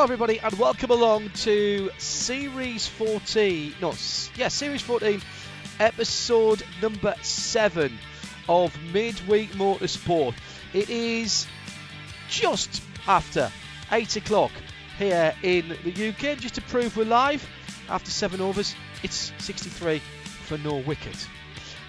Hello, 0.00 0.06
everybody, 0.14 0.40
and 0.40 0.54
welcome 0.58 0.90
along 0.90 1.28
to 1.42 1.90
Series 1.98 2.86
14. 2.86 3.74
No, 3.82 3.90
s- 3.90 4.30
yeah, 4.34 4.48
Series 4.48 4.80
14, 4.80 5.20
episode 5.78 6.62
number 6.80 7.14
7 7.20 7.98
of 8.48 8.74
Midweek 8.94 9.50
Motorsport. 9.50 10.32
It 10.72 10.88
is 10.88 11.46
just 12.30 12.82
after 13.06 13.52
8 13.92 14.16
o'clock 14.16 14.52
here 14.96 15.34
in 15.42 15.68
the 15.84 16.08
UK. 16.08 16.38
Just 16.38 16.54
to 16.54 16.62
prove 16.62 16.96
we're 16.96 17.04
live, 17.04 17.46
after 17.90 18.10
7 18.10 18.40
overs, 18.40 18.74
it's 19.02 19.34
63 19.36 19.98
for 19.98 20.56
no 20.56 20.76
wicket. 20.76 21.28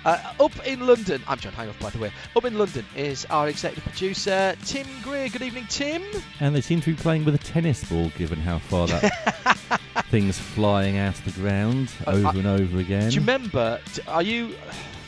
Uh, 0.03 0.17
up 0.39 0.65
in 0.67 0.85
London, 0.87 1.21
I'm 1.27 1.37
John 1.37 1.53
Hindhaugh, 1.53 1.79
by 1.79 1.91
the 1.91 1.99
way. 1.99 2.11
Up 2.35 2.43
in 2.45 2.57
London 2.57 2.83
is 2.95 3.25
our 3.29 3.47
executive 3.49 3.83
producer, 3.83 4.55
Tim 4.65 4.87
Gray. 5.03 5.29
Good 5.29 5.43
evening, 5.43 5.67
Tim. 5.69 6.01
And 6.39 6.55
they 6.55 6.61
seem 6.61 6.81
to 6.81 6.89
be 6.95 6.99
playing 6.99 7.23
with 7.23 7.35
a 7.35 7.37
tennis 7.37 7.83
ball, 7.83 8.09
given 8.17 8.39
how 8.39 8.57
far 8.57 8.87
that 8.87 9.79
thing's 10.09 10.39
flying 10.39 10.97
out 10.97 11.19
of 11.19 11.25
the 11.25 11.39
ground 11.39 11.91
Uh, 12.07 12.11
over 12.11 12.27
I- 12.29 12.31
and 12.31 12.47
over 12.47 12.79
again. 12.79 13.09
Do 13.09 13.15
you 13.15 13.21
remember? 13.21 13.79
Are 14.07 14.23
you? 14.23 14.55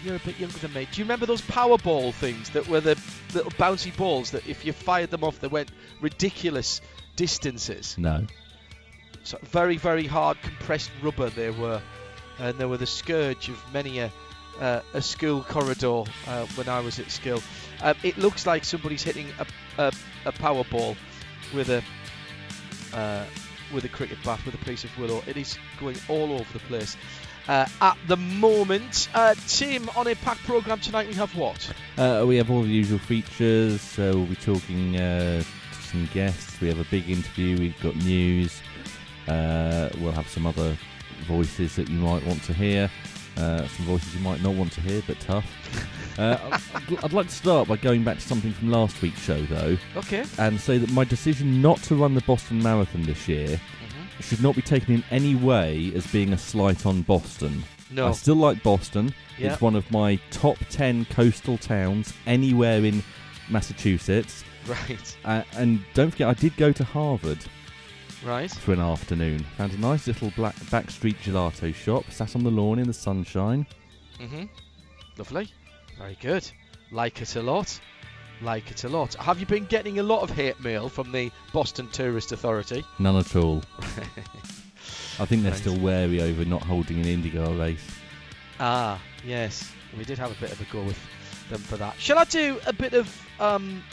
You're 0.05 0.17
a 0.17 0.19
bit 0.19 0.37
younger 0.37 0.57
than 0.59 0.73
me. 0.73 0.87
Do 0.91 0.99
you 0.99 1.05
remember 1.05 1.25
those 1.25 1.41
Powerball 1.41 2.13
things 2.13 2.49
that 2.51 2.67
were 2.67 2.81
the 2.81 2.95
little 3.33 3.51
bouncy 3.51 3.95
balls 3.95 4.31
that 4.31 4.45
if 4.47 4.65
you 4.65 4.73
fired 4.73 5.09
them 5.11 5.23
off, 5.23 5.39
they 5.39 5.47
went 5.47 5.71
ridiculous 6.01 6.81
distances? 7.15 7.95
no. 7.97 8.25
So 9.25 9.37
very, 9.43 9.77
very 9.77 10.05
hard 10.05 10.39
compressed 10.41 10.91
rubber 11.01 11.29
they 11.29 11.49
were, 11.49 11.81
and 12.39 12.57
they 12.57 12.65
were 12.65 12.75
the 12.75 12.85
scourge 12.85 13.47
of 13.47 13.57
many 13.73 13.99
a. 13.99 14.11
Uh, 14.59 14.81
a 14.93 15.01
school 15.01 15.41
corridor 15.41 16.03
uh, 16.27 16.45
when 16.55 16.69
I 16.69 16.79
was 16.79 16.99
at 16.99 17.09
school. 17.09 17.41
Um, 17.81 17.95
it 18.03 18.17
looks 18.17 18.45
like 18.45 18.63
somebody's 18.63 19.01
hitting 19.01 19.27
a, 19.39 19.47
a, 19.81 19.91
a 20.25 20.31
power 20.31 20.63
ball 20.65 20.95
with 21.53 21.69
a 21.69 21.83
uh, 22.93 23.25
with 23.73 23.85
a 23.85 23.89
cricket 23.89 24.17
bat 24.23 24.45
with 24.45 24.55
a 24.55 24.65
piece 24.65 24.83
of 24.83 24.97
willow. 24.97 25.23
It 25.27 25.37
is 25.37 25.57
going 25.79 25.97
all 26.07 26.33
over 26.33 26.53
the 26.53 26.59
place. 26.59 26.95
Uh, 27.47 27.65
at 27.81 27.97
the 28.07 28.15
moment, 28.15 29.09
uh, 29.13 29.35
Tim, 29.47 29.89
on 29.97 30.07
a 30.07 30.15
packed 30.15 30.43
program 30.43 30.79
tonight, 30.79 31.07
we 31.07 31.13
have 31.15 31.35
what? 31.35 31.73
Uh, 31.97 32.23
we 32.25 32.37
have 32.37 32.49
all 32.49 32.61
the 32.61 32.69
usual 32.69 32.99
features. 32.99 33.81
So 33.81 34.13
we'll 34.13 34.27
be 34.27 34.35
talking 34.35 34.95
uh, 34.97 35.43
to 35.73 35.81
some 35.81 36.07
guests. 36.13 36.61
We 36.61 36.69
have 36.69 36.79
a 36.79 36.85
big 36.85 37.09
interview. 37.09 37.57
We've 37.57 37.81
got 37.81 37.95
news. 37.97 38.61
Uh, 39.27 39.89
we'll 39.99 40.13
have 40.13 40.27
some 40.29 40.45
other 40.45 40.77
voices 41.27 41.75
that 41.75 41.89
you 41.89 41.99
might 41.99 42.25
want 42.25 42.43
to 42.43 42.53
hear. 42.53 42.89
Uh, 43.37 43.67
some 43.67 43.85
voices 43.87 44.13
you 44.13 44.21
might 44.21 44.41
not 44.43 44.53
want 44.53 44.71
to 44.73 44.81
hear, 44.81 45.01
but 45.07 45.19
tough. 45.19 45.45
Uh, 46.19 46.37
I'd, 46.75 47.03
I'd 47.05 47.13
like 47.13 47.27
to 47.27 47.33
start 47.33 47.67
by 47.67 47.77
going 47.77 48.03
back 48.03 48.17
to 48.17 48.21
something 48.21 48.53
from 48.53 48.69
last 48.69 49.01
week's 49.01 49.21
show, 49.21 49.41
though. 49.43 49.75
Okay. 49.95 50.23
and 50.37 50.59
say 50.59 50.77
that 50.77 50.91
my 50.91 51.03
decision 51.03 51.61
not 51.61 51.77
to 51.83 51.95
run 51.95 52.13
the 52.13 52.21
Boston 52.21 52.61
Marathon 52.61 53.03
this 53.03 53.27
year 53.27 53.47
Mm-hmm. 53.47 54.21
should 54.21 54.43
not 54.43 54.55
be 54.55 54.61
taken 54.61 54.93
in 54.93 55.03
any 55.09 55.33
way 55.35 55.91
as 55.95 56.05
being 56.07 56.33
a 56.33 56.37
slight 56.37 56.85
on 56.85 57.01
Boston. 57.01 57.63
No. 57.89 58.07
I 58.09 58.11
still 58.11 58.35
like 58.35 58.61
Boston. 58.61 59.13
Yeah. 59.39 59.53
It's 59.53 59.61
one 59.61 59.75
of 59.75 59.89
my 59.91 60.19
top 60.31 60.57
10 60.69 61.05
coastal 61.05 61.57
towns 61.57 62.13
anywhere 62.27 62.85
in 62.85 63.01
Massachusetts. 63.49 64.43
Right. 64.67 65.17
Uh, 65.25 65.43
and 65.57 65.83
don't 65.93 66.11
forget, 66.11 66.27
I 66.27 66.33
did 66.33 66.55
go 66.57 66.71
to 66.71 66.83
Harvard 66.83 67.39
Right. 68.25 68.49
for 68.51 68.73
an 68.73 68.79
afternoon. 68.79 69.45
Found 69.57 69.73
a 69.73 69.77
nice 69.77 70.07
little 70.07 70.31
black 70.35 70.55
backstreet 70.55 71.15
gelato 71.17 71.73
shop, 71.75 72.09
sat 72.09 72.35
on 72.35 72.43
the 72.43 72.51
lawn 72.51 72.79
in 72.79 72.87
the 72.87 72.93
sunshine. 72.93 73.65
Mm-hmm. 74.19 74.43
Lovely. 75.17 75.49
Very 75.97 76.17
good. 76.21 76.49
Like 76.91 77.21
it 77.21 77.35
a 77.35 77.41
lot. 77.41 77.79
Like 78.41 78.71
it 78.71 78.83
a 78.83 78.89
lot. 78.89 79.13
Have 79.15 79.39
you 79.39 79.45
been 79.45 79.65
getting 79.65 79.99
a 79.99 80.03
lot 80.03 80.21
of 80.21 80.29
hate 80.29 80.59
mail 80.61 80.89
from 80.89 81.11
the 81.11 81.31
Boston 81.51 81.87
Tourist 81.91 82.31
Authority? 82.31 82.83
None 82.99 83.17
at 83.17 83.35
all. 83.35 83.61
I 85.19 85.25
think 85.25 85.43
they're 85.43 85.51
Right. 85.51 85.59
still 85.59 85.77
wary 85.79 86.21
over 86.21 86.43
not 86.45 86.61
holding 86.63 86.99
an 86.99 87.05
IndyCar 87.05 87.59
race. 87.59 87.85
Ah, 88.59 88.99
yes. 89.25 89.71
We 89.97 90.03
did 90.05 90.17
have 90.17 90.31
a 90.31 90.39
bit 90.41 90.51
of 90.51 90.59
a 90.61 90.65
go 90.71 90.81
with 90.83 90.97
them 91.49 91.59
for 91.61 91.77
that. 91.77 91.99
Shall 91.99 92.17
I 92.17 92.23
do 92.25 92.59
a 92.65 92.73
bit 92.73 92.93
of 92.93 93.27
um, 93.39 93.83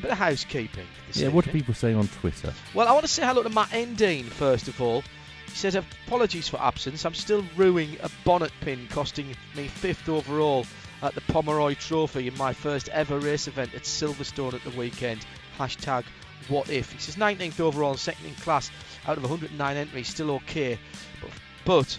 bit 0.00 0.10
of 0.10 0.18
housekeeping? 0.18 0.86
Yeah, 1.12 1.28
what 1.28 1.44
do 1.44 1.50
evening? 1.50 1.62
people 1.62 1.74
say 1.74 1.94
on 1.94 2.08
Twitter? 2.08 2.52
Well, 2.74 2.88
I 2.88 2.92
want 2.92 3.04
to 3.04 3.10
say 3.10 3.24
hello 3.24 3.42
to 3.42 3.48
Matt 3.48 3.70
Endine 3.70 4.24
first 4.24 4.68
of 4.68 4.80
all. 4.80 5.02
He 5.46 5.56
says 5.56 5.74
apologies 5.74 6.48
for 6.48 6.60
absence. 6.60 7.04
I'm 7.04 7.14
still 7.14 7.44
ruining 7.56 7.96
a 8.02 8.10
bonnet 8.24 8.52
pin 8.60 8.88
costing 8.90 9.34
me 9.54 9.68
fifth 9.68 10.08
overall 10.08 10.66
at 11.02 11.14
the 11.14 11.20
Pomeroy 11.22 11.74
Trophy 11.74 12.28
in 12.28 12.36
my 12.36 12.52
first 12.52 12.88
ever 12.90 13.18
race 13.18 13.48
event 13.48 13.74
at 13.74 13.82
Silverstone 13.82 14.54
at 14.54 14.64
the 14.64 14.70
weekend. 14.78 15.24
Hashtag 15.58 16.04
what 16.48 16.70
if. 16.70 16.92
He 16.92 16.98
says 16.98 17.16
19th 17.16 17.60
overall 17.60 17.90
and 17.90 17.98
second 17.98 18.26
in 18.26 18.34
class 18.34 18.70
out 19.06 19.16
of 19.16 19.22
109 19.22 19.76
entries, 19.76 20.08
still 20.08 20.30
okay. 20.32 20.78
But, 21.20 21.30
but 21.64 21.98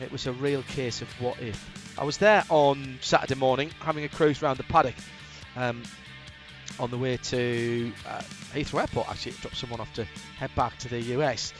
it 0.00 0.10
was 0.10 0.26
a 0.26 0.32
real 0.32 0.62
case 0.62 1.02
of 1.02 1.08
what 1.20 1.40
if. 1.40 1.98
I 1.98 2.04
was 2.04 2.18
there 2.18 2.44
on 2.48 2.98
Saturday 3.00 3.34
morning 3.34 3.70
having 3.80 4.04
a 4.04 4.08
cruise 4.08 4.42
around 4.42 4.56
the 4.56 4.64
paddock. 4.64 4.94
Um, 5.56 5.82
on 6.78 6.90
the 6.90 6.98
way 6.98 7.16
to 7.16 7.92
uh, 8.06 8.20
Heathrow 8.52 8.80
Airport, 8.80 9.08
actually, 9.08 9.32
dropped 9.32 9.56
someone 9.56 9.80
off 9.80 9.92
to 9.94 10.04
head 10.36 10.50
back 10.54 10.76
to 10.78 10.88
the 10.88 11.00
US, 11.16 11.52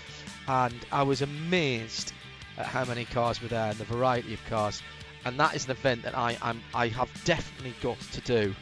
and 0.48 0.74
I 0.90 1.02
was 1.02 1.22
amazed 1.22 2.12
at 2.58 2.66
how 2.66 2.84
many 2.84 3.04
cars 3.04 3.40
were 3.40 3.48
there 3.48 3.70
and 3.70 3.78
the 3.78 3.84
variety 3.84 4.34
of 4.34 4.44
cars. 4.46 4.82
And 5.24 5.38
that 5.38 5.54
is 5.54 5.66
an 5.66 5.70
event 5.70 6.02
that 6.02 6.16
I 6.16 6.36
I'm, 6.42 6.60
I 6.74 6.88
have 6.88 7.10
definitely 7.24 7.74
got 7.80 8.00
to 8.00 8.20
do. 8.22 8.54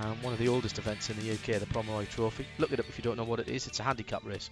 Um, 0.00 0.20
one 0.22 0.32
of 0.32 0.40
the 0.40 0.48
oldest 0.48 0.78
events 0.78 1.08
in 1.08 1.16
the 1.20 1.32
UK, 1.32 1.60
the 1.60 1.66
Pomeroy 1.66 2.06
Trophy. 2.06 2.46
Look 2.58 2.72
it 2.72 2.80
up 2.80 2.88
if 2.88 2.98
you 2.98 3.04
don't 3.04 3.16
know 3.16 3.24
what 3.24 3.38
it 3.38 3.48
is. 3.48 3.68
It's 3.68 3.78
a 3.78 3.84
handicap 3.84 4.24
race. 4.24 4.50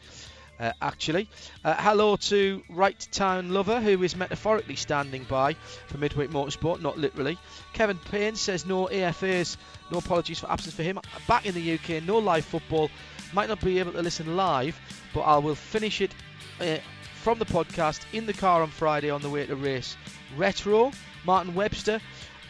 Uh, 0.62 0.70
actually, 0.80 1.28
uh, 1.64 1.74
hello 1.76 2.14
to 2.14 2.62
Right 2.68 3.08
Town 3.10 3.50
Lover, 3.50 3.80
who 3.80 4.00
is 4.04 4.14
metaphorically 4.14 4.76
standing 4.76 5.24
by 5.24 5.54
for 5.88 5.98
Midweek 5.98 6.30
Motorsport, 6.30 6.80
not 6.80 6.96
literally. 6.96 7.36
Kevin 7.72 7.98
Payne 7.98 8.36
says 8.36 8.64
no 8.64 8.86
AFAs, 8.86 9.56
no 9.90 9.98
apologies 9.98 10.38
for 10.38 10.48
absence 10.48 10.76
for 10.76 10.84
him. 10.84 11.00
Back 11.26 11.46
in 11.46 11.54
the 11.56 11.74
UK, 11.74 12.04
no 12.04 12.18
live 12.18 12.44
football. 12.44 12.90
Might 13.32 13.48
not 13.48 13.60
be 13.60 13.80
able 13.80 13.90
to 13.90 14.02
listen 14.02 14.36
live, 14.36 14.78
but 15.12 15.22
I 15.22 15.36
will 15.38 15.56
finish 15.56 16.00
it 16.00 16.14
uh, 16.60 16.76
from 17.14 17.40
the 17.40 17.46
podcast 17.46 18.04
in 18.12 18.24
the 18.26 18.32
car 18.32 18.62
on 18.62 18.68
Friday 18.68 19.10
on 19.10 19.20
the 19.20 19.30
way 19.30 19.44
to 19.44 19.56
race. 19.56 19.96
Retro, 20.36 20.92
Martin 21.24 21.56
Webster, 21.56 22.00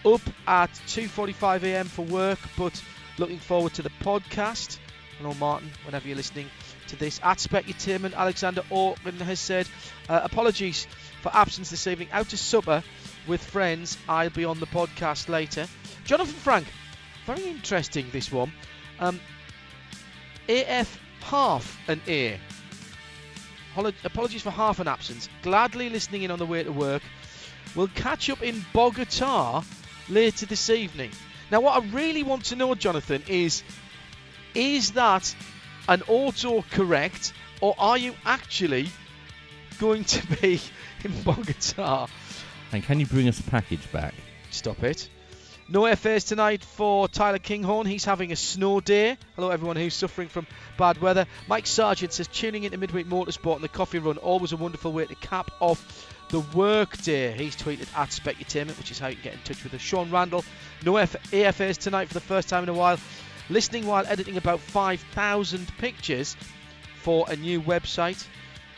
up 0.05 0.21
at 0.47 0.71
2:45 0.87 1.63
a.m. 1.63 1.87
for 1.87 2.03
work, 2.03 2.41
but 2.59 2.79
looking 3.17 3.39
forward 3.39 3.73
to 3.73 3.81
the 3.81 3.93
podcast. 4.03 4.77
Hello, 5.17 5.33
Martin. 5.35 5.71
Whenever 5.87 6.09
you're 6.09 6.17
listening 6.19 6.51
to 6.93 6.97
this, 6.97 7.21
at 7.23 7.39
Specutainment, 7.39 8.15
Alexander 8.15 8.63
Orkin 8.71 9.19
has 9.21 9.41
said 9.41 9.67
uh, 10.09 10.21
apologies 10.23 10.87
for 11.23 11.35
absence 11.35 11.71
this 11.71 11.87
evening. 11.87 12.09
Out 12.13 12.29
to 12.29 12.37
supper 12.37 12.85
with 13.27 13.43
friends. 13.43 13.97
I'll 14.09 14.31
be 14.31 14.45
on 14.45 14.61
the 14.61 14.67
podcast 14.67 15.29
later. 15.29 15.67
Jonathan 16.05 16.35
Frank, 16.35 16.67
very 17.27 17.45
interesting 17.45 18.07
this 18.13 18.31
one. 18.31 18.53
Um, 19.01 19.21
AF 20.49 20.99
half 21.23 21.79
an 21.89 22.01
ear. 22.07 22.39
Apologies 24.05 24.43
for 24.43 24.51
half 24.51 24.79
an 24.79 24.87
absence. 24.89 25.29
Gladly 25.43 25.89
listening 25.89 26.23
in 26.23 26.31
on 26.31 26.39
the 26.39 26.47
way 26.47 26.63
to 26.63 26.73
work. 26.73 27.03
We'll 27.75 27.89
catch 27.89 28.29
up 28.29 28.43
in 28.43 28.65
Bogota 28.75 29.63
later 30.11 30.45
this 30.45 30.69
evening. 30.69 31.11
Now, 31.51 31.63
what 31.63 31.83
I 31.83 31.87
really 31.87 32.23
want 32.23 32.45
to 32.47 32.57
know, 32.57 32.75
Jonathan, 32.75 33.23
is 33.29 33.63
is 34.55 34.93
that 34.93 35.35
an 35.89 36.03
auto 36.09 36.63
correct 36.71 37.33
or 37.61 37.75
are 37.79 37.99
you 37.99 38.15
actually 38.25 38.89
going 39.79 40.05
to 40.05 40.27
be 40.41 40.61
in 41.05 41.23
Bogota. 41.23 42.07
And 42.73 42.83
can 42.83 43.01
you 43.01 43.07
bring 43.07 43.29
us 43.29 43.41
a 43.41 43.43
package 43.43 43.91
back? 43.93 44.15
Stop 44.51 44.83
it. 44.83 45.09
No 45.69 45.83
airfares 45.83 46.27
tonight 46.27 46.63
for 46.63 47.09
Tyler 47.09 47.39
Kinghorn. 47.39 47.87
He's 47.87 48.05
having 48.05 48.31
a 48.31 48.37
snow 48.37 48.81
day. 48.81 49.17
Hello, 49.37 49.51
everyone 49.51 49.77
who's 49.77 49.95
suffering 49.95 50.29
from 50.29 50.47
bad 50.77 51.01
weather. 51.01 51.27
Mike 51.49 51.67
Sargent 51.67 52.13
says 52.13 52.29
tuning 52.29 52.65
into 52.65 52.79
Midweek 52.79 53.07
Motorsport 53.07 53.57
and 53.57 53.65
the 53.65 53.69
coffee 53.69 53.99
run, 53.99 54.19
always 54.19 54.53
a 54.53 54.57
wonderful 54.57 54.93
way 54.93 55.07
to 55.07 55.15
cap 55.17 55.51
off 55.61 56.09
the 56.29 56.41
work 56.57 57.01
day. 57.03 57.33
He's 57.33 57.57
tweeted 57.57 57.89
at 57.97 58.11
Specutainment, 58.11 58.79
which 58.79 58.91
is 58.91 58.99
how 58.99 59.09
you 59.09 59.15
can 59.15 59.25
get 59.25 59.35
in 59.35 59.41
touch 59.41 59.65
with 59.65 59.75
us. 59.75 59.81
Sean 59.81 60.11
Randall, 60.11 60.45
no 60.85 60.97
F- 60.97 61.17
AFAs 61.31 61.79
tonight 61.79 62.09
for 62.09 62.15
the 62.15 62.21
first 62.21 62.49
time 62.49 62.63
in 62.63 62.69
a 62.69 62.75
while. 62.75 62.99
Listening 63.53 63.87
while 63.87 64.07
editing 64.07 64.39
about 64.39 64.61
5,000 64.61 65.77
pictures 65.77 66.39
for 67.03 67.27
a 67.29 67.37
new 67.37 67.61
website. 67.61 68.27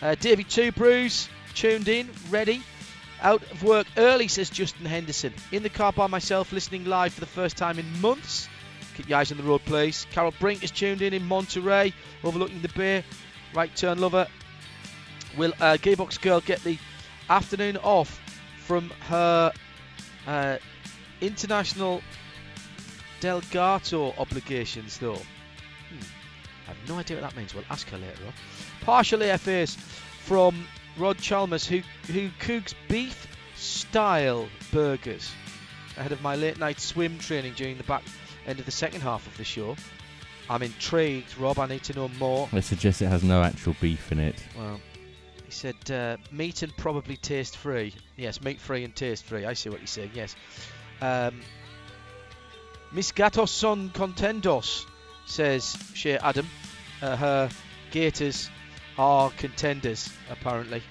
Uh, 0.03 0.17
Davey 0.17 0.43
Two 0.43 0.73
Brews 0.73 1.29
tuned 1.55 1.87
in, 1.87 2.11
ready. 2.29 2.61
Out 3.23 3.41
of 3.53 3.63
work 3.63 3.87
early, 3.97 4.27
says 4.27 4.51
Justin 4.51 4.87
Henderson. 4.87 5.33
In 5.53 5.63
the 5.63 5.69
car 5.69 5.93
by 5.93 6.09
myself, 6.09 6.51
listening 6.51 6.87
live 6.87 7.15
for 7.15 7.21
the 7.21 7.27
first 7.27 7.57
time 7.57 7.79
in 7.79 8.01
months. 8.01 8.49
Keep 8.97 9.11
your 9.11 9.19
eyes 9.19 9.31
on 9.31 9.39
the 9.39 9.45
road, 9.45 9.61
please. 9.65 10.09
Carol 10.11 10.35
Brink 10.41 10.65
is 10.65 10.73
tuned 10.73 11.03
in 11.03 11.15
in 11.15 11.25
Monterey, 11.25 11.93
overlooking 12.25 12.61
the 12.61 12.69
bay. 12.71 13.05
Right 13.55 13.75
turn 13.77 14.01
lover. 14.01 14.27
Will 15.39 15.53
uh, 15.61 15.77
Gearbox 15.77 16.21
Girl 16.21 16.41
get 16.41 16.65
the 16.65 16.79
afternoon 17.31 17.77
off 17.77 18.21
from 18.59 18.91
her 19.03 19.53
uh, 20.27 20.59
international 21.21 22.03
Delgato 23.25 24.15
obligations, 24.19 24.99
though? 24.99 25.15
Hmm. 25.15 26.05
I 26.67 26.75
have 26.75 26.89
no 26.89 26.97
idea 26.97 27.17
what 27.17 27.31
that 27.31 27.37
means. 27.37 27.55
We'll 27.55 27.65
ask 27.71 27.89
her 27.89 27.97
later 27.97 28.27
on. 28.27 28.35
Partial 28.83 29.21
AFAs 29.21 29.77
from 29.77 30.67
Rod 30.99 31.17
Chalmers, 31.17 31.67
who 31.67 31.81
who 32.13 32.29
cooks 32.39 32.75
beef 32.87 33.27
style 33.57 34.47
burgers 34.71 35.33
ahead 35.97 36.13
of 36.13 36.21
my 36.21 36.37
late 36.37 36.59
night 36.59 36.79
swim 36.79 37.19
training 37.19 37.55
during 37.55 37.79
the 37.79 37.85
back 37.85 38.03
end 38.47 38.59
of 38.59 38.67
the 38.67 38.71
second 38.71 39.01
half 39.01 39.27
of 39.27 39.35
the 39.39 39.45
show. 39.45 39.75
I'm 40.51 40.63
intrigued, 40.63 41.39
Rob. 41.39 41.59
I 41.59 41.67
need 41.67 41.85
to 41.85 41.95
know 41.95 42.09
more. 42.19 42.51
I 42.53 42.61
suggest 42.61 43.01
it 43.01 43.07
has 43.07 43.23
no 43.23 43.43
actual 43.43 43.75
beef 43.81 44.13
in 44.13 44.19
it. 44.19 44.45
Well, 44.55 44.79
he 45.47 45.51
said 45.51 45.91
uh, 45.91 46.19
meat 46.31 46.63
and 46.63 46.77
probably 46.77 47.17
taste 47.17 47.57
free. 47.57 47.95
Yes, 48.19 48.43
meat 48.43 48.61
free 48.61 48.85
and 48.85 48.95
taste 48.95 49.25
free. 49.25 49.47
I 49.47 49.55
see 49.55 49.71
what 49.71 49.81
you're 49.81 49.87
saying. 49.87 50.11
Yes. 50.13 50.37
Um, 51.01 51.41
Miss 52.95 53.13
Gatos 53.13 53.51
son 53.51 53.91
contendos, 53.91 54.87
says 55.27 55.77
Shea 55.95 56.17
Adam. 56.19 56.47
Uh, 57.03 57.17
her 57.17 57.51
Gators 57.91 58.51
are 58.97 59.31
contenders, 59.33 60.09
apparently. 60.31 60.83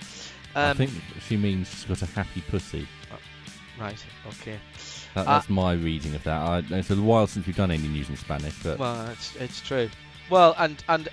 I 0.55 0.69
Um, 0.71 0.77
think 0.77 0.91
she 1.27 1.37
means 1.37 1.69
she's 1.69 1.85
got 1.85 2.01
a 2.01 2.05
happy 2.05 2.41
pussy. 2.41 2.87
Right. 3.79 3.97
Okay. 4.27 4.59
That, 5.15 5.21
Uh, 5.27 5.33
that's 5.39 5.49
my 5.49 5.73
reading 5.73 6.13
of 6.15 6.23
that. 6.23 6.41
I, 6.41 6.57
it's 6.77 6.91
a 6.91 6.95
while 6.95 7.25
since 7.27 7.47
we've 7.47 7.55
done 7.55 7.71
any 7.71 7.87
news 7.87 8.09
in 8.09 8.17
Spanish, 8.17 8.53
but 8.61 8.77
Well, 8.77 9.07
it's 9.09 9.35
it's 9.37 9.61
true. 9.61 9.89
Well, 10.29 10.53
and 10.57 10.83
and 10.89 11.09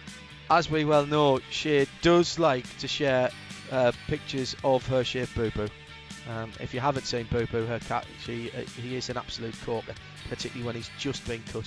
as 0.50 0.70
we 0.70 0.84
well 0.84 1.06
know, 1.06 1.40
she 1.50 1.86
does 2.02 2.38
like 2.38 2.66
to 2.78 2.88
share 2.88 3.30
uh, 3.72 3.92
pictures 4.08 4.56
of 4.64 4.86
her 4.88 5.04
shaved 5.04 5.34
boo 5.34 5.50
boo. 5.52 5.68
Um, 6.28 6.52
if 6.60 6.74
you 6.74 6.80
haven't 6.80 7.06
seen 7.06 7.26
Boo 7.30 7.46
Boo, 7.46 7.64
her 7.66 7.78
cat, 7.80 8.06
she 8.24 8.50
uh, 8.50 8.60
he 8.80 8.96
is 8.96 9.08
an 9.08 9.16
absolute 9.16 9.54
corker, 9.64 9.94
particularly 10.28 10.66
when 10.66 10.76
he's 10.76 10.90
just 10.98 11.26
been 11.26 11.42
cut. 11.52 11.64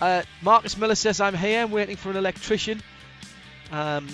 Uh, 0.00 0.22
Marcus 0.42 0.76
Miller 0.76 0.94
says, 0.94 1.20
"I'm 1.20 1.34
here, 1.34 1.62
I'm 1.62 1.70
waiting 1.70 1.96
for 1.96 2.10
an 2.10 2.16
electrician." 2.16 2.82
Um, 3.72 4.08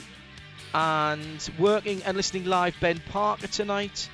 and 0.72 1.50
working 1.58 2.02
and 2.04 2.16
listening 2.16 2.44
live, 2.46 2.74
Ben 2.80 3.00
Parker 3.10 3.46
tonight, 3.46 4.08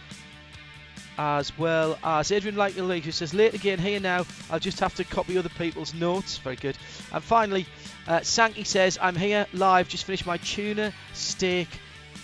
as 1.17 1.57
well 1.59 1.99
as 2.03 2.33
Adrian 2.33 2.57
League 2.89 3.05
who 3.05 3.13
says, 3.13 3.33
"Late 3.33 3.55
again, 3.55 3.79
here 3.79 4.01
now. 4.01 4.27
I'll 4.51 4.59
just 4.59 4.81
have 4.81 4.95
to 4.97 5.05
copy 5.05 5.39
other 5.39 5.51
people's 5.51 5.95
notes." 5.95 6.39
Very 6.39 6.57
good. 6.57 6.77
And 7.13 7.23
finally, 7.23 7.67
uh, 8.09 8.23
Sankey 8.23 8.65
says, 8.65 8.99
"I'm 9.01 9.17
here 9.17 9.47
live. 9.53 9.89
Just 9.89 10.05
finished 10.05 10.27
my 10.27 10.39
tuna 10.39 10.93
steak 11.13 11.69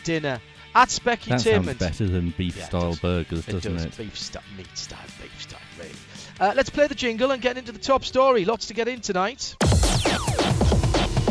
dinner 0.05 0.41
at 0.77 0.89
that 0.89 0.91
sounds 0.91 1.23
Specutainment." 1.43 1.79
better 1.79 2.07
than 2.07 2.31
beef 2.37 2.57
Yeah, 2.57 2.65
style 2.67 2.91
does. 2.91 3.01
burgers, 3.01 3.49
It 3.49 3.53
doesn't 3.53 3.75
does. 3.75 3.85
it? 3.87 3.97
Beef 3.97 4.19
style, 4.19 4.43
meat 4.57 4.77
style, 4.79 4.99
beef 5.21 5.43
style, 5.43 5.61
really. 5.79 5.91
Uh, 6.39 6.53
let's 6.55 6.71
play 6.71 6.87
the 6.87 6.95
jingle 6.95 7.31
and 7.31 7.41
get 7.41 7.57
into 7.57 7.73
the 7.73 7.79
top 7.79 8.05
story. 8.05 8.45
Lots 8.45 8.67
to 8.67 8.75
get 8.75 8.89
in 8.89 9.01
tonight. 9.01 9.57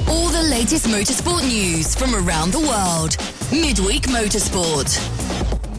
All 0.08 0.30
the 0.30 0.48
latest 0.50 0.88
motorsport 0.88 1.44
news 1.48 1.96
from 1.96 2.16
around 2.16 2.52
the 2.52 2.60
world. 2.60 3.18
Midweek 3.52 4.04
Motorsport. 4.04 4.90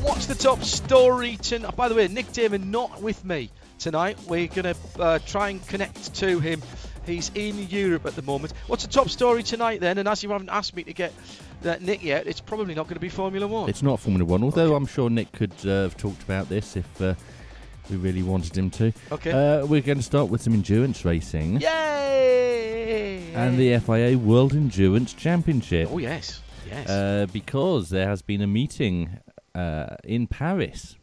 What's 0.03 0.27
the 0.27 0.35
top 0.35 0.63
story 0.63 1.37
tonight? 1.37 1.75
By 1.77 1.89
the 1.89 1.95
way, 1.95 2.07
Nick 2.09 2.31
Daman 2.33 2.71
not 2.71 3.01
with 3.03 3.25
me 3.25 3.51
tonight. 3.79 4.19
We're 4.29 4.47
going 4.49 4.75
to 4.75 4.77
uh, 5.01 5.19
try 5.27 5.49
and 5.51 5.67
connect 5.67 6.15
to 6.17 6.39
him. 6.41 6.63
He's 7.07 7.31
in 7.35 7.59
Europe 7.69 8.05
at 8.07 8.17
the 8.17 8.23
moment. 8.23 8.53
What's 8.67 8.85
the 8.85 8.93
top 8.93 9.09
story 9.09 9.43
tonight 9.43 9.81
then? 9.81 9.99
And 9.99 10.09
as 10.09 10.23
you 10.23 10.31
haven't 10.31 10.51
asked 10.51 10.75
me 10.77 10.83
to 10.85 10.93
get 10.93 11.13
uh, 11.65 11.77
Nick 11.81 12.03
yet, 12.03 12.27
it's 12.27 12.41
probably 12.41 12.75
not 12.75 12.85
going 12.85 12.95
to 12.95 13.01
be 13.01 13.09
Formula 13.09 13.47
One. 13.47 13.69
It's 13.69 13.83
not 13.83 14.01
Formula 14.01 14.25
One, 14.25 14.43
although 14.43 14.75
I'm 14.75 14.87
sure 14.87 15.09
Nick 15.11 15.33
could 15.33 15.53
uh, 15.65 15.83
have 15.83 15.97
talked 15.97 16.23
about 16.23 16.49
this 16.49 16.77
if 16.77 17.01
uh, 17.03 17.15
we 17.91 17.97
really 17.97 18.23
wanted 18.23 18.57
him 18.57 18.71
to. 18.71 18.93
okay. 19.13 19.31
Uh, 19.31 19.67
we're 19.67 19.81
going 19.81 19.99
to 19.99 20.05
start 20.05 20.29
with 20.29 20.43
some 20.43 20.53
endurance 20.55 21.05
racing 21.05 21.61
Yay! 21.61 23.33
and 23.35 23.59
the 23.59 23.79
FIA 23.79 24.19
World 24.19 24.53
Endurance 24.55 25.13
Championship. 25.15 25.89
Oh 25.91 25.99
yes, 25.99 26.41
yes. 26.69 26.89
Uh, 26.89 27.27
because 27.33 27.91
there 27.91 28.09
has 28.09 28.23
been 28.23 28.43
a 28.43 28.47
meeting 28.47 29.19
uh, 29.55 29.97
in 30.05 30.27
Paris 30.27 30.97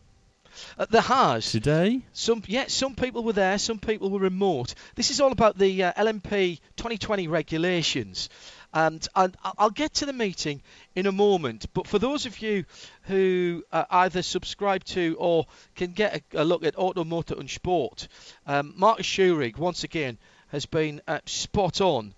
Uh, 0.78 0.86
there 0.90 1.02
has. 1.02 1.52
today. 1.52 2.02
Some 2.14 2.44
yeah, 2.48 2.66
some 2.68 2.96
people 2.96 3.24
were 3.24 3.34
there, 3.34 3.58
some 3.58 3.80
people 3.80 4.10
were 4.10 4.20
remote. 4.20 4.76
This 4.96 5.10
is 5.12 5.20
all 5.20 5.32
about 5.32 5.58
the 5.58 5.84
uh, 5.84 5.94
LMP 5.94 6.60
2020 6.78 7.28
regulations, 7.28 8.30
and, 8.74 9.08
I'll 9.44 9.70
get 9.70 9.96
to 9.96 10.06
the 10.06 10.14
meeting 10.14 10.62
in 10.96 11.06
a 11.06 11.12
moment. 11.12 11.66
But 11.74 11.88
for 11.88 12.00
those 12.00 12.26
of 12.26 12.40
you 12.42 12.66
who 13.04 13.64
uh, 13.72 13.86
either 13.90 14.22
subscribe 14.22 14.84
to 14.86 15.16
or 15.20 15.46
can 15.76 15.92
get 15.92 16.24
a, 16.34 16.42
a 16.42 16.46
look 16.46 16.64
at 16.66 16.76
Automotor 16.76 17.40
and 17.40 17.50
Sport, 17.50 18.08
um, 18.48 18.74
Schurig 18.78 19.58
once 19.58 19.84
again 19.84 20.18
has 20.50 20.66
been 20.66 21.02
uh, 21.08 21.20
spot 21.26 21.82
on 21.82 22.14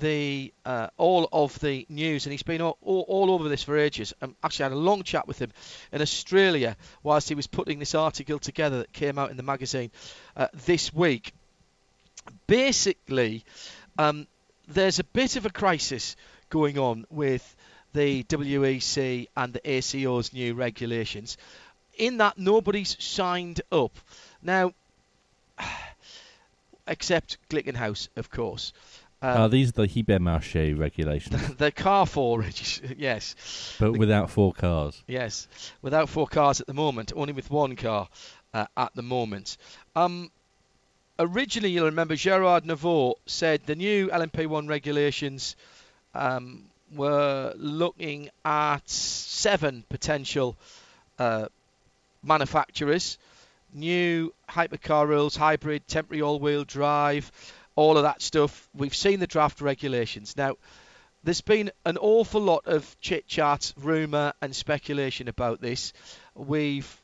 the 0.00 0.52
uh, 0.64 0.88
all 0.96 1.28
of 1.32 1.58
the 1.60 1.84
news, 1.88 2.26
and 2.26 2.32
he's 2.32 2.42
been 2.42 2.60
all, 2.60 2.78
all, 2.82 3.04
all 3.08 3.30
over 3.32 3.48
this 3.48 3.64
for 3.64 3.76
ages. 3.76 4.14
Um, 4.22 4.36
actually, 4.42 4.64
I 4.64 4.68
had 4.68 4.76
a 4.76 4.80
long 4.80 5.02
chat 5.02 5.26
with 5.26 5.40
him 5.40 5.50
in 5.92 6.00
Australia 6.00 6.76
whilst 7.02 7.28
he 7.28 7.34
was 7.34 7.46
putting 7.46 7.78
this 7.78 7.94
article 7.94 8.38
together 8.38 8.78
that 8.78 8.92
came 8.92 9.18
out 9.18 9.30
in 9.30 9.36
the 9.36 9.42
magazine 9.42 9.90
uh, 10.36 10.48
this 10.66 10.94
week. 10.94 11.32
Basically, 12.46 13.44
um, 13.96 14.26
there's 14.68 14.98
a 14.98 15.04
bit 15.04 15.36
of 15.36 15.46
a 15.46 15.50
crisis 15.50 16.14
going 16.50 16.78
on 16.78 17.06
with 17.10 17.56
the 17.94 18.22
WEC 18.24 19.26
and 19.36 19.52
the 19.52 19.60
ACO's 19.60 20.32
new 20.32 20.54
regulations, 20.54 21.36
in 21.96 22.18
that 22.18 22.38
nobody's 22.38 22.96
signed 23.02 23.60
up. 23.72 23.92
Now, 24.42 24.72
except 26.86 27.38
Glickenhaus, 27.50 28.08
of 28.16 28.30
course. 28.30 28.72
Um, 29.20 29.36
Uh, 29.36 29.48
these 29.48 29.70
are 29.70 29.86
the 29.86 29.88
Hypermarché 29.88 30.78
regulations, 30.78 31.54
the 31.56 31.72
car 31.72 32.06
four, 32.06 32.44
yes, 32.96 33.34
but 33.80 33.92
without 33.92 34.30
four 34.30 34.52
cars. 34.52 35.02
yes, 35.08 35.48
without 35.82 36.08
four 36.08 36.26
cars 36.28 36.60
at 36.60 36.66
the 36.68 36.74
moment, 36.74 37.12
only 37.16 37.32
with 37.32 37.50
one 37.50 37.74
car 37.74 38.08
uh, 38.54 38.66
at 38.76 38.94
the 38.94 39.02
moment. 39.02 39.56
Um, 39.96 40.30
originally, 41.18 41.70
you'll 41.70 41.86
remember 41.86 42.16
Gerard 42.16 42.64
Neveu 42.64 43.14
said 43.26 43.62
the 43.66 43.74
new 43.74 44.08
LMP1 44.08 44.68
regulations 44.68 45.56
um, 46.14 46.64
were 46.94 47.52
looking 47.56 48.30
at 48.44 48.88
seven 48.88 49.84
potential 49.88 50.56
uh, 51.18 51.46
manufacturers, 52.22 53.18
new 53.72 54.32
hypercar 54.48 55.06
rules, 55.06 55.36
hybrid, 55.36 55.86
temporary 55.88 56.22
all-wheel 56.22 56.64
drive, 56.64 57.30
all 57.76 57.96
of 57.96 58.04
that 58.04 58.22
stuff. 58.22 58.68
We've 58.74 58.94
seen 58.94 59.20
the 59.20 59.26
draft 59.26 59.60
regulations 59.60 60.36
now 60.36 60.56
there's 61.24 61.40
been 61.40 61.70
an 61.84 61.98
awful 61.98 62.40
lot 62.40 62.66
of 62.66 62.96
chit 63.00 63.26
chat, 63.26 63.72
rumour, 63.76 64.32
and 64.40 64.54
speculation 64.54 65.28
about 65.28 65.60
this. 65.60 65.92
We've 66.34 67.02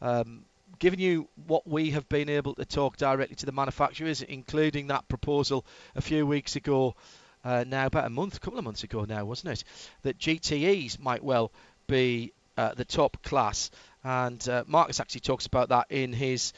um, 0.00 0.44
given 0.82 0.98
you 0.98 1.28
what 1.46 1.64
we 1.64 1.92
have 1.92 2.08
been 2.08 2.28
able 2.28 2.56
to 2.56 2.64
talk 2.64 2.96
directly 2.96 3.36
to 3.36 3.46
the 3.46 3.52
manufacturers, 3.52 4.20
including 4.20 4.88
that 4.88 5.06
proposal 5.06 5.64
a 5.94 6.00
few 6.00 6.26
weeks 6.26 6.56
ago, 6.56 6.96
uh, 7.44 7.64
now 7.68 7.86
about 7.86 8.04
a 8.04 8.10
month, 8.10 8.36
a 8.36 8.40
couple 8.40 8.58
of 8.58 8.64
months 8.64 8.82
ago 8.82 9.04
now, 9.04 9.24
wasn't 9.24 9.52
it? 9.52 9.64
That 10.02 10.18
GTEs 10.18 10.98
might 10.98 11.22
well 11.22 11.52
be 11.86 12.32
uh, 12.56 12.74
the 12.74 12.84
top 12.84 13.22
class, 13.22 13.70
and 14.02 14.48
uh, 14.48 14.64
Marcus 14.66 14.98
actually 14.98 15.20
talks 15.20 15.46
about 15.46 15.68
that 15.68 15.86
in 15.88 16.12
his 16.12 16.52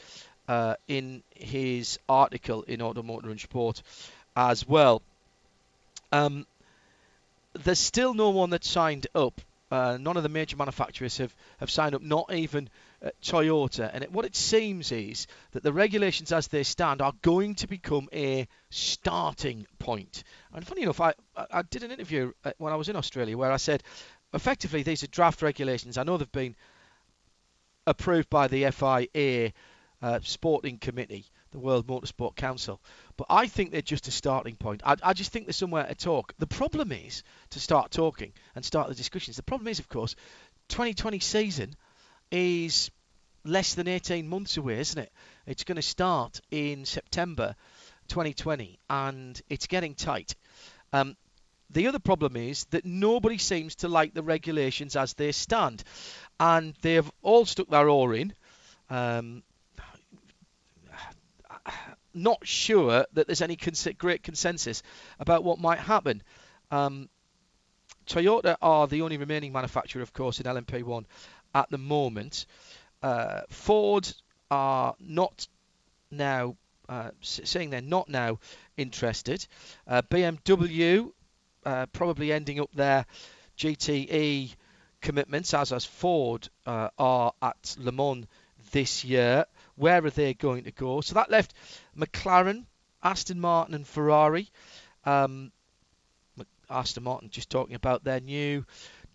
uh, 0.47 0.73
in 0.87 1.21
his 1.35 1.99
article 2.09 2.63
in 2.63 2.79
Automotor 2.79 3.29
and 3.29 3.39
Sport 3.39 3.83
as 4.35 4.67
well. 4.67 5.03
Um, 6.11 6.47
there's 7.53 7.79
still 7.79 8.15
no 8.15 8.31
one 8.31 8.49
that's 8.49 8.67
signed 8.67 9.05
up 9.13 9.39
uh, 9.71 9.97
none 9.99 10.15
of 10.17 10.23
the 10.23 10.29
major 10.29 10.55
manufacturers 10.55 11.17
have, 11.17 11.35
have 11.59 11.69
signed 11.69 11.95
up, 11.95 12.01
not 12.01 12.31
even 12.33 12.69
Toyota. 13.21 13.89
And 13.93 14.03
it, 14.03 14.11
what 14.11 14.25
it 14.25 14.35
seems 14.35 14.91
is 14.91 15.27
that 15.51 15.63
the 15.63 15.73
regulations 15.73 16.31
as 16.31 16.47
they 16.47 16.63
stand 16.63 17.01
are 17.01 17.13
going 17.21 17.55
to 17.55 17.67
become 17.67 18.07
a 18.13 18.47
starting 18.69 19.67
point. 19.79 20.23
And 20.53 20.65
funny 20.65 20.83
enough, 20.83 21.01
I, 21.01 21.13
I 21.35 21.61
did 21.63 21.83
an 21.83 21.91
interview 21.91 22.31
uh, 22.43 22.51
when 22.57 22.73
I 22.73 22.75
was 22.75 22.89
in 22.89 22.95
Australia 22.95 23.37
where 23.37 23.51
I 23.51 23.57
said, 23.57 23.83
effectively, 24.33 24.83
these 24.83 25.03
are 25.03 25.07
draft 25.07 25.41
regulations. 25.41 25.97
I 25.97 26.03
know 26.03 26.17
they've 26.17 26.31
been 26.31 26.55
approved 27.87 28.29
by 28.29 28.47
the 28.47 28.71
FIA 28.71 29.53
uh, 30.01 30.19
Sporting 30.23 30.77
Committee, 30.77 31.25
the 31.51 31.59
World 31.59 31.87
Motorsport 31.87 32.35
Council. 32.35 32.81
But 33.17 33.27
I 33.29 33.47
think 33.47 33.71
they're 33.71 33.81
just 33.81 34.07
a 34.07 34.11
starting 34.11 34.55
point. 34.55 34.81
I, 34.85 34.95
I 35.01 35.13
just 35.13 35.31
think 35.31 35.45
there's 35.45 35.55
somewhere 35.55 35.85
to 35.85 35.95
talk. 35.95 36.33
The 36.37 36.47
problem 36.47 36.91
is 36.91 37.23
to 37.51 37.59
start 37.59 37.91
talking 37.91 38.33
and 38.55 38.65
start 38.65 38.89
the 38.89 38.95
discussions. 38.95 39.37
The 39.37 39.43
problem 39.43 39.67
is, 39.67 39.79
of 39.79 39.89
course, 39.89 40.15
2020 40.69 41.19
season 41.19 41.75
is 42.31 42.89
less 43.45 43.75
than 43.75 43.87
18 43.87 44.27
months 44.27 44.57
away, 44.57 44.79
isn't 44.79 45.01
it? 45.01 45.11
It's 45.45 45.63
going 45.63 45.75
to 45.77 45.81
start 45.81 46.41
in 46.51 46.85
September 46.85 47.55
2020, 48.07 48.79
and 48.89 49.39
it's 49.49 49.67
getting 49.67 49.93
tight. 49.93 50.35
Um, 50.91 51.15
the 51.69 51.87
other 51.87 51.99
problem 51.99 52.35
is 52.35 52.65
that 52.65 52.85
nobody 52.85 53.37
seems 53.37 53.75
to 53.75 53.87
like 53.87 54.13
the 54.13 54.23
regulations 54.23 54.95
as 54.95 55.13
they 55.13 55.31
stand, 55.31 55.83
and 56.39 56.73
they've 56.81 57.09
all 57.21 57.45
stuck 57.45 57.69
their 57.69 57.89
oar 57.89 58.15
in. 58.15 58.33
Um, 58.89 59.43
not 62.13 62.45
sure 62.47 63.05
that 63.13 63.27
there's 63.27 63.41
any 63.41 63.55
cons- 63.55 63.87
great 63.97 64.23
consensus 64.23 64.81
about 65.19 65.43
what 65.43 65.59
might 65.59 65.79
happen. 65.79 66.23
Um, 66.71 67.09
Toyota 68.07 68.55
are 68.61 68.87
the 68.87 69.01
only 69.01 69.17
remaining 69.17 69.51
manufacturer, 69.51 70.01
of 70.01 70.13
course, 70.13 70.39
in 70.39 70.45
LMP1 70.45 71.05
at 71.53 71.69
the 71.69 71.77
moment. 71.77 72.45
Uh, 73.05 73.41
Ford 73.49 74.11
are 74.49 74.95
not 74.99 75.47
now 76.09 76.55
uh, 76.89 77.11
saying 77.21 77.69
they're 77.69 77.81
not 77.81 78.09
now 78.09 78.39
interested. 78.77 79.45
Uh, 79.87 80.01
BMW 80.01 81.11
uh, 81.63 81.85
probably 81.93 82.31
ending 82.31 82.59
up 82.59 82.71
their 82.73 83.05
GTE 83.59 84.55
commitments, 85.01 85.53
as 85.53 85.71
as 85.71 85.85
Ford 85.85 86.49
uh, 86.65 86.89
are 86.97 87.33
at 87.43 87.75
Le 87.77 87.91
Mans 87.91 88.25
this 88.71 89.05
year. 89.05 89.45
Where 89.75 90.03
are 90.03 90.09
they 90.09 90.33
going 90.33 90.63
to 90.63 90.71
go? 90.71 91.01
So 91.01 91.13
that 91.13 91.29
left 91.29 91.53
McLaren, 91.95 92.65
Aston 93.03 93.39
Martin, 93.39 93.75
and 93.75 93.87
Ferrari. 93.87 94.49
Um, 95.05 95.51
Aston 96.71 97.03
Martin 97.03 97.29
just 97.29 97.51
talking 97.51 97.75
about 97.75 98.03
their 98.03 98.19
new 98.19 98.65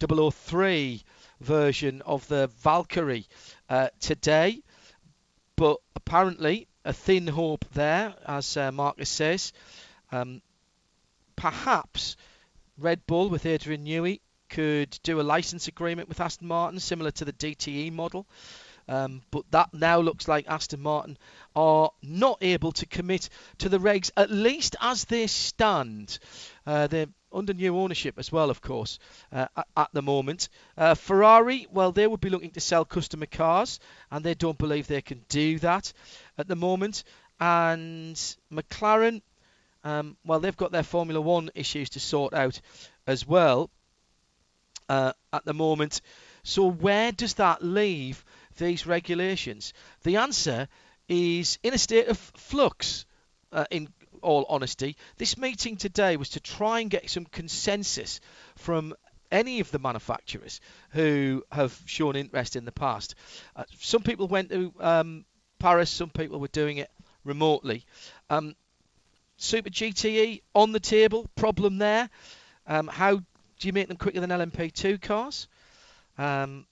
003 0.01 1.03
version 1.41 2.03
of 2.03 2.27
the 2.29 2.49
Valkyrie 2.63 3.27
uh, 3.69 3.89
today, 4.01 4.63
but 5.57 5.79
apparently 5.95 6.67
a 6.85 6.93
thin 6.93 7.27
hope 7.27 7.65
there, 7.73 8.15
as 8.27 8.57
uh, 8.57 8.73
Marcus 8.73 9.09
says. 9.09 9.53
Um, 10.13 10.43
perhaps 11.37 12.17
Red 12.79 13.07
Bull 13.07 13.29
with 13.29 13.47
Adrian 13.47 13.85
Newey 13.85 14.21
could 14.49 14.99
do 15.03 15.21
a 15.21 15.23
license 15.23 15.69
agreement 15.69 16.09
with 16.09 16.21
Aston 16.21 16.49
Martin, 16.49 16.81
similar 16.81 17.11
to 17.13 17.25
the 17.25 17.33
DTE 17.33 17.93
model. 17.93 18.27
Um, 18.89 19.23
but 19.31 19.45
that 19.53 19.73
now 19.73 20.01
looks 20.01 20.27
like 20.27 20.49
Aston 20.49 20.81
Martin 20.81 21.17
are 21.55 21.93
not 22.03 22.39
able 22.41 22.73
to 22.73 22.87
commit 22.87 23.29
to 23.59 23.69
the 23.69 23.79
regs, 23.79 24.11
at 24.17 24.31
least 24.31 24.75
as 24.81 25.05
they 25.05 25.29
stand. 25.29 26.19
Uh, 26.67 26.89
they're 26.89 27.07
under 27.33 27.55
new 27.55 27.77
ownership 27.77 28.19
as 28.19 28.33
well, 28.33 28.51
of 28.51 28.61
course, 28.61 28.99
uh, 29.33 29.47
at, 29.77 29.89
the 29.93 30.03
moment. 30.03 30.49
Uh, 30.77 30.95
Ferrari, 30.95 31.67
well, 31.71 31.93
they 31.93 32.07
would 32.07 32.21
be 32.21 32.31
looking 32.31 32.51
to 32.51 32.61
sell 32.61 32.85
customer 32.85 33.27
cars, 33.27 33.81
and 34.11 34.25
they 34.25 34.35
don't 34.35 34.59
believe 34.59 34.87
they 34.87 35.03
can 35.03 35.25
do 35.29 35.59
that 35.61 35.93
at 36.39 36.49
the 36.49 36.57
moment. 36.57 37.05
And 37.39 38.17
McLaren, 38.53 39.23
um, 39.85 40.17
well, 40.25 40.41
they've 40.41 40.57
got 40.57 40.73
their 40.73 40.83
Formula 40.83 41.21
One 41.21 41.51
issues 41.55 41.91
to 41.91 42.01
sort 42.01 42.35
out 42.35 42.61
as 43.07 43.27
well 43.27 43.71
uh, 44.89 45.13
at 45.33 45.45
the 45.45 45.55
moment. 45.55 46.01
So, 46.43 46.71
where 46.71 47.13
does 47.13 47.35
that 47.35 47.63
leave 47.63 48.25
these 48.59 48.87
regulations? 48.87 49.73
The 50.03 50.17
answer 50.17 50.69
is 51.09 51.59
in 51.63 51.75
a 51.75 51.79
state 51.79 52.09
of 52.09 52.19
flux, 52.19 53.07
uh, 53.53 53.65
in 53.71 53.89
all 54.23 54.47
honesty. 54.49 54.97
This 55.17 55.37
meeting 55.37 55.77
today 55.77 56.17
was 56.17 56.31
to 56.31 56.41
try 56.41 56.81
and 56.81 56.91
get 56.91 57.09
some 57.11 57.25
consensus 57.25 58.21
from 58.57 58.95
any 59.31 59.61
of 59.61 59.71
the 59.71 59.79
manufacturers 59.79 60.61
who 60.91 61.45
have 61.53 61.79
shown 61.87 62.17
interest 62.17 62.57
in 62.57 62.65
the 62.65 62.73
past. 62.73 63.15
Uh, 63.55 63.65
some 63.79 64.03
people 64.03 64.29
went 64.29 64.51
to 64.51 64.73
um, 64.81 65.25
Paris, 65.59 65.91
some 65.91 66.11
people 66.11 66.41
were 66.41 66.49
doing 66.49 66.79
it 66.79 66.91
remotely. 67.25 67.85
Um, 68.29 68.55
Super 69.37 69.71
GTE 69.71 70.43
on 70.55 70.73
the 70.73 70.81
table, 70.81 71.27
problem 71.35 71.79
there. 71.79 72.11
Um, 72.67 72.89
how 72.89 73.17
do 73.17 73.69
you 73.69 73.73
make 73.73 73.89
them 73.89 73.97
quicker 73.97 74.21
than 74.21 74.31
LMP2 74.31 75.01
cars? 75.01 75.49
Um, 76.19 76.67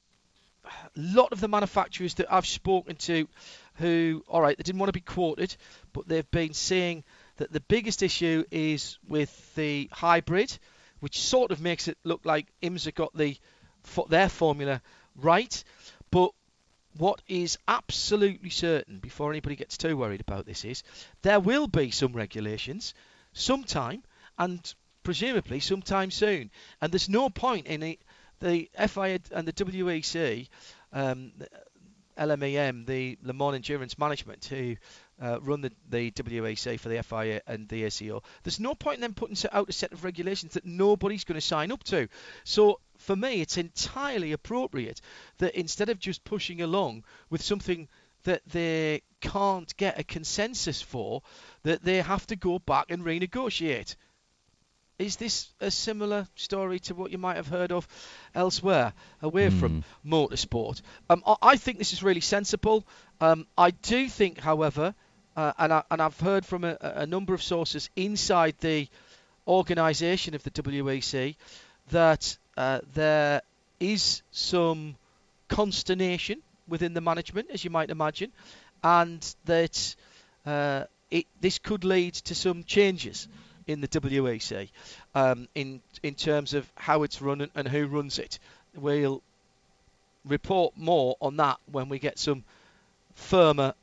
a 0.64 0.70
lot 0.96 1.32
of 1.32 1.40
the 1.40 1.48
manufacturers 1.48 2.14
that 2.14 2.32
I've 2.32 2.46
spoken 2.46 2.96
to 2.96 3.26
who, 3.76 4.22
all 4.28 4.42
right, 4.42 4.56
they 4.56 4.62
didn't 4.62 4.78
want 4.78 4.88
to 4.88 4.92
be 4.92 5.00
quoted, 5.00 5.56
but 5.92 6.08
they've 6.08 6.30
been 6.30 6.52
saying 6.52 7.04
that 7.38 7.52
the 7.52 7.60
biggest 7.60 8.02
issue 8.02 8.44
is 8.50 8.98
with 9.08 9.54
the 9.54 9.88
hybrid, 9.92 10.56
which 11.00 11.20
sort 11.20 11.50
of 11.50 11.60
makes 11.60 11.88
it 11.88 11.96
look 12.04 12.20
like 12.24 12.46
IMSA 12.62 12.94
got 12.94 13.16
the 13.16 13.36
their 14.08 14.28
formula 14.28 14.82
right. 15.16 15.64
But 16.10 16.32
what 16.96 17.22
is 17.26 17.58
absolutely 17.66 18.50
certain, 18.50 18.98
before 18.98 19.30
anybody 19.30 19.56
gets 19.56 19.78
too 19.78 19.96
worried 19.96 20.20
about 20.20 20.46
this, 20.46 20.64
is 20.64 20.82
there 21.22 21.40
will 21.40 21.68
be 21.68 21.90
some 21.90 22.12
regulations 22.12 22.94
sometime, 23.32 24.02
and 24.38 24.74
presumably 25.02 25.60
sometime 25.60 26.10
soon. 26.10 26.50
And 26.80 26.92
there's 26.92 27.08
no 27.08 27.30
point 27.30 27.66
in 27.66 27.82
it, 27.82 28.00
the 28.40 28.68
FIA 28.86 29.20
and 29.32 29.46
the 29.46 29.52
WEC, 29.52 30.48
um, 30.92 31.32
LMEM, 32.18 32.86
the 32.86 33.16
Le 33.22 33.32
Mans 33.32 33.54
Endurance 33.54 33.96
Management, 33.96 34.44
who 34.46 34.76
uh, 35.20 35.38
run 35.40 35.60
the, 35.60 35.72
the 35.88 36.10
WEC 36.10 36.78
for 36.78 36.88
the 36.88 37.02
FIA 37.02 37.40
and 37.46 37.68
the 37.68 37.84
ACO, 37.84 38.22
there's 38.42 38.60
no 38.60 38.74
point 38.74 38.96
in 38.96 39.00
them 39.02 39.14
putting 39.14 39.36
out 39.52 39.68
a 39.68 39.72
set 39.72 39.92
of 39.92 40.04
regulations 40.04 40.54
that 40.54 40.64
nobody's 40.64 41.24
going 41.24 41.40
to 41.40 41.46
sign 41.46 41.72
up 41.72 41.82
to. 41.84 42.08
So 42.44 42.80
for 42.98 43.16
me, 43.16 43.40
it's 43.40 43.56
entirely 43.56 44.32
appropriate 44.32 45.00
that 45.38 45.54
instead 45.54 45.88
of 45.88 45.98
just 45.98 46.24
pushing 46.24 46.60
along 46.60 47.04
with 47.30 47.42
something 47.42 47.88
that 48.24 48.42
they 48.46 49.02
can't 49.20 49.74
get 49.76 49.98
a 49.98 50.04
consensus 50.04 50.82
for, 50.82 51.22
that 51.62 51.82
they 51.82 52.02
have 52.02 52.26
to 52.26 52.36
go 52.36 52.58
back 52.58 52.90
and 52.90 53.04
renegotiate. 53.04 53.96
Is 54.98 55.16
this 55.16 55.54
a 55.60 55.70
similar 55.70 56.26
story 56.34 56.80
to 56.80 56.94
what 56.94 57.12
you 57.12 57.18
might 57.18 57.36
have 57.36 57.46
heard 57.46 57.70
of 57.70 57.86
elsewhere, 58.34 58.92
away 59.22 59.48
mm. 59.48 59.60
from 59.60 59.84
motorsport? 60.04 60.82
Um, 61.08 61.22
I, 61.24 61.36
I, 61.40 61.56
think 61.56 61.78
this 61.78 61.92
is 61.92 62.02
really 62.02 62.20
sensible. 62.20 62.84
Um, 63.20 63.46
I 63.56 63.70
do 63.70 64.08
think, 64.08 64.40
however, 64.40 64.96
uh, 65.38 65.52
and, 65.56 65.72
I, 65.72 65.82
and 65.88 66.02
I've 66.02 66.18
heard 66.18 66.44
from 66.44 66.64
a, 66.64 66.76
a 66.80 67.06
number 67.06 67.32
of 67.32 67.44
sources 67.44 67.90
inside 67.94 68.56
the 68.58 68.88
organisation 69.46 70.34
of 70.34 70.42
the 70.42 70.50
WEC 70.50 71.36
that 71.92 72.36
uh, 72.56 72.80
there 72.92 73.42
is 73.78 74.22
some 74.32 74.96
consternation 75.46 76.42
within 76.66 76.92
the 76.92 77.00
management, 77.00 77.50
as 77.52 77.62
you 77.62 77.70
might 77.70 77.90
imagine, 77.90 78.32
and 78.82 79.34
that 79.44 79.94
uh, 80.44 80.82
it, 81.08 81.24
this 81.40 81.60
could 81.60 81.84
lead 81.84 82.14
to 82.14 82.34
some 82.34 82.64
changes 82.64 83.28
in 83.68 83.80
the 83.80 83.86
WEC 83.86 84.70
um, 85.14 85.46
in 85.54 85.80
in 86.02 86.16
terms 86.16 86.52
of 86.52 86.68
how 86.74 87.04
it's 87.04 87.22
run 87.22 87.48
and 87.54 87.68
who 87.68 87.86
runs 87.86 88.18
it. 88.18 88.40
We'll 88.74 89.22
report 90.24 90.76
more 90.76 91.16
on 91.20 91.36
that 91.36 91.58
when 91.70 91.88
we 91.88 92.00
get 92.00 92.18
some 92.18 92.42
firmer 93.14 93.74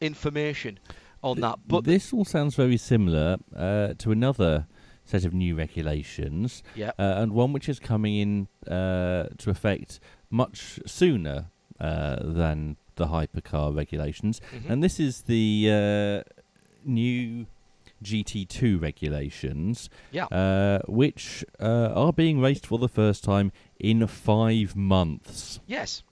information 0.00 0.80
on 1.24 1.40
that. 1.40 1.58
But 1.66 1.84
this 1.84 2.12
all 2.12 2.24
sounds 2.24 2.54
very 2.54 2.76
similar 2.76 3.38
uh, 3.56 3.94
to 3.98 4.12
another 4.12 4.66
set 5.04 5.24
of 5.24 5.34
new 5.34 5.54
regulations, 5.54 6.62
yeah. 6.74 6.92
uh, 6.98 7.14
and 7.16 7.32
one 7.32 7.52
which 7.52 7.68
is 7.68 7.78
coming 7.78 8.16
in 8.16 8.72
uh, 8.72 9.28
to 9.38 9.50
effect 9.50 10.00
much 10.30 10.80
sooner 10.86 11.46
uh, 11.80 12.16
than 12.20 12.76
the 12.96 13.06
hypercar 13.06 13.74
regulations, 13.74 14.40
mm-hmm. 14.54 14.70
and 14.70 14.82
this 14.82 15.00
is 15.00 15.22
the 15.22 15.68
uh, 15.70 16.30
new 16.84 17.46
GT2 18.02 18.80
regulations, 18.80 19.90
yeah. 20.12 20.26
Uh, 20.26 20.80
which 20.86 21.44
are 21.58 22.12
being 22.12 22.40
raced 22.40 22.66
for 22.66 22.78
the 22.78 22.88
first 22.88 23.24
time 23.24 23.50
in 23.78 24.06
five 24.06 24.76
months. 24.76 25.60
Yes. 25.66 26.02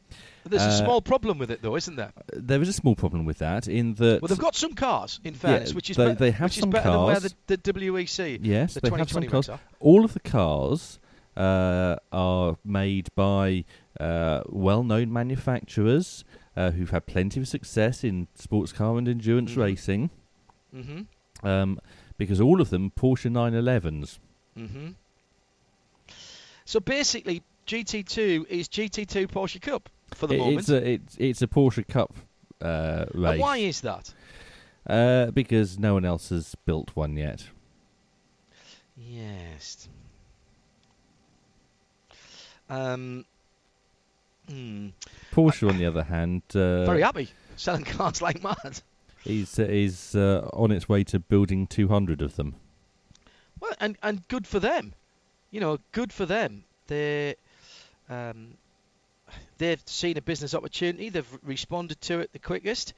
There's 0.44 0.62
a 0.62 0.66
uh, 0.66 0.70
small 0.84 1.00
problem 1.00 1.38
with 1.38 1.50
it, 1.50 1.62
though, 1.62 1.76
isn't 1.76 1.96
there? 1.96 2.12
There 2.32 2.60
is 2.60 2.68
a 2.68 2.72
small 2.72 2.94
problem 2.96 3.24
with 3.24 3.38
that 3.38 3.68
in 3.68 3.94
that. 3.94 4.20
Well, 4.22 4.28
they've 4.28 4.38
got 4.38 4.56
some 4.56 4.74
cars, 4.74 5.20
in 5.24 5.34
fairness, 5.34 5.70
yeah, 5.70 5.74
which 5.76 5.90
is 5.90 5.96
they, 5.96 6.08
be- 6.08 6.14
they 6.14 6.30
have 6.32 6.50
which 6.50 6.58
some 6.60 6.70
is 6.70 6.72
better 6.72 6.88
cars. 6.88 7.22
than 7.22 7.30
where 7.46 7.56
the, 7.56 7.56
the 7.56 7.72
WEC. 7.72 8.38
Yes, 8.42 8.74
the 8.74 8.80
they 8.80 8.90
have 8.90 9.10
some 9.10 9.26
cars. 9.26 9.48
Are. 9.48 9.60
All 9.80 10.04
of 10.04 10.14
the 10.14 10.20
cars 10.20 10.98
uh, 11.36 11.96
are 12.12 12.56
made 12.64 13.08
by 13.14 13.64
uh, 14.00 14.42
well-known 14.48 15.12
manufacturers 15.12 16.24
uh, 16.56 16.70
who've 16.72 16.90
had 16.90 17.06
plenty 17.06 17.40
of 17.40 17.46
success 17.48 18.02
in 18.04 18.26
sports 18.34 18.72
car 18.72 18.98
and 18.98 19.06
endurance 19.08 19.52
Mhm. 19.52 19.56
racing. 19.56 20.10
Mm-hmm. 20.74 21.46
Um, 21.46 21.78
because 22.18 22.40
all 22.40 22.60
of 22.60 22.70
them 22.70 22.90
Porsche 22.96 23.30
911s. 23.30 24.18
Mm-hmm. 24.58 24.88
So 26.64 26.80
basically, 26.80 27.42
GT2 27.66 28.46
is 28.48 28.68
GT2 28.68 29.26
Porsche 29.28 29.60
Cup 29.60 29.88
for 30.14 30.26
the 30.26 30.34
It- 30.34 30.38
moment. 30.38 30.58
it's 30.60 30.68
a 30.70 30.88
it's 30.90 31.16
it's 31.18 31.42
a 31.42 31.46
Porsche 31.46 31.86
Cup 31.86 32.14
uh, 32.60 33.06
race. 33.14 33.32
and 33.32 33.40
why 33.40 33.56
is 33.58 33.80
that? 33.82 34.14
Uh, 34.86 35.30
because 35.30 35.78
no 35.78 35.94
one 35.94 36.04
else 36.04 36.30
has 36.30 36.54
built 36.64 36.90
one 36.94 37.16
yet. 37.16 37.44
Yes. 38.96 39.88
Um. 42.68 43.24
Hmm. 44.48 44.88
Porsche, 45.32 45.68
on 45.68 45.78
the 45.78 45.86
other 45.86 46.02
hand, 46.04 46.42
uh, 46.54 46.84
Very 46.84 47.02
happy 47.02 47.28
selling 47.56 47.84
cars 47.84 48.20
like 48.20 48.42
mad. 48.42 48.80
is 49.24 49.58
is 49.58 50.14
uh, 50.16 50.48
on 50.52 50.72
its 50.72 50.88
way 50.88 51.04
to 51.04 51.18
building 51.20 51.66
200 51.66 52.20
of 52.22 52.36
them. 52.36 52.56
Well, 53.60 53.72
and 53.80 53.96
and 54.02 54.26
good 54.28 54.46
for 54.46 54.58
them. 54.58 54.94
You 55.50 55.60
know, 55.60 55.78
good 55.92 56.12
for 56.12 56.26
them. 56.26 56.64
They, 56.88 57.36
um, 58.08 58.54
they've 59.58 59.82
seen 59.86 60.16
a 60.16 60.22
business 60.22 60.54
opportunity. 60.54 61.08
They've 61.08 61.38
responded 61.42 62.00
to 62.02 62.20
it 62.20 62.32
the 62.32 62.38
quickest, 62.38 62.94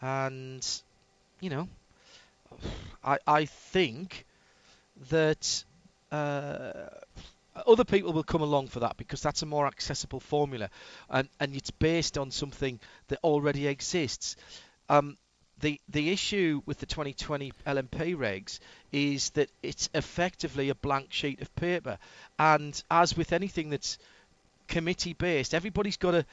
and 0.00 0.66
you 1.40 1.50
know, 1.50 1.68
I 3.04 3.18
I 3.26 3.44
think 3.46 4.24
that 5.10 5.64
uh, 6.10 6.88
other 7.66 7.84
people 7.84 8.12
will 8.12 8.22
come 8.22 8.42
along 8.42 8.68
for 8.68 8.80
that 8.80 8.96
because 8.96 9.22
that's 9.22 9.42
a 9.42 9.46
more 9.46 9.66
accessible 9.66 10.20
formula, 10.20 10.70
and 11.10 11.28
and 11.40 11.54
it's 11.54 11.70
based 11.70 12.18
on 12.18 12.30
something 12.30 12.78
that 13.08 13.18
already 13.22 13.66
exists. 13.66 14.36
Um, 14.88 15.16
the 15.60 15.80
the 15.88 16.10
issue 16.10 16.60
with 16.66 16.78
the 16.78 16.86
2020 16.86 17.52
LMP 17.66 18.14
regs 18.16 18.58
is 18.92 19.30
that 19.30 19.50
it's 19.62 19.88
effectively 19.94 20.68
a 20.68 20.74
blank 20.74 21.12
sheet 21.12 21.40
of 21.40 21.54
paper, 21.56 21.98
and 22.38 22.82
as 22.90 23.16
with 23.16 23.32
anything 23.32 23.70
that's 23.70 23.98
committee 24.68 25.12
based, 25.12 25.54
everybody's 25.54 25.96
got 25.96 26.14
a 26.14 26.26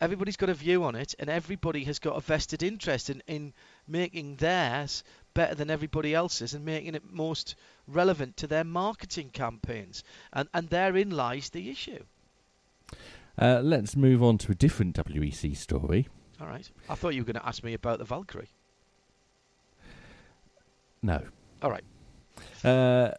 everybody's 0.00 0.36
got 0.36 0.48
a 0.48 0.54
view 0.54 0.84
on 0.84 0.94
it, 0.94 1.14
and 1.18 1.30
everybody 1.30 1.84
has 1.84 1.98
got 1.98 2.16
a 2.16 2.20
vested 2.20 2.62
interest 2.62 3.10
in, 3.10 3.22
in 3.26 3.52
making 3.86 4.36
theirs 4.36 5.04
better 5.34 5.54
than 5.54 5.70
everybody 5.70 6.14
else's 6.14 6.54
and 6.54 6.64
making 6.64 6.94
it 6.94 7.02
most 7.10 7.54
relevant 7.86 8.36
to 8.36 8.46
their 8.46 8.64
marketing 8.64 9.30
campaigns, 9.30 10.02
and 10.32 10.48
and 10.52 10.68
therein 10.68 11.10
lies 11.10 11.50
the 11.50 11.70
issue. 11.70 12.02
Uh, 13.36 13.60
let's 13.62 13.96
move 13.96 14.22
on 14.22 14.38
to 14.38 14.52
a 14.52 14.54
different 14.54 14.94
WEC 14.96 15.56
story. 15.56 16.08
All 16.40 16.46
right, 16.46 16.68
I 16.88 16.94
thought 16.94 17.14
you 17.14 17.22
were 17.22 17.32
going 17.32 17.40
to 17.40 17.46
ask 17.46 17.62
me 17.64 17.74
about 17.74 17.98
the 17.98 18.04
Valkyrie. 18.04 18.50
No. 21.02 21.20
All 21.62 21.70
right. 21.70 21.84
Uh, 22.64 23.10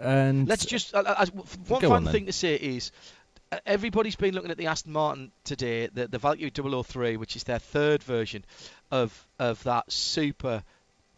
and 0.00 0.48
Let's 0.48 0.66
just. 0.66 0.94
Uh, 0.94 1.04
uh, 1.06 1.26
one 1.66 1.80
Go 1.80 1.88
fun 1.88 2.06
on 2.06 2.12
thing 2.12 2.26
to 2.26 2.32
say 2.32 2.56
is, 2.56 2.90
uh, 2.90 3.15
everybody's 3.64 4.16
been 4.16 4.34
looking 4.34 4.50
at 4.50 4.58
the 4.58 4.66
Aston 4.66 4.92
Martin 4.92 5.32
today, 5.44 5.86
the 5.86 6.08
the 6.08 6.18
Valkyrie 6.18 6.50
003, 6.50 7.16
which 7.16 7.36
is 7.36 7.44
their 7.44 7.58
third 7.58 8.02
version 8.02 8.44
of 8.90 9.26
of 9.38 9.62
that 9.64 9.90
super 9.90 10.62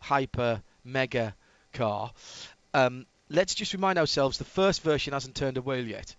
hyper 0.00 0.62
mega 0.84 1.34
car. 1.72 2.12
Um, 2.74 3.06
let's 3.28 3.54
just 3.54 3.72
remind 3.72 3.98
ourselves 3.98 4.38
the 4.38 4.44
first 4.44 4.82
version 4.82 5.12
hasn't 5.12 5.34
turned 5.34 5.56
a 5.56 5.62
wheel 5.62 5.86
yet. 5.86 6.14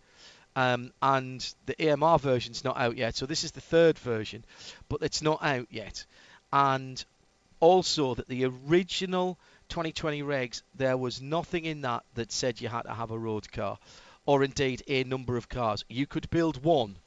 Um, 0.55 0.91
and 1.01 1.45
the 1.67 1.91
AMR 1.91 2.19
version's 2.19 2.63
not 2.63 2.77
out 2.77 2.97
yet, 2.97 3.15
so 3.15 3.25
this 3.25 3.43
is 3.43 3.51
the 3.51 3.61
third 3.61 3.97
version, 3.99 4.43
but 4.89 5.01
it's 5.03 5.21
not 5.21 5.43
out 5.43 5.67
yet. 5.69 6.05
And 6.51 7.03
also 7.59 8.15
that 8.15 8.27
the 8.27 8.46
original 8.46 9.37
2020 9.70 10.24
regs, 10.24 10.63
there 10.75 10.98
was 10.98 11.22
nothing 11.22 11.65
in 11.65 11.81
that 11.81 12.03
that 12.15 12.31
said 12.31 12.59
you 12.59 12.67
had 12.67 12.83
to 12.83 12.94
have 12.94 13.11
a 13.11 13.17
road 13.17 13.50
car, 13.51 13.77
or 14.25 14.44
indeed 14.44 14.84
a 14.88 15.03
number 15.03 15.38
of 15.38 15.50
cars. 15.50 15.84
You 15.90 16.05
could 16.05 16.29
build 16.29 16.64
one. 16.64 16.98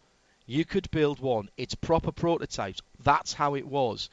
You 0.46 0.64
could 0.64 0.90
build 0.90 1.20
one. 1.20 1.48
It's 1.56 1.74
proper 1.74 2.12
prototypes. 2.12 2.80
That's 3.02 3.32
how 3.32 3.54
it 3.54 3.66
was. 3.66 4.10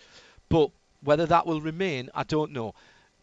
But 0.47 0.71
whether 1.01 1.25
that 1.25 1.45
will 1.45 1.61
remain, 1.61 2.09
I 2.13 2.23
don't 2.23 2.51
know. 2.51 2.75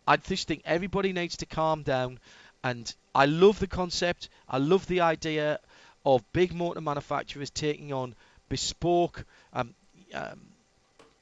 I 0.07 0.17
just 0.17 0.49
think 0.49 0.63
everybody 0.65 1.13
needs 1.13 1.37
to 1.39 1.47
calm 1.47 1.83
down. 1.83 2.19
And 2.65 2.93
I 3.15 3.27
love 3.27 3.59
the 3.59 3.67
concept. 3.67 4.29
I 4.49 4.59
love 4.59 4.87
the 4.87 5.03
idea 5.03 5.61
of 6.05 6.33
big 6.33 6.53
motor 6.53 6.81
manufacturers 6.81 7.51
taking 7.51 7.93
on 7.93 8.15
bespoke 8.49 9.25
um, 9.53 9.75
um, 10.15 10.41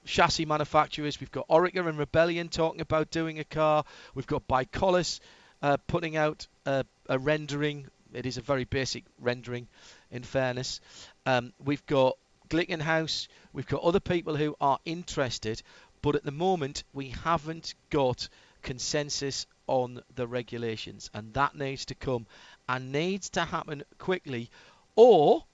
chassis 0.05 0.45
manufacturers. 0.45 1.21
We've 1.21 1.31
got 1.31 1.49
Oreca 1.49 1.87
and 1.88 1.99
Rebellion 1.99 2.49
talking 2.49 2.81
about 2.81 3.11
doing 3.11 3.38
a 3.38 3.45
car. 3.45 3.85
We've 4.14 4.27
got 4.27 4.47
ByKolles 4.47 5.21
uh, 5.62 5.79
putting 5.87 6.17
out 6.17 6.47
a, 6.67 6.85
a 7.09 7.19
rendering. 7.19 7.87
It 8.14 8.27
is 8.27 8.37
a 8.37 8.42
very 8.42 8.64
basic 8.64 9.05
rendering, 9.20 9.68
in 10.11 10.22
fairness. 10.22 10.81
Um, 11.27 11.53
we've 11.64 11.85
got 11.87 12.16
Glickenhaus. 12.48 13.29
We've 13.53 13.66
got 13.66 13.83
other 13.83 14.00
people 14.00 14.37
who 14.37 14.57
are 14.61 14.79
interested, 14.85 15.62
but 16.03 16.14
at 16.14 16.24
the 16.24 16.31
moment 16.31 16.85
we 16.92 17.09
haven't 17.09 17.74
got 17.90 18.29
consensus 18.62 19.46
on 19.66 20.03
the 20.14 20.27
regulations, 20.27 21.11
and 21.14 21.33
that 21.35 21.57
needs 21.57 21.87
to 21.87 21.94
come 21.94 22.27
and 22.68 22.92
needs 22.92 23.31
to 23.31 23.44
happen 23.44 23.83
quickly. 23.98 24.50
Or 24.96 25.44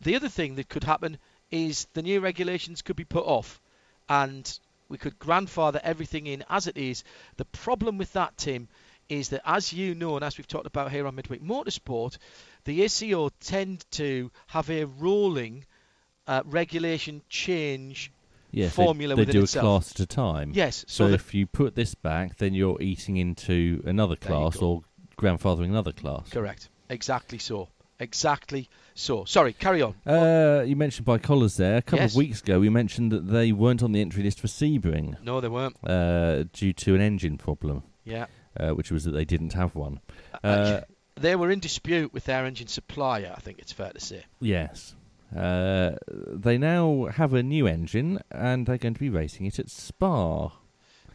the 0.00 0.16
other 0.16 0.28
thing 0.28 0.56
that 0.56 0.68
could 0.68 0.84
happen 0.84 1.18
is 1.50 1.86
the 1.94 2.02
new 2.02 2.20
regulations 2.20 2.82
could 2.82 2.96
be 2.96 3.04
put 3.04 3.24
off 3.24 3.60
and 4.08 4.58
we 4.88 4.98
could 4.98 5.18
grandfather 5.18 5.80
everything 5.82 6.26
in 6.26 6.44
as 6.50 6.66
it 6.66 6.76
is. 6.76 7.04
The 7.36 7.44
problem 7.46 7.96
with 7.96 8.12
that, 8.12 8.36
Tim, 8.36 8.68
is 9.18 9.28
that 9.30 9.42
as 9.44 9.72
you 9.72 9.94
know, 9.94 10.16
and 10.16 10.24
as 10.24 10.36
we've 10.38 10.46
talked 10.48 10.66
about 10.66 10.90
here 10.90 11.06
on 11.06 11.14
Midweek 11.14 11.42
Motorsport, 11.42 12.18
the 12.64 12.82
ACO 12.82 13.30
tend 13.40 13.84
to 13.92 14.30
have 14.48 14.70
a 14.70 14.84
rolling 14.84 15.64
uh, 16.26 16.42
regulation 16.46 17.22
change. 17.28 18.10
yes, 18.50 18.74
formula 18.74 19.14
they, 19.14 19.22
they 19.22 19.26
within 19.26 19.40
do 19.40 19.44
itself. 19.44 19.62
a 19.62 19.66
class 19.66 19.90
at 19.92 20.00
a 20.00 20.06
time. 20.06 20.52
Yes, 20.54 20.84
So, 20.88 21.04
so, 21.04 21.08
that, 21.08 21.14
if 21.14 21.34
you 21.34 21.46
put 21.46 21.74
this 21.74 21.94
back, 21.94 22.36
then 22.38 22.54
you're 22.54 22.80
eating 22.80 23.16
into 23.16 23.82
another 23.84 24.16
class 24.16 24.56
or 24.58 24.82
grandfathering 25.18 25.66
another 25.70 25.92
class. 25.92 26.28
correct, 26.30 26.68
exactly 26.88 27.38
so, 27.38 27.68
exactly 28.00 28.68
so. 28.94 29.24
Sorry, 29.24 29.52
carry 29.52 29.82
on. 29.82 29.94
Uh, 30.06 30.62
you 30.66 30.76
mentioned 30.76 31.06
ByKolles 31.06 31.56
there. 31.56 31.78
A 31.78 31.82
couple 31.82 32.00
Yes. 32.04 32.12
of 32.12 32.16
weeks 32.16 32.40
ago, 32.42 32.58
we 32.60 32.68
mentioned 32.68 33.10
that 33.12 33.26
they 33.28 33.52
weren't 33.52 33.82
on 33.82 33.92
the 33.92 34.00
entry 34.00 34.22
list 34.22 34.40
for 34.40 34.46
Sebring 34.48 35.22
no, 35.22 35.40
they 35.40 35.48
weren't. 35.48 35.76
uh, 35.88 36.44
due 36.52 36.72
to 36.72 36.94
an 36.94 37.00
engine 37.00 37.36
problem, 37.38 37.82
Yeah, 38.04 38.26
uh, 38.58 38.70
which 38.70 38.90
was 38.90 39.04
that 39.04 39.12
they 39.12 39.24
didn't 39.24 39.52
have 39.54 39.74
one. 39.74 40.00
Uh, 40.42 40.46
Uh, 40.46 40.80
they 41.16 41.36
were 41.36 41.50
in 41.50 41.60
dispute 41.60 42.12
with 42.12 42.24
their 42.24 42.44
engine 42.44 42.66
supplier. 42.66 43.32
I 43.36 43.40
think 43.40 43.58
it's 43.60 43.72
fair 43.72 43.92
to 43.92 44.00
say. 44.00 44.24
Yes. 44.40 44.94
Uh, 45.34 45.96
they 46.06 46.58
now 46.58 47.06
have 47.06 47.34
a 47.34 47.42
new 47.42 47.66
engine 47.66 48.20
and 48.30 48.66
they're 48.66 48.78
going 48.78 48.94
to 48.94 49.00
be 49.00 49.10
racing 49.10 49.46
it 49.46 49.58
at 49.58 49.68
Spa. 49.70 50.46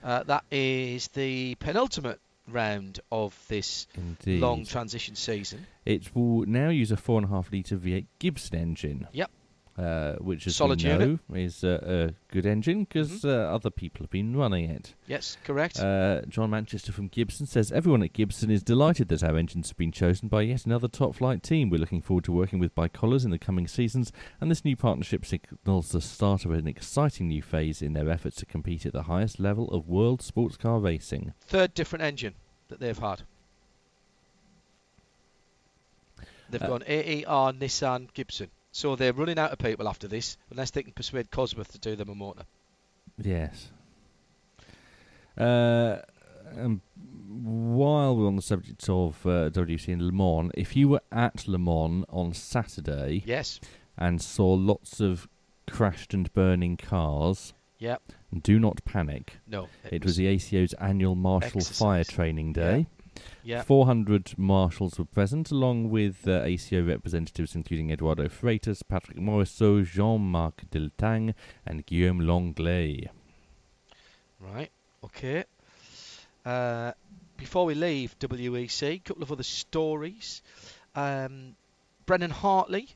Uh, 0.03 0.23
that 0.23 0.43
is 0.51 1.07
the 1.09 1.55
penultimate 1.55 2.19
round 2.47 2.99
of 3.11 3.37
this 3.47 3.87
Indeed. 3.95 4.39
long 4.41 4.65
transition 4.65 5.15
season. 5.15 5.67
It 5.85 6.15
will 6.15 6.45
now 6.45 6.69
use 6.69 6.91
a 6.91 6.95
4.5 6.97 7.51
litre 7.51 7.77
V8 7.77 8.05
Gibson 8.19 8.57
engine. 8.57 9.07
Yep. 9.11 9.31
Uh, 9.79 10.15
which, 10.17 10.45
as 10.45 10.57
Solid 10.57 10.83
we 10.83 10.89
know, 10.89 10.99
unit. 10.99 11.19
is 11.35 11.63
a, 11.63 12.11
a 12.11 12.33
good 12.33 12.45
engine 12.45 12.83
because 12.83 13.21
Mhm. 13.21 13.29
uh, 13.29 13.55
other 13.55 13.69
people 13.69 14.03
have 14.03 14.09
been 14.09 14.35
running 14.35 14.69
it. 14.69 14.93
Yes, 15.07 15.37
correct. 15.45 15.79
Uh, 15.79 16.23
John 16.27 16.49
Manchester 16.49 16.91
from 16.91 17.07
Gibson 17.07 17.45
says 17.45 17.71
everyone 17.71 18.03
at 18.03 18.11
Gibson 18.11 18.51
is 18.51 18.61
delighted 18.61 19.07
that 19.07 19.23
our 19.23 19.37
engines 19.37 19.69
have 19.69 19.77
been 19.77 19.93
chosen 19.93 20.27
by 20.27 20.41
yet 20.41 20.65
another 20.65 20.89
top 20.89 21.15
flight 21.15 21.43
team. 21.43 21.69
We're 21.69 21.79
looking 21.79 22.01
forward 22.01 22.25
to 22.25 22.33
working 22.33 22.59
with 22.59 22.75
ByKolles 22.75 23.23
in 23.23 23.31
the 23.31 23.39
coming 23.39 23.69
seasons, 23.69 24.11
and 24.41 24.51
this 24.51 24.65
new 24.65 24.75
partnership 24.75 25.25
signals 25.25 25.89
the 25.93 26.01
start 26.01 26.43
of 26.43 26.51
an 26.51 26.67
exciting 26.67 27.29
new 27.29 27.41
phase 27.41 27.81
in 27.81 27.93
their 27.93 28.09
efforts 28.09 28.35
to 28.37 28.45
compete 28.45 28.85
at 28.85 28.91
the 28.91 29.03
highest 29.03 29.39
level 29.39 29.69
of 29.69 29.87
world 29.87 30.21
sports 30.21 30.57
car 30.57 30.79
racing. 30.79 31.33
Third 31.39 31.73
different 31.73 32.03
engine 32.03 32.33
that 32.67 32.81
they've 32.81 32.99
had. 32.99 33.21
They've 36.49 36.61
Uh, 36.63 36.67
gone 36.67 36.83
AER, 36.85 37.53
Nissan, 37.53 38.11
Gibson. 38.13 38.49
So 38.71 38.95
they're 38.95 39.13
running 39.13 39.39
out 39.39 39.51
of 39.51 39.57
people 39.59 39.87
after 39.87 40.07
this, 40.07 40.37
unless 40.51 40.71
they 40.71 40.83
can 40.83 40.93
persuade 40.93 41.31
Cosworth 41.31 41.71
to 41.71 41.79
do 41.79 41.95
them 41.95 42.09
a 42.09 42.15
motor. 42.15 42.43
Yes. 43.17 43.69
Uh, 45.37 45.97
um, 46.57 46.81
while 47.27 48.15
we're 48.15 48.27
on 48.27 48.35
the 48.35 48.41
subject 48.41 48.87
of 48.89 49.25
uh, 49.25 49.49
WC 49.51 49.89
in 49.89 50.05
Le 50.05 50.11
Mans, 50.11 50.51
if 50.55 50.75
you 50.75 50.89
were 50.89 51.01
at 51.11 51.47
Le 51.47 51.57
Mans 51.57 52.05
on 52.09 52.33
Saturday 52.33 53.23
Yes. 53.25 53.59
and 53.97 54.21
saw 54.21 54.53
lots 54.53 54.99
of 54.99 55.27
crashed 55.69 56.13
and 56.13 56.31
burning 56.33 56.77
cars, 56.77 57.53
Yep. 57.79 58.01
do 58.41 58.59
not 58.59 58.83
panic. 58.83 59.37
No. 59.47 59.69
It 59.89 60.03
was 60.03 60.17
the 60.17 60.27
ACO's 60.27 60.73
annual 60.73 61.15
marshal 61.15 61.61
fire 61.61 62.03
training 62.03 62.53
day. 62.53 62.79
Yeah. 62.79 62.98
400 63.63 64.37
marshals 64.37 64.97
were 64.97 65.05
present, 65.05 65.51
along 65.51 65.89
with 65.89 66.27
uh, 66.27 66.41
ACO 66.43 66.83
representatives 66.83 67.55
including 67.55 67.91
Eduardo 67.91 68.27
Freitas, 68.27 68.81
Patrick 68.87 69.17
Morisseau, 69.17 69.83
Jean-Marc 69.85 70.69
Deltang, 70.71 71.33
and 71.65 71.85
Guillaume 71.85 72.19
Longley. 72.19 73.09
Right. 74.39 74.71
Okay. 75.03 75.43
Uh, 76.45 76.93
before 77.37 77.65
we 77.65 77.75
leave 77.75 78.17
WEC, 78.19 78.95
a 78.95 78.99
couple 78.99 79.23
of 79.23 79.31
other 79.31 79.43
stories. 79.43 80.41
Um, 80.95 81.55
Brendan 82.05 82.31
Hartley 82.31 82.87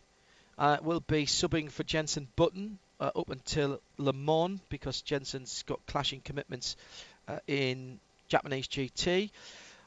uh, 0.58 0.78
will 0.82 1.00
be 1.00 1.26
subbing 1.26 1.70
for 1.70 1.84
Jensen 1.84 2.28
Button 2.36 2.80
uh, 3.00 3.12
up 3.16 3.30
until 3.30 3.80
Le 3.98 4.14
Mans 4.14 4.60
because 4.70 5.02
Jensen's 5.02 5.64
got 5.64 5.86
clashing 5.86 6.22
commitments 6.22 6.76
uh, 7.28 7.40
in 7.48 8.00
Japanese 8.28 8.68
GT. 8.68 9.30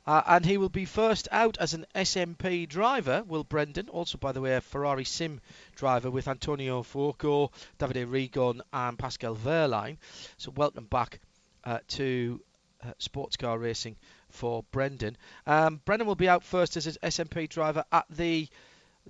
Uh, 0.07 0.23
and 0.27 0.45
he 0.45 0.57
will 0.57 0.69
be 0.69 0.85
first 0.85 1.27
out 1.33 1.59
as 1.59 1.75
an 1.75 1.85
SMP 1.95 2.69
driver, 2.69 3.25
Will 3.27 3.45
Brendan, 3.45 3.89
also, 3.89 4.19
by 4.19 4.33
the 4.33 4.41
way, 4.41 4.55
a 4.55 4.61
Ferrari 4.61 5.05
sim 5.05 5.41
driver 5.75 6.11
with 6.11 6.29
Antonio 6.29 6.83
Fuoco, 6.83 7.51
Davide 7.79 8.07
Rigon, 8.07 8.61
and 8.73 8.99
Pascal 8.99 9.35
Wehrlein. 9.35 9.97
So, 10.37 10.53
welcome 10.55 10.87
back 10.87 11.21
uh, 11.65 11.81
to 11.89 12.41
uh, 12.85 12.93
sports 12.99 13.37
car 13.37 13.59
racing 13.59 13.97
for 14.31 14.65
Brendan. 14.71 15.17
Um, 15.47 15.81
Brendan 15.85 16.07
will 16.07 16.15
be 16.15 16.29
out 16.29 16.45
first 16.45 16.77
as 16.77 16.87
an 16.87 16.95
SMP 17.03 17.49
driver 17.49 17.85
at 17.91 18.07
the 18.11 18.49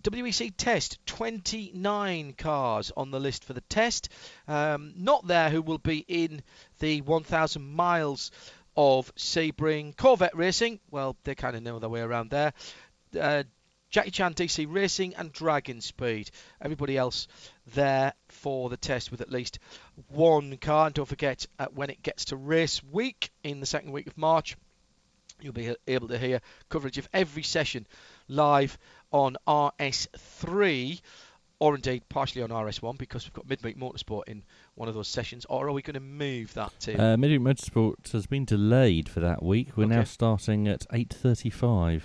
WEC 0.02 0.52
test. 0.56 0.98
29 1.06 2.34
cars 2.34 2.92
on 2.96 3.10
the 3.10 3.20
list 3.20 3.44
for 3.44 3.52
the 3.52 3.60
test. 3.62 4.08
Um, 4.46 4.92
not 4.96 5.26
there 5.26 5.50
who 5.50 5.62
will 5.62 5.78
be 5.78 6.04
in 6.06 6.42
the 6.78 7.00
1,000 7.00 7.62
miles 7.62 8.30
of 8.76 9.14
Sebring 9.14 9.96
Corvette 9.96 10.36
Racing. 10.36 10.80
Well, 10.90 11.16
they 11.24 11.34
kind 11.34 11.56
of 11.56 11.62
know 11.62 11.78
their 11.78 11.88
way 11.88 12.00
around 12.00 12.30
there. 12.30 12.52
Uh, 13.18 13.44
Jackie 13.90 14.10
Chan 14.10 14.34
DC 14.34 14.66
Racing 14.68 15.14
and 15.14 15.32
Dragon 15.32 15.80
Speed. 15.80 16.30
Everybody 16.60 16.96
else 16.96 17.28
there 17.74 18.12
for 18.28 18.68
the 18.68 18.76
test 18.76 19.10
with 19.10 19.20
at 19.20 19.30
least 19.30 19.58
one 20.08 20.56
car. 20.58 20.86
And 20.86 20.94
don't 20.94 21.06
forget, 21.06 21.46
uh, 21.58 21.66
when 21.74 21.90
it 21.90 22.02
gets 22.02 22.26
to 22.26 22.36
race 22.36 22.82
week 22.84 23.30
in 23.42 23.60
the 23.60 23.66
second 23.66 23.92
week 23.92 24.06
of 24.06 24.18
March, 24.18 24.56
you'll 25.40 25.52
be 25.52 25.74
able 25.86 26.08
to 26.08 26.18
hear 26.18 26.40
coverage 26.68 26.98
of 26.98 27.08
every 27.12 27.42
session 27.42 27.86
live 28.28 28.76
on 29.12 29.36
RS3 29.46 31.00
or 31.58 31.74
indeed 31.74 32.02
partially 32.08 32.42
on 32.42 32.50
RS1 32.50 32.98
because 32.98 33.24
we've 33.24 33.32
got 33.32 33.48
Midweek 33.48 33.78
Motorsport 33.78 34.24
in 34.26 34.42
one 34.76 34.88
of 34.88 34.94
those 34.94 35.08
sessions, 35.08 35.44
or 35.48 35.66
are 35.66 35.72
we 35.72 35.82
going 35.82 35.94
to 35.94 36.00
move 36.00 36.54
that 36.54 36.72
to? 36.80 36.94
Uh, 36.96 37.16
Midweek 37.16 37.40
Motorsport 37.40 38.12
has 38.12 38.26
been 38.26 38.44
delayed 38.44 39.08
for 39.08 39.20
that 39.20 39.42
week. 39.42 39.76
We're 39.76 39.86
now 39.86 40.04
starting 40.04 40.68
at 40.68 40.86
8.35. 40.90 42.02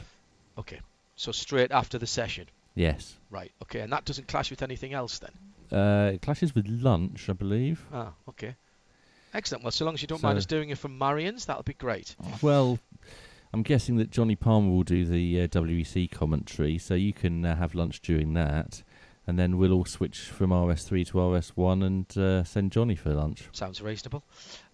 okay, 0.58 0.80
so 1.16 1.32
straight 1.32 1.72
after 1.72 1.98
the 1.98 2.08
session, 2.08 2.48
Yes. 2.76 3.18
right? 3.30 3.52
Okay, 3.64 3.82
and 3.82 3.92
that 3.92 4.06
doesn't 4.06 4.28
clash 4.28 4.50
with 4.50 4.62
anything 4.62 4.94
else 4.94 5.20
then. 5.20 5.32
Uh, 5.78 6.12
it 6.14 6.22
clashes 6.22 6.54
with 6.56 6.68
lunch, 6.68 7.30
I 7.30 7.34
believe. 7.34 7.86
Ah, 7.94 8.14
okay, 8.30 8.56
excellent. 9.34 9.64
Well, 9.64 9.72
so 9.72 9.86
long 9.86 9.94
as 9.94 10.02
you 10.02 10.08
don't 10.08 10.24
mind 10.24 10.38
us 10.38 10.46
doing 10.46 10.70
it 10.70 10.78
from 10.78 10.98
Marion's, 10.98 11.46
that'll 11.46 11.64
be 11.64 11.74
great. 11.74 12.16
Well, 12.42 12.80
I'm 13.54 13.64
guessing 13.64 13.98
that 13.98 14.12
Johnny 14.12 14.36
Palmer 14.36 14.70
will 14.70 14.84
do 14.84 15.06
the 15.06 15.42
uh, 15.42 15.48
WEC 15.48 16.10
commentary, 16.12 16.78
so 16.78 16.94
you 16.94 17.12
can 17.14 17.46
uh, 17.46 17.56
have 17.56 17.76
lunch 17.76 18.02
during 18.02 18.34
that, 18.34 18.82
and 19.28 19.38
then 19.38 19.58
we'll 19.58 19.74
all 19.74 19.86
switch 19.86 20.20
from 20.20 20.50
RS3 20.50 21.08
to 21.08 21.14
RS1 21.14 21.86
and 21.86 22.18
uh, 22.18 22.44
send 22.44 22.72
Johnny 22.72 22.96
for 22.96 23.14
lunch. 23.14 23.48
Sounds 23.52 23.82
reasonable. 23.82 24.24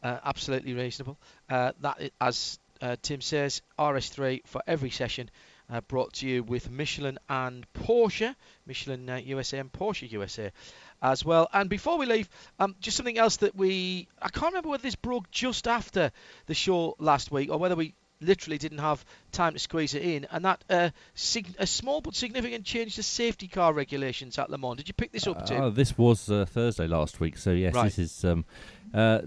Uh, 0.02 0.18
absolutely 0.24 0.74
reasonable. 0.74 1.18
Uh, 1.50 1.74
that, 1.82 2.12
as 2.22 2.60
uh, 2.82 2.96
Tim 3.02 3.22
says, 3.22 3.62
RS3 3.78 4.42
for 4.46 4.62
every 4.68 4.90
session. 4.90 5.30
Uh, 5.70 5.82
brought 5.82 6.14
to 6.14 6.28
you 6.28 6.44
with 6.44 6.72
Michelin 6.72 7.20
and 7.28 7.68
Porsche, 7.74 8.34
Michelin 8.66 9.10
uh, 9.10 9.18
USA 9.18 9.60
and 9.60 9.70
Porsche 9.70 10.10
USA 10.10 10.54
as 11.02 11.26
well. 11.26 11.50
And 11.52 11.70
before 11.70 11.98
we 11.98 12.06
leave, 12.06 12.30
um, 12.58 12.74
just 12.80 12.96
something 12.96 13.18
else 13.18 13.38
that 13.38 13.54
we 13.54 14.08
I 14.22 14.30
can't 14.30 14.54
remember 14.54 14.70
whether 14.70 14.84
this 14.84 14.96
broke 14.96 15.30
just 15.30 15.68
after 15.68 16.14
the 16.46 16.54
show 16.54 16.96
last 17.00 17.32
week 17.32 17.50
or 17.52 17.58
whether 17.58 17.76
we 17.76 17.96
literally 18.22 18.58
didn't 18.58 18.80
have 18.80 19.04
time 19.32 19.54
to 19.54 19.60
squeeze 19.60 19.94
it 19.94 20.02
in. 20.02 20.26
And 20.32 20.46
that 20.46 20.64
uh, 20.70 20.90
sig- 21.14 21.56
a 21.60 21.68
small 21.68 22.02
but 22.02 22.16
significant 22.16 22.66
change 22.66 22.96
to 22.96 23.04
safety 23.04 23.48
car 23.48 23.74
regulations 23.74 24.38
at 24.40 24.50
Le 24.50 24.58
Mans. 24.58 24.78
Did 24.78 24.88
you 24.88 24.94
pick 24.94 25.12
this 25.12 25.28
up, 25.28 25.46
Tim? 25.46 25.62
Oh, 25.62 25.70
this 25.70 25.98
was 25.98 26.30
uh, 26.30 26.46
Thursday 26.46 26.88
last 26.88 27.20
week, 27.20 27.38
so 27.38 27.52
yes, 27.52 27.74
Right. 27.76 27.84
this 27.86 28.00
is. 28.00 28.26
Um, 28.26 28.46
uh, 28.94 29.20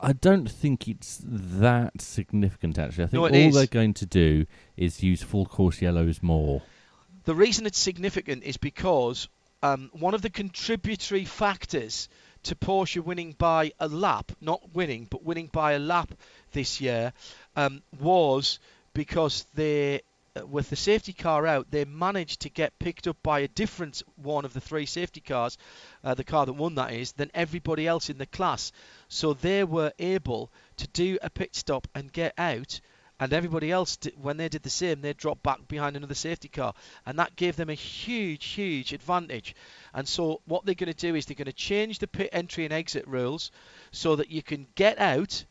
I 0.00 0.12
don't 0.12 0.48
think 0.48 0.86
it's 0.86 1.20
that 1.24 2.00
significant 2.00 2.78
actually. 2.78 3.04
I 3.04 3.06
think 3.08 3.20
No, 3.20 3.28
all 3.28 3.34
is. 3.34 3.54
they're 3.54 3.66
going 3.66 3.94
to 3.94 4.06
do 4.06 4.46
is 4.76 5.02
use 5.02 5.22
full 5.22 5.44
course 5.46 5.82
yellows 5.82 6.22
more. 6.22 6.62
The 7.24 7.34
reason 7.34 7.66
it's 7.66 7.78
significant 7.80 8.44
is 8.44 8.56
because 8.56 9.28
um, 9.62 9.90
one 9.92 10.14
of 10.14 10.22
the 10.22 10.30
contributory 10.30 11.24
factors 11.24 12.08
to 12.44 12.54
Porsche 12.54 13.02
winning 13.02 13.32
by 13.36 13.72
a 13.80 13.88
lap, 13.88 14.30
not 14.40 14.72
winning, 14.72 15.08
but 15.10 15.24
winning 15.24 15.48
by 15.52 15.72
a 15.72 15.78
lap 15.80 16.14
this 16.58 16.80
year, 16.80 17.12
um, 17.54 17.80
was 18.00 18.58
because 18.92 19.46
they, 19.54 20.00
uh, 20.34 20.44
with 20.44 20.68
the 20.70 20.74
safety 20.74 21.12
car 21.12 21.46
out, 21.46 21.70
they 21.70 21.84
managed 21.84 22.40
to 22.40 22.48
get 22.48 22.76
picked 22.80 23.06
up 23.06 23.16
by 23.22 23.38
a 23.38 23.46
different 23.46 24.02
one 24.16 24.44
of 24.44 24.54
the 24.54 24.60
three 24.60 24.84
safety 24.84 25.20
cars, 25.20 25.56
uh, 26.02 26.14
the 26.14 26.24
car 26.24 26.46
that 26.46 26.54
won 26.54 26.74
that 26.74 26.92
is, 26.92 27.12
than 27.12 27.30
everybody 27.32 27.86
else 27.86 28.10
in 28.10 28.18
the 28.18 28.26
class. 28.26 28.72
So 29.06 29.34
they 29.34 29.62
were 29.62 29.92
able 30.00 30.50
to 30.78 30.88
do 30.88 31.16
a 31.22 31.30
pit 31.30 31.54
stop 31.54 31.86
and 31.94 32.12
get 32.12 32.34
out 32.36 32.80
and 33.20 33.32
everybody 33.32 33.70
else 33.70 33.96
when 34.20 34.36
they 34.36 34.48
did 34.48 34.62
the 34.62 34.70
same 34.70 35.00
they 35.00 35.12
dropped 35.12 35.42
back 35.42 35.66
behind 35.68 35.96
another 35.96 36.14
safety 36.14 36.48
car 36.48 36.72
and 37.04 37.18
that 37.18 37.34
gave 37.34 37.56
them 37.56 37.68
a 37.68 37.74
huge 37.74 38.44
huge 38.44 38.92
advantage 38.92 39.56
and 39.92 40.06
so 40.06 40.40
what 40.46 40.64
they're 40.64 40.74
going 40.74 40.92
to 40.92 41.06
do 41.06 41.14
is 41.16 41.26
they're 41.26 41.34
going 41.34 41.46
to 41.46 41.52
change 41.52 41.98
the 41.98 42.06
pit 42.06 42.30
entry 42.32 42.64
and 42.64 42.72
exit 42.72 43.06
rules 43.08 43.50
so 43.90 44.14
that 44.14 44.30
you 44.30 44.42
can 44.42 44.66
get 44.76 44.98
out 45.00 45.44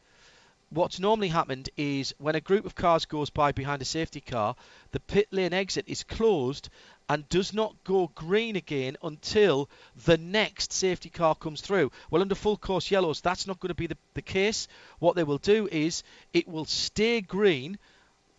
what's 0.70 1.00
normally 1.00 1.30
happened 1.30 1.70
is 1.78 2.14
when 2.18 2.36
a 2.36 2.42
group 2.42 2.66
of 2.66 2.76
cars 2.76 3.06
goes 3.06 3.30
by 3.30 3.52
behind 3.52 3.82
a 3.82 3.86
safety 3.86 4.20
car 4.22 4.56
the 4.92 5.00
pit 5.00 5.28
lane 5.32 5.54
exit 5.54 5.86
is 5.88 6.04
closed 6.04 6.70
and 7.10 7.28
does 7.30 7.54
not 7.54 7.76
go 7.84 8.12
green 8.16 8.56
again 8.56 8.98
until 9.02 9.70
the 10.06 10.18
next 10.18 10.74
safety 10.74 11.10
car 11.10 11.36
comes 11.36 11.62
through. 11.62 11.90
Well, 12.12 12.22
under 12.22 12.36
full 12.36 12.58
course 12.58 12.92
yellows, 12.92 13.22
that's 13.22 13.48
not 13.48 13.60
going 13.60 13.70
to 13.70 13.76
be 13.76 13.88
the, 13.88 13.98
the 14.14 14.22
case. 14.22 14.68
What 15.00 15.16
they 15.16 15.24
will 15.24 15.38
do 15.38 15.70
is 15.72 16.04
it 16.34 16.48
will 16.48 16.66
stay 16.66 17.22
green 17.22 17.78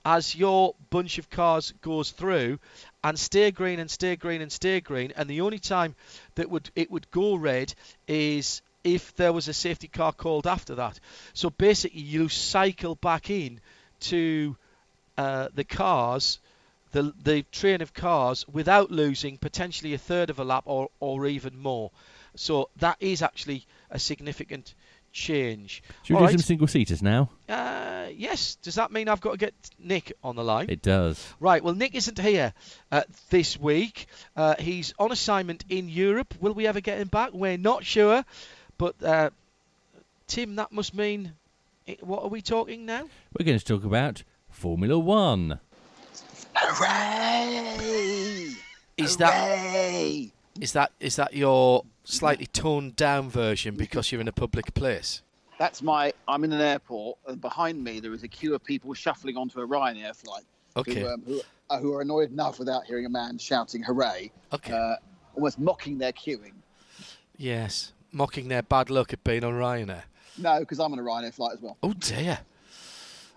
as 0.05 0.35
your 0.35 0.75
bunch 0.91 1.19
of 1.19 1.29
cars 1.31 1.73
goes 1.81 2.11
through 2.11 2.59
and 3.03 3.19
stay 3.19 3.51
green 3.51 3.79
and 3.79 3.91
stay 3.91 4.17
green 4.17 4.41
and 4.41 4.53
stay 4.53 4.81
green 4.81 5.13
and 5.17 5.29
the 5.29 5.41
only 5.41 5.59
time 5.59 5.95
that 6.37 6.49
would 6.49 6.71
it 6.77 6.91
would 6.91 7.11
go 7.11 7.35
red 7.35 7.75
is 8.07 8.63
if 8.85 9.15
there 9.17 9.33
was 9.33 9.49
a 9.49 9.53
safety 9.53 9.89
car 9.89 10.13
called 10.13 10.47
after 10.47 10.75
that 10.77 10.99
so 11.35 11.51
basically 11.51 12.01
you 12.01 12.29
cycle 12.29 12.95
back 12.95 13.29
in 13.31 13.61
to 14.01 14.57
uh, 15.17 15.49
the 15.55 15.65
cars 15.65 16.39
the 16.93 17.13
the 17.23 17.43
train 17.53 17.83
of 17.83 17.93
cars 17.93 18.47
without 18.49 18.91
losing 18.91 19.37
potentially 19.37 19.95
a 19.95 19.99
third 19.99 20.31
of 20.31 20.39
a 20.39 20.45
lap 20.45 20.63
or, 20.67 20.89
or 21.01 21.27
even 21.27 21.59
more 21.59 21.91
so 22.35 22.71
that 22.77 22.97
is 23.01 23.21
actually 23.23 23.67
a 23.91 23.99
significant 23.99 24.75
change 25.11 25.83
Should 26.03 26.15
we 26.15 26.17
All 26.17 26.21
do 26.21 26.27
right. 26.27 26.33
some 26.33 26.43
single 26.47 26.67
seaters 26.67 27.03
now? 27.03 27.31
uh, 27.49 28.07
yes 28.15 28.57
does 28.63 28.77
that 28.77 28.93
mean 28.93 29.09
I've 29.09 29.21
got 29.21 29.33
to 29.33 29.37
get 29.39 29.55
Nick 29.79 30.13
on 30.23 30.37
the 30.37 30.45
line 30.45 30.71
It 30.71 30.83
does. 30.83 31.27
Right, 31.41 31.63
well, 31.65 31.75
Nick 31.75 31.95
isn't 31.95 32.19
here 32.19 32.53
uh, 32.93 33.03
this 33.31 33.59
week. 33.59 34.07
Uh, 34.37 34.55
he's 34.59 34.95
on 34.99 35.11
assignment 35.13 35.65
in 35.69 35.89
Europe. 35.89 36.35
Will 36.41 36.53
we 36.53 36.67
ever 36.67 36.81
get 36.81 36.99
him 36.99 37.09
back? 37.09 37.31
We're 37.33 37.59
not 37.59 37.85
sure. 37.85 38.25
But, 38.79 39.03
uh, 39.03 39.31
Tim, 40.27 40.57
that 40.57 40.73
must 40.73 40.95
mean. 40.95 41.35
i 41.89 41.97
what 42.01 42.23
are 42.23 42.29
we 42.29 42.41
talking 42.41 42.87
now? 42.87 43.09
We're 43.37 43.45
going 43.45 43.59
to 43.59 43.65
talk 43.65 43.85
about 43.85 44.23
Formula 44.49 44.99
One. 44.99 45.59
Hooray! 46.55 47.77
Is 48.97 49.17
that 49.19 49.33
Hooray! 49.33 50.33
is 50.61 50.73
that 50.73 50.93
is 51.01 51.17
that 51.17 51.35
your 51.35 51.85
slightly 52.05 52.47
toned 52.47 52.97
down 52.97 53.31
version 53.31 53.77
because 53.77 54.11
you're 54.11 54.21
in 54.21 54.29
a 54.29 54.33
public 54.33 54.75
place? 54.75 55.23
That's 55.59 55.83
my. 55.83 56.13
I'm 56.27 56.45
in 56.45 56.53
an 56.53 56.61
airport, 56.61 57.19
and 57.27 57.41
behind 57.41 57.83
me 57.83 58.01
there 58.01 58.13
is 58.13 58.23
a 58.23 58.29
queue 58.29 58.55
of 58.55 58.63
people 58.63 58.95
shuffling 58.95 59.37
onto 59.37 59.61
a 59.61 59.67
Ryanair 59.67 60.15
flight. 60.15 60.45
Okay. 60.77 61.01
Who, 61.01 61.09
um, 61.09 61.23
who, 61.27 61.41
uh, 61.71 61.81
who 61.81 61.95
are 61.95 62.03
annoyed 62.03 62.31
enough 62.31 62.59
without 62.59 62.85
hearing 62.85 63.07
a 63.07 63.11
man 63.11 63.39
shouting 63.39 63.83
"Hooray!" 63.83 64.31
Okay. 64.53 64.73
Uh, 64.73 64.97
almost 65.35 65.59
mocking 65.59 65.99
their 65.99 66.13
queuing. 66.13 66.53
yes, 67.37 67.93
mocking 68.13 68.49
their 68.49 68.63
bad 68.63 68.91
luck 68.91 69.13
at 69.13 69.23
being 69.25 69.45
on 69.45 69.55
Ryanair. 69.55 70.03
No, 70.39 70.61
because 70.61 70.79
I'm 70.81 70.93
on 70.93 70.99
a 70.99 71.03
Ryanair 71.03 71.35
flight 71.35 71.55
as 71.55 71.61
well. 71.63 71.77
Oh 71.83 71.93
dear. 71.93 72.39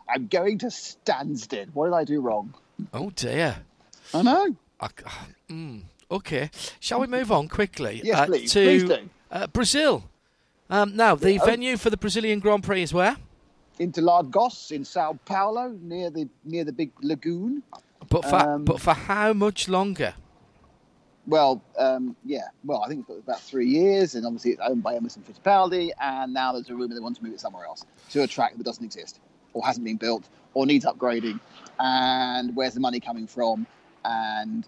I'm 0.10 0.28
going 0.28 0.58
to 0.60 0.68
Stansted. 0.68 1.70
What 1.74 1.86
did 1.88 1.94
I 1.96 2.04
do 2.04 2.22
wrong? 2.22 2.54
Oh 2.94 3.10
dear. 3.12 3.58
I 4.14 4.22
know. 4.24 4.56
I, 4.80 4.88
mm, 5.50 5.82
okay. 6.10 6.50
Shall 6.80 7.00
we 7.00 7.08
move 7.08 7.32
on 7.32 7.48
quickly 7.48 8.02
Yes, 8.04 8.20
uh, 8.20 8.26
please. 8.26 8.52
to 8.54 8.64
Please 8.66 8.84
do. 8.84 9.10
uh, 9.32 9.48
Brazil? 9.48 10.04
Um, 10.70 10.96
now, 10.96 11.16
the 11.16 11.40
Oh. 11.40 11.46
venue 11.46 11.78
for 11.78 11.90
the 11.90 11.98
Brazilian 11.98 12.40
Grand 12.40 12.64
Prix 12.64 12.84
is 12.84 12.94
where? 12.94 13.18
Interlagos 13.80 14.72
in 14.72 14.86
Sao 14.86 15.18
Paulo, 15.26 15.76
near 15.82 16.10
the 16.10 16.28
near 16.44 16.64
the 16.64 16.72
big 16.74 16.92
lagoon. 17.02 17.64
But 18.10 18.24
for 18.26 18.36
Um, 18.36 18.66
but 18.66 18.80
for 18.82 18.94
how 18.94 19.34
much 19.34 19.68
longer? 19.70 20.14
Well, 21.28 21.62
um, 21.78 22.16
yeah. 22.26 22.48
Well, 22.64 22.84
I 22.84 22.88
think 22.88 23.06
it's 23.08 23.20
about 23.20 23.40
three 23.42 23.68
years, 23.68 24.16
and 24.16 24.26
obviously 24.26 24.52
it's 24.52 24.62
owned 24.64 24.82
by 24.84 24.96
Emerson 24.96 25.24
Fittipaldi. 25.24 25.92
And 26.02 26.34
now 26.34 26.52
there's 26.52 26.70
a 26.70 26.76
rumor 26.76 26.94
they 26.94 27.00
want 27.00 27.18
to 27.18 27.24
move 27.24 27.34
it 27.34 27.40
somewhere 27.40 27.66
else 27.66 27.86
to 28.12 28.24
a 28.24 28.28
track 28.28 28.58
that 28.58 28.64
doesn't 28.64 28.84
exist, 28.84 29.20
or 29.54 29.64
hasn't 29.66 29.86
been 29.86 29.98
built, 29.98 30.28
or 30.54 30.66
needs 30.66 30.86
upgrading. 30.86 31.40
And 31.80 32.56
where's 32.56 32.74
the 32.74 32.80
money 32.80 33.00
coming 33.00 33.28
from? 33.28 33.68
And 34.04 34.68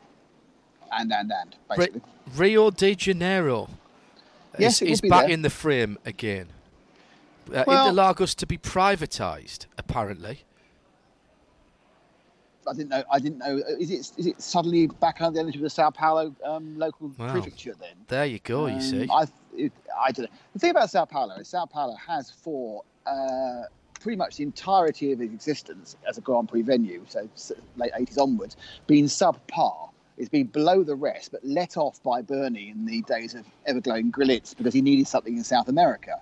and 0.91 1.11
and 1.11 1.31
and 1.31 1.55
basically. 1.69 2.01
Rio 2.35 2.69
de 2.69 2.95
Janeiro 2.95 3.67
Yes, 4.59 4.75
is, 4.75 4.81
it 4.83 4.91
is 4.91 5.01
be 5.01 5.09
back 5.09 5.25
there. 5.25 5.31
in 5.33 5.41
the 5.41 5.49
frame 5.49 5.97
again. 6.05 6.47
Uh, 7.53 7.63
Well- 7.67 7.91
Interlagos 7.93 8.35
to 8.35 8.45
be 8.45 8.57
privatised, 8.57 9.65
apparently. 9.77 10.43
I 12.67 12.73
didn't 12.73 12.89
know. 12.89 13.03
I 13.11 13.19
didn't 13.19 13.37
know. 13.39 13.57
Is 13.79 13.91
it 13.91 14.11
is 14.17 14.27
it 14.27 14.41
suddenly 14.41 14.87
back 14.87 15.21
under 15.21 15.35
the 15.35 15.39
energy 15.41 15.57
of 15.57 15.63
the 15.63 15.69
Sao 15.69 15.89
Paulo 15.89 16.35
um, 16.43 16.77
local 16.77 17.11
Wow. 17.17 17.31
prefecture 17.31 17.73
then? 17.79 17.95
There 18.07 18.25
you 18.25 18.39
go. 18.39 18.67
you 18.67 18.75
Um, 18.75 18.79
see. 18.81 19.07
I, 19.11 19.25
it, 19.55 19.71
I 19.99 20.11
don't 20.11 20.25
know. 20.25 20.37
The 20.53 20.59
thing 20.59 20.71
about 20.71 20.89
Sao 20.89 21.05
Paulo 21.05 21.35
is 21.35 21.47
Sao 21.47 21.65
Paulo 21.65 21.95
has 21.95 22.29
for 22.31 22.83
uh, 23.05 23.63
pretty 23.99 24.17
much 24.17 24.37
the 24.37 24.43
entirety 24.43 25.11
of 25.11 25.21
its 25.21 25.33
existence 25.33 25.95
as 26.07 26.17
a 26.17 26.21
Grand 26.21 26.49
Prix 26.49 26.61
venue, 26.61 27.03
so 27.07 27.29
late 27.77 27.91
80s 27.93 28.17
onwards, 28.17 28.57
been 28.87 29.05
subpar. 29.05 29.89
It's 30.17 30.29
been 30.29 30.47
below 30.47 30.83
the 30.83 30.95
rest, 30.95 31.31
but 31.31 31.43
let 31.43 31.75
off 31.77 32.01
by 32.03 32.21
Bernie 32.21 32.69
in 32.69 32.85
the 32.85 33.01
days 33.03 33.33
of 33.33 33.45
Everglowing 33.67 34.11
Grillits 34.11 34.55
because 34.55 34.73
he 34.73 34.81
needed 34.81 35.07
something 35.07 35.35
in 35.35 35.43
South 35.43 35.69
America. 35.69 36.21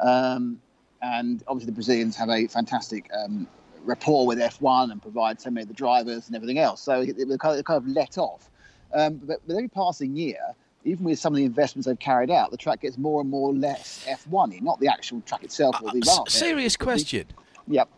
Um, 0.00 0.60
and 1.02 1.44
obviously, 1.46 1.66
the 1.66 1.74
Brazilians 1.74 2.16
have 2.16 2.28
a 2.30 2.46
fantastic 2.48 3.08
um, 3.14 3.46
rapport 3.88 4.26
with 4.26 4.38
F1 4.38 4.92
and 4.92 5.00
provide 5.00 5.40
so 5.40 5.50
many 5.50 5.62
of 5.62 5.68
the 5.68 5.74
drivers 5.74 6.26
and 6.28 6.36
everything 6.36 6.58
else. 6.58 6.80
So 6.80 7.00
it, 7.00 7.16
it, 7.18 7.40
kind 7.40 7.58
of, 7.58 7.64
kind 7.64 7.78
of 7.78 7.88
let 7.88 8.18
off. 8.18 8.50
Um, 8.92 9.14
but 9.24 9.40
with 9.46 9.56
every 9.56 9.68
passing 9.68 10.14
year, 10.14 10.38
even 10.84 11.04
with 11.04 11.18
some 11.18 11.32
of 11.32 11.38
the 11.38 11.44
investments 11.44 11.86
they've 11.86 11.98
carried 11.98 12.30
out, 12.30 12.50
the 12.50 12.56
track 12.56 12.82
gets 12.82 12.98
more 12.98 13.20
and 13.20 13.28
more 13.30 13.52
less 13.52 14.06
F1y, 14.06 14.60
not 14.62 14.78
the 14.78 14.88
actual 14.88 15.20
track 15.22 15.42
itself 15.42 15.74
or 15.82 15.90
the 15.90 16.06
Uh, 16.08 16.28
serious 16.28 16.76
question. 16.76 17.26
Yep. 17.66 17.88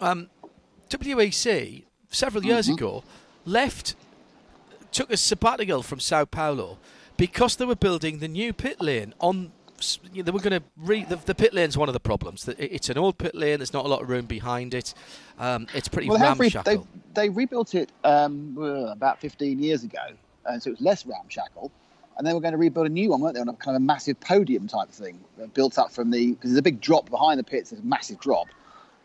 Um, 0.00 0.28
WEC 0.90 1.84
several 2.10 2.44
years 2.44 2.68
Mhm. 2.68 2.74
ago 2.74 3.04
left, 3.44 3.94
took 4.90 5.10
a 5.10 5.16
sabbatical 5.16 5.82
from 5.82 6.00
Sao 6.00 6.24
Paulo 6.24 6.78
because 7.16 7.56
they 7.56 7.64
were 7.64 7.76
building 7.76 8.18
the 8.18 8.28
new 8.28 8.52
pit 8.52 8.80
lane 8.80 9.14
on. 9.20 9.52
You 10.12 10.22
know, 10.22 10.22
They 10.24 10.30
were 10.30 10.40
going 10.40 10.60
to 10.60 10.66
re 10.76 11.04
the, 11.04 11.16
the 11.16 11.34
pit 11.34 11.52
lane's 11.54 11.76
one 11.76 11.88
of 11.88 11.92
the 11.92 12.00
problems. 12.00 12.48
It's 12.58 12.88
an 12.88 12.98
old 12.98 13.18
pit 13.18 13.34
lane. 13.34 13.58
There's 13.58 13.72
not 13.72 13.84
a 13.84 13.88
lot 13.88 14.02
of 14.02 14.08
room 14.08 14.26
behind 14.26 14.74
it. 14.74 14.94
Um, 15.38 15.66
it's 15.74 15.88
pretty 15.88 16.08
Well, 16.08 16.18
ramshackle. 16.18 16.86
they, 17.14 17.22
they 17.22 17.28
rebuilt 17.28 17.74
it 17.74 17.90
um, 18.04 18.56
uh, 18.58 18.92
about 18.92 19.20
15 19.20 19.58
years 19.62 19.84
ago, 19.84 19.98
and 20.46 20.62
so 20.62 20.70
it 20.70 20.72
was 20.74 20.80
less 20.80 21.06
ramshackle. 21.06 21.70
And 22.18 22.26
they 22.26 22.32
were 22.32 22.40
going 22.40 22.52
to 22.52 22.58
rebuild 22.58 22.86
a 22.86 22.90
new 22.90 23.10
one, 23.10 23.20
weren't 23.20 23.34
they, 23.34 23.40
on 23.42 23.48
a 23.48 23.52
kind 23.52 23.76
of 23.76 23.82
a 23.82 23.84
massive 23.84 24.18
podium 24.20 24.66
type 24.66 24.90
thing, 24.90 25.20
uh, 25.42 25.46
built 25.48 25.78
up 25.78 25.92
from 25.92 26.10
the 26.10 26.32
because 26.32 26.50
there's 26.50 26.58
a 26.58 26.62
big 26.62 26.80
drop 26.80 27.10
behind 27.10 27.38
the 27.38 27.44
pits. 27.44 27.70
There's 27.70 27.82
a 27.82 27.86
massive 27.86 28.18
drop. 28.20 28.46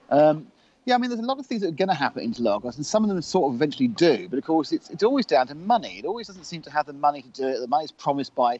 Um, 0.09 0.47
yeah, 0.85 0.95
I 0.95 0.97
mean, 0.97 1.09
there's 1.09 1.19
a 1.19 1.25
lot 1.25 1.37
of 1.37 1.45
things 1.45 1.61
that 1.61 1.67
are 1.67 1.71
going 1.71 1.89
to 1.89 1.93
happen 1.93 2.23
in 2.23 2.31
Lagos, 2.43 2.77
and 2.77 2.85
some 2.85 3.03
of 3.03 3.09
them 3.09 3.21
sort 3.21 3.49
of 3.51 3.55
eventually 3.55 3.87
do. 3.87 4.27
But 4.29 4.39
of 4.39 4.45
course, 4.45 4.71
it's 4.71 4.89
it's 4.89 5.03
always 5.03 5.25
down 5.25 5.47
to 5.47 5.55
money. 5.55 5.99
It 5.99 6.05
always 6.05 6.27
doesn't 6.27 6.45
seem 6.45 6.61
to 6.63 6.71
have 6.71 6.85
the 6.85 6.93
money 6.93 7.21
to 7.21 7.29
do 7.29 7.47
it. 7.47 7.59
The 7.59 7.67
money's 7.67 7.91
promised 7.91 8.33
by 8.33 8.59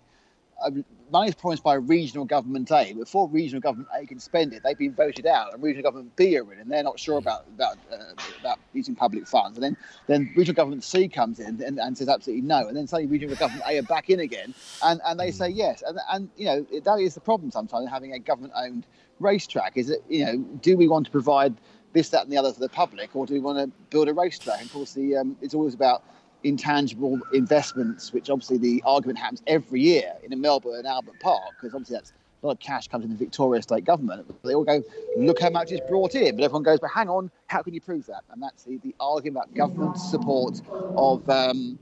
money 1.11 1.29
is 1.29 1.35
promised 1.35 1.63
by 1.63 1.73
regional 1.75 2.25
government 2.25 2.71
A. 2.71 2.93
Before 2.93 3.27
regional 3.27 3.61
government 3.61 3.89
A 3.93 4.05
can 4.05 4.19
spend 4.19 4.53
it, 4.53 4.63
they've 4.63 4.77
been 4.77 4.93
voted 4.93 5.25
out, 5.25 5.53
and 5.53 5.61
regional 5.61 5.83
government 5.83 6.15
B 6.15 6.37
are 6.37 6.53
in, 6.53 6.59
and 6.59 6.71
they're 6.71 6.83
not 6.83 6.99
sure 6.99 7.17
about 7.17 7.45
about 7.47 7.77
uh, 7.91 8.13
about 8.39 8.59
using 8.73 8.95
public 8.95 9.27
funds. 9.27 9.57
And 9.57 9.63
then 9.63 9.77
then 10.07 10.31
regional 10.35 10.55
government 10.55 10.83
C 10.83 11.07
comes 11.07 11.39
in 11.39 11.61
and, 11.61 11.79
and 11.79 11.97
says 11.97 12.09
absolutely 12.09 12.47
no, 12.47 12.67
and 12.67 12.75
then 12.75 12.87
suddenly 12.87 13.11
regional 13.11 13.35
government 13.35 13.63
A 13.67 13.77
are 13.79 13.83
back 13.83 14.09
in 14.09 14.19
again, 14.19 14.53
and, 14.83 15.01
and 15.05 15.19
they 15.19 15.31
say 15.31 15.49
yes. 15.49 15.83
And 15.85 15.99
and 16.11 16.29
you 16.37 16.45
know 16.45 16.65
that 16.83 16.99
is 16.99 17.13
the 17.13 17.21
problem 17.21 17.51
sometimes 17.51 17.89
having 17.89 18.13
a 18.13 18.19
government-owned 18.19 18.85
racetrack. 19.19 19.77
Is 19.77 19.87
that 19.87 19.99
you 20.09 20.25
know 20.25 20.37
do 20.37 20.77
we 20.77 20.87
want 20.87 21.05
to 21.05 21.11
provide 21.11 21.55
this, 21.93 22.09
that, 22.09 22.23
and 22.23 22.31
the 22.31 22.37
other 22.37 22.53
for 22.53 22.59
the 22.59 22.69
public, 22.69 23.15
or 23.15 23.25
do 23.25 23.33
we 23.33 23.39
want 23.39 23.57
to 23.57 23.67
build 23.89 24.07
a 24.07 24.13
racetrack? 24.13 24.59
And 24.59 24.67
of 24.67 24.73
course, 24.73 24.93
the 24.93 25.17
um, 25.17 25.35
it's 25.41 25.53
always 25.53 25.73
about 25.73 26.03
intangible 26.43 27.19
investments, 27.33 28.13
which 28.13 28.29
obviously 28.29 28.57
the 28.57 28.81
argument 28.85 29.19
happens 29.19 29.41
every 29.47 29.81
year 29.81 30.13
in 30.23 30.33
a 30.33 30.35
Melbourne 30.35 30.75
and 30.75 30.87
Albert 30.87 31.19
Park, 31.19 31.53
because 31.59 31.73
obviously 31.73 31.95
that's 31.95 32.13
a 32.43 32.47
lot 32.47 32.53
of 32.53 32.59
cash 32.59 32.87
comes 32.87 33.05
in 33.05 33.11
the 33.11 33.17
Victoria 33.17 33.61
state 33.61 33.85
government. 33.85 34.25
They 34.43 34.55
all 34.55 34.63
go, 34.63 34.83
look 35.15 35.39
how 35.39 35.51
much 35.51 35.71
is 35.71 35.79
brought 35.87 36.15
in, 36.15 36.35
but 36.35 36.43
everyone 36.43 36.63
goes, 36.63 36.79
but 36.79 36.89
hang 36.89 37.07
on, 37.07 37.29
how 37.47 37.61
can 37.61 37.73
you 37.73 37.81
prove 37.81 38.07
that? 38.07 38.23
And 38.31 38.41
that's 38.41 38.63
the, 38.63 38.77
the 38.77 38.95
argument 38.99 39.45
about 39.45 39.55
government 39.55 39.97
support 39.97 40.59
of 40.71 41.29
um, 41.29 41.77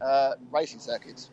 uh, 0.00 0.34
racing 0.52 0.78
circuits. 0.78 1.30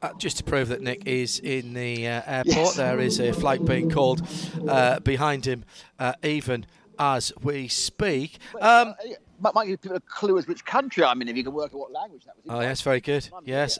Uh, 0.00 0.12
just 0.16 0.38
to 0.38 0.44
prove 0.44 0.68
that 0.68 0.80
Nick 0.80 1.06
is 1.06 1.40
in 1.40 1.74
the 1.74 2.06
uh, 2.06 2.22
airport, 2.24 2.56
Yes. 2.56 2.76
there 2.76 3.00
is 3.00 3.18
a 3.20 3.32
flight 3.32 3.64
being 3.64 3.90
called 3.90 4.22
uh, 4.66 5.00
behind 5.00 5.44
him, 5.44 5.64
uh, 5.98 6.12
even 6.22 6.66
as 6.98 7.32
we 7.42 7.68
speak. 7.68 8.38
Um, 8.60 8.88
Uh, 8.88 8.94
might, 9.40 9.66
give 9.66 9.80
people 9.80 9.96
a 9.96 10.00
clue 10.00 10.38
as 10.38 10.46
which 10.46 10.64
country 10.64 11.04
I'm 11.04 11.20
in 11.22 11.28
if 11.28 11.36
you 11.36 11.44
can 11.44 11.52
work 11.52 11.72
out 11.72 11.78
what 11.80 11.92
language 11.92 12.24
that 12.24 12.34
was. 12.36 12.44
Oh 12.48 12.60
yes, 12.60 12.80
very 12.80 13.00
good. 13.00 13.28
Yes, 13.44 13.78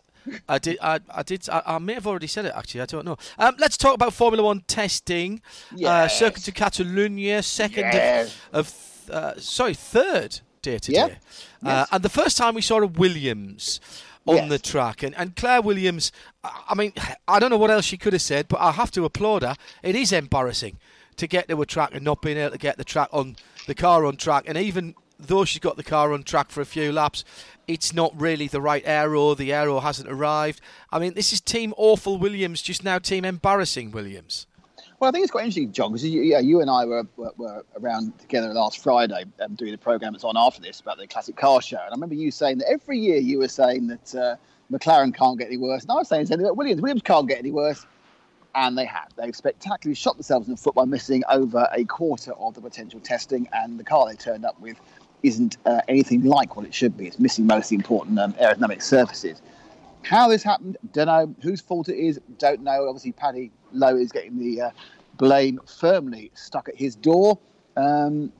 I 0.49 0.59
did. 0.59 0.79
I, 0.83 1.01
I 1.11 1.23
did. 1.23 1.49
I, 1.49 1.63
I 1.67 1.79
may 1.79 1.95
have 1.95 2.07
already 2.07 2.27
said 2.27 2.45
it. 2.45 2.53
Actually, 2.55 2.83
I 2.83 2.87
don't 2.87 3.05
know. 3.05 3.17
Um, 3.39 3.55
let's 3.59 3.77
talk 3.77 3.95
about 3.95 4.13
Formula 4.13 4.43
One 4.45 4.61
testing. 4.67 5.41
Uh, 5.73 5.77
Yes. 5.77 6.19
Circuit 6.19 6.45
de 6.45 6.53
Catalunya, 6.53 7.43
second 7.45 7.85
Yes. 7.93 8.37
of, 8.53 8.67
of 9.09 9.15
uh, 9.15 9.41
sorry, 9.41 9.75
third 9.75 10.41
day 10.63 10.79
today, 10.79 10.99
Yep. 10.99 11.11
uh, 11.13 11.17
Yes. 11.69 11.89
and 11.93 12.03
the 12.03 12.09
first 12.09 12.37
time 12.37 12.55
we 12.55 12.61
saw 12.63 12.81
a 12.81 12.87
Williams 12.87 13.81
on 14.27 14.37
Yes. 14.37 14.49
the 14.51 14.59
track, 14.59 15.03
and 15.03 15.15
and 15.17 15.35
Claire 15.37 15.63
Williams. 15.63 16.13
I 16.45 16.51
I 16.71 16.75
mean, 16.75 16.93
I 17.27 17.39
don't 17.39 17.51
know 17.51 17.57
what 17.59 17.71
else 17.71 17.85
she 17.87 17.97
could 17.97 18.13
have 18.13 18.23
said, 18.23 18.47
but 18.49 18.61
I 18.61 18.73
have 18.73 18.91
to 18.93 19.05
applaud 19.05 19.43
her. 19.43 19.57
It 19.83 19.97
is 19.97 20.13
embarrassing 20.13 20.79
to 21.17 21.27
get 21.27 21.49
to 21.49 21.61
a 21.63 21.67
track 21.67 21.91
and 21.95 22.05
not 22.05 22.21
being 22.23 22.37
able 22.37 22.53
to 22.53 22.59
get 22.59 22.77
the 22.77 22.85
track 22.85 23.09
on 23.13 23.37
the 23.67 23.75
car 23.75 24.05
on 24.05 24.17
track, 24.17 24.45
and 24.47 24.57
even 24.59 24.95
though 25.19 25.45
she's 25.45 25.61
got 25.61 25.77
the 25.77 25.85
car 25.85 26.13
on 26.13 26.23
track 26.23 26.51
for 26.51 26.61
a 26.61 26.67
few 26.67 26.93
laps, 26.93 27.25
it's 27.67 27.93
not 27.93 28.19
really 28.19 28.49
the 28.49 28.61
right 28.61 28.83
aero. 28.87 29.35
The 29.35 29.53
aero 29.53 29.81
hasn't 29.81 30.11
arrived. 30.11 30.61
I 30.91 30.99
mean, 30.99 31.15
this 31.15 31.33
is 31.33 31.41
Team 31.41 31.75
Awful 31.77 32.19
Williams, 32.19 32.63
just 32.63 32.85
now 32.85 32.99
Team 32.99 33.25
Embarrassing 33.25 33.91
Williams. 33.91 34.47
Well, 35.01 35.09
I 35.09 35.13
think 35.13 35.23
it's 35.23 35.31
quite 35.31 35.43
interesting, 35.43 35.71
John, 35.71 35.93
because 35.93 36.05
you, 36.05 36.23
yeah, 36.23 36.41
you 36.41 36.61
and 36.61 36.69
I 36.69 36.85
were, 36.85 37.07
were, 37.17 37.31
were 37.37 37.65
around 37.81 38.19
together 38.19 38.53
last 38.53 38.83
Friday 38.83 39.25
um, 39.41 39.55
doing 39.55 39.71
the 39.71 39.79
program 39.79 40.13
that's 40.13 40.25
on 40.25 40.37
after 40.37 40.61
this 40.61 40.81
about 40.81 40.99
the 40.99 41.07
classic 41.07 41.37
car 41.37 41.63
show. 41.63 41.77
And 41.77 41.91
I 41.91 41.95
remember 41.95 42.17
you 42.17 42.33
saying 42.33 42.59
that 42.59 42.69
every 42.69 42.99
year 42.99 43.19
you 43.19 43.39
were 43.39 43.49
saying 43.49 43.87
that 43.87 44.15
uh, 44.15 44.37
McLaren 44.73 45.15
can't 45.15 45.39
get 45.39 45.47
any 45.47 45.57
worse. 45.57 45.83
And 45.83 45.93
I 45.93 45.95
was 45.95 46.09
saying 46.09 46.23
the 46.23 46.27
same 46.27 46.39
thing 46.39 46.47
about 46.47 46.57
Williams. 46.57 46.81
Williams 46.81 47.03
can't 47.03 47.29
get 47.29 47.39
any 47.39 47.53
worse. 47.53 47.87
And 48.57 48.77
they 48.77 48.87
have. 48.87 49.13
They've 49.17 49.37
spectacularly 49.37 49.95
shot 49.95 50.17
themselves 50.17 50.49
in 50.49 50.55
the 50.55 50.61
foot 50.61 50.75
by 50.75 50.85
missing 50.85 51.23
over 51.31 51.69
a 51.71 51.85
quarter 51.85 52.33
of 52.33 52.55
the 52.55 52.61
potential 52.61 52.99
testing. 52.99 53.49
And 53.53 53.79
the 53.79 53.85
car 53.85 54.09
they 54.09 54.17
turned 54.17 54.45
up 54.45 54.59
with 54.61 54.81
isn't 55.23 55.57
uh, 55.67 55.81
anything 55.89 56.25
like 56.25 56.57
what 56.57 56.67
it 56.67 56.75
should 56.75 56.97
be. 56.97 57.07
It's 57.07 57.19
missing 57.19 57.47
most 57.47 57.67
of 57.67 57.71
the 57.71 57.75
important 57.77 58.19
um, 58.19 58.33
aerodynamic 58.35 58.83
surfaces. 58.83 59.43
How 60.03 60.29
this 60.29 60.43
happened, 60.43 60.77
don't 60.93 61.07
know. 61.07 61.35
Whose 61.43 61.61
fault 61.61 61.89
it 61.89 61.97
is, 61.97 62.21
don't 62.39 62.63
know. 62.63 62.89
Obviously, 62.89 63.13
Paddy 63.13 63.51
Lowe 63.73 63.97
is 63.97 64.13
getting 64.13 64.39
the 64.39 64.63
uh, 64.63 64.71
blame 65.17 65.61
firmly 65.67 66.31
stuck 66.35 66.69
at 66.69 66.77
his 66.77 66.95
door. 66.95 67.39
Um, 67.77 68.33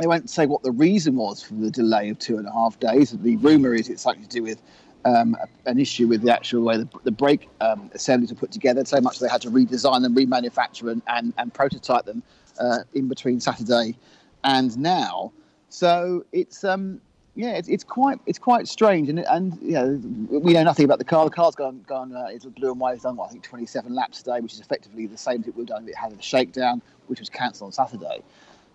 they 0.00 0.06
won't 0.06 0.30
say 0.30 0.46
what 0.46 0.62
the 0.62 0.72
reason 0.72 1.16
was 1.16 1.42
for 1.42 1.54
the 1.54 1.70
delay 1.70 2.08
of 2.10 2.18
two 2.18 2.38
and 2.38 2.46
a 2.46 2.52
half 2.52 2.78
days. 2.80 3.10
The 3.10 3.36
rumour 3.36 3.74
is 3.74 3.88
it's 3.88 4.02
something 4.02 4.22
to 4.22 4.28
do 4.28 4.42
with 4.42 4.60
um, 5.04 5.36
an 5.66 5.78
issue 5.78 6.08
with 6.08 6.22
the 6.22 6.32
actual 6.32 6.62
way 6.62 6.78
the, 6.78 6.88
the 7.04 7.12
brake 7.12 7.48
um, 7.60 7.90
assemblies 7.94 8.32
are 8.32 8.36
put 8.36 8.50
together, 8.50 8.84
so 8.84 9.00
much 9.00 9.18
they 9.18 9.28
had 9.28 9.42
to 9.42 9.50
redesign 9.50 10.02
them, 10.02 10.14
remanufacture, 10.14 10.90
and, 10.90 11.02
and, 11.06 11.34
and 11.38 11.52
prototype 11.52 12.06
them 12.06 12.22
uh, 12.58 12.78
in 12.94 13.08
between 13.08 13.40
Saturday 13.40 13.96
and 14.42 14.76
now. 14.78 15.32
So 15.74 16.24
it's 16.30 16.62
um, 16.62 17.00
yeah, 17.34 17.56
it's, 17.56 17.66
it's 17.66 17.82
quite 17.82 18.20
it's 18.26 18.38
quite 18.38 18.68
strange, 18.68 19.08
and 19.08 19.18
and 19.18 19.58
you 19.60 19.72
know 19.72 20.00
we 20.38 20.52
know 20.52 20.62
nothing 20.62 20.84
about 20.84 20.98
the 20.98 21.04
car. 21.04 21.24
The 21.24 21.32
car's 21.32 21.56
gone 21.56 21.84
gone. 21.88 22.14
Uh, 22.14 22.28
it's 22.30 22.44
blue 22.44 22.70
and 22.70 22.78
white. 22.78 22.94
It's 22.94 23.02
done 23.02 23.16
what, 23.16 23.28
I 23.28 23.32
think 23.32 23.42
27 23.42 23.92
laps 23.92 24.18
today, 24.22 24.38
which 24.38 24.52
is 24.52 24.60
effectively 24.60 25.08
the 25.08 25.18
same 25.18 25.40
as 25.40 25.48
it 25.48 25.56
would 25.56 25.68
have 25.68 25.78
done 25.78 25.82
if 25.82 25.90
it 25.90 25.96
had 25.96 26.12
a 26.12 26.22
shakedown, 26.22 26.80
which 27.08 27.18
was 27.18 27.28
cancelled 27.28 27.66
on 27.66 27.72
Saturday. 27.72 28.22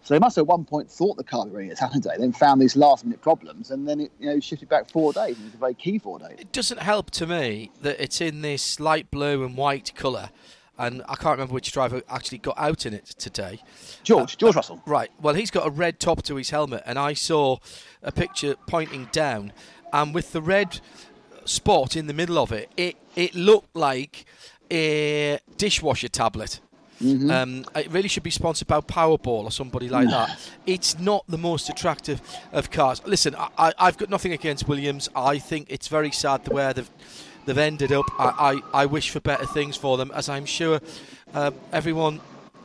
So 0.04 0.14
they 0.14 0.20
must 0.20 0.36
have 0.36 0.44
at 0.44 0.48
one 0.48 0.66
point 0.66 0.92
thought 0.92 1.16
the 1.16 1.24
car 1.24 1.46
was 1.46 1.54
ready 1.54 1.70
at 1.70 1.78
Saturday, 1.78 2.16
then 2.18 2.34
found 2.34 2.62
these 2.62 2.76
last 2.76 3.06
minute 3.06 3.22
problems, 3.22 3.72
and 3.72 3.88
then 3.88 4.02
it 4.02 4.12
you 4.20 4.30
know 4.30 4.42
shifted 4.42 4.68
back 4.68 4.90
four 4.90 5.14
days. 5.14 5.38
And 5.38 5.46
it 5.46 5.52
was 5.52 5.54
a 5.54 5.58
very 5.58 5.76
key 5.76 6.00
four 6.00 6.20
days. 6.20 6.36
It 6.38 6.52
doesn't 6.52 6.82
help 6.82 7.12
to 7.12 7.26
me 7.26 7.72
that 7.82 8.04
it's 8.04 8.20
in 8.20 8.42
this 8.42 8.78
light 8.78 9.10
blue 9.10 9.46
and 9.46 9.56
white 9.56 9.96
colour, 9.96 10.32
and 10.80 11.04
I 11.10 11.16
can't 11.16 11.34
remember 11.34 11.54
which 11.54 11.72
driver 11.72 12.02
actually 12.10 12.40
got 12.40 12.58
out 12.58 12.86
in 12.86 12.94
it 12.94 13.06
today. 13.06 13.60
George 14.04 14.38
George 14.38 14.56
Russell. 14.56 14.82
Right. 14.86 15.12
Well, 15.22 15.36
he's 15.36 15.52
got 15.52 15.68
a 15.68 15.70
red 15.70 16.00
top 16.00 16.24
to 16.24 16.36
his 16.36 16.50
helmet, 16.50 16.82
and 16.86 16.98
I 16.98 17.14
saw 17.14 17.58
a 18.02 18.12
picture 18.12 18.56
pointing 18.66 19.10
down, 19.12 19.52
and 19.94 20.14
with 20.16 20.32
the 20.32 20.42
red 20.42 20.80
spot 21.46 21.96
in 21.96 22.08
the 22.08 22.14
middle 22.14 22.38
of 22.40 22.52
it, 22.52 22.72
it 22.78 22.96
it 23.16 23.36
looked 23.36 23.76
like 23.76 24.26
a 24.72 25.40
dishwasher 25.58 26.08
tablet. 26.08 26.62
Mm-hmm. 27.02 27.32
Um, 27.32 27.66
it 27.76 27.90
really 27.92 28.10
should 28.10 28.24
be 28.24 28.30
sponsored 28.30 28.68
by 28.68 28.82
Powerball 28.82 29.46
or 29.46 29.52
somebody 29.52 29.88
like 29.88 30.10
that. 30.10 30.38
It's 30.66 31.00
not 31.00 31.24
the 31.30 31.38
most 31.38 31.70
attractive 31.70 32.22
of 32.52 32.72
cars. 32.72 33.02
Listen, 33.06 33.36
I, 33.36 33.48
I, 33.58 33.74
I've 33.80 33.98
got 33.98 34.10
nothing 34.10 34.34
against 34.34 34.68
Williams. 34.68 35.08
I 35.16 35.40
think 35.40 35.68
it's 35.70 35.88
very 35.88 36.12
sad 36.12 36.44
the 36.44 36.54
way 36.54 36.74
they've 36.74 36.92
they've 37.46 37.58
ended 37.58 37.92
up. 37.92 38.06
I, 38.20 38.62
I, 38.74 38.82
I 38.82 38.86
wish 38.86 39.10
for 39.10 39.20
better 39.20 39.46
things 39.46 39.76
for 39.76 39.98
them, 39.98 40.12
as 40.14 40.30
I'm 40.30 40.46
sure 40.46 40.80
um, 41.34 41.56
everyone 41.72 42.20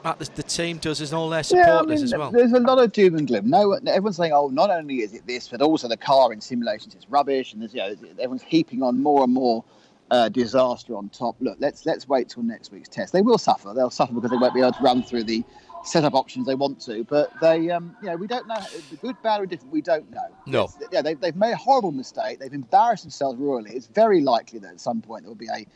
at 0.04 0.18
the, 0.18 0.28
the 0.34 0.42
team 0.42 0.78
does, 0.78 1.00
and 1.00 1.12
all 1.12 1.30
their 1.30 1.42
Yeah, 1.50 1.60
I 1.60 1.64
supporters 1.78 2.00
mean, 2.02 2.04
as 2.04 2.14
well. 2.14 2.30
There's 2.30 2.52
a 2.52 2.60
lot 2.60 2.78
of 2.78 2.92
doom 2.92 3.16
and 3.16 3.26
gloom. 3.26 3.48
No, 3.48 3.72
everyone's 3.72 4.16
saying, 4.16 4.32
"Oh, 4.32 4.48
not 4.48 4.70
only 4.70 5.00
is 5.00 5.14
it 5.14 5.26
this, 5.26 5.48
but 5.48 5.62
also 5.62 5.88
the 5.88 5.96
car 5.96 6.32
in 6.32 6.40
simulations 6.40 6.94
is 6.94 7.08
rubbish," 7.08 7.52
and 7.52 7.62
there's, 7.62 7.74
you 7.74 7.80
know, 7.80 7.94
everyone's 8.18 8.42
heaping 8.42 8.82
on 8.82 9.02
more 9.02 9.24
and 9.24 9.32
more 9.32 9.64
uh, 10.10 10.28
disaster 10.28 10.96
on 10.96 11.08
top. 11.08 11.36
Look, 11.40 11.56
let's 11.60 11.86
let's 11.86 12.08
wait 12.08 12.28
till 12.28 12.42
next 12.42 12.70
week's 12.70 12.88
test. 12.88 13.12
They 13.12 13.22
will 13.22 13.38
suffer. 13.38 13.72
They'll 13.74 13.90
suffer 13.90 14.12
because 14.12 14.30
they 14.30 14.36
won't 14.36 14.54
be 14.54 14.60
able 14.60 14.72
to 14.72 14.82
run 14.82 15.02
through 15.02 15.24
the 15.24 15.42
setup 15.84 16.14
options 16.14 16.46
they 16.46 16.54
want 16.54 16.80
to. 16.82 17.04
But 17.04 17.30
they, 17.40 17.70
um, 17.70 17.94
you 18.02 18.08
know, 18.08 18.16
we 18.16 18.26
don't 18.26 18.46
know 18.46 18.56
the 18.90 18.96
good, 18.96 19.20
bad, 19.22 19.40
or 19.40 19.46
different. 19.46 19.72
We 19.72 19.82
don't 19.82 20.10
know. 20.10 20.26
No. 20.46 20.64
It's- 20.64 20.88
yeah, 20.90 21.02
they've, 21.02 21.20
they've 21.20 21.36
made 21.36 21.52
a 21.52 21.56
horrible 21.56 21.92
mistake. 21.92 22.38
They've 22.40 22.52
embarrassed 22.52 23.04
themselves 23.04 23.38
royally. 23.38 23.72
It's 23.72 23.86
very 23.86 24.20
likely 24.20 24.58
that 24.60 24.72
at 24.72 24.80
some 24.80 25.00
point 25.00 25.22
there 25.24 25.30
will 25.30 25.36
be 25.36 25.48
a 25.48 25.66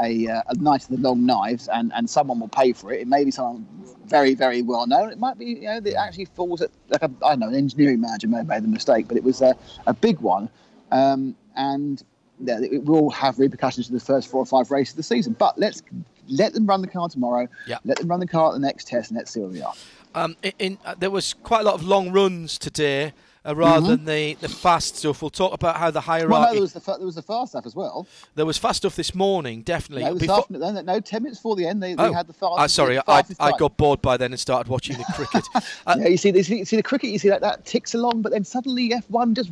a, 0.00 0.26
uh, 0.28 0.42
a 0.48 0.54
night 0.56 0.82
of 0.82 0.88
the 0.88 0.96
long 0.96 1.24
knives, 1.24 1.68
and, 1.68 1.92
and 1.94 2.10
someone 2.10 2.40
will 2.40 2.48
pay 2.48 2.72
for 2.72 2.92
it. 2.92 3.00
It 3.02 3.06
may 3.06 3.22
be 3.24 3.30
someone 3.30 3.64
very, 4.06 4.34
very 4.34 4.60
well 4.60 4.88
known. 4.88 5.12
It 5.12 5.20
might 5.20 5.38
be, 5.38 5.44
you 5.46 5.60
know, 5.62 5.78
that 5.78 5.94
actually 5.94 6.24
falls 6.24 6.60
at 6.62 6.70
like 6.88 7.02
a, 7.02 7.10
I 7.24 7.30
don't 7.30 7.38
know, 7.38 7.48
an 7.48 7.54
engineering 7.54 8.00
manager 8.00 8.26
may 8.26 8.38
have 8.38 8.48
made 8.48 8.64
the 8.64 8.68
mistake, 8.68 9.06
but 9.06 9.16
it 9.16 9.22
was 9.22 9.40
a, 9.40 9.56
a 9.86 9.94
big 9.94 10.18
one, 10.18 10.48
um, 10.90 11.36
and 11.54 12.02
it 12.48 12.84
will 12.84 13.10
have 13.10 13.38
repercussions 13.38 13.88
in 13.88 13.94
the 13.94 14.00
first 14.00 14.28
four 14.28 14.40
or 14.40 14.46
five 14.46 14.70
races 14.70 14.94
of 14.94 14.96
the 14.98 15.02
season. 15.02 15.34
But 15.38 15.58
let's 15.58 15.82
let 16.28 16.52
them 16.54 16.66
run 16.66 16.80
the 16.80 16.88
car 16.88 17.08
tomorrow. 17.08 17.48
Yeah. 17.66 17.78
Let 17.84 17.98
them 17.98 18.08
run 18.08 18.20
the 18.20 18.26
car 18.26 18.48
at 18.48 18.52
the 18.54 18.58
next 18.60 18.88
test, 18.88 19.10
and 19.10 19.18
let's 19.18 19.30
see 19.30 19.40
where 19.40 19.48
we 19.50 19.62
are. 19.62 19.74
Um, 20.14 20.36
in, 20.42 20.52
in 20.58 20.78
uh, 20.84 20.94
there 20.98 21.10
was 21.10 21.34
quite 21.34 21.60
a 21.60 21.64
lot 21.64 21.74
of 21.74 21.82
long 21.84 22.12
runs 22.12 22.56
today, 22.56 23.12
uh, 23.44 23.54
rather 23.54 23.88
than 23.96 24.04
the, 24.06 24.34
the 24.40 24.48
fast 24.48 24.96
stuff. 24.96 25.20
We'll 25.20 25.30
talk 25.30 25.52
about 25.52 25.76
how 25.76 25.90
the 25.90 26.00
hierarchy. 26.00 26.32
Mm-hmm. 26.32 26.32
Well, 26.32 26.46
no, 26.46 26.52
there 26.52 26.60
was 26.62 26.72
the 26.72 26.80
fa- 26.80 26.94
there 26.98 27.06
was 27.06 27.16
the 27.16 27.22
fast 27.22 27.50
stuff 27.50 27.66
as 27.66 27.74
well. 27.74 28.06
there 28.36 28.46
was 28.46 28.56
fast 28.56 28.78
stuff 28.78 28.94
this 28.96 29.14
morning, 29.14 29.62
definitely. 29.62 30.04
No, 30.04 30.14
Before- 30.14 30.38
afternoon, 30.38 30.74
no, 30.76 30.80
no, 30.80 31.00
ten 31.00 31.24
minutes 31.24 31.40
before 31.40 31.56
the 31.56 31.66
end, 31.66 31.82
they, 31.82 31.94
they 31.94 32.02
Oh, 32.04 32.12
had 32.12 32.26
the 32.28 32.32
fast. 32.32 32.58
uh, 32.58 32.68
sorry, 32.68 32.98
I, 33.06 33.22
I 33.40 33.56
got 33.58 33.76
bored 33.76 34.00
by 34.00 34.16
then 34.16 34.32
and 34.32 34.38
started 34.40 34.70
watching 34.70 34.96
the 34.96 35.04
cricket. 35.14 35.44
Uh, 35.86 35.96
yeah, 35.98 36.08
you 36.08 36.16
see, 36.16 36.30
you 36.30 36.42
see, 36.42 36.58
you 36.58 36.64
see 36.64 36.76
the 36.76 36.82
cricket. 36.82 37.10
You 37.10 37.18
see 37.18 37.28
that 37.28 37.40
that 37.42 37.66
ticks 37.66 37.92
along, 37.94 38.22
but 38.22 38.32
then 38.32 38.44
suddenly 38.44 38.90
F1 38.90 39.34
just 39.34 39.50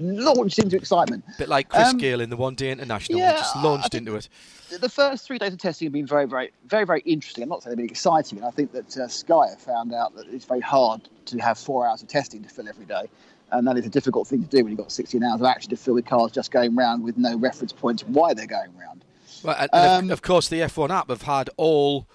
launched 0.00 0.58
into 0.58 0.76
excitement. 0.76 1.24
A 1.34 1.38
bit 1.38 1.48
like 1.48 1.68
Chris 1.68 1.88
Um, 1.88 1.98
Gayle 1.98 2.20
in 2.20 2.30
the 2.30 2.36
One 2.36 2.54
Day 2.54 2.70
International, 2.70 3.18
yeah, 3.18 3.32
just 3.36 3.56
launched 3.56 3.94
into 3.94 4.14
it. 4.16 4.28
the 4.80 4.88
first 4.88 5.26
three 5.26 5.38
days 5.38 5.52
of 5.52 5.58
testing 5.58 5.86
have 5.86 5.92
been 5.92 6.06
very, 6.06 6.26
very, 6.26 6.50
very, 6.66 6.84
very 6.84 7.00
interesting. 7.00 7.42
I'm 7.44 7.48
not 7.50 7.62
saying 7.62 7.72
they've 7.76 7.86
been 7.86 7.90
exciting, 7.90 8.38
and 8.38 8.46
I 8.46 8.50
think 8.50 8.72
that 8.72 8.96
uh, 8.96 9.08
Sky 9.08 9.48
have 9.50 9.60
found 9.60 9.92
out 9.94 10.14
that 10.16 10.26
it's 10.28 10.44
very 10.44 10.60
hard 10.60 11.02
to 11.26 11.38
have 11.38 11.58
four 11.58 11.86
hours 11.86 12.02
of 12.02 12.08
testing 12.08 12.42
to 12.42 12.48
fill 12.48 12.68
every 12.68 12.84
day, 12.86 13.04
and 13.52 13.66
that 13.66 13.76
is 13.76 13.86
a 13.86 13.90
difficult 13.90 14.26
thing 14.28 14.42
to 14.42 14.48
do 14.48 14.58
when 14.64 14.68
you've 14.68 14.78
got 14.78 14.92
16 14.92 15.22
hours 15.22 15.40
of 15.40 15.46
action 15.46 15.70
to 15.70 15.76
fill 15.76 15.94
with 15.94 16.06
cars 16.06 16.32
just 16.32 16.50
going 16.50 16.74
round 16.76 17.02
with 17.04 17.16
no 17.18 17.36
reference 17.36 17.72
points 17.72 18.02
why 18.04 18.32
they're 18.34 18.46
going 18.46 18.76
round. 18.78 19.04
Well, 19.42 19.56
and, 19.58 19.70
and 19.72 19.84
of- 19.86 20.04
Um, 20.04 20.10
of 20.10 20.22
course, 20.22 20.48
the 20.48 20.60
F1 20.60 20.90
app 20.90 21.08
have 21.08 21.22
had 21.22 21.50
all 21.56 22.06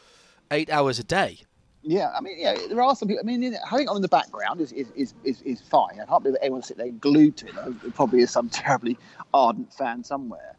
eight 0.52 0.70
hours 0.70 1.00
a 1.00 1.04
day. 1.04 1.40
Yeah, 1.88 2.12
I 2.18 2.22
mean, 2.22 2.40
yeah, 2.40 2.58
there 2.68 2.82
are 2.82 2.96
some 2.96 3.08
people. 3.08 3.22
I 3.24 3.26
mean, 3.26 3.56
having 3.70 3.86
it 3.86 3.90
on 3.90 3.96
in 3.98 4.02
the 4.02 4.08
background 4.08 4.60
is 4.60 4.72
is, 4.72 4.88
is, 4.96 5.14
is, 5.24 5.42
is 5.44 5.62
fine. 5.62 6.00
I 6.02 6.06
can't 6.06 6.24
believe 6.24 6.34
that 6.34 6.44
anyone 6.44 6.64
sit 6.64 6.78
there 6.78 6.90
glued 6.90 7.38
to 7.38 7.48
it. 7.48 7.54
There 7.56 7.92
probably 7.92 8.22
is 8.22 8.32
some 8.32 8.50
terribly 8.64 8.98
ardent 9.34 9.72
fan 9.72 10.04
somewhere. 10.04 10.56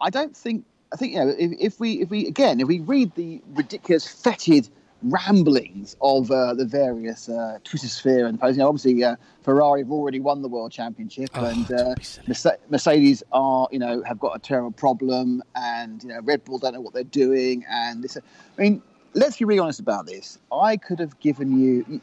I 0.00 0.10
don't 0.10 0.36
think. 0.36 0.64
I 0.92 0.96
think 0.96 1.14
you 1.14 1.18
know 1.18 1.34
if, 1.36 1.52
if 1.58 1.80
we 1.80 2.02
if 2.02 2.10
we 2.10 2.26
again 2.28 2.60
if 2.60 2.68
we 2.68 2.80
read 2.80 3.14
the 3.14 3.42
ridiculous 3.54 4.06
fetid 4.06 4.68
ramblings 5.02 5.96
of 6.00 6.30
uh, 6.30 6.54
the 6.54 6.64
various 6.64 7.28
uh, 7.28 7.58
Twitter 7.64 7.88
sphere 7.88 8.26
and 8.26 8.38
posts, 8.40 8.56
you 8.56 8.62
know, 8.62 8.68
obviously 8.68 9.02
uh, 9.02 9.16
Ferrari 9.42 9.80
have 9.80 9.90
already 9.90 10.20
won 10.20 10.42
the 10.42 10.48
world 10.48 10.72
championship 10.72 11.30
Oh, 11.34 11.44
and 11.44 11.72
uh, 11.72 11.94
be 11.94 12.02
silly. 12.04 12.26
Merce- 12.28 12.58
Mercedes 12.70 13.22
are 13.32 13.66
you 13.72 13.78
know 13.78 14.02
have 14.02 14.18
got 14.20 14.36
a 14.36 14.38
terrible 14.38 14.72
problem 14.72 15.42
and 15.54 16.02
you 16.02 16.10
know 16.10 16.20
Red 16.22 16.44
Bull 16.44 16.58
don't 16.58 16.74
know 16.74 16.80
what 16.80 16.92
they're 16.92 17.02
doing 17.04 17.64
and 17.70 18.02
this. 18.04 18.16
I 18.16 18.60
mean, 18.60 18.82
let's 19.16 19.36
be 19.38 19.44
really 19.44 19.58
honest 19.58 19.80
about 19.80 20.06
this. 20.06 20.38
I 20.52 20.76
could 20.76 21.00
have 21.00 21.18
given 21.20 21.58
you, 21.58 22.00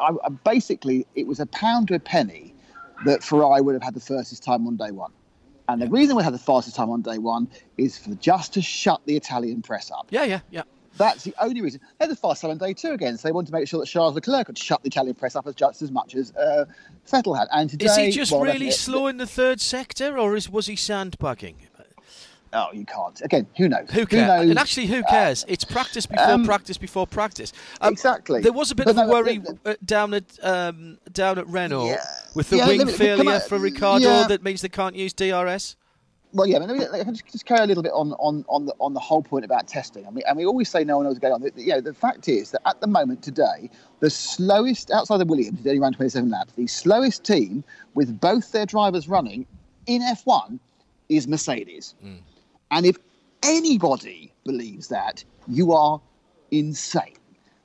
I, 0.00 0.12
I- 0.24 0.28
basically, 0.44 1.06
it 1.14 1.26
was 1.26 1.40
a 1.40 1.46
pound 1.46 1.88
to 1.88 1.94
a 1.94 1.98
penny 1.98 2.54
that 3.04 3.22
Ferrari 3.24 3.60
would 3.60 3.74
have 3.74 3.82
had 3.82 3.94
the 3.94 4.00
fastest 4.00 4.42
time 4.42 4.66
on 4.66 4.76
day 4.76 4.90
one. 4.90 5.12
And 5.68 5.82
the 5.82 5.88
reason 5.88 6.16
we 6.16 6.22
had 6.22 6.32
the 6.32 6.38
fastest 6.38 6.76
time 6.76 6.90
on 6.90 7.02
day 7.02 7.18
one 7.18 7.48
is 7.76 7.98
for 7.98 8.14
just 8.14 8.54
to 8.54 8.62
shut 8.62 9.00
the 9.04 9.16
Italian 9.16 9.60
press 9.62 9.90
up. 9.90 10.06
Yeah, 10.10 10.24
yeah, 10.24 10.40
yeah. 10.50 10.62
That's 10.96 11.24
the 11.24 11.34
only 11.40 11.60
reason. 11.60 11.80
They 11.98 12.06
had 12.06 12.10
the 12.10 12.16
fast 12.16 12.42
time 12.42 12.50
on 12.50 12.58
day 12.58 12.72
two 12.72 12.92
again, 12.92 13.16
so 13.18 13.28
they 13.28 13.32
wanted 13.32 13.48
to 13.48 13.52
make 13.52 13.68
sure 13.68 13.78
that 13.80 13.86
Charles 13.86 14.14
Leclerc 14.14 14.46
could 14.46 14.58
shut 14.58 14.82
the 14.82 14.88
Italian 14.88 15.14
press 15.14 15.36
up 15.36 15.46
as 15.46 15.54
just 15.54 15.80
as 15.82 15.92
much 15.92 16.14
as 16.16 16.34
uh, 16.34 16.64
Vettel 17.08 17.38
had. 17.38 17.46
And 17.52 17.70
today, 17.70 17.84
Is 17.86 17.96
he 17.96 18.10
just 18.10 18.32
well, 18.32 18.40
really 18.40 18.70
slow 18.70 19.06
in 19.06 19.18
the 19.18 19.26
third 19.26 19.60
sector, 19.60 20.18
or 20.18 20.34
is 20.34 20.50
was 20.50 20.66
he 20.66 20.74
sandbagging? 20.74 21.67
Oh, 22.52 22.68
you 22.72 22.84
can't. 22.86 23.20
Again, 23.22 23.46
who 23.56 23.68
knows? 23.68 23.90
Who 23.90 24.06
cares? 24.06 24.26
knows? 24.26 24.50
and 24.50 24.58
actually, 24.58 24.86
who 24.86 25.02
cares? 25.04 25.44
it's 25.48 25.64
practice 25.64 26.06
before 26.06 26.30
um, 26.30 26.44
practice 26.44 26.78
before 26.78 27.06
practice. 27.06 27.52
Exactly. 27.82 28.40
There 28.40 28.52
was 28.52 28.70
a 28.70 28.74
bit 28.74 28.86
But 28.86 28.92
of 28.92 28.98
a 28.98 29.06
no, 29.06 29.12
worry 29.12 29.38
the- 29.38 29.58
uh, 29.64 29.74
down 29.84 30.14
at 30.14 30.24
um, 30.42 30.98
down 31.12 31.38
at 31.38 31.46
Renault 31.48 31.86
Yeah. 31.88 32.04
with 32.34 32.48
the 32.50 32.56
Yeah, 32.58 32.66
wing 32.68 32.86
failure 32.88 33.40
for 33.40 33.58
Ricciardo. 33.58 34.04
yeah. 34.04 34.26
That 34.28 34.42
means 34.42 34.62
they 34.62 34.68
can't 34.68 34.94
use 34.96 35.12
DRS. 35.12 35.76
Well, 36.34 36.46
yeah, 36.46 36.56
I 36.56 36.60
mean, 36.60 36.68
let 36.78 36.92
me- 36.92 37.00
I 37.00 37.04
can 37.04 37.14
just, 37.14 37.46
carry 37.46 37.60
a 37.60 37.66
little 37.66 37.82
bit 37.82 37.92
on, 37.94 38.12
on, 38.14 38.44
on, 38.50 38.66
the, 38.66 38.74
on 38.80 38.92
the 38.92 39.00
whole 39.00 39.22
point 39.22 39.46
about 39.46 39.66
testing. 39.66 40.06
I 40.06 40.10
mean, 40.10 40.24
and 40.28 40.36
we 40.36 40.44
always 40.44 40.68
say 40.68 40.84
no 40.84 40.96
one 40.98 41.04
knows 41.06 41.12
what's 41.14 41.20
going 41.20 41.32
on. 41.32 41.42
You 41.56 41.68
know, 41.74 41.80
the 41.80 41.94
fact 41.94 42.28
is 42.28 42.50
that 42.50 42.60
at 42.66 42.80
the 42.82 42.86
moment 42.86 43.22
today, 43.22 43.70
the 44.00 44.10
slowest, 44.10 44.90
outside 44.90 45.22
of 45.22 45.28
Williams, 45.30 45.62
they 45.62 45.70
only 45.70 45.80
ran 45.80 45.94
27 45.94 46.28
laps, 46.30 46.52
the 46.52 46.66
slowest 46.66 47.24
team 47.24 47.64
with 47.94 48.20
both 48.20 48.52
their 48.52 48.66
drivers 48.66 49.08
running 49.08 49.46
in 49.86 50.02
F1 50.02 50.58
is 51.08 51.26
Mercedes. 51.26 51.94
And 52.70 52.86
if 52.86 52.96
anybody 53.42 54.32
believes 54.44 54.88
that, 54.88 55.24
you 55.46 55.72
are 55.72 56.00
insane. 56.50 57.14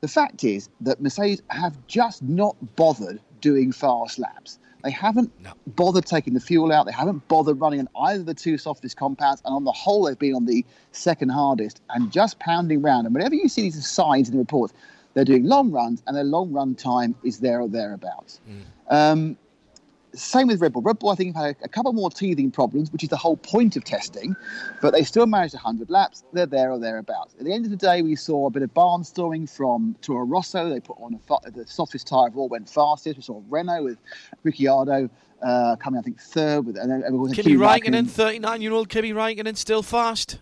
The 0.01 0.07
fact 0.07 0.43
is 0.43 0.69
that 0.81 1.01
Mercedes 1.01 1.41
have 1.49 1.75
just 1.87 2.21
not 2.23 2.55
bothered 2.75 3.19
doing 3.41 3.71
fast 3.71 4.19
laps. 4.19 4.59
They 4.83 4.91
haven't 4.91 5.31
No. 5.41 5.51
bothered 5.75 6.05
taking 6.05 6.33
the 6.33 6.41
fuel 6.41 6.73
out. 6.73 6.85
They 6.85 6.91
haven't 6.91 7.25
bothered 7.29 7.59
running 7.61 7.79
on 7.79 7.87
either 7.95 8.19
of 8.21 8.25
the 8.25 8.33
two 8.33 8.57
softest 8.57 8.97
compounds. 8.97 9.41
And 9.45 9.55
on 9.55 9.63
the 9.63 9.71
whole, 9.71 10.03
they've 10.03 10.19
been 10.19 10.35
on 10.35 10.45
the 10.45 10.65
second 10.91 11.29
hardest 11.29 11.79
and 11.89 12.11
just 12.11 12.37
pounding 12.39 12.81
round. 12.81 13.05
And 13.07 13.15
whenever 13.15 13.35
you 13.35 13.47
see 13.47 13.61
these 13.63 13.87
signs 13.87 14.27
in 14.27 14.33
the 14.33 14.39
reports, 14.39 14.73
they're 15.13 15.23
doing 15.23 15.45
long 15.45 15.71
runs 15.71 16.03
and 16.05 16.17
their 16.17 16.25
long 16.25 16.51
run 16.51 16.75
time 16.75 17.15
is 17.23 17.39
there 17.39 17.61
or 17.61 17.69
thereabouts. 17.69 18.41
Um, 18.89 19.37
same 20.15 20.47
with 20.47 20.61
Red 20.61 20.73
Bull. 20.73 20.81
Red 20.81 20.99
Bull, 20.99 21.09
I 21.09 21.15
think, 21.15 21.35
have 21.35 21.45
had 21.45 21.55
a, 21.61 21.65
a 21.65 21.67
couple 21.67 21.93
more 21.93 22.09
teething 22.09 22.51
problems, 22.51 22.91
which 22.91 23.03
is 23.03 23.09
the 23.09 23.17
whole 23.17 23.37
point 23.37 23.75
of 23.75 23.83
testing, 23.83 24.35
but 24.81 24.91
they 24.91 25.03
still 25.03 25.25
managed 25.25 25.53
100 25.53 25.89
laps. 25.89 26.23
They're 26.33 26.45
there 26.45 26.71
or 26.71 26.79
thereabouts. 26.79 27.35
At 27.39 27.45
the 27.45 27.53
end 27.53 27.65
of 27.65 27.71
the 27.71 27.77
day, 27.77 28.01
we 28.01 28.15
saw 28.15 28.47
a 28.47 28.49
bit 28.49 28.63
of 28.63 28.73
barnstorming 28.73 29.49
from 29.49 29.95
Toro 30.01 30.25
Rosso. 30.25 30.69
They 30.69 30.79
put 30.79 30.97
on 30.99 31.19
a, 31.45 31.51
the 31.51 31.65
softest 31.65 32.07
tyre 32.07 32.27
of 32.27 32.37
all, 32.37 32.49
went 32.49 32.69
fastest. 32.69 33.17
We 33.17 33.23
saw 33.23 33.41
Renault 33.49 33.83
with 33.83 33.97
Ricciardo 34.43 35.09
uh, 35.41 35.75
coming, 35.77 35.99
I 35.99 36.03
think, 36.03 36.19
third. 36.19 36.65
With, 36.65 36.77
and 36.77 36.91
then 36.91 37.03
everyone 37.05 37.33
Kimi 37.33 37.53
Raikkonen, 37.53 38.05
Raikkonen. 38.05 38.41
39-year-old 38.41 38.89
Kimi 38.89 39.11
Raikkonen, 39.11 39.57
still 39.57 39.83
fast. 39.83 40.39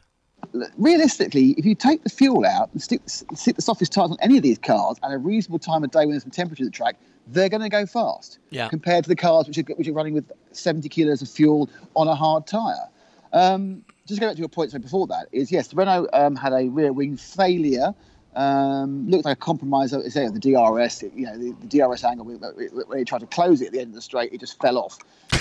Realistically, 0.77 1.51
if 1.57 1.65
you 1.65 1.75
take 1.75 2.03
the 2.03 2.09
fuel 2.09 2.45
out 2.45 2.69
and 2.73 2.81
stick, 2.81 3.01
stick 3.07 3.55
the 3.55 3.61
softest 3.61 3.91
tyres 3.91 4.11
on 4.11 4.17
any 4.21 4.37
of 4.37 4.43
these 4.43 4.57
cars 4.57 4.97
at 5.03 5.11
a 5.11 5.17
reasonable 5.17 5.59
time 5.59 5.83
of 5.83 5.91
day 5.91 5.99
when 5.99 6.11
there's 6.11 6.23
some 6.23 6.31
temperature 6.31 6.63
at 6.63 6.67
the 6.67 6.71
track, 6.71 6.97
they're 7.27 7.49
going 7.49 7.61
to 7.61 7.69
go 7.69 7.85
fast 7.85 8.39
Yeah. 8.49 8.67
compared 8.67 9.03
to 9.05 9.09
the 9.09 9.15
cars 9.15 9.47
which 9.47 9.57
are, 9.57 9.63
which 9.75 9.87
are 9.87 9.93
running 9.93 10.13
with 10.13 10.31
70 10.51 10.87
kilos 10.89 11.21
of 11.21 11.29
fuel 11.29 11.69
on 11.95 12.07
a 12.07 12.15
hard 12.15 12.47
tyre. 12.47 12.89
Um, 13.33 13.83
just 14.07 14.19
go 14.19 14.27
back 14.27 14.35
to 14.35 14.39
your 14.39 14.49
point 14.49 14.71
so 14.71 14.79
before 14.79 15.07
that 15.07 15.27
is 15.31 15.51
yes, 15.51 15.73
Renault 15.73 16.07
um, 16.13 16.35
had 16.35 16.51
a 16.53 16.67
rear 16.69 16.91
wing 16.91 17.15
failure. 17.17 17.93
Um, 18.35 19.09
looked 19.09 19.25
like 19.25 19.35
a 19.37 19.39
compromise. 19.39 19.91
Say 19.91 20.27
the 20.29 20.39
DRS, 20.39 21.03
you 21.15 21.25
know, 21.25 21.37
the, 21.37 21.53
the 21.65 21.67
DRS 21.67 22.03
angle 22.05 22.25
when 22.25 22.97
he 22.97 23.03
tried 23.03 23.19
to 23.19 23.27
close 23.27 23.61
it 23.61 23.67
at 23.67 23.71
the 23.73 23.79
end 23.79 23.89
of 23.89 23.95
the 23.95 24.01
straight, 24.01 24.32
it 24.32 24.39
just 24.39 24.59
fell 24.61 24.78
off. 24.78 24.97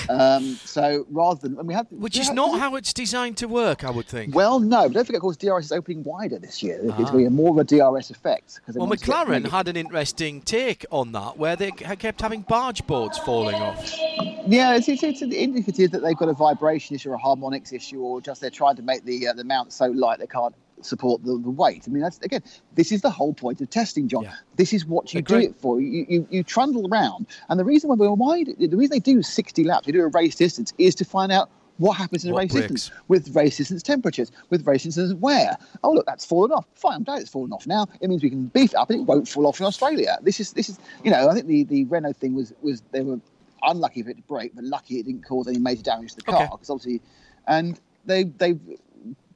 Um, 0.09 0.55
so 0.65 1.07
rather 1.11 1.41
than 1.41 1.59
and 1.59 1.69
we 1.69 1.75
had, 1.75 1.87
Which 1.91 2.19
is 2.19 2.29
had- 2.29 2.37
not 2.37 2.59
how 2.59 2.77
it's 2.77 2.93
designed 2.93 3.37
to 3.39 3.49
work, 3.49 3.85
I 3.85 3.91
would 3.91 4.07
think. 4.07 4.35
well, 4.35 4.61
no, 4.61 4.83
but 4.89 4.93
don't 4.95 5.05
forget, 5.05 5.17
of 5.19 5.23
course, 5.23 5.37
DRS 5.37 5.67
is 5.67 5.73
opening 5.73 6.03
wider 6.05 6.39
this 6.39 6.63
year. 6.63 6.81
It's 6.83 6.93
Ah. 6.93 6.97
going 6.97 7.07
to 7.07 7.17
be 7.17 7.29
more 7.29 7.51
of 7.51 7.59
a 7.59 7.65
DRS 7.65 8.11
effect. 8.11 8.61
Well, 8.75 8.87
want 8.87 9.01
to 9.01 9.07
get 9.07 9.15
McLaren 9.15 9.49
had 9.51 9.69
an 9.69 9.77
interesting 9.77 10.41
take 10.43 10.85
on 10.91 11.13
that, 11.13 11.39
where 11.39 11.57
they 11.57 11.71
kept 11.71 12.21
having 12.21 12.43
barge 12.43 12.87
boards 12.87 13.19
falling 13.19 13.57
off. 13.57 13.93
Yeah, 14.47 14.75
it's, 14.77 14.89
it's, 14.89 15.03
it's 15.03 15.23
indicative 15.23 15.91
that 15.93 16.03
they've 16.03 16.17
got 16.17 16.29
a 16.29 16.33
vibration 16.33 16.97
issue 16.97 17.11
or 17.11 17.15
a 17.15 17.19
harmonics 17.19 17.73
issue, 17.73 18.01
or 18.01 18.21
just 18.21 18.41
they're 18.41 18.51
trying 18.51 18.77
to 18.77 18.83
make 18.83 19.05
the 19.05 19.29
uh, 19.29 19.33
the 19.35 19.45
mount 19.45 19.73
so 19.73 19.87
light 19.87 20.19
they 20.19 20.27
can't 20.27 20.55
support 20.85 21.23
the, 21.25 21.39
the 21.39 21.51
weight. 21.51 21.85
I 21.87 21.91
mean, 21.91 22.03
that's 22.03 22.19
again, 22.21 22.43
this 22.75 22.93
is 22.93 23.01
the 23.03 23.11
whole 23.11 23.33
point 23.35 23.61
of 23.61 23.71
testing, 23.71 24.09
John. 24.09 24.25
Yeah. 24.25 24.35
This 24.57 24.73
is 24.73 24.85
what 24.87 25.13
you 25.15 25.19
Agree. 25.19 25.43
do 25.47 25.51
it 25.51 25.57
for. 25.57 25.81
You, 25.81 26.07
you 26.09 26.27
you 26.31 26.43
trundle 26.43 26.89
around, 26.89 27.27
and 27.49 27.59
the 27.61 27.65
reason 27.65 27.89
why 27.89 27.97
we're 27.97 28.13
wide, 28.13 28.49
the 28.59 28.69
reason 28.77 28.91
they 28.91 28.99
do 29.01 29.23
60 29.23 29.65
laps, 29.65 29.87
they 29.87 29.93
do 29.93 30.03
a 30.03 30.09
race 30.09 30.35
distance, 30.37 30.73
is 30.79 30.95
to 30.97 31.05
find 31.05 31.31
out 31.33 31.51
What 31.79 31.97
happens 31.97 32.25
in 32.25 32.33
a 32.33 32.35
race 32.35 32.53
breaks? 32.53 32.69
distance 32.69 32.91
with 33.09 33.35
race 33.35 33.57
distance 33.57 33.83
temperatures, 33.83 34.31
with 34.51 34.67
race 34.67 34.83
distance 34.85 35.15
wear? 35.15 35.57
Oh 35.83 35.93
look, 35.93 36.07
that's 36.07 36.25
fallen 36.27 36.51
off. 36.53 36.67
Fine, 36.75 36.95
I'm 36.97 37.05
glad 37.05 37.21
it's 37.23 37.31
fallen 37.31 37.53
off 37.53 37.67
now. 37.67 37.87
It 38.01 38.09
means 38.09 38.23
we 38.23 38.31
can 38.31 38.47
beef 38.47 38.71
it 38.73 38.77
up 38.77 38.91
and 38.91 39.01
it 39.01 39.07
won't 39.07 39.27
fall 39.29 39.47
off 39.47 39.61
in 39.61 39.67
Australia. 39.67 40.19
This 40.23 40.41
is 40.41 40.53
this 40.53 40.69
is 40.69 40.79
you 41.05 41.11
know 41.11 41.29
I 41.31 41.35
think 41.35 41.47
the 41.47 41.65
the 41.65 41.85
Renault 41.87 42.15
thing 42.15 42.35
was 42.35 42.53
was 42.63 42.83
they 42.93 43.01
were 43.03 43.19
unlucky 43.63 44.03
for 44.03 44.11
it 44.11 44.17
to 44.17 44.23
break, 44.23 44.55
but 44.55 44.65
lucky 44.65 44.99
it 45.01 45.07
didn't 45.07 45.25
cause 45.25 45.47
any 45.49 45.59
major 45.59 45.83
damage 45.83 46.11
to 46.13 46.17
the 46.17 46.23
car 46.23 46.37
Okay. 46.37 46.49
because 46.53 46.71
obviously, 46.71 47.01
and 47.47 47.79
they 48.07 48.25
they 48.25 48.59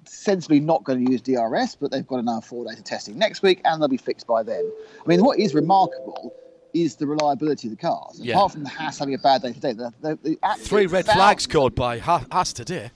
sensibly 0.09 0.61
not 0.61 0.85
going 0.85 1.05
to 1.05 1.11
use 1.13 1.21
DRS, 1.23 1.77
but 1.77 1.91
they've 1.91 2.07
got 2.07 2.17
another 2.21 2.41
four 2.41 2.65
days 2.65 2.79
of 2.79 2.85
testing 2.85 3.19
next 3.19 3.43
week, 3.43 3.61
and 3.65 3.81
they'll 3.81 3.89
be 3.89 3.97
fixed 3.97 4.27
by 4.27 4.43
then. 4.43 4.71
I 5.05 5.09
mean, 5.09 5.23
what 5.25 5.39
is 5.39 5.55
remarkable 5.55 6.35
is 6.73 6.97
the 6.97 7.07
reliability 7.07 7.69
of 7.69 7.73
the 7.77 7.81
cars. 7.81 8.19
Yeah. 8.21 8.35
Apart 8.35 8.53
from 8.53 8.65
the 8.65 8.69
Haas 8.69 8.99
having 8.99 9.15
a 9.15 9.19
bad 9.19 9.43
day 9.43 9.53
today, 9.53 9.73
the, 9.73 9.93
the, 10.01 10.19
the 10.23 10.39
Three 10.59 10.87
red 10.87 11.05
flags 11.07 11.47
called 11.47 11.75
by 11.75 11.99
Ha- 11.99 12.25
Haas 12.33 12.53
today. 12.53 12.91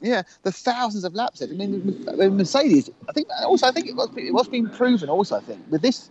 Yeah, 0.00 0.22
the 0.42 0.52
thousands 0.52 1.04
of 1.04 1.14
laps. 1.14 1.42
I 1.42 1.46
mean, 1.46 2.04
Mercedes. 2.36 2.90
I 3.08 3.12
think 3.12 3.28
also. 3.44 3.66
I 3.66 3.70
think 3.70 3.86
it 3.88 3.96
was 3.96 4.10
it 4.16 4.34
was 4.34 4.48
being 4.48 4.68
proven. 4.68 5.08
Also, 5.08 5.36
I 5.36 5.40
think 5.40 5.60
with 5.70 5.82
this 5.82 6.10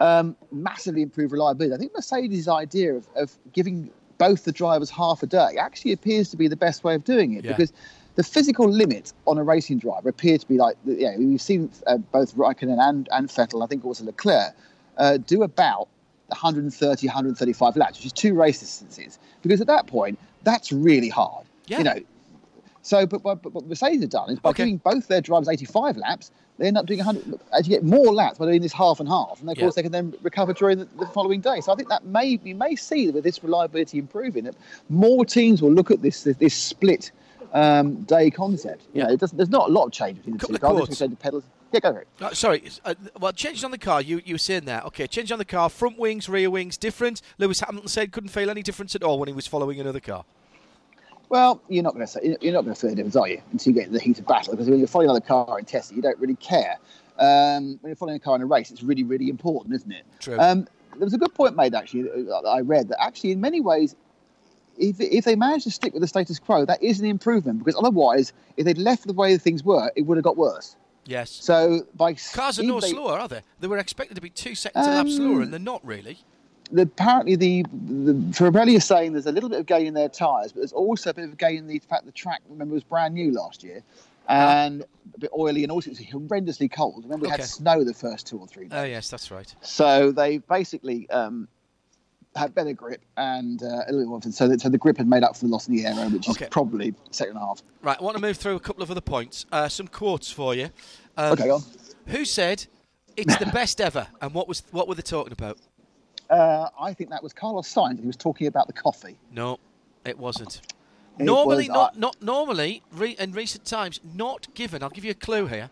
um, 0.00 0.34
massively 0.50 1.02
improved 1.02 1.32
reliability, 1.32 1.74
I 1.74 1.78
think 1.78 1.92
Mercedes' 1.94 2.48
idea 2.48 2.94
of, 2.94 3.06
of 3.16 3.36
giving 3.52 3.90
both 4.18 4.44
the 4.44 4.52
drivers 4.52 4.88
half 4.88 5.22
a 5.22 5.26
day 5.26 5.56
actually 5.58 5.92
appears 5.92 6.30
to 6.30 6.36
be 6.36 6.48
the 6.48 6.56
best 6.56 6.84
way 6.84 6.94
of 6.94 7.04
doing 7.04 7.34
it 7.34 7.44
Yeah. 7.44 7.52
because 7.52 7.72
the 8.16 8.22
physical 8.22 8.68
limit 8.68 9.12
on 9.26 9.38
a 9.38 9.42
racing 9.44 9.78
driver 9.78 10.08
appear 10.08 10.38
to 10.38 10.46
be 10.46 10.56
like 10.56 10.76
yeah 10.84 11.16
we've 11.18 11.40
seen 11.40 11.70
uh, 11.86 11.96
both 11.98 12.34
Raikkonen 12.36 12.78
and 12.80 13.08
and 13.12 13.28
Vettel. 13.28 13.62
I 13.62 13.66
think 13.66 13.84
also 13.84 14.04
Leclerc 14.04 14.54
uh, 14.98 15.16
do 15.18 15.42
about 15.42 15.88
130, 16.28 17.06
135 17.06 17.76
laps, 17.76 17.98
which 17.98 18.06
is 18.06 18.12
two 18.12 18.34
race 18.34 18.60
distances. 18.60 19.18
Because 19.42 19.60
at 19.60 19.66
that 19.66 19.86
point, 19.86 20.18
that's 20.42 20.72
really 20.72 21.08
hard. 21.08 21.44
Yeah. 21.66 21.78
You 21.78 21.84
know, 21.84 21.98
so, 22.82 23.06
but, 23.06 23.22
but, 23.22 23.42
but 23.42 23.52
what 23.52 23.66
Mercedes 23.66 24.00
have 24.02 24.10
done 24.10 24.30
is 24.30 24.38
by 24.38 24.50
Okay. 24.50 24.64
giving 24.64 24.76
both 24.78 25.08
their 25.08 25.20
drivers 25.20 25.48
85 25.48 25.96
laps, 25.96 26.30
they 26.58 26.66
end 26.66 26.76
up 26.78 26.86
doing 26.86 26.98
100. 26.98 27.40
As 27.52 27.66
you 27.66 27.74
get 27.74 27.82
more 27.84 28.12
laps 28.12 28.38
by 28.38 28.46
doing 28.46 28.62
this 28.62 28.72
half 28.72 29.00
and 29.00 29.08
half, 29.08 29.40
and 29.40 29.50
of 29.50 29.56
Yeah. 29.56 29.64
course 29.64 29.74
they 29.74 29.82
can 29.82 29.92
then 29.92 30.14
recover 30.22 30.52
during 30.52 30.78
the, 30.78 30.88
the 30.98 31.06
following 31.06 31.40
day. 31.40 31.60
So 31.60 31.72
I 31.72 31.76
think 31.76 31.88
that 31.88 32.04
may 32.04 32.38
you 32.44 32.54
may 32.54 32.76
see 32.76 33.10
with 33.10 33.24
this 33.24 33.42
reliability 33.42 33.98
improving 33.98 34.44
that 34.44 34.54
more 34.88 35.24
teams 35.24 35.60
will 35.62 35.72
look 35.72 35.90
at 35.90 36.02
this 36.02 36.22
this, 36.22 36.36
this 36.36 36.54
split 36.54 37.10
um, 37.54 38.02
day 38.02 38.30
concept. 38.30 38.82
You 38.92 39.00
Yeah. 39.00 39.06
know, 39.06 39.12
it 39.14 39.20
doesn't, 39.20 39.36
there's 39.36 39.48
not 39.48 39.70
a 39.70 39.72
lot 39.72 39.86
of 39.86 39.92
change 39.92 40.18
between 40.18 40.36
the 40.36 40.46
two 40.46 40.58
cars. 40.58 40.88
Just 40.88 40.98
the 41.00 41.08
pedals. 41.16 41.44
Yeah, 41.72 41.80
go 41.80 41.92
for 41.92 42.00
it. 42.00 42.08
Uh, 42.20 42.34
sorry, 42.34 42.62
uh, 42.84 42.94
well, 43.18 43.32
changes 43.32 43.64
on 43.64 43.70
the 43.72 43.78
car. 43.78 44.00
You 44.00 44.20
you 44.24 44.34
were 44.34 44.38
saying 44.38 44.66
that. 44.66 44.84
Okay, 44.86 45.06
change 45.08 45.32
on 45.32 45.38
the 45.38 45.44
car. 45.44 45.68
Front 45.68 45.98
wings, 45.98 46.28
rear 46.28 46.48
wings, 46.48 46.76
different. 46.76 47.20
Lewis 47.38 47.60
Hamilton 47.60 47.88
said 47.88 48.12
couldn't 48.12 48.28
feel 48.28 48.48
any 48.50 48.62
difference 48.62 48.94
at 48.94 49.02
all 49.02 49.18
when 49.18 49.28
he 49.28 49.32
was 49.34 49.46
following 49.46 49.80
another 49.80 49.98
car. 50.00 50.24
Well, 51.30 51.60
you're 51.68 51.82
not 51.82 51.94
going 51.94 52.06
to 52.06 52.12
say 52.12 52.36
you're 52.40 52.52
not 52.52 52.62
going 52.62 52.74
to 52.74 52.80
feel 52.80 52.90
the 52.90 52.96
difference, 52.96 53.16
are 53.16 53.26
you? 53.26 53.40
Until 53.50 53.72
you 53.72 53.78
get 53.80 53.88
in 53.88 53.92
the 53.92 53.98
heat 54.00 54.18
of 54.20 54.26
battle, 54.26 54.52
because 54.52 54.68
when 54.68 54.78
you're 54.78 54.86
following 54.86 55.10
another 55.10 55.24
car 55.24 55.58
in 55.58 55.64
testing, 55.64 55.96
you 55.96 56.02
don't 56.02 56.18
really 56.18 56.36
care. 56.36 56.76
Um, 57.18 57.78
when 57.80 57.90
you're 57.90 57.96
following 57.96 58.16
a 58.16 58.20
car 58.20 58.36
in 58.36 58.42
a 58.42 58.46
race, 58.46 58.70
it's 58.70 58.82
really, 58.84 59.02
really 59.02 59.28
important, 59.28 59.74
isn't 59.74 59.90
it? 59.90 60.04
True. 60.20 60.38
Um, 60.38 60.68
there 60.96 61.04
was 61.06 61.14
a 61.14 61.18
good 61.18 61.34
point 61.34 61.56
made 61.56 61.74
actually 61.74 62.02
that 62.02 62.44
I 62.46 62.60
read 62.60 62.88
that 62.88 63.02
actually 63.02 63.32
in 63.32 63.40
many 63.40 63.60
ways, 63.60 63.96
if, 64.78 65.00
if 65.00 65.24
they 65.24 65.36
manage 65.36 65.64
to 65.64 65.70
stick 65.70 65.92
with 65.92 66.00
the 66.02 66.08
status 66.08 66.38
quo, 66.38 66.64
that 66.64 66.82
is 66.82 67.00
an 67.00 67.06
improvement 67.06 67.58
because 67.58 67.76
otherwise, 67.78 68.32
if 68.56 68.64
they'd 68.64 68.78
left 68.78 69.06
the 69.06 69.12
way 69.12 69.36
things 69.38 69.62
were, 69.64 69.90
it 69.96 70.02
would 70.02 70.16
have 70.16 70.24
got 70.24 70.36
worse. 70.36 70.76
Yes. 71.06 71.30
So 71.30 71.86
by 71.94 72.14
Cars 72.14 72.58
are 72.58 72.62
no 72.62 72.80
they- 72.80 72.88
slower, 72.90 73.18
are 73.18 73.28
they? 73.28 73.40
They 73.60 73.66
were 73.66 73.78
expected 73.78 74.14
to 74.14 74.20
be 74.22 74.30
two 74.30 74.54
seconds 74.54 74.86
Um, 74.86 75.10
slower, 75.10 75.42
and 75.42 75.52
they're 75.52 75.60
not 75.60 75.84
really. 75.84 76.18
the, 76.72 76.82
apparently 76.82 77.36
the, 77.36 77.62
the 77.72 78.12
Pirelli 78.32 78.74
is 78.76 78.84
saying 78.86 79.12
there's 79.12 79.26
a 79.26 79.32
little 79.32 79.50
bit 79.50 79.60
of 79.60 79.66
gain 79.66 79.86
in 79.86 79.94
their 79.94 80.08
tyres, 80.08 80.52
but 80.52 80.60
there's 80.60 80.72
also 80.72 81.10
a 81.10 81.14
bit 81.14 81.24
of 81.24 81.36
gain 81.36 81.58
in 81.58 81.66
the 81.66 81.78
fact 81.78 82.06
the 82.06 82.12
track, 82.12 82.40
remember, 82.48 82.72
was 82.74 82.84
brand 82.84 83.12
new 83.14 83.32
last 83.32 83.62
year 83.62 83.82
and 84.26 84.82
a 85.14 85.18
bit 85.18 85.30
oily 85.38 85.62
and 85.64 85.70
also 85.70 85.90
it's 85.90 86.00
horrendously 86.00 86.72
cold. 86.72 87.04
Remember, 87.04 87.24
we 87.26 87.32
Okay. 87.32 87.42
had 87.42 87.46
snow 87.48 87.84
the 87.84 87.92
first 87.92 88.26
two 88.26 88.38
or 88.38 88.46
three 88.46 88.64
days. 88.68 88.78
Oh 88.80 88.84
yes, 88.84 89.10
that's 89.10 89.30
right. 89.30 89.54
So 89.60 90.12
they 90.12 90.38
basically 90.38 91.08
um, 91.10 91.46
had 92.36 92.54
better 92.54 92.72
grip 92.72 93.00
and 93.16 93.62
uh, 93.62 93.82
a 93.86 93.92
little 93.92 94.10
more. 94.10 94.20
So, 94.22 94.48
that, 94.48 94.60
so 94.60 94.68
the 94.68 94.78
grip 94.78 94.96
had 94.96 95.06
made 95.08 95.22
up 95.22 95.36
for 95.36 95.44
the 95.44 95.50
loss 95.50 95.68
in 95.68 95.76
the 95.76 95.86
aero, 95.86 96.08
which 96.08 96.28
is 96.28 96.36
Okay. 96.36 96.48
probably 96.50 96.94
second 97.10 97.36
half. 97.36 97.62
Right, 97.82 97.96
I 97.98 98.02
want 98.02 98.16
to 98.16 98.22
move 98.22 98.36
through 98.36 98.56
a 98.56 98.60
couple 98.60 98.82
of 98.82 98.90
other 98.90 99.00
points. 99.00 99.46
Uh, 99.52 99.68
some 99.68 99.86
quotes 99.88 100.30
for 100.30 100.54
you. 100.54 100.70
Um, 101.16 101.32
Okay, 101.32 101.46
go 101.46 101.56
on. 101.56 101.62
Who 102.08 102.24
said 102.24 102.66
it's 103.16 103.36
the 103.36 103.46
best 103.46 103.80
ever, 103.80 104.08
and 104.20 104.34
what 104.34 104.48
was 104.48 104.62
what 104.72 104.88
were 104.88 104.94
they 104.94 105.02
talking 105.02 105.32
about? 105.32 105.58
Uh, 106.28 106.68
I 106.80 106.92
think 106.92 107.10
that 107.10 107.22
was 107.22 107.32
Carlos 107.32 107.72
Sainz. 107.72 108.00
He 108.00 108.06
was 108.06 108.16
talking 108.16 108.46
about 108.46 108.66
the 108.66 108.72
coffee. 108.72 109.16
No, 109.30 109.58
it 110.04 110.18
wasn't. 110.18 110.60
It 111.18 111.24
normally, 111.24 111.68
was, 111.68 111.74
not 111.74 111.94
uh, 111.94 111.98
not 111.98 112.16
normally 112.22 112.82
re, 112.92 113.10
in 113.18 113.32
recent 113.32 113.64
times, 113.64 114.00
not 114.14 114.52
given. 114.54 114.82
I'll 114.82 114.90
give 114.90 115.04
you 115.04 115.12
a 115.12 115.14
clue 115.14 115.46
here. 115.46 115.70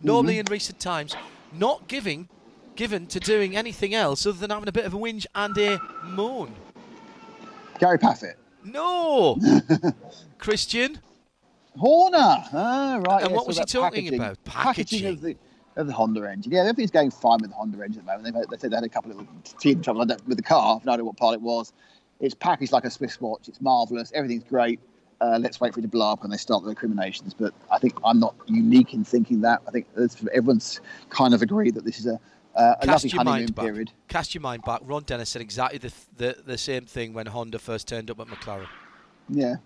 Normally, 0.00 0.34
Mm-hmm. 0.34 0.40
in 0.46 0.52
recent 0.52 0.78
times, 0.78 1.16
not 1.52 1.88
giving 1.88 2.28
given 2.76 3.06
to 3.08 3.20
doing 3.20 3.56
anything 3.56 3.94
else 3.94 4.26
other 4.26 4.38
than 4.38 4.50
having 4.50 4.68
a 4.68 4.72
bit 4.72 4.84
of 4.84 4.94
a 4.94 4.96
whinge 4.96 5.26
and 5.34 5.56
a 5.58 5.80
moan. 6.04 6.54
Gary 7.78 7.98
Paffett. 7.98 8.34
No, 8.64 9.38
Christian. 10.38 10.98
Horner. 11.76 12.18
Ah, 12.18 13.00
right. 13.04 13.22
And 13.22 13.30
yes, 13.30 13.36
what 13.36 13.46
was 13.46 13.58
he 13.58 13.64
talking 13.64 14.04
packaging. 14.04 14.20
about? 14.20 14.44
Packaging 14.44 15.06
of 15.06 15.20
the 15.20 15.36
of 15.76 15.86
the 15.88 15.92
Honda 15.92 16.30
engine. 16.30 16.52
Yeah, 16.52 16.60
everything's 16.60 16.92
going 16.92 17.10
fine 17.10 17.40
with 17.40 17.50
the 17.50 17.56
Honda 17.56 17.82
engine 17.82 18.00
at 18.00 18.06
the 18.06 18.12
moment. 18.22 18.34
They've, 18.34 18.48
they 18.48 18.56
said 18.58 18.70
they 18.70 18.76
had 18.76 18.84
a 18.84 18.88
couple 18.88 19.10
of 19.10 19.26
teething 19.58 19.82
trouble 19.82 20.06
with 20.26 20.36
the 20.36 20.42
car. 20.42 20.80
I 20.80 20.84
don't 20.84 20.98
know 20.98 21.04
what 21.04 21.16
part 21.16 21.34
it 21.34 21.40
was. 21.40 21.72
It's 22.20 22.34
packaged 22.34 22.72
like 22.72 22.84
a 22.84 22.90
Swiss 22.90 23.20
watch. 23.20 23.48
It's 23.48 23.60
marvelous. 23.60 24.12
Everything's 24.14 24.44
great. 24.44 24.78
Uh, 25.20 25.38
let's 25.40 25.60
wait 25.60 25.72
for 25.72 25.80
it 25.80 25.82
to 25.82 25.88
blow 25.88 26.12
up 26.12 26.22
and 26.22 26.32
they 26.32 26.36
start 26.36 26.62
the 26.62 26.68
recriminations. 26.68 27.34
But 27.34 27.54
I 27.70 27.78
think 27.78 27.94
I'm 28.04 28.20
not 28.20 28.34
unique 28.46 28.94
in 28.94 29.04
thinking 29.04 29.40
that. 29.40 29.62
I 29.66 29.70
think 29.70 29.86
everyone's 30.32 30.80
kind 31.10 31.34
of 31.34 31.42
agreed 31.42 31.74
that 31.74 31.84
this 31.84 31.98
is 31.98 32.06
a, 32.06 32.20
uh, 32.56 32.74
a 32.80 32.86
Cast 32.86 33.04
lovely 33.04 33.10
your 33.10 33.18
honeymoon 33.18 33.40
mind 33.40 33.54
back. 33.54 33.64
period. 33.64 33.90
Cast 34.08 34.34
your 34.34 34.42
mind 34.42 34.62
back. 34.64 34.80
Ron 34.84 35.02
Dennis 35.04 35.30
said 35.30 35.42
exactly 35.42 35.78
the, 35.78 35.92
the 36.16 36.36
the 36.44 36.58
same 36.58 36.84
thing 36.86 37.12
when 37.14 37.26
Honda 37.26 37.58
first 37.58 37.88
turned 37.88 38.10
up 38.10 38.20
at 38.20 38.26
McLaren. 38.28 38.66
Yeah. 39.28 39.56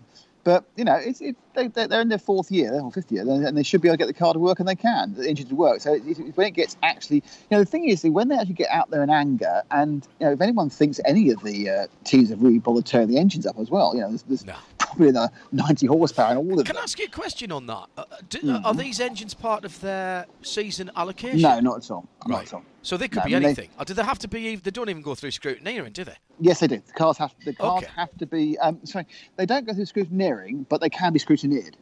But 0.45 0.65
you 0.77 0.85
know, 0.85 0.95
it's 0.95 1.21
it, 1.21 1.37
they, 1.55 1.67
they- 1.67 1.87
they're 1.89 2.01
in 2.01 2.09
their 2.09 2.17
fourth 2.17 2.51
year 2.51 2.73
or 2.81 2.91
fifth 2.91 3.13
year, 3.13 3.23
and 3.29 3.55
they 3.57 3.63
should 3.63 3.83
be 3.83 3.89
able 3.89 3.95
to 3.97 3.99
get 3.99 4.07
the 4.07 4.15
car 4.15 4.33
to 4.33 4.39
work, 4.39 4.61
and 4.61 4.69
they 4.69 4.77
can. 4.77 5.13
The 5.15 5.29
engine 5.29 5.47
to 5.49 5.55
work. 5.55 5.81
So 5.81 5.95
it, 5.95 6.03
it- 6.07 6.37
when 6.37 6.47
it 6.47 6.53
gets 6.53 6.77
actually, 6.83 7.17
you 7.17 7.23
know, 7.51 7.59
the 7.59 7.67
thing 7.67 7.85
is, 7.87 8.03
when 8.05 8.29
they 8.29 8.37
actually 8.37 8.55
get 8.55 8.71
out 8.71 8.89
there 8.91 9.03
in 9.03 9.11
anger, 9.11 9.63
and 9.71 10.07
you 10.21 10.27
know, 10.27 10.33
if 10.33 10.41
anyone 10.41 10.71
thinks 10.71 11.01
any 11.05 11.31
of 11.31 11.43
the 11.43 11.69
uh, 11.69 11.87
teams 12.05 12.31
have 12.31 12.41
really 12.43 12.61
bothered 12.61 12.87
turning 12.87 13.09
the 13.09 13.19
engines 13.19 13.45
up 13.47 13.59
as 13.59 13.69
well, 13.71 13.95
you 13.95 14.01
know, 14.01 14.09
there's, 14.09 14.23
there's 14.23 14.47
No. 14.47 14.55
probably 14.97 15.09
another 15.11 15.33
90 15.53 15.87
horsepower 15.87 16.33
in 16.33 16.37
all 16.39 16.61
of 16.61 16.67
Can 16.67 16.77
I 16.77 16.83
ask 16.83 16.99
you 16.99 17.07
a 17.07 17.11
question 17.11 17.53
on 17.53 17.67
that? 17.67 17.87
Uh, 17.97 18.05
do, 18.29 18.61
Are 18.65 18.75
these 18.75 19.01
engines 19.01 19.35
part 19.35 19.65
of 19.65 19.79
their 19.81 20.27
season 20.43 20.91
allocation? 20.97 21.41
No, 21.41 21.61
not 21.61 21.77
at 21.85 21.91
all. 21.91 22.09
Not 22.27 22.39
Right. 22.39 22.47
at 22.49 22.55
all. 22.55 22.63
So 22.83 22.97
they 22.97 23.09
could 23.09 23.19
No, 23.19 23.25
be 23.25 23.31
mean, 23.33 23.43
they- 23.43 23.47
anything. 23.49 23.71
Or 23.79 23.85
do 23.85 23.95
they 23.95 24.03
have 24.03 24.19
to 24.21 24.29
be? 24.29 24.57
They 24.57 24.71
don't 24.71 24.89
even 24.89 25.03
go 25.03 25.15
through 25.15 25.31
scrutineering, 25.33 25.93
do 25.93 26.05
they? 26.05 26.17
Yes, 26.41 26.61
they 26.61 26.67
do. 26.69 26.81
The 26.87 26.93
cars 26.93 27.19
have 27.19 27.35
the 27.45 27.53
cars 27.55 27.83
Okay. 27.85 27.93
have 27.97 28.17
to 28.19 28.27
be. 28.27 28.57
Um, 28.59 28.79
sorry, 28.85 29.07
they 29.37 29.47
don't 29.47 29.67
go 29.67 29.75
through 29.75 29.85
scrutineering, 29.87 30.67
but 30.69 30.81
they 30.81 30.89
can 30.89 31.13
be 31.13 31.19
scrutineered, 31.19 31.75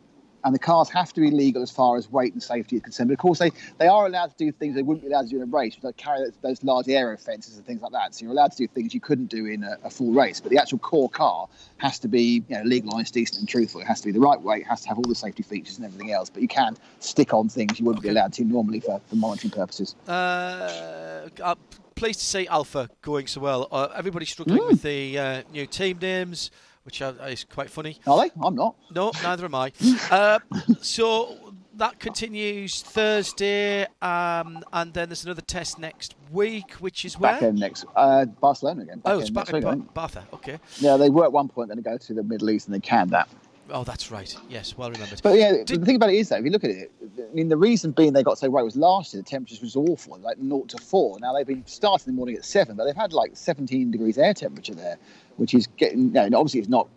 and 0.47 0.55
the 0.55 0.61
cars 0.61 0.89
have 0.89 1.13
to 1.13 1.21
be 1.21 1.33
legal 1.33 1.61
as 1.61 1.73
far 1.73 1.97
as 1.97 2.09
weight 2.09 2.33
and 2.33 2.41
safety 2.41 2.77
is 2.77 2.83
concerned. 2.83 3.09
But 3.09 3.15
of 3.15 3.19
course, 3.19 3.41
they, 3.41 3.51
they 3.79 3.89
are 3.89 4.07
allowed 4.07 4.31
to 4.31 4.37
do 4.37 4.53
things 4.53 4.77
they 4.77 4.83
wouldn't 4.83 5.05
be 5.05 5.13
allowed 5.13 5.23
to 5.23 5.29
do 5.29 5.37
in 5.39 5.43
a 5.43 5.47
race, 5.47 5.77
like 5.83 5.97
carry 5.97 6.21
those, 6.21 6.35
those 6.41 6.65
large 6.65 6.89
aero 6.89 7.17
fences 7.17 7.57
and 7.57 7.67
things 7.67 7.83
like 7.83 7.91
that. 7.91 8.15
So 8.15 8.25
you're 8.25 8.33
allowed 8.33 8.53
to 8.53 8.57
do 8.57 8.69
things 8.69 8.95
you 8.95 9.01
couldn't 9.01 9.27
do 9.27 9.47
in 9.47 9.65
a, 9.65 9.77
a 9.83 9.91
full 9.91 10.13
race. 10.13 10.41
But 10.41 10.53
the 10.53 10.59
actual 10.59 10.79
core 10.79 11.11
car 11.11 11.49
has 11.79 11.99
to 11.99 12.09
be 12.09 12.45
you 12.49 12.63
know 12.63 13.03
decent, 13.11 13.41
and 13.41 13.49
truthful. 13.49 13.81
It 13.81 13.89
has 13.89 14.01
to 14.03 14.07
be 14.07 14.13
the 14.13 14.21
right 14.21 14.41
weight. 14.41 14.63
It 14.63 14.69
has 14.69 14.83
to 14.83 14.89
have 14.89 14.99
all 14.99 15.05
the 15.09 15.17
safety 15.17 15.43
features 15.43 15.79
and 15.79 15.85
everything 15.85 16.13
else. 16.13 16.31
But 16.31 16.43
you 16.43 16.49
can 16.49 16.77
stick 17.01 17.35
on 17.35 17.49
things 17.49 17.81
you 17.81 17.85
wouldn't 17.85 18.05
be 18.05 18.11
allowed 18.11 18.33
to 18.35 18.45
normally 18.45 18.79
for, 18.79 19.01
for 19.09 19.17
monitoring 19.17 19.51
purposes. 19.51 19.97
Uh, 20.07 21.29
uh, 21.43 21.57
pleased 21.97 22.21
to 22.21 22.27
see 22.27 22.47
Alfa 22.47 22.89
going 23.03 23.27
so 23.27 23.41
well. 23.41 23.67
Uh, 23.73 23.89
everybody's 23.97 24.31
struggling 24.31 24.65
with 24.65 24.83
the 24.83 25.19
uh, 25.19 25.43
new 25.53 25.67
team 25.67 25.99
names, 26.01 26.53
which 26.87 27.03
is 27.03 27.45
quite 27.45 27.69
funny. 27.69 27.99
Are 28.07 28.23
they? 28.23 28.31
I'm 28.41 28.55
not. 28.55 28.77
No, 28.95 29.11
neither 29.23 29.45
am 29.45 29.55
I. 29.55 29.73
Uh, 30.11 30.39
so 30.81 31.55
that 31.75 31.99
continues 31.99 32.81
Thursday, 32.81 33.85
um, 34.01 34.63
and 34.73 34.95
then 34.95 35.09
there's 35.09 35.25
another 35.25 35.41
test 35.41 35.79
next 35.79 36.15
week, 36.31 36.73
which 36.75 37.05
is 37.05 37.19
where? 37.19 37.33
Back 37.33 37.43
end 37.43 37.59
next. 37.59 37.85
Uh, 37.97 38.25
Barcelona 38.27 38.83
again. 38.83 38.99
Back 39.01 39.15
oh, 39.15 39.19
it's 39.19 39.31
back 39.31 39.53
next 39.53 39.67
at 39.67 39.95
ba- 39.95 40.09
think. 40.09 40.33
Okay. 40.33 40.59
Yeah, 40.79 40.97
they 40.97 41.11
were 41.11 41.25
at 41.25 41.33
one 41.33 41.49
point 41.49 41.69
going 41.69 41.83
to 41.83 41.83
go 41.83 41.99
to 41.99 42.15
the 42.15 42.23
Middle 42.23 42.51
East, 42.51 42.69
and 42.69 42.75
they 42.75 42.81
canned 42.81 43.11
that. 43.11 43.29
Oh, 43.71 43.83
that's 43.83 44.13
right. 44.13 44.35
Yes, 44.49 44.79
well 44.79 44.91
remembered. 44.91 45.21
But 45.23 45.39
yeah, 45.39 45.65
Did- 45.65 45.81
the 45.81 45.87
thing 45.87 45.97
about 45.97 46.11
it 46.11 46.17
is 46.17 46.29
though, 46.29 46.37
if 46.37 46.45
you 46.45 46.51
look 46.51 46.65
at 46.65 46.71
it, 46.71 46.93
I 47.19 47.35
mean, 47.35 47.49
the 47.49 47.57
reason 47.57 47.91
being 47.91 48.13
they 48.13 48.23
got 48.23 48.39
so 48.39 48.49
right 48.49 48.63
was 48.63 48.77
last 48.77 49.13
year 49.13 49.23
the 49.23 49.29
temperatures 49.29 49.61
was 49.61 49.75
awful, 49.75 50.19
like 50.19 50.39
0 50.39 50.63
to 50.69 50.79
4. 50.79 51.19
Now 51.21 51.33
they've 51.33 51.47
been 51.47 51.67
starting 51.67 52.11
in 52.11 52.15
the 52.15 52.17
morning 52.17 52.37
at 52.37 52.45
7, 52.45 52.77
but 52.77 52.85
they've 52.85 52.95
had 52.95 53.13
like 53.13 53.33
17 53.35 53.91
degrees 53.91 54.19
air 54.19 54.35
temperature 54.35 54.75
there, 54.75 54.99
which 55.37 55.55
is 55.55 55.67
getting, 55.77 56.15
you 56.15 56.31
know, 56.31 56.39
obviously 56.39 56.61
it's 56.61 56.69
not 56.69 56.89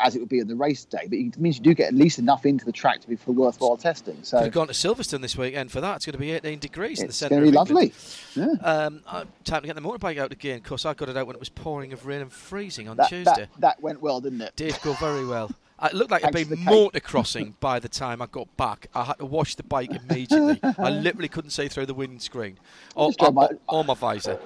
as 0.00 0.16
it 0.16 0.18
would 0.20 0.30
be 0.30 0.40
on 0.40 0.46
the 0.46 0.54
race 0.56 0.86
day, 0.86 1.00
but 1.10 1.12
it 1.18 1.38
means 1.38 1.58
you 1.58 1.62
do 1.62 1.74
get 1.74 1.88
at 1.88 1.94
least 1.94 2.18
enough 2.18 2.46
into 2.46 2.64
the 2.64 2.72
track 2.72 3.02
to 3.02 3.06
be 3.08 3.16
for 3.16 3.32
worthwhile 3.32 3.76
testing. 3.76 4.16
So 4.22 4.40
we've 4.40 4.50
gone 4.50 4.68
to 4.68 4.72
Silverstone 4.72 5.20
this 5.20 5.36
weekend 5.36 5.70
for 5.70 5.82
that. 5.82 5.96
It's 5.96 6.06
going 6.06 6.14
to 6.14 6.18
be 6.18 6.30
18 6.32 6.58
degrees 6.58 7.00
in 7.00 7.06
the 7.06 7.08
it's 7.10 7.18
centre. 7.18 7.34
going 7.34 7.44
to 7.44 7.50
be 7.50 7.54
lovely. 7.54 7.92
Yeah. 8.34 8.46
Um, 8.62 9.02
time 9.44 9.60
to 9.60 9.66
get 9.66 9.76
the 9.76 9.82
motorbike 9.82 10.16
out 10.16 10.32
again. 10.32 10.56
Of 10.56 10.62
course, 10.64 10.86
I 10.86 10.94
got 10.94 11.10
it 11.10 11.16
out 11.18 11.26
when 11.26 11.36
it 11.36 11.40
was 11.40 11.50
pouring 11.50 11.92
of 11.92 12.06
rain 12.06 12.22
and 12.22 12.32
freezing 12.32 12.88
on 12.88 12.96
That, 12.96 13.10
Tuesday. 13.10 13.32
that, 13.34 13.48
that 13.58 13.82
went 13.82 14.00
well, 14.00 14.22
didn't 14.22 14.40
it? 14.40 14.56
Did 14.56 14.78
go 14.82 14.94
very 14.94 15.26
well. 15.26 15.50
It 15.86 15.94
looked 15.94 16.10
like 16.10 16.22
Thanks 16.22 16.36
it'd 16.40 16.48
to 16.50 16.56
been 16.56 16.64
mortar 16.64 17.00
crossing 17.00 17.56
by 17.60 17.78
the 17.78 17.88
time 17.88 18.22
I 18.22 18.26
got 18.26 18.54
back. 18.56 18.88
I 18.94 19.04
had 19.04 19.18
to 19.18 19.26
wash 19.26 19.54
the 19.54 19.62
bike 19.62 19.90
immediately. 19.90 20.58
I 20.62 20.90
literally 20.90 21.28
couldn't 21.28 21.50
see 21.50 21.68
through 21.68 21.86
the 21.86 21.94
windscreen 21.94 22.58
or, 22.94 23.12
or, 23.20 23.32
my- 23.32 23.48
or 23.68 23.84
my 23.84 23.94
visor. 23.94 24.38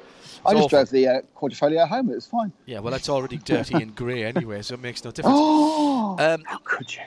I 0.46 0.52
just 0.52 0.64
awful. 0.64 0.68
drove 0.68 0.90
the 0.90 1.08
uh, 1.08 1.20
Quadrifoglio 1.36 1.86
home. 1.88 2.10
It 2.10 2.14
was 2.14 2.26
fine. 2.26 2.52
Yeah, 2.66 2.78
well, 2.78 2.92
that's 2.92 3.08
already 3.08 3.38
dirty 3.38 3.74
and 3.74 3.94
grey 3.96 4.22
anyway, 4.24 4.62
so 4.62 4.74
it 4.74 4.80
makes 4.80 5.04
no 5.04 5.10
difference. 5.10 5.36
Oh, 5.40 6.16
Um, 6.18 6.42
how 6.46 6.58
could 6.58 6.94
you? 6.94 7.02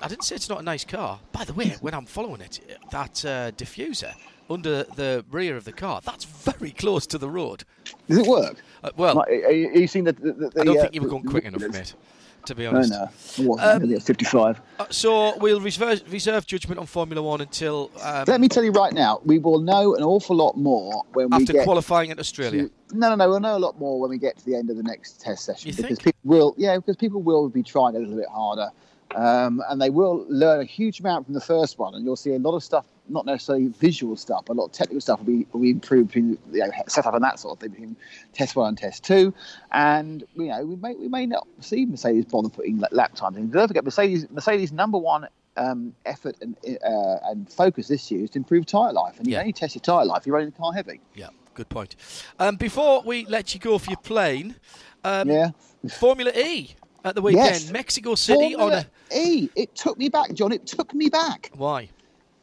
I 0.00 0.08
didn't 0.08 0.24
say 0.24 0.34
it's 0.36 0.48
not 0.48 0.60
a 0.60 0.62
nice 0.64 0.84
car. 0.84 1.20
By 1.32 1.44
the 1.44 1.52
way, 1.52 1.76
when 1.80 1.92
I'm 1.94 2.06
following 2.06 2.40
it, 2.40 2.60
that 2.90 3.24
uh, 3.24 3.50
diffuser 3.52 4.14
under 4.50 4.84
the 4.84 5.24
rear 5.30 5.56
of 5.56 5.64
the 5.64 5.72
car, 5.72 6.00
that's 6.02 6.24
very 6.24 6.70
close 6.70 7.06
to 7.08 7.18
the 7.18 7.28
road. 7.28 7.64
Does 8.08 8.18
it 8.18 8.26
work? 8.26 8.56
Uh, 8.82 8.90
well, 8.96 9.16
Like, 9.16 9.28
are, 9.28 9.52
you- 9.52 9.68
are 9.68 9.78
you 9.78 9.86
seeing 9.86 10.04
the? 10.06 10.12
the, 10.12 10.32
the 10.32 10.60
I 10.60 10.64
don't 10.64 10.78
uh, 10.78 10.82
think 10.82 10.94
you 10.94 11.02
were 11.02 11.08
going 11.08 11.24
quick 11.24 11.44
enough, 11.44 11.60
mate. 11.72 11.94
To 12.46 12.54
be 12.54 12.66
honest. 12.66 12.90
no, 12.90 13.08
wasn't. 13.38 13.60
Um, 13.60 13.82
Only 13.82 13.94
at 13.94 14.02
55. 14.02 14.60
Uh, 14.78 14.86
so 14.90 15.36
we'll 15.38 15.60
reserve, 15.60 16.02
reserve 16.12 16.46
judgment 16.46 16.80
on 16.80 16.86
Formula 16.86 17.22
One 17.22 17.40
until 17.40 17.90
um, 18.02 18.24
Let 18.26 18.40
me 18.40 18.48
tell 18.48 18.64
you 18.64 18.72
right 18.72 18.92
now, 18.92 19.20
we 19.24 19.38
will 19.38 19.60
know 19.60 19.94
an 19.94 20.02
awful 20.02 20.34
lot 20.36 20.56
more 20.56 21.04
when 21.12 21.30
we 21.30 21.44
get 21.44 21.56
after 21.56 21.64
qualifying 21.64 22.10
at 22.10 22.18
Australia. 22.18 22.64
to- 22.64 22.72
no, 22.94 23.08
no, 23.10 23.14
no. 23.14 23.28
We'll 23.28 23.40
know 23.40 23.56
a 23.56 23.58
lot 23.58 23.78
more 23.78 24.00
when 24.00 24.10
we 24.10 24.18
get 24.18 24.36
to 24.38 24.44
the 24.44 24.54
end 24.56 24.68
of 24.70 24.76
the 24.76 24.82
next 24.82 25.20
test 25.20 25.44
session 25.44 25.70
You 25.70 25.76
because 25.76 25.98
think? 25.98 26.04
people 26.16 26.20
will, 26.24 26.54
yeah, 26.58 26.76
because 26.76 26.96
people 26.96 27.22
will 27.22 27.48
be 27.48 27.62
trying 27.62 27.96
a 27.96 27.98
little 27.98 28.16
bit 28.16 28.28
harder, 28.28 28.68
um, 29.14 29.62
and 29.68 29.80
they 29.80 29.90
will 29.90 30.24
learn 30.28 30.60
a 30.60 30.64
huge 30.64 31.00
amount 31.00 31.26
from 31.26 31.34
the 31.34 31.40
first 31.40 31.78
one, 31.78 31.94
and 31.94 32.04
you'll 32.04 32.16
see 32.16 32.34
a 32.34 32.38
lot 32.38 32.54
of 32.54 32.62
stuff, 32.62 32.86
not 33.08 33.26
necessarily 33.26 33.68
visual 33.68 34.16
stuff, 34.16 34.44
but 34.46 34.54
a 34.54 34.58
lot 34.58 34.66
of 34.66 34.72
technical 34.72 35.00
stuff 35.00 35.18
will 35.20 35.26
be 35.26 35.46
will 35.52 35.60
be 35.60 35.70
improved 35.70 36.08
between 36.08 36.38
you 36.52 36.60
know, 36.60 36.70
setup 36.88 37.14
and 37.14 37.22
that 37.24 37.38
sort 37.38 37.56
of 37.56 37.60
thing 37.60 37.70
between 37.70 37.96
test 38.32 38.56
one 38.56 38.68
and 38.68 38.78
test 38.78 39.04
two, 39.04 39.32
and 39.72 40.24
you 40.34 40.46
know 40.46 40.64
we 40.64 40.76
may 40.76 40.94
we 40.94 41.08
may 41.08 41.26
not 41.26 41.46
see 41.60 41.86
Mercedes 41.86 42.24
bother 42.26 42.48
putting 42.48 42.82
lap 42.90 43.14
times 43.14 43.36
in. 43.36 43.50
Don't 43.50 43.68
forget 43.68 43.84
Mercedes 43.84 44.26
Mercedes 44.30 44.72
number 44.72 44.98
one. 44.98 45.28
Um, 45.54 45.94
effort 46.06 46.34
and 46.40 46.56
uh, 46.82 47.18
and 47.24 47.46
focus 47.52 47.86
this 47.86 48.10
year 48.10 48.24
is 48.24 48.30
to 48.30 48.38
improve 48.38 48.64
tyre 48.64 48.90
life, 48.94 49.18
and 49.18 49.26
you 49.26 49.34
Yeah. 49.34 49.40
only 49.40 49.52
test 49.52 49.74
your 49.74 49.82
tyre 49.82 50.06
life. 50.06 50.24
You're 50.24 50.32
running 50.32 50.48
the 50.48 50.56
car 50.56 50.72
heavy. 50.72 50.98
Yeah, 51.14 51.28
good 51.52 51.68
point. 51.68 51.94
Um, 52.38 52.56
before 52.56 53.02
we 53.02 53.26
let 53.26 53.52
you 53.52 53.60
go 53.60 53.76
for 53.76 53.90
your 53.90 53.98
plane, 53.98 54.56
um, 55.04 55.28
Yeah. 55.28 55.50
Formula 55.90 56.32
E 56.34 56.74
at 57.04 57.14
the 57.14 57.22
weekend, 57.22 57.46
Yes. 57.46 57.70
Mexico 57.70 58.14
City 58.14 58.54
on 58.54 58.60
Formula 58.60 58.86
a 59.10 59.24
E. 59.24 59.50
It 59.56 59.74
took 59.74 59.98
me 59.98 60.08
back, 60.08 60.32
John. 60.34 60.52
It 60.52 60.66
took 60.66 60.94
me 60.94 61.08
back 61.08 61.50
why? 61.56 61.88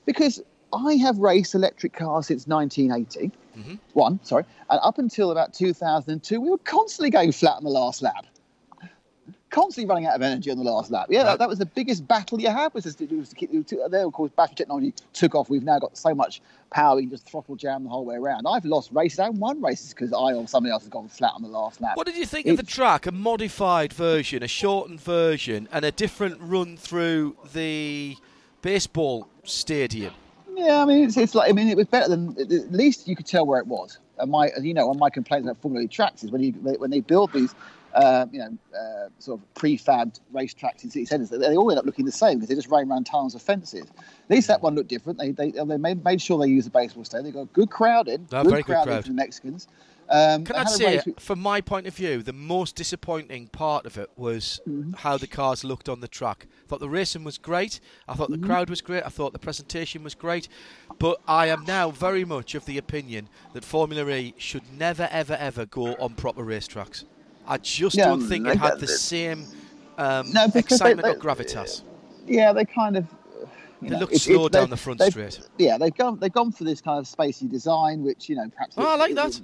because 0.05 0.41
I 0.73 0.93
have 0.95 1.17
raced 1.17 1.55
electric 1.55 1.93
cars 1.93 2.27
since 2.27 2.47
1980. 2.47 3.31
Mm-hmm. 3.57 3.75
One, 3.93 4.19
sorry, 4.23 4.45
and 4.69 4.79
up 4.83 4.97
until 4.99 5.31
about 5.31 5.53
2002, 5.53 6.39
we 6.39 6.49
were 6.49 6.57
constantly 6.59 7.09
going 7.09 7.31
flat 7.31 7.57
on 7.57 7.63
the 7.63 7.69
last 7.69 8.01
lap. 8.01 8.25
Constantly 9.49 9.89
running 9.89 10.05
out 10.05 10.15
of 10.15 10.21
energy 10.21 10.51
on 10.51 10.57
the 10.57 10.63
last 10.63 10.91
lap. 10.91 11.07
Yeah, 11.09 11.23
that, 11.23 11.39
that 11.39 11.49
was 11.49 11.57
the 11.57 11.65
biggest 11.65 12.07
battle 12.07 12.39
you 12.39 12.49
had. 12.49 12.73
Was 12.73 12.83
just, 12.83 12.99
was 12.99 13.29
to 13.29 13.35
keep, 13.35 13.51
there, 13.89 14.05
of 14.05 14.13
course, 14.13 14.31
battery 14.35 14.55
technology 14.55 14.93
took 15.13 15.33
off. 15.33 15.49
We've 15.49 15.63
now 15.63 15.79
got 15.79 15.97
so 15.97 16.13
much 16.13 16.41
power, 16.69 16.95
we 16.95 17.03
can 17.03 17.11
just 17.11 17.27
throttle 17.27 17.55
jam 17.55 17.83
the 17.83 17.89
whole 17.89 18.05
way 18.05 18.15
around. 18.15 18.45
I've 18.47 18.65
lost 18.65 18.91
races 18.91 19.19
and 19.19 19.39
won 19.39 19.61
races 19.61 19.89
because 19.89 20.13
I 20.13 20.33
or 20.33 20.47
somebody 20.47 20.71
else 20.71 20.83
has 20.83 20.89
gone 20.89 21.07
flat 21.07 21.33
on 21.35 21.41
the 21.41 21.47
last 21.47 21.81
lap. 21.81 21.97
What 21.97 22.05
did 22.05 22.15
you 22.15 22.25
think 22.25 22.47
of 22.47 22.57
the 22.57 22.63
track? 22.63 23.07
A 23.07 23.11
modified 23.11 23.91
version, 23.91 24.43
a 24.43 24.47
shortened 24.47 25.01
version, 25.01 25.67
and 25.71 25.83
a 25.83 25.91
different 25.91 26.39
run 26.41 26.77
through 26.77 27.35
the 27.53 28.17
baseball 28.61 29.27
stadium. 29.43 30.13
Yeah, 30.53 30.81
I 30.81 30.85
mean, 30.85 31.05
it's, 31.05 31.17
it's 31.17 31.33
like 31.35 31.49
I 31.49 31.53
mean, 31.53 31.69
it 31.69 31.77
was 31.77 31.87
better 31.87 32.09
than 32.09 32.35
at 32.39 32.71
least 32.71 33.07
you 33.07 33.15
could 33.15 33.25
tell 33.25 33.45
where 33.45 33.59
it 33.59 33.67
was. 33.67 33.97
And 34.17 34.29
my, 34.29 34.51
you 34.61 34.73
know, 34.73 34.87
one 34.87 34.97
of 34.97 34.99
my 34.99 35.09
complaints 35.09 35.45
about 35.45 35.61
Formula 35.61 35.85
E 35.85 35.87
tracks 35.87 36.23
is 36.23 36.31
when 36.31 36.43
you 36.43 36.51
when 36.51 36.91
they 36.91 36.99
build 36.99 37.31
these, 37.31 37.55
uh, 37.93 38.25
you 38.31 38.39
know, 38.39 38.57
uh, 38.77 39.09
sort 39.19 39.39
of 39.39 39.53
prefabbed 39.55 40.19
racetracks 40.33 40.83
in 40.83 40.89
city 40.89 41.05
centres, 41.05 41.29
they, 41.29 41.55
all 41.55 41.69
end 41.71 41.79
up 41.79 41.85
looking 41.85 42.05
the 42.05 42.11
same 42.11 42.37
because 42.37 42.49
they 42.49 42.55
just 42.55 42.67
running 42.69 42.89
around 42.91 43.05
tunnels 43.05 43.35
of 43.35 43.41
fences. 43.41 43.85
At 43.89 44.29
least 44.29 44.47
that 44.47 44.61
one 44.61 44.75
looked 44.75 44.89
different. 44.89 45.17
They 45.19 45.31
they, 45.31 45.51
they 45.51 45.77
made, 45.77 46.03
made 46.03 46.21
sure 46.21 46.37
they 46.39 46.47
used 46.49 46.67
the 46.67 46.71
baseball 46.71 47.03
stadium. 47.03 47.25
They 47.25 47.31
got 47.31 47.41
a 47.41 47.45
good 47.53 47.69
crowd 47.69 48.07
in, 48.07 48.27
No, 48.31 48.43
good 48.43 48.49
very 48.51 48.63
good 48.63 48.73
crowd 48.73 48.87
in 48.89 49.01
for 49.01 49.07
the 49.09 49.13
Mexicans. 49.13 49.67
Um, 50.11 50.43
Can 50.43 50.55
I 50.55 50.63
say, 50.65 51.01
with- 51.05 51.19
from 51.19 51.39
my 51.39 51.61
point 51.61 51.85
of 51.85 51.95
view, 51.95 52.23
the 52.23 52.33
most 52.33 52.75
disappointing 52.75 53.45
part 53.47 53.85
of 53.85 53.95
it 53.97 54.09
was 54.17 54.59
Mm-hmm. 54.67 54.93
how 54.93 55.17
the 55.17 55.27
cars 55.27 55.63
looked 55.63 55.87
on 55.87 55.99
the 55.99 56.07
track. 56.07 56.47
I 56.63 56.67
thought 56.67 56.79
the 56.79 56.89
racing 56.89 57.23
was 57.23 57.37
great. 57.37 57.79
I 58.07 58.15
thought 58.15 58.31
Mm-hmm. 58.31 58.41
the 58.41 58.47
crowd 58.47 58.69
was 58.71 58.81
great. 58.81 59.03
I 59.05 59.09
thought 59.09 59.33
the 59.33 59.39
presentation 59.39 60.03
was 60.03 60.15
great. 60.15 60.47
But 60.97 61.21
I 61.27 61.47
am 61.47 61.63
now 61.65 61.91
very 61.91 62.25
much 62.25 62.55
of 62.55 62.65
the 62.65 62.79
opinion 62.79 63.29
that 63.53 63.63
Formula 63.63 64.09
E 64.09 64.33
should 64.37 64.63
never, 64.75 65.07
ever, 65.11 65.33
ever 65.39 65.67
go 65.67 65.93
on 65.95 66.15
proper 66.15 66.43
racetracks. 66.43 67.03
I 67.49 67.57
just 67.57 67.95
Yeah, 67.97 68.05
don't 68.05 68.21
think 68.21 68.47
it 68.47 68.57
had 68.57 68.75
the 68.75 68.85
the- 68.85 68.87
same 68.87 69.45
um, 69.97 70.31
No, 70.31 70.47
because 70.47 70.79
they- 70.79 70.91
excitement 70.93 71.07
or 71.07 71.19
gravitas. 71.19 71.81
yeah, 72.27 72.53
they 72.53 72.63
kind 72.65 72.95
of. 72.95 73.05
You 73.81 73.87
They 73.89 73.95
know, 73.95 73.99
looked 74.01 74.13
it's- 74.13 74.23
slow 74.25 74.45
it's- 74.45 74.51
down 74.61 74.69
the 74.69 74.77
front 74.77 75.01
straight. 75.01 75.39
Yeah, 75.57 75.77
they've 75.77 75.95
gone 75.95 76.19
they've 76.19 76.31
gone 76.31 76.51
for 76.51 76.63
this 76.65 76.79
kind 76.81 76.99
of 76.99 77.05
spacey 77.05 77.49
design, 77.49 78.03
which 78.03 78.29
you 78.29 78.35
know 78.35 78.47
perhaps. 78.53 78.75
Oh, 78.77 78.85
I 78.85 78.95
like 78.97 79.15
that. 79.15 79.39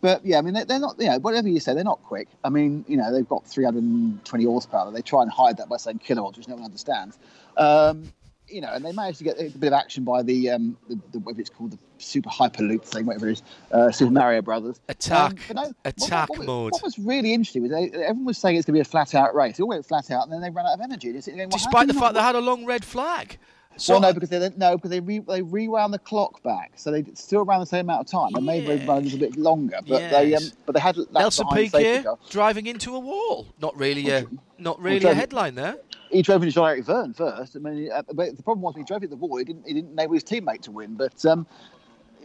But 0.00 0.24
yeah, 0.24 0.38
I 0.38 0.42
mean 0.42 0.54
they're, 0.54 0.64
they're 0.64 0.78
not. 0.80 0.96
You 0.98 1.08
know, 1.10 1.18
whatever 1.18 1.48
you 1.48 1.60
say, 1.60 1.72
they're 1.74 1.84
not 1.84 2.02
quick. 2.02 2.28
I 2.42 2.48
mean, 2.50 2.84
you 2.88 2.96
know, 2.96 3.12
they've 3.12 3.28
got 3.28 3.46
320 3.46 4.44
horsepower. 4.44 4.90
They 4.90 5.02
try 5.02 5.22
and 5.22 5.30
hide 5.30 5.56
that 5.58 5.68
by 5.68 5.76
saying 5.76 5.98
kilowatts, 5.98 6.36
which 6.38 6.48
no 6.48 6.54
one 6.56 6.64
understands. 6.64 7.18
Um, 7.56 8.12
you 8.48 8.60
know, 8.60 8.68
and 8.72 8.84
they 8.84 8.92
managed 8.92 9.18
to 9.18 9.24
get 9.24 9.38
a 9.40 9.48
bit 9.50 9.68
of 9.68 9.72
action 9.72 10.04
by 10.04 10.22
the, 10.22 10.50
um, 10.50 10.76
the, 10.88 10.98
the 11.12 11.18
whatever 11.20 11.40
it's 11.40 11.48
called, 11.50 11.70
the 11.72 11.78
super 12.04 12.30
hyperloop 12.30 12.82
thing, 12.82 13.06
whatever 13.06 13.28
it 13.28 13.32
is, 13.32 13.42
uh, 13.72 13.90
Super 13.90 14.12
Mario 14.12 14.42
Brothers. 14.42 14.80
Attack- 14.88 15.40
but 15.48 15.56
no, 15.56 15.72
attack 15.84 16.28
what, 16.30 16.38
what, 16.40 16.46
mode. 16.46 16.72
What 16.72 16.82
was 16.82 16.98
really 16.98 17.32
interesting 17.32 17.62
was 17.62 17.70
they, 17.70 17.90
everyone 17.90 18.24
was 18.26 18.38
saying 18.38 18.56
it's 18.56 18.66
going 18.66 18.74
to 18.74 18.78
be 18.78 18.80
a 18.80 18.84
flat 18.84 19.14
out 19.14 19.34
race. 19.34 19.58
It 19.58 19.62
all 19.62 19.68
went 19.68 19.86
flat 19.86 20.10
out, 20.10 20.24
and 20.24 20.32
then 20.32 20.40
they 20.40 20.50
ran 20.50 20.66
out 20.66 20.74
of 20.74 20.80
energy. 20.80 21.08
And 21.08 21.14
you're 21.14 21.22
sitting 21.22 21.38
going, 21.38 21.50
Despite 21.50 21.88
the 21.88 21.94
fact 21.94 22.14
they 22.14 22.20
had 22.20 22.34
a 22.34 22.40
long 22.40 22.64
red 22.64 22.84
flag. 22.84 23.38
So 23.76 23.94
well, 23.94 24.02
no, 24.02 24.12
because 24.12 24.28
they 24.28 24.50
no, 24.56 24.76
because 24.76 24.90
they 24.90 25.00
re, 25.00 25.18
they 25.18 25.42
rewound 25.42 25.92
the 25.92 25.98
clock 25.98 26.42
back, 26.42 26.72
so 26.76 26.90
they 26.92 27.04
still 27.14 27.44
ran 27.44 27.60
the 27.60 27.66
same 27.66 27.86
amount 27.86 28.02
of 28.02 28.06
time. 28.06 28.30
They 28.32 28.40
made 28.40 28.68
it 28.68 28.86
run 28.86 28.98
a 28.98 29.00
little 29.00 29.18
bit 29.18 29.36
longer, 29.36 29.78
but 29.86 30.10
they 30.10 30.34
um, 30.34 30.44
but 30.64 30.74
they 30.74 30.80
had 30.80 30.96
laps 30.96 31.12
Nelson 31.12 31.46
Piquet 31.52 32.04
driving 32.30 32.66
into 32.66 32.94
a 32.94 33.00
wall. 33.00 33.48
Not 33.60 33.76
really 33.76 34.08
a 34.10 34.26
not 34.58 34.80
really 34.80 35.04
a 35.04 35.14
headline 35.14 35.56
there. 35.56 35.76
He 36.10 36.22
drove 36.22 36.42
into 36.42 36.54
Jean-Eric 36.54 36.84
Vergne 36.84 37.12
first. 37.14 37.56
I 37.56 37.58
mean, 37.58 37.90
uh, 37.90 38.02
but 38.12 38.36
the 38.36 38.42
problem 38.44 38.62
was 38.62 38.74
when 38.74 38.84
he 38.84 38.86
drove 38.86 39.02
into 39.02 39.16
the 39.16 39.20
wall, 39.20 39.38
he 39.38 39.44
didn't 39.44 39.66
he 39.66 39.74
didn't 39.74 39.92
enable 39.92 40.14
his 40.14 40.22
teammate 40.22 40.60
to 40.62 40.70
win. 40.70 40.94
But 40.94 41.24
um, 41.24 41.44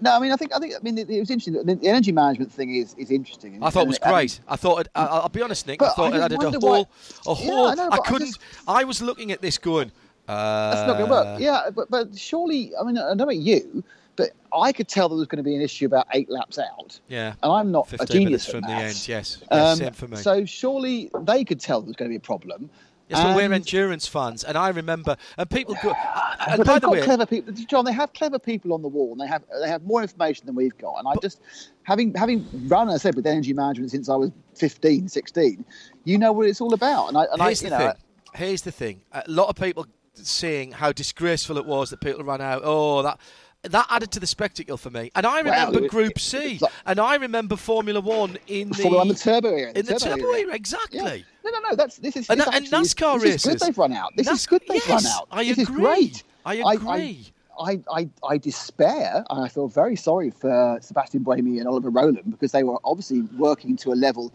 no, 0.01 0.15
I 0.15 0.19
mean, 0.19 0.31
I 0.31 0.35
think 0.35 0.55
I 0.55 0.59
think 0.59 0.73
I 0.75 0.79
mean 0.81 0.97
it, 0.97 1.09
it 1.09 1.19
was 1.19 1.29
interesting. 1.29 1.53
The, 1.65 1.75
the 1.75 1.87
energy 1.87 2.11
management 2.11 2.51
thing 2.51 2.75
is 2.75 2.93
is 2.97 3.11
interesting. 3.11 3.61
I 3.63 3.69
thought 3.69 3.83
it 3.83 3.87
was 3.87 3.99
great. 3.99 4.39
I 4.47 4.55
thought 4.55 4.81
it, 4.81 4.87
I, 4.95 5.05
I'll 5.05 5.29
be 5.29 5.41
honest, 5.41 5.67
Nick. 5.67 5.81
I 5.81 5.89
thought 5.89 6.13
I 6.13 6.17
it 6.17 6.21
added 6.21 6.41
a 6.43 6.49
why- 6.59 6.59
whole 6.59 6.89
a 7.27 7.39
Yeah, 7.39 7.45
whole. 7.51 7.67
I 7.67 7.73
know, 7.75 7.89
I 7.91 7.97
couldn't. 7.99 8.27
just- 8.27 8.39
I 8.67 8.83
was 8.83 9.01
looking 9.01 9.31
at 9.31 9.41
this 9.41 9.57
going. 9.57 9.91
Uh, 10.27 10.71
That's 10.75 10.87
not 10.87 10.93
going 10.97 11.05
to 11.09 11.11
work. 11.11 11.39
Yeah, 11.39 11.69
but 11.75 11.89
but 11.89 12.15
surely, 12.17 12.71
I 12.79 12.83
mean, 12.83 12.97
I 12.97 13.07
don't 13.09 13.17
know 13.17 13.23
about 13.23 13.37
you, 13.37 13.83
but 14.15 14.29
I 14.53 14.71
could 14.71 14.87
tell 14.87 15.09
there 15.09 15.17
was 15.17 15.27
going 15.27 15.37
to 15.37 15.43
be 15.43 15.55
an 15.55 15.61
issue 15.61 15.85
about 15.87 16.05
eight 16.13 16.29
laps 16.29 16.59
out, 16.59 16.99
Yeah. 17.07 17.33
and 17.41 17.51
I'm 17.51 17.71
not 17.71 17.87
a 17.91 17.97
15 17.97 18.07
genius 18.25 18.45
from 18.45 18.61
the 18.61 18.69
end. 18.69 18.93
Yes. 18.93 19.07
yes 19.07 19.37
Um, 19.49 19.77
same 19.77 19.93
for 19.93 20.07
me. 20.07 20.17
So 20.17 20.45
surely 20.45 21.09
they 21.21 21.43
could 21.43 21.59
tell 21.59 21.81
there 21.81 21.87
was 21.87 21.95
going 21.95 22.09
to 22.09 22.13
be 22.13 22.17
a 22.17 22.19
problem. 22.19 22.69
Yes, 23.09 23.23
but 23.23 23.35
we're 23.35 23.51
endurance 23.51 24.07
fans, 24.07 24.43
and 24.43 24.57
I 24.57 24.69
remember, 24.69 25.17
and 25.37 25.49
people 25.49 25.75
go. 25.83 25.93
Ah, 25.95 26.35
and 26.47 26.57
but 26.57 26.67
by 26.67 26.79
the 26.79 26.89
way, 26.89 27.01
clever 27.01 27.25
people, 27.25 27.53
John. 27.53 27.85
They 27.85 27.91
have 27.93 28.13
clever 28.13 28.39
people 28.39 28.73
on 28.73 28.81
the 28.81 28.87
wall, 28.87 29.11
and 29.11 29.19
they 29.19 29.27
have 29.27 29.43
they 29.61 29.67
have 29.67 29.83
more 29.83 30.01
information 30.01 30.45
than 30.45 30.55
we've 30.55 30.77
got. 30.77 30.95
And 30.99 31.07
I 31.07 31.13
just 31.21 31.41
having 31.83 32.13
having 32.13 32.47
run, 32.67 32.87
as 32.89 32.95
I 32.95 32.97
said, 32.97 33.15
with 33.15 33.27
energy 33.27 33.53
management 33.53 33.91
since 33.91 34.09
I 34.09 34.15
was 34.15 34.31
15, 34.55 35.07
16, 35.09 35.65
you 36.05 36.17
know 36.17 36.31
what 36.31 36.47
it's 36.47 36.61
all 36.61 36.73
about. 36.73 37.07
And 37.09 37.17
I 37.17 37.25
and 37.31 37.41
here's 37.41 37.61
I, 37.61 37.65
you 37.65 37.69
the 37.69 37.77
know, 37.79 37.91
thing. 37.91 38.01
Here's 38.35 38.61
the 38.61 38.71
thing. 38.71 39.01
A 39.11 39.23
lot 39.27 39.49
of 39.49 39.55
people 39.55 39.87
saying 40.13 40.71
how 40.73 40.91
disgraceful 40.91 41.57
it 41.57 41.65
was 41.65 41.89
that 41.89 42.01
people 42.01 42.23
ran 42.23 42.41
out. 42.41 42.61
Oh, 42.63 43.01
that. 43.01 43.19
That 43.63 43.87
added 43.89 44.09
to 44.11 44.21
the 44.21 44.25
spectacle 44.25 44.77
for 44.77 44.89
me, 44.89 45.11
and 45.15 45.25
I 45.25 45.39
remember 45.39 45.85
Group 45.89 46.17
C, 46.17 46.59
like- 46.61 46.71
and 46.85 46.97
I 46.97 47.15
remember 47.15 47.57
Formula 47.57 47.99
One 47.99 48.37
in 48.47 48.69
the 48.69 48.75
Formula 48.75 48.99
One, 48.99 49.09
the 49.09 49.15
turbo 49.15 49.53
era, 49.53 49.73
in 49.75 49.85
the 49.85 49.99
turbo 49.99 50.15
turbo 50.15 50.29
era. 50.29 50.39
era, 50.39 50.55
exactly. 50.55 50.99
Yeah. 51.01 51.17
No, 51.51 51.59
no, 51.59 51.69
no. 51.69 51.75
That's 51.75 51.97
this 51.97 52.15
is 52.15 52.29
And 52.29 52.39
this 52.39 52.47
and 52.47 52.55
actually 52.55 52.77
NASCAR 52.79 53.21
this 53.21 53.35
is 53.45 53.51
good 53.51 53.59
they've 53.59 53.77
run 53.77 53.93
out. 53.93 54.15
This 54.15 54.27
Nas- 54.27 54.39
is 54.41 54.47
good 54.47 54.61
they've 54.67 54.81
yes, 54.87 55.03
run 55.03 55.05
out. 55.05 55.27
I 55.31 55.43
this 55.45 55.57
agree. 55.59 55.75
is 55.75 55.79
great. 55.81 56.23
I 56.45 56.61
I- 56.61 56.73
agree. 56.73 57.33
I, 57.61 57.77
I, 57.93 58.09
I 58.25 58.37
despair, 58.37 59.25
and 59.29 59.43
I 59.43 59.49
feel 59.49 59.67
very 59.67 59.97
sorry 59.97 60.29
for 60.31 60.79
Sebastian 60.81 61.25
Buemi 61.25 61.59
and 61.59 61.67
Oliver 61.67 61.89
Rowland 61.89 62.31
because 62.31 62.53
they 62.53 62.63
were 62.63 62.79
obviously 62.85 63.23
working 63.37 63.75
to 63.77 63.91
a 63.91 63.95
level 63.95 64.31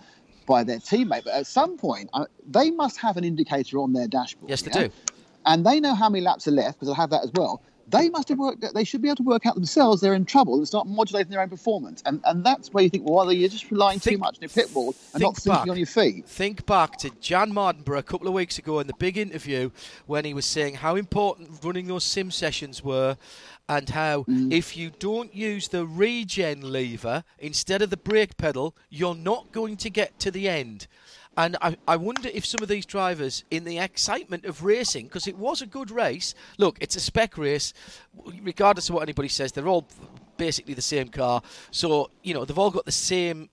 by 0.46 0.62
their 0.62 0.76
teammate. 0.78 1.24
But 1.24 1.32
at 1.32 1.46
some 1.46 1.78
point, 1.78 2.10
uh, 2.12 2.26
they 2.46 2.70
must 2.70 2.98
have 2.98 3.16
an 3.16 3.24
indicator 3.24 3.78
on 3.78 3.94
their 3.94 4.06
dashboard. 4.08 4.50
Yes, 4.50 4.60
they 4.60 4.70
do. 4.72 4.90
And 5.46 5.64
they 5.64 5.80
know 5.80 5.94
how 5.94 6.10
many 6.10 6.22
laps 6.22 6.46
are 6.48 6.50
left 6.50 6.74
because 6.76 6.88
they'll 6.88 6.94
have 6.96 7.08
that 7.10 7.24
as 7.24 7.30
well. 7.34 7.62
They 7.88 8.08
must 8.08 8.28
have 8.30 8.38
worked. 8.38 8.64
They 8.74 8.84
should 8.84 9.02
be 9.02 9.08
able 9.08 9.16
to 9.16 9.22
work 9.24 9.46
out 9.46 9.54
themselves. 9.54 10.00
They're 10.00 10.14
in 10.14 10.24
trouble 10.24 10.56
and 10.56 10.66
start 10.66 10.86
modulating 10.86 11.30
their 11.30 11.40
own 11.42 11.50
performance. 11.50 12.02
And 12.06 12.20
and 12.24 12.44
that's 12.44 12.72
where 12.72 12.82
you 12.84 12.90
think, 12.90 13.08
well, 13.08 13.32
you're 13.32 13.48
just 13.48 13.70
relying 13.70 13.98
Think- 13.98 14.16
too 14.16 14.18
much 14.20 14.36
on 14.36 14.42
your 14.42 14.48
pit 14.50 14.70
wall 14.74 14.94
and 15.12 15.22
not 15.22 15.36
thinking 15.36 15.52
back. 15.52 15.68
on 15.68 15.76
your 15.76 15.86
feet. 15.86 16.26
Think 16.26 16.66
back 16.66 16.96
to 16.98 17.10
Jan 17.20 17.52
Mardenborough 17.52 17.98
a 17.98 18.02
couple 18.02 18.26
of 18.28 18.34
weeks 18.34 18.58
ago 18.58 18.80
in 18.80 18.86
the 18.86 18.94
big 18.98 19.18
interview 19.18 19.70
when 20.06 20.24
he 20.24 20.34
was 20.34 20.46
saying 20.46 20.76
how 20.76 20.96
important 20.96 21.50
running 21.62 21.86
those 21.86 22.04
sim 22.04 22.30
sessions 22.30 22.82
were 22.82 23.16
and 23.68 23.88
how 23.90 24.24
Mm. 24.24 24.52
if 24.52 24.76
you 24.76 24.90
don't 24.98 25.34
use 25.34 25.68
the 25.68 25.86
regen 25.86 26.70
lever 26.72 27.24
instead 27.38 27.80
of 27.80 27.88
the 27.90 27.96
brake 27.96 28.36
pedal, 28.36 28.76
you're 28.90 29.14
not 29.14 29.52
going 29.52 29.76
to 29.78 29.88
get 29.90 30.18
to 30.18 30.30
the 30.30 30.48
end. 30.48 30.86
And 31.36 31.56
I, 31.60 31.76
I 31.88 31.96
wonder 31.96 32.28
if 32.32 32.46
some 32.46 32.62
of 32.62 32.68
these 32.68 32.86
drivers, 32.86 33.44
in 33.50 33.64
the 33.64 33.78
excitement 33.78 34.44
of 34.44 34.62
racing, 34.62 35.06
because 35.06 35.26
it 35.26 35.36
was 35.36 35.62
a 35.62 35.66
good 35.66 35.90
race, 35.90 36.34
look, 36.58 36.78
it's 36.80 36.96
a 36.96 37.00
spec 37.00 37.36
race, 37.36 37.72
regardless 38.42 38.88
of 38.88 38.94
what 38.94 39.02
anybody 39.02 39.28
says, 39.28 39.52
they're 39.52 39.68
all 39.68 39.88
basically 40.36 40.74
the 40.74 40.82
same 40.82 41.08
car. 41.08 41.42
So, 41.70 42.10
you 42.22 42.34
know, 42.34 42.44
they've 42.44 42.58
all 42.58 42.70
got 42.70 42.84
the 42.84 42.92
same 42.92 43.50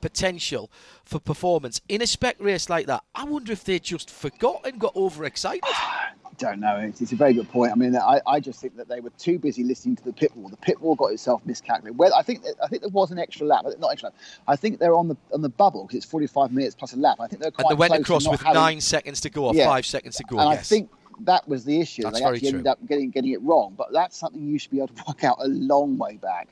potential 0.00 0.70
for 1.04 1.18
performance. 1.18 1.80
In 1.88 2.00
a 2.02 2.06
spec 2.06 2.36
race 2.38 2.68
like 2.68 2.86
that, 2.86 3.02
I 3.14 3.24
wonder 3.24 3.52
if 3.52 3.64
they 3.64 3.78
just 3.78 4.10
forgot 4.10 4.64
and 4.64 4.78
got 4.78 4.94
overexcited. 4.94 5.64
don't 6.38 6.60
know. 6.60 6.76
It's, 6.76 7.00
it's, 7.00 7.12
a 7.12 7.16
very 7.16 7.32
good 7.32 7.48
point. 7.48 7.72
I 7.72 7.74
mean, 7.74 7.96
I, 7.96 8.20
I, 8.26 8.40
just 8.40 8.60
think 8.60 8.76
that 8.76 8.88
they 8.88 9.00
were 9.00 9.10
too 9.18 9.38
busy 9.38 9.64
listening 9.64 9.96
to 9.96 10.04
the 10.04 10.12
pit 10.12 10.34
wall. 10.36 10.48
The 10.48 10.56
pit 10.56 10.80
wall 10.80 10.94
got 10.94 11.12
itself 11.12 11.42
miscalculated. 11.44 11.98
Well, 11.98 12.14
I 12.14 12.22
think 12.22 12.44
I 12.62 12.68
think 12.68 12.82
there 12.82 12.90
was 12.90 13.10
an 13.10 13.18
extra 13.18 13.46
lap, 13.46 13.64
not 13.78 13.92
extra 13.92 14.08
lap. 14.08 14.18
I 14.46 14.56
think 14.56 14.78
they're 14.78 14.94
on 14.94 15.08
the 15.08 15.16
on 15.32 15.42
the 15.42 15.48
bubble 15.48 15.84
because 15.84 15.98
it's 15.98 16.06
45 16.06 16.52
minutes 16.52 16.74
plus 16.74 16.92
a 16.92 16.96
lap. 16.96 17.18
I 17.20 17.26
think 17.26 17.42
they're 17.42 17.50
quite. 17.50 17.70
And 17.70 17.76
they 17.76 17.80
went 17.80 17.94
across 17.94 18.28
with 18.28 18.40
having, 18.42 18.54
nine 18.54 18.80
seconds 18.80 19.20
to 19.22 19.30
go 19.30 19.46
or 19.46 19.54
yeah. 19.54 19.66
five 19.66 19.86
seconds 19.86 20.16
to 20.16 20.24
go. 20.24 20.38
And 20.38 20.50
yes. 20.50 20.60
I 20.60 20.62
think 20.62 20.90
that 21.20 21.48
was 21.48 21.64
the 21.64 21.80
issue. 21.80 22.02
That's 22.02 22.18
they 22.18 22.24
very 22.24 22.36
actually 22.36 22.50
true. 22.50 22.58
ended 22.58 22.70
up 22.70 22.86
getting 22.86 23.10
getting 23.10 23.32
it 23.32 23.42
wrong. 23.42 23.74
But 23.76 23.92
that's 23.92 24.16
something 24.16 24.46
you 24.46 24.58
should 24.58 24.70
be 24.70 24.78
able 24.78 24.88
to 24.88 25.04
work 25.08 25.24
out 25.24 25.38
a 25.40 25.48
long 25.48 25.98
way 25.98 26.16
back. 26.16 26.48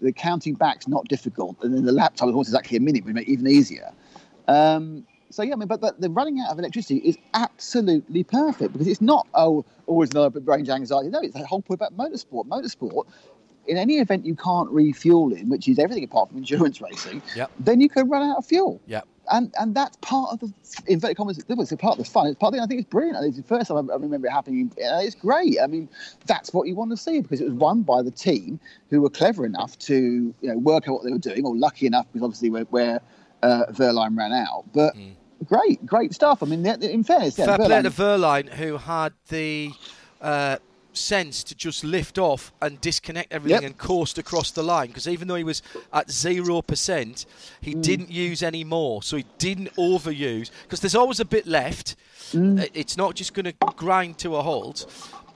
The 0.00 0.12
counting 0.12 0.54
back's 0.54 0.86
not 0.86 1.06
difficult, 1.08 1.56
and 1.62 1.74
then 1.74 1.84
the 1.84 1.92
lap 1.92 2.14
time, 2.14 2.28
of 2.28 2.34
course, 2.34 2.48
is 2.48 2.54
actually 2.54 2.76
a 2.76 2.80
minute, 2.80 3.04
would 3.04 3.14
make 3.14 3.28
it 3.28 3.32
even 3.32 3.48
easier. 3.48 3.92
Um, 4.46 5.04
so 5.30 5.42
yeah, 5.42 5.52
I 5.52 5.56
mean, 5.56 5.68
but, 5.68 5.80
but 5.80 6.00
the 6.00 6.10
running 6.10 6.40
out 6.40 6.50
of 6.50 6.58
electricity 6.58 6.98
is 6.98 7.16
absolutely 7.34 8.24
perfect 8.24 8.72
because 8.72 8.88
it's 8.88 9.00
not 9.00 9.26
oh 9.34 9.64
always 9.86 10.10
another 10.10 10.40
range 10.40 10.68
anxiety. 10.68 11.08
No, 11.08 11.20
it's 11.20 11.34
the 11.34 11.46
whole 11.46 11.62
point 11.62 11.80
about 11.80 11.96
motorsport. 11.96 12.46
Motorsport, 12.46 13.06
in 13.66 13.76
any 13.76 13.98
event 13.98 14.24
you 14.24 14.34
can't 14.34 14.70
refuel 14.70 15.32
in, 15.32 15.48
which 15.48 15.68
is 15.68 15.78
everything 15.78 16.04
apart 16.04 16.28
from 16.28 16.38
endurance 16.38 16.80
racing, 16.80 17.22
Yep. 17.36 17.50
then 17.60 17.80
you 17.80 17.88
can 17.88 18.08
run 18.08 18.22
out 18.22 18.38
of 18.38 18.46
fuel. 18.46 18.80
Yep. 18.86 19.06
And 19.30 19.52
and 19.60 19.74
that's 19.74 19.94
part 19.98 20.32
of 20.32 20.40
the 20.40 20.50
inverted 20.86 21.18
commas. 21.18 21.36
It's 21.36 21.46
part 21.74 21.98
of 21.98 21.98
the 21.98 22.10
fun. 22.10 22.28
It's 22.28 22.38
part 22.38 22.54
of 22.54 22.58
the. 22.58 22.64
I 22.64 22.66
think 22.66 22.80
it's 22.80 22.88
brilliant. 22.88 23.22
It's 23.26 23.36
the 23.36 23.42
first 23.42 23.68
time 23.68 23.90
I 23.90 23.94
remember 23.94 24.26
it 24.26 24.30
happening. 24.30 24.72
It's 24.78 25.14
great. 25.14 25.58
I 25.62 25.66
mean, 25.66 25.86
that's 26.24 26.54
what 26.54 26.66
you 26.66 26.74
want 26.74 26.92
to 26.92 26.96
see 26.96 27.20
because 27.20 27.42
it 27.42 27.44
was 27.44 27.52
won 27.52 27.82
by 27.82 28.00
the 28.00 28.10
team 28.10 28.58
who 28.88 29.02
were 29.02 29.10
clever 29.10 29.44
enough 29.44 29.78
to 29.80 30.34
you 30.40 30.48
know 30.48 30.56
work 30.56 30.88
out 30.88 30.94
what 30.94 31.04
they 31.04 31.12
were 31.12 31.18
doing, 31.18 31.44
or 31.44 31.54
lucky 31.54 31.86
enough 31.86 32.06
because 32.10 32.24
obviously 32.24 32.48
where, 32.48 32.64
where 32.64 33.02
uh, 33.42 33.66
Wehrlein 33.72 34.16
ran 34.16 34.32
out, 34.32 34.64
but. 34.74 34.94
Great, 35.46 35.86
great 35.86 36.12
stuff. 36.12 36.42
I 36.42 36.46
mean, 36.46 36.66
in 36.66 37.04
fairness, 37.04 37.38
yeah, 37.38 37.46
Fair 37.46 37.56
play 37.58 37.68
Wehrlein- 37.68 37.82
to 37.84 37.90
Wehrlein, 37.90 38.48
who 38.54 38.76
had 38.76 39.12
the 39.28 39.70
uh, 40.20 40.56
sense 40.92 41.44
to 41.44 41.54
just 41.54 41.84
lift 41.84 42.18
off 42.18 42.52
and 42.60 42.80
disconnect 42.80 43.32
everything 43.32 43.62
Yep. 43.62 43.70
and 43.70 43.78
coast 43.78 44.18
across 44.18 44.50
the 44.50 44.64
line. 44.64 44.88
Because 44.88 45.06
even 45.06 45.28
though 45.28 45.36
he 45.36 45.44
was 45.44 45.62
at 45.92 46.10
zero 46.10 46.60
percent, 46.60 47.24
he 47.60 47.72
Mm. 47.76 47.82
didn't 47.82 48.10
use 48.10 48.42
any 48.42 48.64
more, 48.64 49.00
so 49.04 49.16
he 49.16 49.24
didn't 49.38 49.72
overuse. 49.76 50.50
Because 50.64 50.80
there's 50.80 50.96
always 50.96 51.20
a 51.20 51.24
bit 51.24 51.46
left. 51.46 51.94
Mm. 52.32 52.68
It's 52.74 52.96
not 52.96 53.14
just 53.14 53.32
going 53.32 53.44
to 53.46 53.54
grind 53.76 54.18
to 54.18 54.34
a 54.34 54.42
halt, 54.42 54.86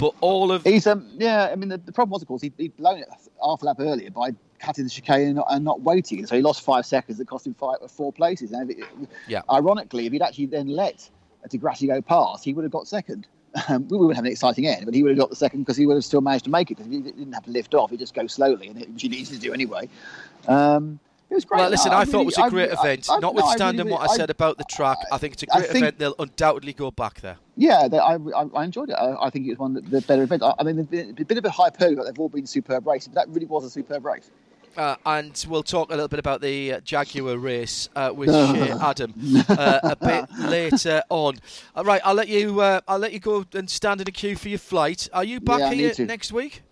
but 0.03 0.15
all 0.21 0.51
of 0.51 0.65
He's 0.65 0.87
um 0.87 1.09
yeah. 1.17 1.49
I 1.53 1.55
mean 1.55 1.69
the, 1.69 1.79
the 1.79 1.93
problem 1.93 2.11
was 2.11 2.23
of 2.23 2.29
course 2.29 2.43
he, 2.43 2.53
he'd 2.59 2.77
blown 2.77 2.99
it 2.99 3.09
half 3.43 3.63
a 3.63 3.65
lap 3.65 3.77
earlier 3.79 4.11
by 4.11 4.31
cutting 4.59 4.85
the 4.85 4.91
chicane 4.91 5.29
and 5.29 5.35
not, 5.37 5.47
and 5.51 5.65
not 5.65 5.81
waiting, 5.83 6.27
so 6.27 6.35
he 6.35 6.43
lost 6.43 6.63
five 6.63 6.85
seconds. 6.85 7.19
That 7.19 7.29
cost 7.29 7.47
him 7.47 7.55
five 7.55 7.77
four 7.89 8.13
places. 8.13 8.51
And 8.53 8.71
it, 8.71 8.79
Yeah. 9.29 9.43
Ironically, 9.51 10.07
if 10.07 10.13
he'd 10.13 10.23
actually 10.23 10.47
then 10.47 10.67
let 10.67 11.09
di 11.49 11.59
Grassi 11.59 11.87
go 11.87 12.03
past, 12.03 12.45
he 12.45 12.53
would 12.53 12.65
have 12.65 12.73
got 12.73 12.87
second. 12.89 13.27
Um, 13.69 13.87
we 13.89 13.99
wouldn't 13.99 14.17
have 14.17 14.25
an 14.25 14.33
exciting 14.33 14.67
end, 14.67 14.87
but 14.87 14.95
he 14.95 15.03
would 15.03 15.11
have 15.11 15.19
got 15.19 15.29
the 15.29 15.37
second 15.37 15.61
because 15.61 15.77
he 15.77 15.85
would 15.85 15.97
have 15.97 16.07
still 16.07 16.23
managed 16.23 16.45
to 16.45 16.51
make 16.51 16.71
it 16.71 16.79
because 16.79 16.91
he 16.91 17.01
didn't 17.01 17.35
have 17.35 17.45
to 17.45 17.51
lift 17.51 17.75
off. 17.75 17.91
He 17.91 17.99
just 17.99 18.15
go 18.15 18.27
slowly, 18.27 18.69
and 18.69 18.81
it, 18.81 18.89
which 18.91 19.03
he 19.03 19.11
needs 19.11 19.29
to 19.29 19.39
do 19.39 19.53
anyway. 19.53 19.91
Um, 20.49 20.99
it 21.33 21.35
was 21.37 21.45
great. 21.45 21.59
Well, 21.61 21.71
listen, 21.71 21.91
No, 21.91 21.99
I, 21.99 22.05
thought 22.05 22.13
really- 22.13 22.23
it 22.23 22.27
was 22.27 22.39
a 22.39 22.51
great 22.51 22.71
I- 22.71 22.81
event. 22.81 23.09
I- 23.11 23.13
no, 23.15 23.17
I 23.17 23.33
Notwithstanding 23.33 23.87
really- 23.87 23.93
what 23.99 24.11
I 24.11 24.15
said 24.15 24.31
about 24.31 24.59
the 24.59 24.65
track, 24.65 24.99
I 25.11 25.19
think 25.19 25.33
it's 25.35 25.43
a 25.43 25.47
I 25.53 25.59
great 25.59 25.71
think- 25.71 25.83
event. 25.85 25.99
They'll 25.99 26.15
undoubtedly 26.19 26.73
go 26.73 26.91
back 26.91 27.21
there. 27.21 27.39
Yeah, 27.57 27.89
they, 27.89 27.99
I, 27.99 28.15
I, 28.15 28.45
I 28.55 28.65
enjoyed 28.65 28.91
it. 28.91 28.95
I, 28.95 29.17
I 29.27 29.31
think 29.31 29.47
it 29.47 29.51
was 29.51 29.59
one 29.59 29.77
of 29.77 29.91
the 29.91 30.01
better 30.03 30.23
events. 30.23 30.45
I, 30.45 30.55
I 30.59 30.63
mean, 30.63 30.79
a 30.81 31.25
bit 31.25 31.39
of 31.39 31.45
a 31.45 31.51
hyperbole. 31.51 31.97
that 31.97 32.05
They've 32.07 32.19
all 32.19 32.29
been 32.29 32.47
superb 32.47 32.87
races, 32.87 33.09
but 33.09 33.15
that 33.17 33.29
really 33.35 33.47
was 33.47 33.65
a 33.65 33.71
superb 33.71 34.05
race. 34.05 34.31
Uh, 34.75 34.97
and 35.05 35.45
we'll 35.51 35.63
talk 35.63 35.89
a 35.91 35.93
little 35.93 36.09
bit 36.09 36.19
about 36.19 36.41
the 36.41 36.73
uh, 36.75 36.81
Jaguar 36.81 37.37
race 37.37 37.91
uh, 37.95 38.11
with 38.15 38.31
Adam 38.31 39.13
uh, 39.51 39.81
a 39.83 39.97
bit 39.97 40.25
later 40.39 41.03
on. 41.11 41.35
All 41.77 41.85
right, 41.85 42.01
I'll 42.05 42.15
let 42.15 42.29
you. 42.29 42.59
Uh, 42.61 42.81
I'll 42.89 42.99
let 42.99 43.13
you 43.13 43.21
go 43.21 43.45
and 43.53 43.69
stand 43.69 44.01
in 44.01 44.09
a 44.09 44.11
queue 44.11 44.35
for 44.35 44.49
your 44.49 44.59
flight. 44.59 45.11
Are 45.13 45.25
you 45.25 45.41
back 45.41 45.61
Yeah, 45.61 45.73
here 45.93 46.07
next 46.07 46.33
week? 46.33 46.63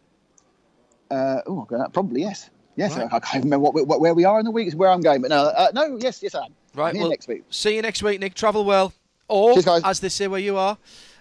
Uh, 1.10 1.40
oh, 1.46 1.66
probably 1.92 2.22
yes. 2.22 2.48
Yes, 2.80 2.96
Right. 2.96 3.12
I, 3.12 3.16
I 3.16 3.20
can't 3.20 3.44
remember 3.44 3.70
what, 3.70 3.86
what, 3.86 4.00
where 4.00 4.14
we 4.14 4.24
are 4.24 4.38
in 4.38 4.46
the 4.46 4.50
week 4.50 4.66
is 4.66 4.74
where 4.74 4.88
I'm 4.88 5.02
going, 5.02 5.20
but 5.20 5.28
no, 5.28 5.44
uh, 5.44 5.68
no, 5.74 5.98
yes, 6.00 6.22
yes, 6.22 6.34
I 6.34 6.46
am. 6.46 6.54
Right. 6.74 6.94
I'm 6.94 7.00
well, 7.00 7.10
next 7.10 7.28
week. 7.28 7.44
see 7.50 7.76
you 7.76 7.82
next 7.82 8.02
week, 8.02 8.20
Nick. 8.20 8.32
Travel 8.32 8.64
well, 8.64 8.94
or 9.28 9.60
Cheers, 9.60 9.82
as 9.84 10.00
they 10.00 10.08
say 10.08 10.28
where 10.28 10.40
you 10.40 10.56
are, 10.56 10.78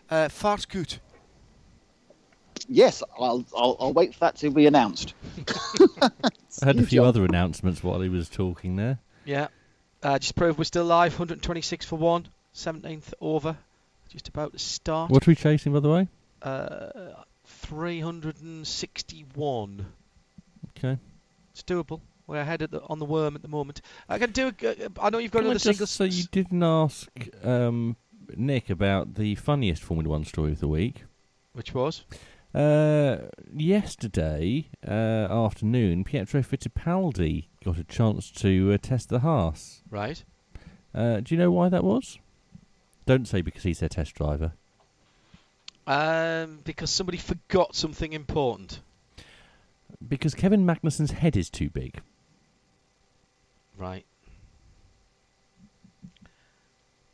uh, 0.10 0.30
fart 0.30 0.70
gut. 0.70 1.00
Yes, 2.70 3.04
I'll, 3.20 3.44
I'll, 3.58 3.76
I'll 3.78 3.92
wait 3.92 4.14
for 4.14 4.22
that 4.22 4.38
to 4.38 4.50
be 4.52 4.68
announced. 4.68 5.14
I 6.02 6.66
had 6.66 6.80
a 6.80 6.86
few 6.86 7.04
other 7.04 7.26
announcements 7.26 7.84
while 7.84 8.00
he 8.00 8.08
was 8.08 8.30
talking 8.30 8.78
there. 8.78 9.00
Yeah. 9.26 9.50
Uh, 10.02 10.18
just 10.18 10.38
prove 10.38 10.58
we're 10.58 10.64
still 10.64 10.86
live. 10.86 11.12
126 11.12 11.86
for 11.86 11.98
one. 11.98 12.30
17th 12.56 13.14
over. 13.20 13.58
Just 14.08 14.30
about 14.30 14.54
to 14.54 14.60
start. 14.60 15.12
What 15.12 15.28
are 15.28 15.32
we 15.32 15.36
chasing, 15.36 15.74
by 15.74 15.82
the 15.82 15.90
way? 15.90 16.08
Uh, 16.42 16.92
361. 17.46 19.86
Okay. 20.78 20.98
It's 21.60 21.70
doable. 21.70 22.00
We're 22.26 22.40
ahead 22.40 22.60
the, 22.60 22.82
on 22.84 23.00
the 23.00 23.06
worm 23.06 23.36
at 23.36 23.42
the 23.42 23.50
moment. 23.50 23.82
I 24.08 24.18
can 24.18 24.32
do. 24.32 24.54
A, 24.64 24.86
uh, 24.86 24.90
I 25.02 25.10
know 25.10 25.18
you've 25.18 25.32
got 25.32 25.40
Can 25.40 25.48
another 25.48 25.60
single. 25.60 25.88
say 25.88 26.06
you 26.06 26.24
didn't 26.32 26.64
ask 26.64 27.10
um, 27.44 27.98
Nick 28.38 28.70
about 28.70 29.16
the 29.16 29.36
funniest 29.36 29.84
Formula 29.84 30.10
One 30.10 30.24
story 30.24 30.54
of 30.54 30.62
the 30.62 30.70
week. 30.70 31.04
Which 31.52 31.74
was? 31.74 32.06
Uh, 32.56 33.18
yesterday 33.54 34.70
uh, 34.88 34.92
afternoon, 35.30 36.06
Pietro 36.06 36.42
Fittipaldi 36.42 37.48
got 37.66 37.78
a 37.78 37.84
chance 37.84 38.32
to 38.32 38.72
uh, 38.72 38.78
test 38.82 39.10
the 39.10 39.20
Haas. 39.20 39.82
Right. 39.90 40.24
Uh, 40.96 41.20
do 41.20 41.36
you 41.36 41.38
know 41.38 41.52
why 41.52 41.68
that 41.68 41.84
was? 41.84 42.20
Don't 43.06 43.28
say 43.28 43.42
because 43.42 43.64
he's 43.64 43.80
their 43.80 43.90
test 43.90 44.16
driver. 44.16 44.54
Um, 45.86 46.60
because 46.64 46.90
somebody 46.90 47.18
forgot 47.18 47.76
something 47.76 48.14
important. 48.14 48.80
Because 50.08 50.34
Kevin 50.34 50.66
Magnussen's 50.66 51.12
head 51.12 51.36
is 51.36 51.50
too 51.50 51.70
big. 51.70 52.02
Right. 53.78 54.06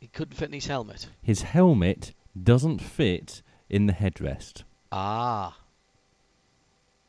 He 0.00 0.08
couldn't 0.08 0.34
fit 0.34 0.48
in 0.48 0.54
his 0.54 0.66
helmet. 0.66 1.08
His 1.22 1.42
helmet 1.42 2.12
doesn't 2.40 2.80
fit 2.80 3.42
in 3.68 3.86
the 3.86 3.92
headrest. 3.92 4.62
Ah. 4.92 5.56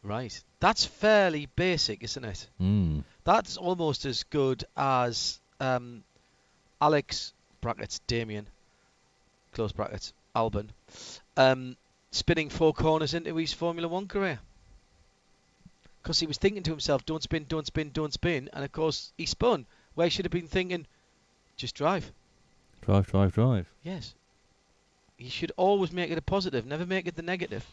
Right. 0.03 0.41
That's 0.59 0.86
fairly 0.86 1.47
basic, 1.55 2.03
isn't 2.03 2.26
it? 2.26 2.47
Mm. 2.61 3.03
That's 3.24 3.57
almost 3.57 4.05
as 4.05 4.24
good 4.24 4.63
as 4.76 5.39
um, 5.59 6.03
Alex 6.82 7.34
brackets 7.61 7.99
Damien 8.07 8.47
close 9.51 9.72
brackets 9.72 10.13
Albon 10.36 10.70
um, 11.36 11.76
spinning 12.11 12.49
four 12.49 12.74
corners 12.74 13.13
into 13.13 13.36
his 13.36 13.53
Formula 13.53 13.88
One 13.88 14.07
career. 14.07 14.39
Because 16.08 16.22
he 16.22 16.26
was 16.26 16.38
thinking 16.38 16.64
to 16.64 16.72
himself, 16.72 17.05
"Don't 17.05 17.22
spin, 17.22 17.47
don't 17.49 17.68
spin, 17.68 17.89
don't 17.89 18.14
spin," 18.14 18.49
and 18.53 18.64
of 18.64 18.72
course 18.72 19.12
he 19.18 19.26
spun. 19.26 19.66
Where 19.93 20.08
he 20.08 20.10
should 20.10 20.24
have 20.24 20.32
been 20.32 20.47
thinking, 20.47 20.88
"Just 21.58 21.76
drive." 21.76 22.14
Drive, 22.80 23.08
drive, 23.08 23.34
drive. 23.34 23.68
Yes. 23.84 24.16
You 25.18 25.30
should 25.30 25.51
always 25.58 25.91
make 25.91 26.10
it 26.10 26.18
a 26.18 26.22
positive, 26.22 26.66
never 26.66 26.86
make 26.86 27.08
it 27.08 27.18
the 27.18 27.24
negative. 27.24 27.66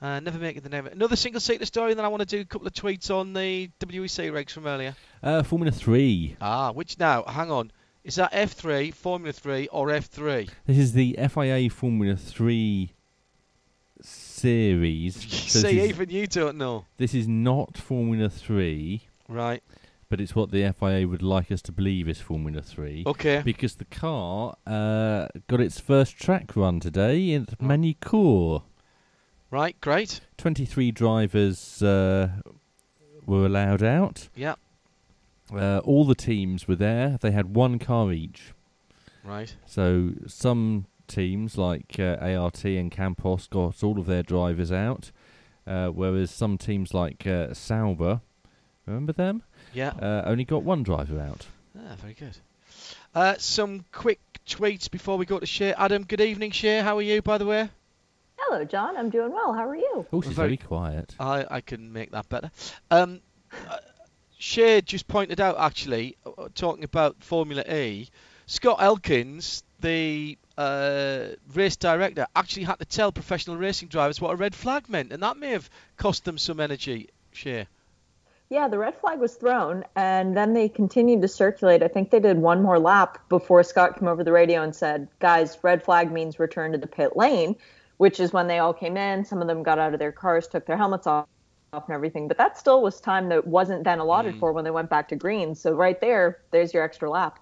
Uh, 0.00 0.20
never 0.20 0.38
make 0.38 0.58
it 0.58 0.62
the 0.62 0.68
negative. 0.68 0.92
Another 0.92 1.16
single 1.16 1.40
seater 1.40 1.66
story, 1.66 1.90
and 1.90 1.98
then 1.98 2.04
I 2.04 2.08
want 2.08 2.20
to 2.20 2.36
do 2.36 2.40
a 2.40 2.44
couple 2.44 2.68
of 2.68 2.72
tweets 2.72 3.10
on 3.10 3.32
the 3.32 3.68
WEC 3.80 4.30
regs 4.30 4.50
from 4.50 4.68
earlier. 4.68 4.94
Uh, 5.20 5.42
Formula 5.42 5.72
3. 5.72 6.36
Ah, 6.40 6.70
which 6.70 7.00
now? 7.00 7.24
Hang 7.24 7.50
on. 7.50 7.72
Is 8.04 8.14
that 8.14 8.30
F3, 8.30 8.94
Formula 8.94 9.32
3, 9.32 9.66
or 9.72 9.88
F3? 9.88 10.48
This 10.66 10.78
is 10.78 10.92
the 10.92 11.18
FIA 11.18 11.68
Formula 11.68 12.14
3 12.14 12.92
series. 14.40 15.16
So 15.50 15.60
See, 15.60 15.80
is, 15.80 15.88
even 15.90 16.10
you 16.10 16.26
don't 16.26 16.56
know. 16.56 16.84
this 16.96 17.12
is 17.14 17.26
not 17.26 17.76
Formula 17.76 18.28
3, 18.30 19.02
Right. 19.28 19.62
but 20.08 20.20
it's 20.20 20.34
what 20.36 20.50
the 20.52 20.72
FIA 20.78 21.08
would 21.08 21.22
like 21.22 21.50
us 21.50 21.60
to 21.62 21.72
believe 21.72 22.08
is 22.08 22.20
Formula 22.20 22.62
3. 22.62 23.02
Okay. 23.06 23.42
Because 23.44 23.74
the 23.76 23.84
car 23.86 24.56
uh, 24.66 25.26
got 25.48 25.60
its 25.60 25.80
first 25.80 26.16
track 26.16 26.54
run 26.54 26.78
today 26.80 27.30
in 27.32 27.48
Magny-Cours. 27.60 28.62
Right. 29.50 29.76
Great. 29.80 30.20
23 30.38 30.92
drivers 30.92 31.82
uh, 31.82 32.28
were 33.26 33.46
allowed 33.46 33.82
out. 33.82 34.28
Yeah. 34.36 34.54
Uh, 35.52 35.78
all 35.82 36.04
the 36.04 36.14
teams 36.14 36.68
were 36.68 36.76
there. 36.76 37.18
They 37.20 37.32
had 37.32 37.56
one 37.56 37.80
car 37.80 38.12
each. 38.12 38.52
Right. 39.24 39.52
So 39.66 40.12
some 40.28 40.86
teams 41.10 41.58
like 41.58 41.96
uh, 41.98 42.16
ART 42.20 42.64
and 42.64 42.90
Campos 42.90 43.46
got 43.48 43.82
all 43.82 43.98
of 43.98 44.06
their 44.06 44.22
drivers 44.22 44.70
out, 44.72 45.10
uh, 45.66 45.88
whereas 45.88 46.30
some 46.30 46.56
teams 46.56 46.94
like 46.94 47.26
uh, 47.26 47.52
Sauber, 47.52 48.20
remember 48.86 49.12
them, 49.12 49.42
Yeah. 49.74 49.90
uh, 50.00 50.22
only 50.24 50.44
got 50.44 50.62
one 50.62 50.82
driver 50.82 51.20
out. 51.20 51.46
ah, 51.78 51.96
very 52.00 52.14
good. 52.14 52.38
Uh, 53.14 53.34
some 53.38 53.84
quick 53.92 54.20
tweets 54.46 54.90
before 54.90 55.18
we 55.18 55.26
go 55.26 55.38
to 55.38 55.46
Shea. 55.46 55.72
Adam, 55.74 56.04
good 56.04 56.20
evening, 56.20 56.50
Shea. 56.52 56.80
How 56.80 56.96
are 56.96 57.02
you, 57.02 57.20
by 57.22 57.38
the 57.38 57.46
way? 57.46 57.68
Hello, 58.38 58.64
John. 58.64 58.96
I'm 58.96 59.10
doing 59.10 59.32
well. 59.32 59.52
How 59.52 59.68
are 59.68 59.76
you? 59.76 60.06
Oh, 60.12 60.20
she's 60.22 60.32
Very- 60.32 60.48
very 60.48 60.56
quiet. 60.56 61.14
I, 61.20 61.44
I 61.50 61.60
can 61.60 61.92
make 61.92 62.10
that 62.12 62.28
better. 62.28 62.50
Um, 62.90 63.20
uh, 63.68 63.76
just 64.38 65.06
pointed 65.08 65.40
out, 65.40 65.56
actually, 65.58 66.16
uh, 66.24 66.48
talking 66.54 66.84
about 66.84 67.16
Formula 67.22 67.62
E, 67.70 68.08
Scott 68.46 68.78
Elkins, 68.80 69.62
the 69.80 70.38
uh, 70.60 71.34
race 71.54 71.76
director, 71.76 72.26
actually 72.36 72.64
had 72.64 72.78
to 72.78 72.84
tell 72.84 73.12
professional 73.12 73.56
racing 73.56 73.88
drivers 73.88 74.20
what 74.20 74.32
a 74.32 74.36
red 74.36 74.54
flag 74.54 74.88
meant, 74.88 75.10
and 75.12 75.22
that 75.22 75.36
may 75.38 75.50
have 75.50 75.70
cost 75.96 76.24
them 76.24 76.36
some 76.36 76.60
energy, 76.60 77.08
Shea. 77.32 77.66
Yeah, 78.50 78.68
the 78.68 78.78
red 78.78 78.96
flag 79.00 79.20
was 79.20 79.34
thrown, 79.36 79.84
and 79.96 80.36
then 80.36 80.52
they 80.54 80.68
continued 80.68 81.22
to 81.22 81.28
circulate. 81.28 81.82
I 81.82 81.88
think 81.88 82.10
they 82.10 82.20
did 82.20 82.36
one 82.36 82.62
more 82.62 82.78
lap 82.78 83.18
before 83.28 83.62
Scott 83.62 83.98
came 83.98 84.08
over 84.08 84.22
the 84.24 84.32
radio 84.32 84.62
and 84.62 84.74
said, 84.74 85.08
"Guys, 85.20 85.56
red 85.62 85.82
flag 85.82 86.12
means 86.12 86.38
return 86.38 86.72
to 86.72 86.78
the 86.78 86.88
pit 86.88 87.16
lane," 87.16 87.56
which 87.96 88.20
is 88.20 88.32
when 88.32 88.48
they 88.48 88.58
all 88.58 88.74
came 88.74 88.96
in. 88.96 89.24
Some 89.24 89.40
of 89.40 89.46
them 89.46 89.62
got 89.62 89.78
out 89.78 89.92
of 89.92 89.98
their 89.98 90.12
cars, 90.12 90.48
took 90.48 90.66
their 90.66 90.76
helmets 90.76 91.06
off, 91.06 91.26
off 91.72 91.86
and 91.86 91.94
everything. 91.94 92.26
But 92.28 92.38
that 92.38 92.58
still 92.58 92.82
was 92.82 93.00
time 93.00 93.28
that 93.28 93.46
wasn't 93.46 93.84
then 93.84 94.00
allotted 94.00 94.34
Mm. 94.34 94.40
for 94.40 94.52
when 94.52 94.64
they 94.64 94.72
went 94.72 94.90
back 94.90 95.08
to 95.08 95.16
green. 95.16 95.54
So 95.54 95.72
right 95.72 96.00
there, 96.00 96.38
there's 96.50 96.74
your 96.74 96.82
extra 96.82 97.08
lap. 97.08 97.38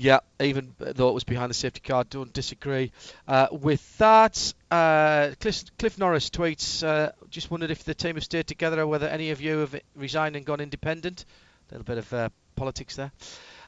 Yeah, 0.00 0.20
even 0.38 0.76
though 0.78 1.08
it 1.08 1.14
was 1.14 1.24
behind 1.24 1.50
the 1.50 1.54
safety 1.54 1.80
car, 1.80 2.04
don't 2.04 2.32
disagree 2.32 2.92
uh, 3.26 3.48
with 3.50 3.98
that. 3.98 4.54
Uh, 4.70 5.30
Cliff, 5.40 5.64
Cliff 5.76 5.98
Norris 5.98 6.30
tweets, 6.30 6.86
uh, 6.86 7.10
just 7.30 7.50
wondered 7.50 7.72
if 7.72 7.82
the 7.82 7.94
team 7.94 8.14
have 8.14 8.22
stayed 8.22 8.46
together 8.46 8.80
or 8.80 8.86
whether 8.86 9.08
any 9.08 9.32
of 9.32 9.40
you 9.40 9.58
have 9.58 9.74
resigned 9.96 10.36
and 10.36 10.46
gone 10.46 10.60
independent. 10.60 11.24
A 11.68 11.74
little 11.74 11.84
bit 11.84 11.98
of 11.98 12.12
uh, 12.12 12.28
politics 12.54 12.94
there. 12.94 13.10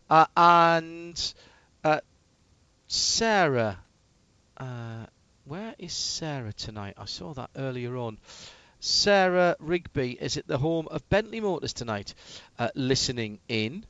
Uh, 0.09 0.27
and 0.37 1.35
uh, 1.83 1.99
Sarah, 2.87 3.79
where 4.57 5.75
is 5.81 5.93
Sarah 5.93 6.53
tonight? 6.53 6.95
I 6.97 7.07
saw 7.07 7.35
that 7.35 7.51
earlier 7.57 7.97
on. 7.97 8.19
Sarah 8.79 9.57
Rigby 9.59 10.13
is 10.13 10.37
at 10.37 10.47
the 10.47 10.59
home 10.59 10.87
of 10.93 11.09
Bentley 11.09 11.41
Motors 11.41 11.73
tonight, 11.73 12.15
listening 12.77 13.41
in. 13.49 13.85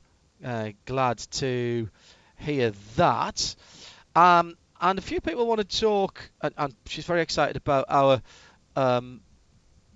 Glad 0.86 1.18
to 1.32 1.90
hear 2.40 2.72
that. 2.96 3.54
Um, 4.16 4.56
and 4.80 4.98
a 4.98 5.02
few 5.02 5.20
people 5.20 5.46
want 5.46 5.60
to 5.60 5.80
talk, 5.80 6.30
and, 6.40 6.54
and 6.56 6.74
she's 6.86 7.04
very 7.04 7.20
excited 7.20 7.56
about 7.56 7.84
our 7.88 8.22
um, 8.76 9.20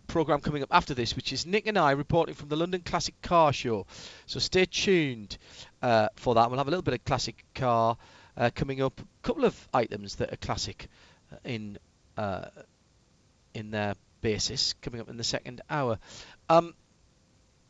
program 0.06 0.40
coming 0.40 0.62
up 0.62 0.68
after 0.70 0.94
this, 0.94 1.16
which 1.16 1.32
is 1.32 1.46
Nick 1.46 1.66
and 1.66 1.78
I 1.78 1.92
reporting 1.92 2.34
from 2.34 2.48
the 2.48 2.56
London 2.56 2.82
Classic 2.82 3.20
Car 3.22 3.52
Show. 3.52 3.86
So 4.26 4.38
stay 4.38 4.66
tuned 4.66 5.38
uh, 5.82 6.08
for 6.16 6.34
that. 6.34 6.50
We'll 6.50 6.58
have 6.58 6.68
a 6.68 6.70
little 6.70 6.82
bit 6.82 6.94
of 6.94 7.04
classic 7.04 7.44
car 7.54 7.96
uh, 8.36 8.50
coming 8.54 8.82
up. 8.82 9.00
A 9.00 9.26
couple 9.26 9.44
of 9.44 9.68
items 9.72 10.16
that 10.16 10.32
are 10.32 10.36
classic 10.36 10.88
uh, 11.32 11.36
in 11.44 11.78
uh, 12.16 12.46
in 13.54 13.70
their 13.70 13.94
basis 14.20 14.74
coming 14.82 15.00
up 15.00 15.08
in 15.08 15.16
the 15.16 15.24
second 15.24 15.62
hour. 15.70 15.98
Um, 16.48 16.74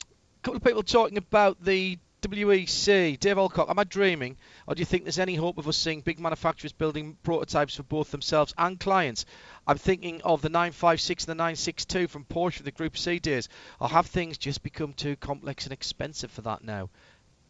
a 0.02 0.42
couple 0.42 0.56
of 0.56 0.64
people 0.64 0.82
talking 0.82 1.18
about 1.18 1.62
the 1.64 1.98
WEC, 2.28 3.20
Dave 3.20 3.36
Alcock, 3.36 3.68
am 3.68 3.78
I 3.78 3.84
dreaming? 3.84 4.36
Or 4.66 4.74
do 4.74 4.80
you 4.80 4.86
think 4.86 5.04
there's 5.04 5.18
any 5.18 5.34
hope 5.34 5.58
of 5.58 5.68
us 5.68 5.76
seeing 5.76 6.00
big 6.00 6.18
manufacturers 6.18 6.72
building 6.72 7.18
prototypes 7.22 7.76
for 7.76 7.82
both 7.82 8.10
themselves 8.10 8.54
and 8.56 8.80
clients? 8.80 9.26
I'm 9.66 9.76
thinking 9.78 10.22
of 10.22 10.40
the 10.40 10.48
956 10.48 11.24
and 11.24 11.30
the 11.30 11.34
962 11.34 12.08
from 12.08 12.24
Porsche 12.24 12.56
for 12.56 12.62
the 12.62 12.70
Group 12.70 12.96
C 12.96 13.18
days. 13.18 13.48
Or 13.78 13.88
have 13.88 14.06
things 14.06 14.38
just 14.38 14.62
become 14.62 14.94
too 14.94 15.16
complex 15.16 15.64
and 15.64 15.72
expensive 15.72 16.30
for 16.30 16.42
that 16.42 16.64
now? 16.64 16.88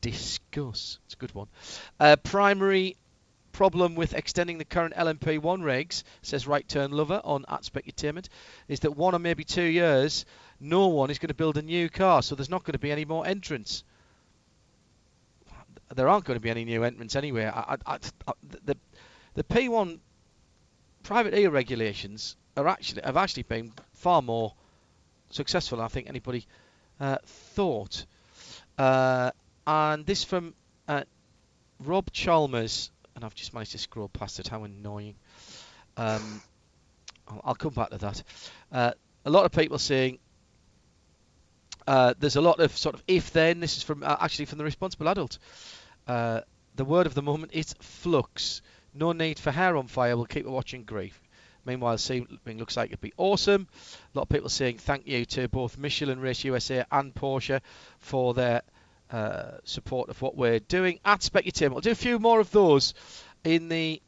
Discuss. 0.00 0.98
It's 1.06 1.14
a 1.14 1.18
good 1.18 1.34
one. 1.34 1.48
Uh, 2.00 2.16
primary 2.16 2.96
problem 3.52 3.94
with 3.94 4.14
extending 4.14 4.58
the 4.58 4.64
current 4.64 4.94
LMP1 4.94 5.60
regs, 5.62 6.02
says 6.22 6.46
Right 6.48 6.66
Turn 6.66 6.90
Lover 6.90 7.20
on 7.22 7.44
at 7.48 7.62
Specutainment, 7.62 8.28
is 8.66 8.80
that 8.80 8.96
one 8.96 9.14
or 9.14 9.20
maybe 9.20 9.44
two 9.44 9.62
years, 9.62 10.26
no 10.58 10.88
one 10.88 11.10
is 11.10 11.20
going 11.20 11.28
to 11.28 11.34
build 11.34 11.56
a 11.56 11.62
new 11.62 11.88
car, 11.88 12.22
so 12.22 12.34
there's 12.34 12.50
not 12.50 12.64
going 12.64 12.72
to 12.72 12.78
be 12.78 12.90
any 12.90 13.04
more 13.04 13.24
entrants 13.24 13.84
there 15.94 16.08
aren't 16.08 16.24
going 16.24 16.36
to 16.36 16.40
be 16.40 16.50
any 16.50 16.64
new 16.64 16.84
entrants 16.84 17.16
anyway. 17.16 17.46
I, 17.46 17.76
I, 17.86 17.98
I, 18.26 18.32
the 18.64 18.76
the 19.34 19.44
P1 19.44 19.98
private 21.02 21.34
E 21.34 21.46
regulations 21.46 22.36
are 22.56 22.68
actually 22.68 23.02
have 23.04 23.16
actually 23.16 23.44
been 23.44 23.72
far 23.94 24.22
more 24.22 24.54
successful 25.30 25.78
than 25.78 25.84
I 25.84 25.88
think 25.88 26.08
anybody 26.08 26.46
uh, 27.00 27.18
thought. 27.24 28.06
Uh, 28.78 29.30
and 29.66 30.04
this 30.06 30.24
from 30.24 30.54
uh, 30.88 31.02
Rob 31.80 32.10
Chalmers, 32.12 32.90
and 33.14 33.24
I've 33.24 33.34
just 33.34 33.54
managed 33.54 33.72
to 33.72 33.78
scroll 33.78 34.08
past 34.08 34.38
it. 34.40 34.48
How 34.48 34.64
annoying! 34.64 35.14
Um, 35.96 36.42
I'll, 37.28 37.40
I'll 37.44 37.54
come 37.54 37.72
back 37.72 37.90
to 37.90 37.98
that. 37.98 38.22
Uh, 38.70 38.92
a 39.24 39.30
lot 39.30 39.44
of 39.44 39.52
people 39.52 39.78
saying 39.78 40.18
uh, 41.86 42.14
there's 42.18 42.36
a 42.36 42.40
lot 42.40 42.60
of 42.60 42.76
sort 42.76 42.94
of 42.94 43.02
if 43.06 43.32
then. 43.32 43.60
This 43.60 43.76
is 43.76 43.82
from 43.82 44.02
uh, 44.02 44.16
actually 44.20 44.46
from 44.46 44.58
the 44.58 44.64
responsible 44.64 45.08
adult. 45.08 45.38
Uh, 46.06 46.40
the 46.76 46.84
word 46.84 47.06
of 47.06 47.14
the 47.14 47.22
moment 47.22 47.52
is 47.54 47.74
flux. 47.80 48.62
No 48.92 49.12
need 49.12 49.38
for 49.38 49.50
hair 49.50 49.76
on 49.76 49.86
fire. 49.86 50.16
We'll 50.16 50.26
keep 50.26 50.46
watching 50.46 50.84
grief. 50.84 51.20
Meanwhile, 51.64 51.96
Sebring 51.96 52.58
looks 52.58 52.76
like 52.76 52.90
it'd 52.90 53.00
be 53.00 53.14
awesome. 53.16 53.66
A 54.14 54.18
lot 54.18 54.24
of 54.24 54.28
people 54.28 54.50
saying 54.50 54.78
thank 54.78 55.06
you 55.06 55.24
to 55.26 55.48
both 55.48 55.78
Michelin 55.78 56.20
Race 56.20 56.44
USA 56.44 56.84
and 56.90 57.14
Porsche 57.14 57.60
for 57.98 58.34
their 58.34 58.62
uh, 59.10 59.58
support 59.64 60.10
of 60.10 60.20
what 60.20 60.36
we're 60.36 60.58
doing 60.58 61.00
at 61.04 61.20
Specutainment. 61.20 61.72
We'll 61.72 61.80
do 61.80 61.90
a 61.90 61.94
few 61.94 62.18
more 62.18 62.40
of 62.40 62.50
those 62.50 62.94
in 63.44 63.68
the 63.68 64.02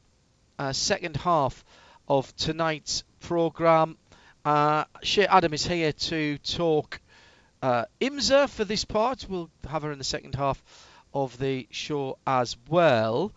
uh, 0.59 0.73
second 0.73 1.17
half 1.17 1.65
of 2.09 2.35
tonight's 2.37 3.05
programme. 3.21 3.97
Uh, 4.45 4.85
Shea 5.03 5.27
Adam 5.27 5.55
is 5.55 5.67
here 5.67 5.93
to 5.93 6.39
talk 6.39 7.01
uh, 7.63 7.87
IMSA 8.01 8.49
for 8.49 8.65
this 8.65 8.85
part. 8.85 9.27
We'll 9.29 9.51
have 9.69 9.83
her 9.83 9.93
in 9.93 9.99
the 9.99 10.05
second 10.05 10.35
half 10.35 10.63
of 11.25 11.39
the 11.39 11.67
show 11.71 12.19
as 12.27 12.57
well. 12.69 13.33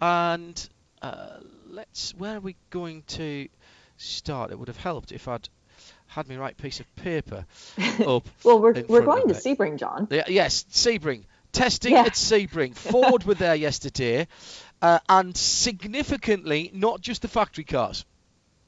And 0.00 0.68
uh, 1.00 1.38
let's. 1.68 2.14
Where 2.14 2.36
are 2.36 2.40
we 2.40 2.56
going 2.70 3.02
to 3.08 3.48
start? 3.96 4.50
It 4.50 4.58
would 4.58 4.68
have 4.68 4.76
helped 4.76 5.12
if 5.12 5.28
I'd 5.28 5.48
had 6.08 6.28
my 6.28 6.36
right 6.36 6.56
piece 6.56 6.80
of 6.80 6.96
paper 6.96 7.46
up. 8.06 8.28
Well, 8.44 8.60
we're, 8.60 8.84
we're 8.86 9.02
going 9.02 9.28
to. 9.28 9.34
Sebring, 9.34 9.78
John. 9.78 10.08
Yeah, 10.10 10.24
yes, 10.28 10.64
Sebring. 10.70 11.24
Testing 11.52 11.92
Yeah. 11.92 12.02
at 12.02 12.12
Sebring. 12.12 12.74
Ford 12.90 13.24
were 13.24 13.34
there 13.34 13.54
yesterday. 13.54 14.26
Uh, 14.80 14.98
and 15.08 15.36
significantly, 15.36 16.70
not 16.74 17.00
just 17.00 17.22
the 17.22 17.28
factory 17.28 17.64
cars. 17.64 18.04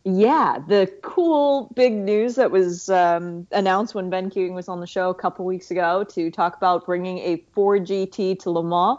Yeah, 0.06 0.58
the 0.68 0.92
cool 1.00 1.72
big 1.74 1.94
news 1.94 2.34
that 2.34 2.50
was 2.50 2.90
um, 2.90 3.46
announced 3.52 3.94
when 3.94 4.10
Ben 4.10 4.28
Keating 4.28 4.54
was 4.54 4.68
on 4.68 4.80
the 4.80 4.86
show 4.86 5.08
a 5.08 5.14
couple 5.14 5.46
weeks 5.46 5.70
ago 5.70 6.04
to 6.10 6.30
talk 6.30 6.58
about 6.58 6.84
bringing 6.84 7.18
a 7.20 7.42
Ford 7.52 7.86
GT 7.86 8.38
to 8.40 8.50
Le 8.50 8.62
Mans. 8.62 8.98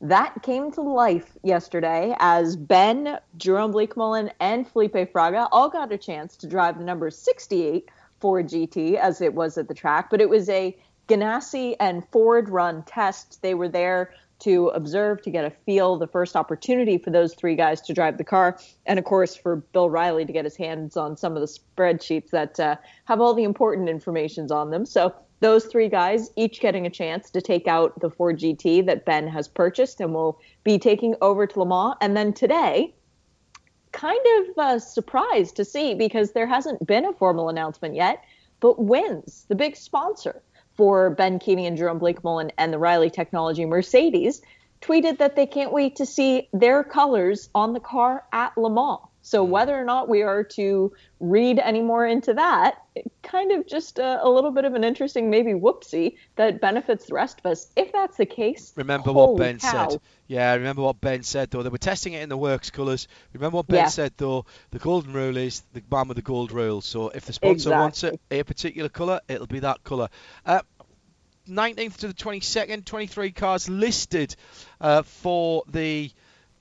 That 0.00 0.42
came 0.42 0.70
to 0.72 0.80
life 0.80 1.36
yesterday 1.42 2.14
as 2.20 2.54
Ben, 2.54 3.18
Jerome 3.36 3.72
Bleekemolen, 3.72 4.30
and 4.38 4.68
Felipe 4.68 4.94
Fraga 4.94 5.48
all 5.50 5.68
got 5.68 5.90
a 5.90 5.98
chance 5.98 6.36
to 6.36 6.46
drive 6.46 6.78
the 6.78 6.84
number 6.84 7.10
68 7.10 7.88
Ford 8.20 8.48
GT 8.48 8.94
as 8.94 9.20
it 9.20 9.34
was 9.34 9.58
at 9.58 9.66
the 9.66 9.74
track, 9.74 10.08
but 10.08 10.20
it 10.20 10.28
was 10.28 10.48
a 10.48 10.76
Ganassi 11.08 11.74
and 11.80 12.06
Ford 12.10 12.48
run 12.48 12.84
test. 12.84 13.42
They 13.42 13.54
were 13.54 13.68
there 13.68 14.12
to 14.40 14.68
observe, 14.68 15.22
to 15.22 15.30
get 15.30 15.44
a 15.44 15.50
feel, 15.50 15.96
the 15.96 16.06
first 16.06 16.36
opportunity 16.36 16.98
for 16.98 17.10
those 17.10 17.34
three 17.34 17.54
guys 17.54 17.80
to 17.82 17.94
drive 17.94 18.18
the 18.18 18.24
car, 18.24 18.58
and 18.86 18.98
of 18.98 19.04
course 19.04 19.34
for 19.34 19.56
Bill 19.56 19.88
Riley 19.88 20.24
to 20.24 20.32
get 20.32 20.44
his 20.44 20.56
hands 20.56 20.96
on 20.96 21.16
some 21.16 21.36
of 21.36 21.40
the 21.40 21.46
spreadsheets 21.46 22.30
that 22.30 22.58
uh, 22.60 22.76
have 23.04 23.20
all 23.20 23.34
the 23.34 23.44
important 23.44 23.88
informations 23.88 24.50
on 24.50 24.70
them. 24.70 24.84
So 24.84 25.14
those 25.40 25.66
three 25.66 25.88
guys 25.88 26.30
each 26.36 26.60
getting 26.60 26.86
a 26.86 26.90
chance 26.90 27.30
to 27.30 27.40
take 27.40 27.68
out 27.68 28.00
the 28.00 28.10
Ford 28.10 28.38
GT 28.38 28.86
that 28.86 29.04
Ben 29.04 29.28
has 29.28 29.46
purchased 29.46 30.00
and 30.00 30.14
will 30.14 30.40
be 30.62 30.78
taking 30.78 31.14
over 31.20 31.46
to 31.46 31.58
Le 31.58 31.66
Mans. 31.66 31.96
And 32.00 32.16
then 32.16 32.32
today, 32.32 32.94
kind 33.92 34.20
of 34.38 34.58
uh, 34.58 34.78
surprised 34.78 35.56
to 35.56 35.64
see 35.64 35.94
because 35.94 36.32
there 36.32 36.46
hasn't 36.46 36.86
been 36.86 37.04
a 37.04 37.12
formal 37.12 37.48
announcement 37.48 37.94
yet, 37.94 38.24
but 38.60 38.82
Wynn's, 38.82 39.44
the 39.48 39.54
big 39.54 39.76
sponsor 39.76 40.42
for 40.76 41.10
Ben 41.10 41.38
Keating 41.38 41.66
and 41.66 41.76
Jerome 41.76 42.00
Bleekemolen 42.00 42.50
and 42.58 42.72
the 42.72 42.78
Riley 42.78 43.10
Technology 43.10 43.64
Mercedes, 43.64 44.42
tweeted 44.80 45.18
that 45.18 45.36
they 45.36 45.46
can't 45.46 45.72
wait 45.72 45.96
to 45.96 46.06
see 46.06 46.48
their 46.52 46.84
colors 46.84 47.48
on 47.54 47.72
the 47.72 47.80
car 47.80 48.24
at 48.32 48.56
Le 48.58 48.70
Mans. 48.70 49.00
So 49.26 49.42
whether 49.42 49.74
or 49.74 49.84
not 49.84 50.06
we 50.10 50.20
are 50.20 50.44
to 50.44 50.92
read 51.18 51.58
any 51.58 51.80
more 51.80 52.06
into 52.06 52.34
that, 52.34 52.82
kind 53.22 53.52
of 53.52 53.66
just 53.66 53.98
a, 53.98 54.22
a 54.22 54.28
little 54.28 54.50
bit 54.50 54.66
of 54.66 54.74
an 54.74 54.84
interesting 54.84 55.30
maybe 55.30 55.52
whoopsie 55.52 56.16
that 56.36 56.60
benefits 56.60 57.06
the 57.06 57.14
rest 57.14 57.38
of 57.40 57.50
us. 57.50 57.68
If 57.74 57.90
that's 57.90 58.18
the 58.18 58.26
case, 58.26 58.74
Remember 58.76 59.14
what 59.14 59.38
Ben 59.38 59.58
cow. 59.58 59.88
said. 59.88 60.00
Yeah, 60.26 60.52
remember 60.54 60.82
what 60.82 61.00
Ben 61.00 61.22
said 61.22 61.50
though. 61.50 61.62
They 61.62 61.70
were 61.70 61.78
testing 61.78 62.12
it 62.12 62.22
in 62.22 62.28
the 62.28 62.36
works 62.36 62.68
colours. 62.70 63.08
Remember 63.32 63.56
what 63.56 63.66
Ben 63.66 63.78
Yeah. 63.78 63.88
said 63.88 64.12
though. 64.18 64.44
The 64.72 64.78
golden 64.78 65.14
rule 65.14 65.38
is 65.38 65.62
the 65.72 65.82
man 65.90 66.06
with 66.08 66.16
the 66.16 66.22
gold 66.22 66.52
rule. 66.52 66.82
So 66.82 67.08
if 67.08 67.24
the 67.24 67.32
sponsor 67.32 67.70
wants 67.70 68.04
it 68.04 68.20
a 68.30 68.42
particular 68.42 68.90
colour, 68.90 69.22
it'll 69.26 69.46
be 69.46 69.60
that 69.60 69.82
colour. 69.84 70.10
Uh, 70.44 70.60
19th 71.48 71.96
to 71.96 72.08
the 72.08 72.14
22nd, 72.14 72.84
23 72.84 73.32
cars 73.32 73.70
listed 73.70 74.36
uh, 74.82 75.00
for 75.00 75.64
the 75.68 76.10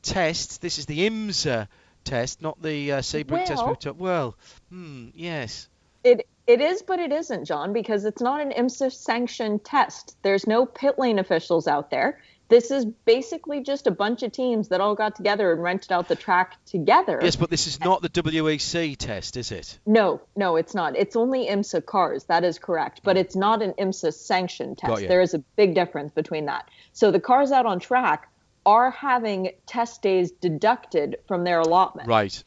test. 0.01 0.61
This 0.61 0.77
is 0.77 0.85
the 0.85 1.09
IMSA 1.09 1.67
test, 2.03 2.41
not 2.41 2.61
the 2.61 2.91
uh, 2.93 3.01
test. 3.01 3.29
Well- 3.29 3.77
we've 3.83 3.99
Well, 3.99 4.35
hmm, 4.69 5.09
yes. 5.13 5.67
It 6.03 6.27
it 6.45 6.59
is, 6.59 6.81
but 6.81 6.99
it 6.99 7.13
isn't, 7.13 7.45
John, 7.45 7.71
because 7.71 8.03
it's 8.03 8.21
not 8.21 8.41
an 8.41 8.51
IMSA 8.51 8.91
sanctioned 8.91 9.63
test. 9.63 10.17
There's 10.23 10.45
no 10.45 10.65
pit 10.65 10.99
lane 10.99 11.17
officials 11.17 11.67
out 11.67 11.89
there. 11.89 12.19
This 12.49 12.69
is 12.69 12.85
basically 12.85 13.63
just 13.63 13.87
a 13.87 13.91
bunch 13.91 14.21
of 14.21 14.33
teams 14.33 14.67
that 14.67 14.81
all 14.81 14.93
got 14.93 15.15
together 15.15 15.53
and 15.53 15.63
rented 15.63 15.91
out 15.91 16.09
the 16.09 16.15
track 16.15 16.57
together. 16.65 17.19
Yes, 17.23 17.37
but 17.37 17.49
this 17.49 17.67
is 17.67 17.79
not 17.79 18.01
the 18.01 18.09
WEC 18.09 18.97
test, 18.97 19.37
is 19.37 19.51
it? 19.51 19.79
No, 19.85 20.21
no, 20.35 20.57
it's 20.57 20.75
not. 20.75 20.97
It's 20.97 21.15
only 21.15 21.47
IMSA 21.47 21.85
cars. 21.85 22.25
That 22.25 22.43
is 22.43 22.59
correct, 22.59 23.01
but 23.03 23.15
it's 23.15 23.35
not 23.35 23.61
an 23.61 23.73
IMSA 23.79 24.13
sanctioned 24.13 24.77
test. 24.77 25.07
There 25.07 25.21
is 25.21 25.33
a 25.33 25.39
big 25.39 25.73
difference 25.73 26.11
between 26.11 26.45
that. 26.45 26.69
So 26.91 27.11
the 27.11 27.21
cars 27.21 27.51
out 27.51 27.65
on 27.65 27.79
track 27.79 28.29
are 28.65 28.91
having 28.91 29.51
test 29.65 30.01
days 30.01 30.31
deducted 30.31 31.17
from 31.27 31.43
their 31.43 31.59
allotment. 31.59 32.07
Right. 32.07 32.43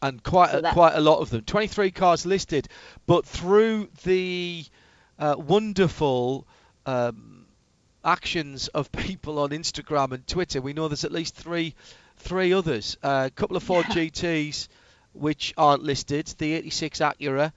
And 0.00 0.22
quite 0.22 0.50
So 0.50 0.58
a, 0.58 0.72
quite 0.72 0.94
a 0.94 1.00
lot 1.00 1.18
of 1.18 1.30
them. 1.30 1.42
23 1.42 1.90
cars 1.90 2.24
listed, 2.24 2.68
but 3.06 3.26
through 3.26 3.88
the 4.04 4.64
uh, 5.18 5.34
wonderful 5.38 6.46
um, 6.86 7.46
actions 8.04 8.68
of 8.68 8.90
people 8.92 9.38
on 9.40 9.50
Instagram 9.50 10.12
and 10.12 10.26
Twitter, 10.26 10.60
we 10.60 10.72
know 10.72 10.88
there's 10.88 11.04
at 11.04 11.12
least 11.12 11.34
three 11.34 11.74
three 12.18 12.52
others. 12.52 12.96
Uh, 13.02 13.24
a 13.26 13.30
couple 13.30 13.56
of 13.56 13.62
Ford 13.62 13.86
GTs 13.86 14.68
which 15.12 15.54
aren't 15.56 15.82
listed, 15.82 16.26
the 16.38 16.52
86 16.54 16.98
Acura, 17.00 17.52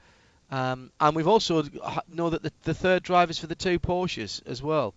um, 0.51 0.91
and 0.99 1.15
we've 1.15 1.27
also 1.27 1.63
h- 1.63 1.71
know 2.11 2.29
that 2.29 2.41
the, 2.43 2.51
the 2.63 2.73
third 2.73 3.03
drivers 3.03 3.37
for 3.37 3.47
the 3.47 3.55
two 3.55 3.77
Porsches 3.79 4.41
as 4.47 4.61
well. 4.63 4.93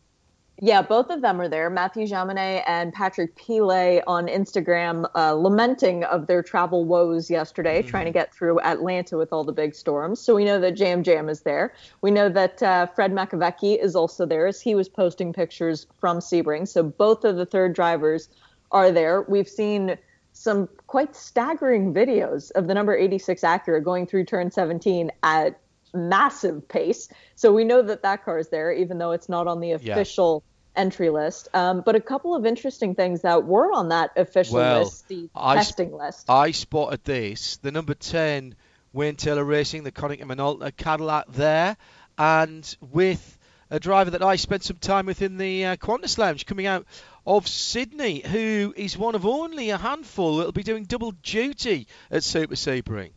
Yeah, 0.61 0.83
both 0.83 1.11
of 1.11 1.21
them 1.21 1.41
are 1.41 1.49
there. 1.49 1.69
Matthew 1.69 2.07
Jaminet 2.07 2.63
and 2.69 2.93
Patrick 2.93 3.35
Pilet 3.35 4.03
on 4.07 4.29
Instagram 4.29 5.05
uh, 5.17 5.33
lamenting 5.33 6.05
of 6.05 6.29
their 6.29 6.45
travel 6.45 6.85
woes 6.85 7.29
yesterday, 7.29 7.83
trying 7.83 8.05
to 8.05 8.13
get 8.13 8.33
through 8.33 8.61
Atlanta 8.61 9.17
with 9.17 9.33
all 9.33 9.43
the 9.43 9.53
big 9.53 9.75
storms. 9.75 10.21
So 10.21 10.35
we 10.37 10.45
know 10.45 10.61
that 10.61 10.73
Jam 10.73 11.03
Jam 11.03 11.29
is 11.29 11.41
there. 11.41 11.75
We 12.03 12.13
know 12.13 12.29
that 12.29 12.63
uh, 12.63 12.87
Fred 12.87 13.13
Makowiecki 13.13 13.83
is 13.83 13.97
also 13.97 14.27
there 14.27 14.47
as 14.47 14.61
he 14.61 14.77
was 14.77 14.89
posting 14.89 15.33
pictures 15.33 15.89
from 15.99 16.21
Sebring. 16.21 16.69
So 16.69 16.85
both 16.85 17.25
of 17.25 17.35
the 17.35 17.47
third 17.47 17.75
drivers 17.75 18.29
are 18.71 18.93
there. 18.93 19.23
We've 19.23 19.49
seen 19.49 19.99
some 20.35 20.69
quite 20.87 21.17
staggering 21.17 21.93
videos 21.93 22.53
of 22.53 22.69
the 22.69 22.75
number 22.75 22.95
86 22.97 23.43
Acura 23.43 23.83
going 23.83 24.07
through 24.07 24.25
turn 24.27 24.51
17 24.53 25.11
at 25.25 25.59
massive 25.95 26.69
pace. 26.69 27.09
So 27.35 27.53
we 27.53 27.65
know 27.65 27.83
that 27.83 28.03
that 28.03 28.25
car 28.25 28.39
is 28.39 28.49
there, 28.49 28.73
even 28.73 28.99
though 28.99 29.13
it's 29.13 29.29
not 29.29 29.47
on 29.47 29.61
the 29.61 29.73
official 29.73 30.45
entry 30.77 31.11
list. 31.11 31.49
Um, 31.55 31.83
but 31.85 31.95
a 31.95 32.01
couple 32.01 32.35
of 32.35 32.47
interesting 32.47 32.95
things 32.95 33.23
that 33.23 33.45
were 33.45 33.73
on 33.73 33.91
that 33.91 34.11
official 34.17 34.57
Well, 34.57 34.85
list, 34.85 35.09
the 35.09 35.29
I 35.35 35.57
testing 35.57 35.93
list. 35.93 36.29
I 36.29 36.51
spotted 36.51 37.05
this. 37.05 37.59
The 37.59 37.71
number 37.71 37.95
10 37.95 38.55
Wayne 38.93 39.17
Taylor 39.17 39.45
Racing, 39.45 39.83
the 39.83 39.93
Konica 39.93 40.23
Minolta 40.23 40.75
Cadillac 40.77 41.27
there, 41.33 41.77
and 42.17 42.77
with 42.93 43.39
a 43.71 43.81
driver 43.81 44.11
that 44.11 44.23
I 44.23 44.37
spent 44.37 44.63
some 44.63 44.77
time 44.77 45.07
with 45.07 45.21
in 45.23 45.37
the 45.37 45.65
uh, 45.65 45.77
Qantas 45.77 46.17
Lounge 46.17 46.47
coming 46.47 46.67
out 46.67 46.87
of 47.27 47.49
Sydney, 47.49 48.21
who 48.21 48.73
is 48.77 48.97
one 48.97 49.15
of 49.15 49.27
only 49.27 49.71
a 49.71 49.79
handful 49.79 50.37
that'll 50.37 50.53
be 50.53 50.63
doing 50.63 50.85
double 50.85 51.11
duty 51.11 51.89
at 52.11 52.23
Super 52.23 52.55
Sebring. 52.55 53.11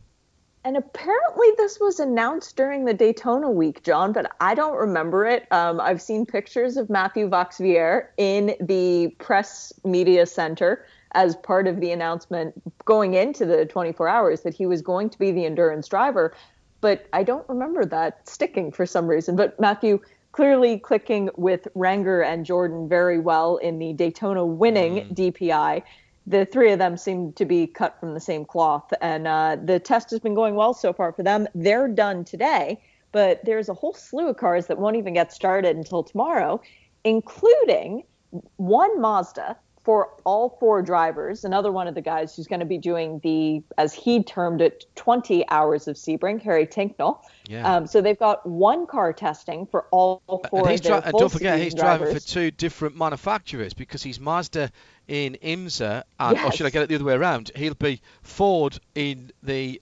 And 0.64 0.76
apparently, 0.76 1.46
this 1.56 1.78
was 1.80 2.00
announced 2.00 2.56
during 2.56 2.84
the 2.84 2.92
Daytona 2.92 3.50
week, 3.50 3.82
John, 3.84 4.12
but 4.12 4.30
I 4.40 4.54
don't 4.54 4.76
remember 4.76 5.24
it. 5.24 5.46
Um, 5.50 5.80
I've 5.80 6.02
seen 6.02 6.26
pictures 6.26 6.76
of 6.76 6.90
Matthew 6.90 7.28
Vaxivière 7.28 8.08
in 8.16 8.54
the 8.60 9.08
press 9.18 9.72
media 9.84 10.26
center 10.26 10.84
as 11.12 11.36
part 11.36 11.66
of 11.66 11.80
the 11.80 11.92
announcement 11.92 12.54
going 12.84 13.14
into 13.14 13.46
the 13.46 13.64
24 13.66 14.08
hours 14.08 14.40
that 14.42 14.52
he 14.52 14.66
was 14.66 14.82
going 14.82 15.08
to 15.10 15.18
be 15.18 15.30
the 15.30 15.46
endurance 15.46 15.88
driver. 15.88 16.34
But 16.80 17.06
I 17.12 17.22
don't 17.22 17.48
remember 17.48 17.84
that 17.86 18.28
sticking 18.28 18.70
for 18.70 18.84
some 18.84 19.06
reason. 19.06 19.36
But 19.36 19.58
Matthew 19.58 20.00
clearly 20.32 20.78
clicking 20.78 21.30
with 21.36 21.66
Renger 21.74 22.24
and 22.24 22.44
Jordan 22.44 22.88
very 22.88 23.18
well 23.18 23.56
in 23.56 23.78
the 23.78 23.92
Daytona 23.92 24.44
winning 24.44 25.08
DPI 25.14 25.82
the 26.28 26.44
three 26.44 26.72
of 26.72 26.78
them 26.78 26.96
seem 26.96 27.32
to 27.32 27.44
be 27.44 27.66
cut 27.66 27.98
from 27.98 28.12
the 28.12 28.20
same 28.20 28.44
cloth, 28.44 28.92
and 29.00 29.26
uh, 29.26 29.56
the 29.62 29.80
test 29.80 30.10
has 30.10 30.20
been 30.20 30.34
going 30.34 30.54
well 30.54 30.74
so 30.74 30.92
far 30.92 31.12
for 31.12 31.22
them. 31.22 31.48
They're 31.54 31.88
done 31.88 32.24
today, 32.24 32.80
but 33.12 33.42
there's 33.44 33.68
a 33.68 33.74
whole 33.74 33.94
slew 33.94 34.28
of 34.28 34.36
cars 34.36 34.66
that 34.66 34.78
won't 34.78 34.96
even 34.96 35.14
get 35.14 35.32
started 35.32 35.74
until 35.76 36.02
tomorrow, 36.02 36.60
including 37.04 38.02
one 38.56 39.00
Mazda 39.00 39.56
for 39.88 40.10
all 40.24 40.54
four 40.60 40.82
drivers. 40.82 41.46
Another 41.46 41.72
one 41.72 41.88
of 41.88 41.94
the 41.94 42.02
guys 42.02 42.36
who's 42.36 42.46
going 42.46 42.60
to 42.60 42.66
be 42.66 42.76
doing 42.76 43.20
the, 43.20 43.62
as 43.78 43.94
he 43.94 44.22
termed 44.22 44.60
it, 44.60 44.84
20 44.96 45.48
hours 45.48 45.88
of 45.88 45.96
Sebring, 45.96 46.42
Harry 46.42 46.66
Tincknell. 46.66 47.22
Yeah. 47.48 47.76
Um, 47.76 47.86
so 47.86 48.02
they've 48.02 48.18
got 48.18 48.44
one 48.46 48.86
car 48.86 49.14
testing 49.14 49.64
for 49.64 49.86
all 49.90 50.20
four 50.50 50.60
and, 50.60 50.70
he's 50.72 50.82
dri- 50.82 51.00
and 51.02 51.14
don't 51.16 51.32
forget, 51.32 51.58
he's 51.58 51.72
driving 51.72 52.12
for 52.12 52.20
two 52.20 52.50
different 52.50 52.98
manufacturers 52.98 53.72
because 53.72 54.02
he's 54.02 54.20
Mazda 54.20 54.70
in 55.06 55.38
IMSA, 55.42 56.02
and, 56.20 56.38
or 56.38 56.52
should 56.52 56.66
I 56.66 56.70
get 56.70 56.82
it 56.82 56.90
the 56.90 56.96
other 56.96 57.04
way 57.04 57.14
around? 57.14 57.50
He'll 57.56 57.72
be 57.72 58.02
Ford 58.20 58.78
in 58.94 59.30
the 59.42 59.80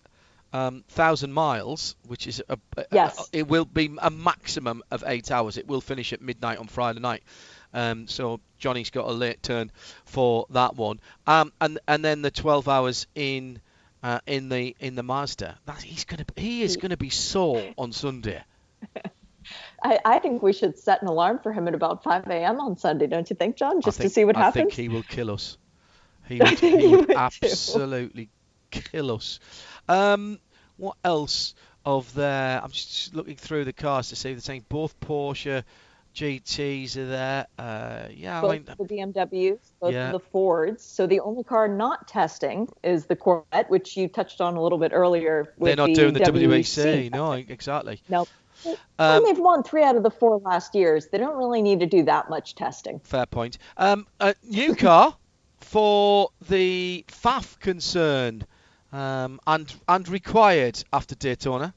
um, 0.53 0.85
thousand 0.87 1.33
miles, 1.33 1.97
which 2.07 2.29
is 2.29 2.41
a, 2.49 2.57
a- 2.77 2.85
Yes. 2.93 3.29
a- 3.33 3.39
it 3.39 3.49
will 3.49 3.65
be 3.65 3.91
a 4.01 4.11
maximum 4.11 4.85
of 4.93 5.03
eight 5.05 5.33
hours. 5.33 5.57
It 5.57 5.67
will 5.67 5.81
finish 5.81 6.13
at 6.13 6.23
midnight 6.23 6.59
on 6.59 6.69
Friday 6.69 7.01
night. 7.01 7.25
Um, 7.77 8.09
so 8.09 8.41
Johnny's 8.59 8.89
got 8.89 9.07
a 9.07 9.13
late 9.13 9.43
turn 9.43 9.71
for 10.07 10.47
that 10.49 10.77
one, 10.77 10.99
um, 11.27 11.53
and 11.61 11.79
and 11.87 12.03
then 12.03 12.23
the 12.23 12.31
12 12.31 12.69
hours 12.69 13.07
in 13.15 13.61
uh, 14.03 14.21
in 14.27 14.49
the 14.49 14.75
in 14.81 14.95
the 14.95 15.03
Mazda. 15.03 15.59
That, 15.67 15.83
he's 15.83 16.05
gonna 16.07 16.25
he 16.37 16.63
is 16.63 16.79
gonna 16.79 16.97
be 16.97 17.11
sore 17.11 17.63
on 17.77 17.93
Sunday. 17.93 18.43
I, 19.83 19.99
I 20.07 20.19
think 20.21 20.43
we 20.43 20.55
should 20.55 20.79
set 20.79 21.03
an 21.03 21.09
alarm 21.09 21.41
for 21.43 21.53
him 21.53 21.69
at 21.69 21.75
about 21.75 22.03
5 22.03 22.27
a.m. 22.29 22.61
on 22.61 22.79
Sunday, 22.79 23.07
don't 23.07 23.29
you 23.29 23.37
think, 23.37 23.57
John? 23.57 23.83
Just 23.83 23.99
think, 23.99 24.11
to 24.11 24.15
see 24.15 24.25
what 24.25 24.37
I 24.37 24.41
happens. 24.41 24.57
I 24.57 24.65
think 24.65 24.73
he 24.73 24.89
will 24.89 25.03
kill 25.03 25.31
us. 25.31 25.59
He 26.29 26.39
would, 26.41 26.59
he 26.59 26.81
he 26.81 26.87
would 26.89 27.01
would 27.01 27.09
too. 27.11 27.15
absolutely 27.15 28.31
kill 28.71 29.13
us. 29.13 29.39
Um, 29.87 30.41
what 30.79 30.97
else 31.05 31.55
of 31.85 32.13
there? 32.15 32.61
I'm 32.63 32.71
just 32.71 33.15
looking 33.15 33.37
through 33.37 33.67
the 33.67 33.75
cars 33.75 34.09
to 34.09 34.17
see 34.17 34.31
if 34.31 34.37
they're 34.37 34.41
saying 34.41 34.65
both 34.69 34.99
Porsche 34.99 35.63
GTs 36.17 36.97
are 36.97 37.07
there. 37.07 37.47
Uh, 37.59 38.09
yeah, 38.11 38.39
I 38.39 38.41
both 38.41 38.51
mean, 38.53 38.65
the 38.65 38.85
BMWs, 38.85 39.59
both 39.81 39.93
Yeah. 39.93 40.13
the 40.13 40.19
Fords. 40.19 40.83
So 40.83 41.07
the 41.07 41.21
only 41.21 41.45
car 41.45 41.69
not 41.69 42.09
testing 42.09 42.69
is 42.83 43.05
the 43.05 43.17
Corvette, 43.17 43.69
which 43.69 43.97
you 43.99 44.09
touched 44.09 44.41
on 44.41 44.57
a 44.57 44.63
little 44.63 44.79
bit 44.79 44.93
earlier. 44.95 45.55
They're 45.59 45.77
not 45.77 45.89
the 45.89 45.95
doing 45.95 46.15
the 46.15 46.21
WEC. 46.21 47.11
WEC. 47.11 47.13
No, 47.13 47.33
exactly. 47.33 48.03
No. 48.09 48.27
Um, 48.99 49.23
they've 49.23 49.39
won 49.39 49.63
three 49.63 49.85
out 49.85 49.97
of 49.97 50.03
the 50.03 50.11
four 50.11 50.39
last 50.39 50.75
years. 50.75 51.09
They 51.09 51.19
don't 51.19 51.37
really 51.37 51.61
need 51.61 51.81
to 51.81 51.87
do 51.87 52.03
that 52.05 52.31
much 52.31 52.55
testing. 52.55 53.01
Fair 53.01 53.27
point. 53.27 53.59
Um, 53.77 54.07
a 54.19 54.35
new 54.43 54.75
car 54.75 55.15
for 55.61 56.31
the 56.49 57.05
FAF 57.07 57.61
concern 57.61 58.47
um, 58.93 59.39
and 59.47 59.75
and 59.87 60.09
required 60.09 60.83
after 60.91 61.15
Daytona. 61.15 61.75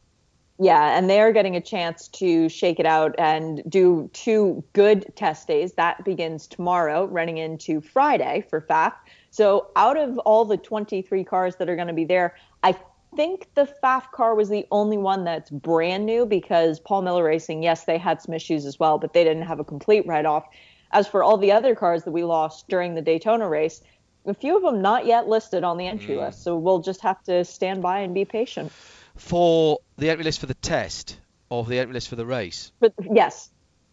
Yeah, 0.62 0.98
and 0.98 1.10
they 1.10 1.22
are 1.22 1.32
getting 1.32 1.56
a 1.56 1.62
chance 1.62 2.10
to 2.10 2.50
shake 2.50 2.82
it 2.82 2.86
out 2.86 3.16
and 3.18 3.64
do 3.70 4.10
two 4.12 4.62
good 4.74 5.06
test 5.16 5.48
days. 5.48 5.74
That 5.74 6.04
begins 6.04 6.48
tomorrow, 6.48 7.06
running 7.06 7.38
into 7.38 7.80
Friday 7.80 8.46
for 8.50 8.60
FAF. 8.60 8.92
So, 9.32 9.68
out 9.78 9.96
of 9.96 10.18
all 10.20 10.44
the 10.44 10.58
23 10.58 11.24
cars 11.24 11.56
that 11.56 11.70
are 11.70 11.78
going 11.78 11.88
to 11.88 11.94
be 11.94 12.04
there, 12.04 12.36
I 12.62 12.76
think 13.16 13.48
the 13.56 13.74
FAF 13.82 14.12
car 14.12 14.36
was 14.36 14.50
the 14.50 14.68
only 14.70 14.98
one 14.98 15.24
that's 15.24 15.50
brand 15.50 16.06
new 16.06 16.26
because 16.26 16.82
Paul 16.82 17.04
Miller 17.04 17.24
Racing, 17.24 17.64
yes, 17.64 17.86
they 17.86 17.98
had 17.98 18.22
some 18.22 18.34
issues 18.34 18.66
as 18.66 18.78
well, 18.78 18.98
but 18.98 19.14
they 19.14 19.24
didn't 19.24 19.44
have 19.44 19.62
a 19.62 19.64
complete 19.64 20.06
write 20.06 20.26
off. 20.26 20.46
As 20.92 21.08
for 21.08 21.24
all 21.24 21.38
the 21.38 21.54
other 21.54 21.74
cars 21.74 22.04
that 22.04 22.12
we 22.12 22.26
lost 22.26 22.68
during 22.68 22.96
the 22.96 23.02
Daytona 23.02 23.48
race, 23.48 23.82
a 24.26 24.34
few 24.34 24.58
of 24.58 24.64
them 24.64 24.82
not 24.82 25.06
yet 25.06 25.30
listed 25.30 25.64
on 25.64 25.78
the 25.78 25.88
entry 25.88 26.16
mm. 26.16 26.26
list. 26.26 26.44
So, 26.44 26.58
we'll 26.58 26.80
just 26.80 27.00
have 27.00 27.24
to 27.24 27.46
stand 27.46 27.82
by 27.82 28.00
and 28.00 28.14
be 28.14 28.26
patient. 28.26 28.74
For 29.16 29.80
the 30.00 30.10
entry 30.10 30.24
list 30.24 30.40
for 30.40 30.46
the 30.46 30.54
test 30.56 31.18
or 31.50 31.64
the 31.66 31.80
entry 31.80 31.94
list 31.94 32.10
for 32.10 32.16
the 32.16 32.26
race. 32.26 32.72
But 32.80 32.94
yes, 33.12 33.50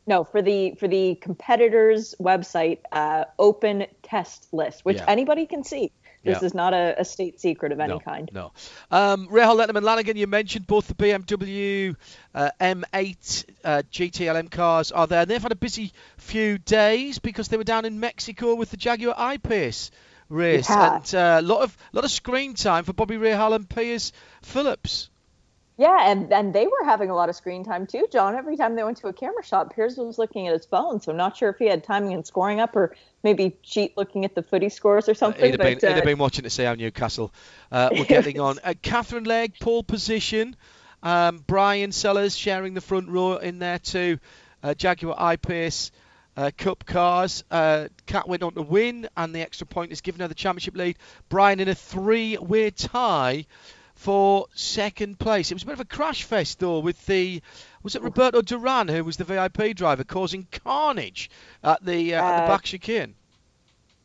no 0.07 0.25
for 0.25 0.43
the 0.43 0.75
for 0.79 0.89
the 0.89 1.17
competitors' 1.17 2.15
website 2.21 2.79
uh, 2.93 3.25
open 3.39 3.87
test 4.03 4.49
list, 4.53 4.85
which 4.85 4.99
Yeah. 4.99 5.05
anybody 5.09 5.47
can 5.47 5.65
see. 5.65 5.93
This 6.25 6.41
Yeah. 6.41 6.47
is 6.47 6.55
not 6.55 6.75
a, 6.75 6.97
a 6.99 7.05
state 7.05 7.41
secret 7.41 7.71
of 7.71 7.79
any 7.79 7.95
no, 7.95 8.01
kind. 8.01 8.29
No. 8.33 8.53
Um, 8.91 9.29
Rahal 9.29 9.65
Letterman 9.65 9.83
Lanigan, 9.85 10.17
you 10.17 10.27
mentioned 10.27 10.67
both 10.67 10.89
the 10.89 10.95
BMW 10.95 11.95
uh, 12.35 12.51
M8 12.61 13.45
uh, 13.65 13.83
GTLM 13.93 14.51
cars 14.51 14.91
are 14.91 15.07
there. 15.07 15.25
They've 15.25 15.41
had 15.43 15.53
a 15.53 15.57
busy 15.57 15.93
few 16.17 16.59
days 16.59 17.21
because 17.21 17.47
they 17.47 17.57
were 17.57 17.65
down 17.65 17.85
in 17.85 18.01
Mexico 18.01 18.57
with 18.57 18.73
the 18.73 18.77
Jaguar 18.77 19.15
I-Pace 19.17 19.93
race. 20.29 20.69
Yeah. 20.69 20.97
And 20.97 21.15
a 21.15 21.21
uh, 21.21 21.43
lot 21.43 21.63
of 21.63 21.77
lot 21.93 22.05
of 22.05 22.11
screen 22.11 22.55
time 22.55 22.83
for 22.83 22.93
Bobby 22.93 23.17
Rahal 23.17 23.55
and 23.55 23.69
Piers 23.69 24.13
Phillips. 24.43 25.11
Yeah, 25.79 26.11
and, 26.11 26.33
and 26.33 26.55
they 26.55 26.67
were 26.67 26.85
having 26.85 27.11
a 27.11 27.15
lot 27.15 27.29
of 27.29 27.37
screen 27.37 27.63
time 27.63 27.87
too, 27.87 28.07
John. 28.11 28.35
Every 28.35 28.57
time 28.57 28.77
they 28.77 28.83
went 28.83 28.97
to 28.99 29.09
a 29.09 29.13
camera 29.13 29.45
shot, 29.45 29.75
Piers 29.75 29.99
was 29.99 30.17
looking 30.17 30.49
at 30.49 30.55
his 30.55 30.65
phone, 30.65 31.01
so 31.03 31.13
not 31.13 31.37
sure 31.37 31.51
if 31.51 31.59
he 31.59 31.67
had 31.67 31.85
timing 31.85 32.15
and 32.15 32.27
scoring 32.27 32.61
up 32.61 32.75
or 32.75 32.97
maybe 33.23 33.57
cheat 33.63 33.95
looking 33.95 34.25
at 34.25 34.35
the 34.35 34.43
footy 34.43 34.71
scores 34.71 35.07
or 35.07 35.13
something. 35.13 35.45
he'd, 35.45 35.51
have 35.51 35.61
been, 35.61 35.75
but, 35.75 35.89
he'd 35.89 35.95
have 35.97 36.03
uh, 36.03 36.07
been 36.07 36.19
watching 36.19 36.45
to 36.45 36.51
see 36.51 36.65
how 36.65 36.75
Newcastle 36.75 37.33
uh, 37.71 37.91
were 37.93 38.05
getting 38.05 38.41
on. 38.41 38.59
Uh, 38.65 38.75
Katherine 38.81 39.25
Legge, 39.25 39.61
pole 39.61 39.83
position. 39.83 40.57
Um, 41.03 41.45
Bryan 41.47 41.93
Sellers 41.93 42.35
sharing 42.35 42.75
the 42.75 42.81
front 42.81 43.09
row 43.09 43.37
in 43.37 43.59
there 43.59 43.79
too. 43.79 44.19
Uh, 44.63 44.75
Jaguar 44.75 45.15
I-Pace 45.17 45.93
uh, 46.37 46.51
Cup 46.57 46.85
cars. 46.85 47.45
Uh, 47.51 47.89
Cat 48.07 48.27
went 48.27 48.43
on 48.43 48.55
to 48.55 48.63
win, 48.63 49.09
and 49.17 49.35
the 49.35 49.41
extra 49.41 49.67
point 49.67 49.93
is 49.93 50.01
given 50.01 50.21
her 50.21 50.29
the 50.29 50.35
championship 50.35 50.77
lead. 50.77 50.97
Brian 51.29 51.61
in 51.61 51.69
a 51.69 51.75
three-way 51.75 52.71
tie 52.71 53.47
for 53.97 54.47
second 54.55 55.19
place. 55.19 55.51
It 55.51 55.55
was 55.55 55.65
a 55.65 55.67
bit 55.67 55.73
of 55.73 55.81
a 55.81 55.85
crash 55.85 56.23
fest 56.23 56.61
though 56.61 56.79
with 56.79 57.05
the 57.07 57.43
was 57.83 57.97
it 57.97 58.03
Roberto 58.03 58.43
Duran 58.43 58.89
who 58.89 59.03
was 59.03 59.17
the 59.17 59.25
VIP 59.25 59.75
driver 59.75 60.05
causing 60.05 60.47
carnage 60.65 61.29
at 61.65 61.85
the 61.85 62.15
uh, 62.15 62.23
at 62.23 62.37
the 62.37 62.43
Uh, 62.45 62.47
back 62.47 62.63
chicane. 62.63 63.15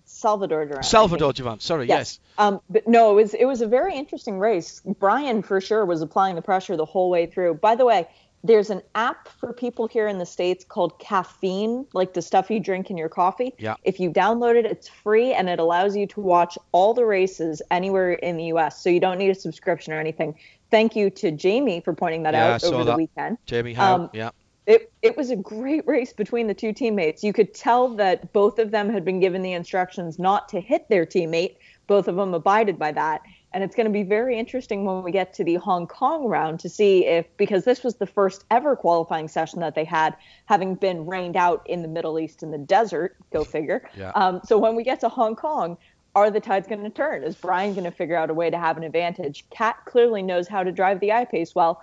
Salvador 0.05 0.65
Duran. 0.65 0.83
Salvador. 0.83 1.33
Duran, 1.33 1.59
sorry, 1.61 1.87
yes. 1.87 2.19
Um, 2.37 2.59
but 2.69 2.87
no, 2.87 3.11
it 3.11 3.15
was 3.15 3.33
it 3.33 3.45
was 3.45 3.61
a 3.61 3.67
very 3.67 3.95
interesting 3.95 4.39
race. 4.39 4.81
Brian 4.99 5.41
for 5.41 5.61
sure 5.61 5.85
was 5.85 6.01
applying 6.01 6.35
the 6.35 6.41
pressure 6.41 6.75
the 6.75 6.85
whole 6.85 7.09
way 7.09 7.25
through. 7.27 7.55
By 7.55 7.75
the 7.75 7.85
way, 7.85 8.07
there's 8.43 8.69
an 8.69 8.81
app 8.95 9.27
for 9.27 9.53
people 9.53 9.87
here 9.87 10.07
in 10.07 10.17
the 10.17 10.25
states 10.25 10.63
called 10.63 10.97
Caffeine, 10.99 11.85
like 11.93 12.13
the 12.13 12.21
stuff 12.21 12.49
you 12.49 12.59
drink 12.59 12.89
in 12.89 12.97
your 12.97 13.09
coffee. 13.09 13.53
Yeah. 13.59 13.75
If 13.83 13.99
you 13.99 14.09
download 14.09 14.55
it, 14.55 14.65
it's 14.65 14.87
free 14.87 15.33
and 15.33 15.47
it 15.47 15.59
allows 15.59 15.95
you 15.95 16.07
to 16.07 16.21
watch 16.21 16.57
all 16.71 16.93
the 16.93 17.05
races 17.05 17.61
anywhere 17.69 18.13
in 18.13 18.37
the 18.37 18.45
U.S. 18.45 18.81
So 18.81 18.89
you 18.89 18.99
don't 18.99 19.17
need 19.17 19.29
a 19.29 19.35
subscription 19.35 19.93
or 19.93 19.99
anything. 19.99 20.35
Thank 20.71 20.95
you 20.95 21.09
to 21.11 21.31
Jamie 21.31 21.81
for 21.81 21.93
pointing 21.93 22.23
that 22.23 22.33
Yeah, 22.33 22.53
out 22.55 22.63
over 22.63 22.83
the 22.83 22.95
weekend. 22.95 23.37
Jamie 23.45 23.73
Howe, 23.73 23.95
Um, 23.95 24.09
yeah. 24.13 24.31
It 24.67 24.91
it 25.01 25.17
was 25.17 25.31
a 25.31 25.35
great 25.35 25.85
race 25.87 26.13
between 26.13 26.45
the 26.47 26.53
two 26.53 26.71
teammates. 26.71 27.23
You 27.23 27.33
could 27.33 27.53
tell 27.53 27.89
that 27.95 28.31
both 28.31 28.59
of 28.59 28.69
them 28.69 28.89
had 28.89 29.03
been 29.03 29.19
given 29.19 29.41
the 29.41 29.53
instructions 29.53 30.19
not 30.19 30.47
to 30.49 30.61
hit 30.61 30.87
their 30.87 31.03
teammate. 31.05 31.55
Both 31.87 32.07
of 32.07 32.15
them 32.15 32.33
abided 32.35 32.77
by 32.77 32.91
that. 32.91 33.21
And 33.54 33.64
it's 33.64 33.76
going 33.76 33.86
to 33.86 33.91
be 33.91 34.04
very 34.04 34.39
interesting 34.39 34.86
when 34.86 35.04
we 35.04 35.12
get 35.12 35.34
to 35.34 35.43
the 35.43 35.56
Hong 35.56 35.86
Kong 35.86 36.26
round 36.26 36.60
to 36.62 36.70
see 36.70 37.06
if, 37.06 37.26
because 37.36 37.66
this 37.66 37.84
was 37.84 37.95
the 37.95 38.08
first 38.08 38.45
ever 38.49 38.76
qualifying 38.76 39.28
session 39.28 39.60
that 39.60 39.76
they 39.76 39.84
had, 39.84 40.16
having 40.45 40.76
been 40.76 41.06
rained 41.06 41.36
out 41.36 41.62
in 41.68 41.82
the 41.82 41.88
Middle 41.88 42.18
East 42.18 42.43
in 42.43 42.52
the 42.52 42.58
desert, 42.58 43.18
go 43.34 43.43
figure. 43.43 43.89
Yeah. 43.97 44.12
Um, 44.12 44.39
so 44.45 44.58
when 44.58 44.76
we 44.76 44.84
get 44.84 45.02
to 45.02 45.10
Hong 45.10 45.36
Kong, 45.36 45.78
are 46.16 46.30
the 46.30 46.39
tides 46.39 46.68
going 46.68 46.84
to 46.84 46.89
turn? 46.89 47.24
Is 47.24 47.36
Bryan 47.36 47.74
going 47.74 47.86
to 47.86 47.91
figure 47.91 48.16
out 48.16 48.30
a 48.30 48.34
way 48.34 48.49
to 48.49 48.58
have 48.58 48.78
an 48.78 48.84
advantage? 48.84 49.45
Kat 49.49 49.78
clearly 49.86 50.22
knows 50.22 50.47
how 50.47 50.64
to 50.64 50.72
drive 50.72 50.99
the 50.99 51.12
I-Pace 51.12 51.56
well. 51.56 51.82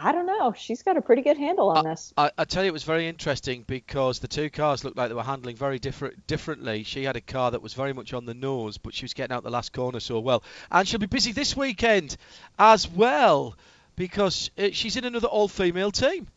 I 0.00 0.12
don't 0.12 0.26
know. 0.26 0.52
She's 0.56 0.82
got 0.82 0.96
a 0.96 1.02
pretty 1.02 1.22
good 1.22 1.36
handle 1.36 1.70
on 1.70 1.84
this. 1.84 2.12
I, 2.16 2.30
I 2.38 2.44
tell 2.44 2.62
you, 2.62 2.68
it 2.68 2.72
was 2.72 2.84
very 2.84 3.08
interesting 3.08 3.64
because 3.66 4.20
the 4.20 4.28
two 4.28 4.48
cars 4.48 4.84
looked 4.84 4.96
like 4.96 5.08
they 5.08 5.14
were 5.14 5.22
handling 5.22 5.56
very 5.56 5.78
different 5.78 6.26
differently. 6.26 6.84
She 6.84 7.04
had 7.04 7.16
a 7.16 7.20
car 7.20 7.50
that 7.50 7.62
was 7.62 7.74
very 7.74 7.92
much 7.92 8.14
on 8.14 8.24
the 8.24 8.34
nose, 8.34 8.78
but 8.78 8.94
she 8.94 9.04
was 9.04 9.14
getting 9.14 9.34
out 9.34 9.42
the 9.42 9.50
last 9.50 9.72
corner 9.72 10.00
so 10.00 10.20
well. 10.20 10.42
And 10.70 10.86
she'll 10.86 11.00
be 11.00 11.06
busy 11.06 11.32
this 11.32 11.56
weekend 11.56 12.16
as 12.58 12.88
well 12.88 13.56
because 13.96 14.50
uh, 14.56 14.68
she's 14.72 14.96
in 14.96 15.04
another 15.04 15.28
all-female 15.28 15.90
team. 15.90 16.28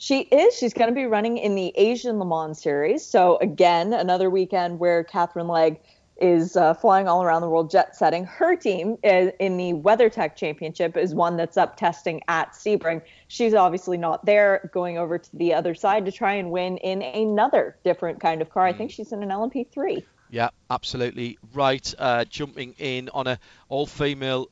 She 0.00 0.20
is. 0.20 0.56
She's 0.56 0.74
going 0.74 0.90
to 0.90 0.94
be 0.94 1.06
running 1.06 1.38
in 1.38 1.56
the 1.56 1.72
Asian 1.74 2.20
Le 2.20 2.24
Mans 2.24 2.62
series. 2.62 3.04
So 3.04 3.36
again, 3.38 3.92
another 3.92 4.30
weekend 4.30 4.78
where 4.78 5.02
Katherine 5.02 5.48
Legge 5.48 5.78
is 6.20 6.56
uh, 6.56 6.74
flying 6.74 7.08
all 7.08 7.22
around 7.22 7.42
the 7.42 7.48
world, 7.48 7.70
jet 7.70 7.96
setting. 7.96 8.24
Her 8.24 8.56
team 8.56 8.96
is, 9.02 9.32
in 9.38 9.56
the 9.56 9.72
WeatherTech 9.72 10.36
Championship 10.36 10.96
is 10.96 11.14
one 11.14 11.36
that's 11.36 11.56
up 11.56 11.76
testing 11.76 12.22
at 12.28 12.52
Sebring. 12.52 13.02
She's 13.28 13.54
obviously 13.54 13.98
not 13.98 14.24
there, 14.24 14.70
going 14.72 14.98
over 14.98 15.18
to 15.18 15.36
the 15.36 15.54
other 15.54 15.74
side 15.74 16.04
to 16.06 16.12
try 16.12 16.34
and 16.34 16.50
win 16.50 16.78
in 16.78 17.02
another 17.02 17.76
different 17.84 18.20
kind 18.20 18.42
of 18.42 18.50
car. 18.50 18.66
I 18.66 18.72
think 18.72 18.90
she's 18.90 19.12
in 19.12 19.22
an 19.22 19.28
LMP3. 19.28 20.04
Yeah, 20.30 20.50
absolutely 20.70 21.38
right. 21.54 21.94
Uh, 21.98 22.24
jumping 22.24 22.74
in 22.78 23.08
on 23.10 23.26
a 23.26 23.38
all-female, 23.68 24.50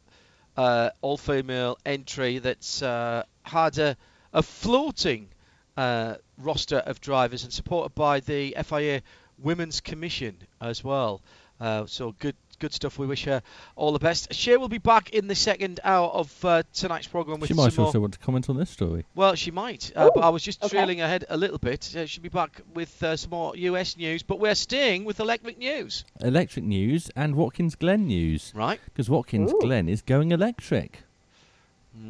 uh, 0.57 0.91
all-female 1.03 1.79
entry 1.85 2.39
that's 2.39 2.83
uh, 2.83 3.25
had 3.43 3.79
a, 3.79 3.97
a 4.33 4.43
floating 4.43 5.29
uh, 5.77 6.15
roster 6.39 6.79
of 6.79 7.01
drivers 7.01 7.45
and 7.45 7.53
supported 7.53 7.95
by 7.95 8.21
the 8.21 8.57
FIA 8.65 9.03
Women's 9.39 9.81
Commission 9.81 10.37
as 10.61 10.83
well. 10.83 11.21
Uh, 11.61 11.87
so 11.87 12.15
good, 12.19 12.35
good 12.59 12.73
stuff. 12.75 12.99
We 12.99 13.07
wish 13.07 13.25
her 13.25 13.43
all 13.77 13.93
the 13.93 13.99
best. 13.99 14.33
Shea 14.35 14.57
will 14.59 14.69
be 14.69 14.79
back 14.79 15.11
in 15.11 15.27
the 15.27 15.35
second 15.35 15.81
hour 15.85 16.09
of 16.09 16.45
uh, 16.45 16.63
tonight's 16.75 17.07
program 17.07 17.41
with 17.41 17.49
She 17.49 17.55
some 17.55 17.65
might 17.65 17.77
more. 17.79 17.87
also 17.87 18.01
want 18.01 18.13
to 18.13 18.19
comment 18.19 18.51
on 18.51 18.57
this 18.59 18.69
story. 18.71 19.05
Well, 19.15 19.35
she 19.35 19.51
might, 19.51 19.91
uh, 19.97 20.11
but 20.15 20.21
Ooh, 20.21 20.27
I 20.27 20.29
was 20.29 20.43
just 20.43 20.63
okay. 20.63 20.77
trailing 20.77 21.01
ahead 21.01 21.25
a 21.31 21.37
little 21.37 21.59
bit. 21.59 21.95
Uh, 21.97 22.05
she'll 22.07 22.23
be 22.23 22.29
back 22.29 22.61
with 22.75 23.03
uh, 23.03 23.17
some 23.17 23.31
more 23.31 23.57
US 23.57 23.97
news, 23.97 24.23
but 24.23 24.39
we're 24.39 24.55
staying 24.55 25.05
with 25.05 25.19
electric 25.21 25.57
news, 25.59 26.05
Electric 26.21 26.65
news 26.65 27.11
and 27.17 27.37
Watkins 27.37 27.75
Glen 27.75 28.07
news. 28.07 28.53
right? 28.55 28.81
Because 28.85 29.09
Watkins 29.09 29.53
Ooh. 29.53 29.59
Glen 29.61 29.89
is 29.89 30.03
going 30.03 30.33
electric. 30.33 31.01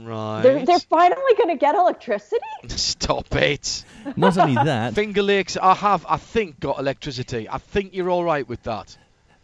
Right. 0.02 0.42
They're, 0.42 0.64
they're 0.66 0.80
finally 0.80 1.34
going 1.36 1.50
to 1.50 1.54
get 1.56 1.76
electricity. 1.76 2.40
Stop 2.66 3.32
it. 3.36 3.84
Not 4.16 4.36
only 4.36 4.54
that, 4.54 4.94
Finger 4.96 5.22
Lakes, 5.22 5.56
I 5.56 5.74
have, 5.74 6.04
I 6.08 6.16
think, 6.16 6.58
got 6.58 6.80
electricity. 6.80 7.48
I 7.48 7.58
think 7.58 7.94
you're 7.94 8.10
all 8.10 8.24
right 8.24 8.48
with 8.48 8.64
that. 8.64 8.96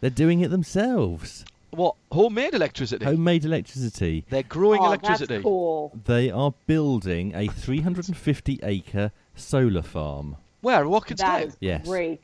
They're 0.03 0.09
doing 0.09 0.41
it 0.41 0.49
themselves. 0.51 1.45
What? 1.71 1.95
Homemade 2.11 2.53
electricity? 2.53 3.05
Homemade 3.05 3.45
electricity. 3.45 4.25
They're 4.29 4.43
growing 4.43 4.81
oh, 4.81 4.87
electricity. 4.87 5.35
That's 5.35 5.43
cool. 5.45 5.97
They 6.03 6.29
are 6.29 6.53
building 6.67 7.33
a 7.33 7.47
350 7.47 8.59
acre 8.63 9.13
solar 9.33 9.81
farm, 9.81 10.35
Where? 10.59 10.87
Watkins 10.89 11.21
That 11.21 11.37
Glen? 11.37 11.47
is 11.47 11.57
Yes. 11.61 11.87
great. 11.87 12.23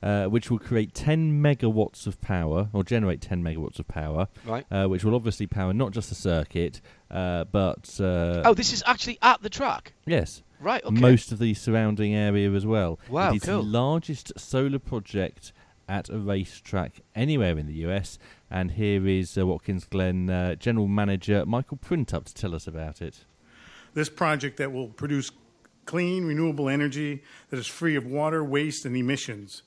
uh, 0.00 0.26
which 0.26 0.48
will 0.48 0.60
create 0.60 0.94
10 0.94 1.42
megawatts 1.42 2.06
of 2.06 2.20
power, 2.20 2.68
or 2.72 2.84
generate 2.84 3.20
10 3.20 3.42
megawatts 3.42 3.80
of 3.80 3.88
power, 3.88 4.28
Right. 4.46 4.64
uh, 4.70 4.86
which 4.86 5.02
will 5.02 5.16
obviously 5.16 5.48
power 5.48 5.72
not 5.72 5.90
just 5.90 6.08
the 6.08 6.14
circuit, 6.14 6.80
uh, 7.10 7.42
but 7.50 7.98
uh, 8.00 8.42
Oh, 8.44 8.54
this 8.54 8.72
is 8.72 8.84
actually 8.86 9.18
at 9.22 9.42
the 9.42 9.50
track. 9.50 9.92
yes, 10.06 10.44
Right. 10.60 10.84
Okay. 10.84 11.00
most 11.00 11.32
of 11.32 11.40
the 11.40 11.52
surrounding 11.54 12.14
area 12.14 12.52
as 12.52 12.64
well. 12.64 13.00
Wow, 13.10 13.32
it 13.32 13.36
is 13.38 13.42
cool. 13.42 13.60
the 13.60 13.68
largest 13.68 14.32
solar 14.38 14.78
project 14.78 15.52
at 15.88 16.08
a 16.08 16.18
racetrack 16.18 17.00
anywhere 17.14 17.58
in 17.58 17.66
the 17.66 17.74
US. 17.86 18.18
And 18.50 18.72
here 18.72 19.06
is 19.06 19.36
uh, 19.38 19.46
Watkins 19.46 19.84
Glen 19.84 20.30
uh, 20.30 20.54
General 20.54 20.88
Manager 20.88 21.44
Michael 21.46 21.78
Printup 21.78 22.24
to 22.24 22.34
tell 22.34 22.54
us 22.54 22.66
about 22.66 23.00
it. 23.00 23.24
this 23.94 24.08
project 24.08 24.58
that 24.58 24.72
will 24.72 24.88
produce 24.88 25.30
clean, 25.86 26.26
renewable 26.26 26.68
energy 26.68 27.22
that 27.48 27.58
is 27.58 27.66
free 27.66 27.96
of 27.96 28.04
water, 28.06 28.44
waste, 28.44 28.84
and 28.84 28.94
emissions. 28.94 29.62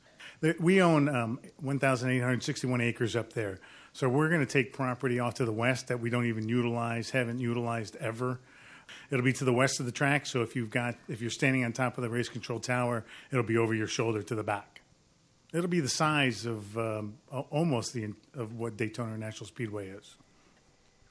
We 0.59 0.81
own 0.81 1.09
um, 1.09 1.39
1,861 1.59 2.79
acres 2.81 3.15
up 3.15 3.33
there. 3.33 3.59
So 3.93 4.07
we're 4.07 4.29
going 4.29 4.45
to 4.45 4.51
take 4.51 4.71
property 4.71 5.19
off 5.19 5.33
to 5.35 5.45
the 5.45 5.51
west 5.51 5.87
that 5.87 5.99
we 5.99 6.09
don't 6.09 6.25
even 6.25 6.47
utilize, 6.47 7.09
haven't 7.09 7.39
utilized 7.39 7.95
ever. 7.97 8.39
It'll 9.09 9.25
be 9.25 9.33
to 9.33 9.45
the 9.45 9.53
west 9.53 9.79
of 9.79 9.85
the 9.85 9.91
track, 9.91 10.25
so 10.25 10.41
if 10.41 10.55
you've 10.55 10.69
got 10.69 10.95
if 11.07 11.21
you're 11.21 11.29
standing 11.29 11.65
on 11.65 11.73
top 11.73 11.97
of 11.97 12.03
the 12.03 12.09
race 12.09 12.29
control 12.29 12.59
tower, 12.59 13.03
it'll 13.31 13.43
be 13.43 13.57
over 13.57 13.73
your 13.73 13.87
shoulder 13.87 14.21
to 14.23 14.35
the 14.35 14.43
back. 14.43 14.80
It'll 15.53 15.67
be 15.69 15.79
the 15.81 15.89
size 15.89 16.45
of 16.45 16.77
um, 16.77 17.15
almost 17.49 17.93
the 17.93 18.13
of 18.35 18.53
what 18.55 18.77
Daytona 18.77 19.17
National 19.17 19.47
Speedway 19.47 19.89
is. 19.89 20.15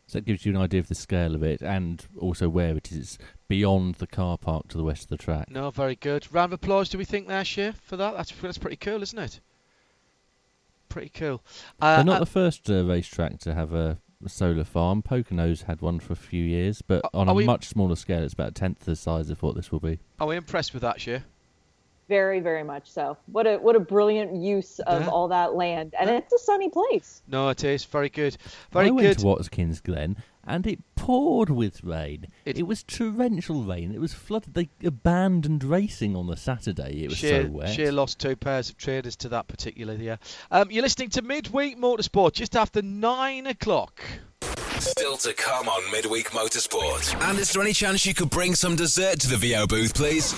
So 0.07 0.19
that 0.19 0.25
gives 0.25 0.45
you 0.45 0.51
an 0.53 0.61
idea 0.61 0.81
of 0.81 0.89
the 0.89 0.95
scale 0.97 1.37
of 1.37 1.43
it 1.45 1.61
and 1.63 2.05
also 2.19 2.49
where 2.49 2.77
it 2.77 2.91
is 2.91 3.17
beyond 3.47 3.97
the 3.97 4.09
car 4.09 4.37
park 4.39 4.67
to 4.69 4.77
the 4.77 4.83
west 4.83 5.03
of 5.05 5.09
the 5.11 5.17
track. 5.19 5.49
No, 5.51 5.71
very 5.71 5.95
good. 5.95 6.27
Round 6.33 6.53
of 6.53 6.61
applause, 6.61 6.89
do 6.89 6.99
we 6.99 7.05
think 7.05 7.29
there, 7.29 7.45
Shea, 7.45 7.73
for 7.85 7.97
that? 7.97 8.17
That's, 8.17 8.33
that's 8.33 8.59
pretty 8.59 8.77
cool, 8.77 9.03
isn't 9.03 9.19
it? 9.19 9.39
Pretty 10.89 11.11
cool. 11.11 11.43
Uh, 11.81 11.97
They're 11.97 12.05
not 12.05 12.17
uh, 12.17 12.21
the 12.21 12.27
first 12.27 12.69
uh, 12.69 12.85
racetrack 12.85 13.39
to 13.41 13.55
have 13.55 13.73
a, 13.73 13.99
a 14.25 14.29
solar 14.29 14.65
farm. 14.65 15.01
Poconos 15.03 15.63
had 15.65 15.81
one 15.81 16.01
for 16.01 16.15
a 16.15 16.17
few 16.17 16.43
years, 16.43 16.83
but 16.83 17.05
Are- 17.05 17.11
on 17.15 17.29
are 17.29 17.33
a 17.33 17.35
we- 17.35 17.45
much 17.45 17.69
smaller 17.69 17.95
scale. 17.95 18.25
It's 18.25 18.35
about 18.35 18.49
a 18.49 18.53
tenth 18.53 18.81
the 18.81 18.97
size 18.97 19.31
of 19.31 19.41
what 19.45 19.55
this 19.55 19.71
will 19.71 19.79
be. 19.79 20.01
are 20.19 20.27
we 20.27 20.35
impressed 20.35 20.73
with 20.75 20.83
that, 20.83 21.01
Shea? 21.01 21.23
Very, 22.11 22.41
very 22.41 22.65
much 22.65 22.91
so. 22.91 23.17
What 23.27 23.47
a 23.47 23.57
what 23.59 23.77
a 23.77 23.81
brilliant 23.81 24.35
use 24.35 24.81
of 24.81 25.03
Yeah. 25.03 25.09
all 25.09 25.29
that 25.29 25.55
land, 25.55 25.95
and 25.99 26.11
it's 26.11 26.33
a 26.33 26.39
sunny 26.39 26.69
place. 26.69 27.23
No, 27.29 27.49
it 27.51 27.63
is. 27.63 27.85
Very 27.85 28.09
good. 28.09 28.37
Very 28.73 28.89
I 28.89 28.91
went 28.91 29.07
good. 29.07 29.19
to 29.21 29.27
Watkins 29.27 29.81
Glen 29.81 30.17
and 30.45 30.67
it 30.67 30.81
poured 30.97 31.51
with 31.51 31.85
rain. 31.85 32.27
It- 32.45 32.59
It, 32.59 32.67
was 32.67 32.83
torrential 32.83 33.63
rain. 33.63 33.95
It 33.95 34.01
was 34.01 34.13
flooded. 34.13 34.55
They 34.55 34.71
abandoned 34.85 35.63
racing 35.63 36.17
on 36.17 36.27
the 36.27 36.37
Saturday. 36.37 37.05
It 37.05 37.11
was 37.11 37.19
Shea, 37.19 37.45
so 37.45 37.49
wet. 37.51 37.69
Shea 37.75 37.91
lost 37.93 38.19
two 38.19 38.35
pairs 38.35 38.71
of 38.71 38.77
traders 38.77 39.15
to 39.17 39.29
that 39.29 39.47
particular 39.47 39.95
year. 39.95 40.19
Um, 40.51 40.69
you're 40.73 40.83
listening 40.83 41.11
to 41.11 41.23
Midweek 41.23 41.79
Motorsport 41.79 42.33
just 42.33 42.57
after 42.57 42.83
nine 42.83 43.47
o'clock. 43.47 44.03
Still 44.81 45.17
to 45.19 45.33
come 45.35 45.69
on 45.69 45.93
Midweek 45.93 46.31
Motorsport. 46.31 47.15
And 47.29 47.39
is 47.39 47.53
there 47.53 47.63
any 47.63 47.75
chance 47.75 48.05
you 48.05 48.15
could 48.15 48.31
bring 48.31 48.57
some 48.57 48.75
dessert 48.75 49.21
to 49.21 49.29
the 49.29 49.37
VO 49.37 49.69
booth, 49.69 49.95
please? 49.95 50.35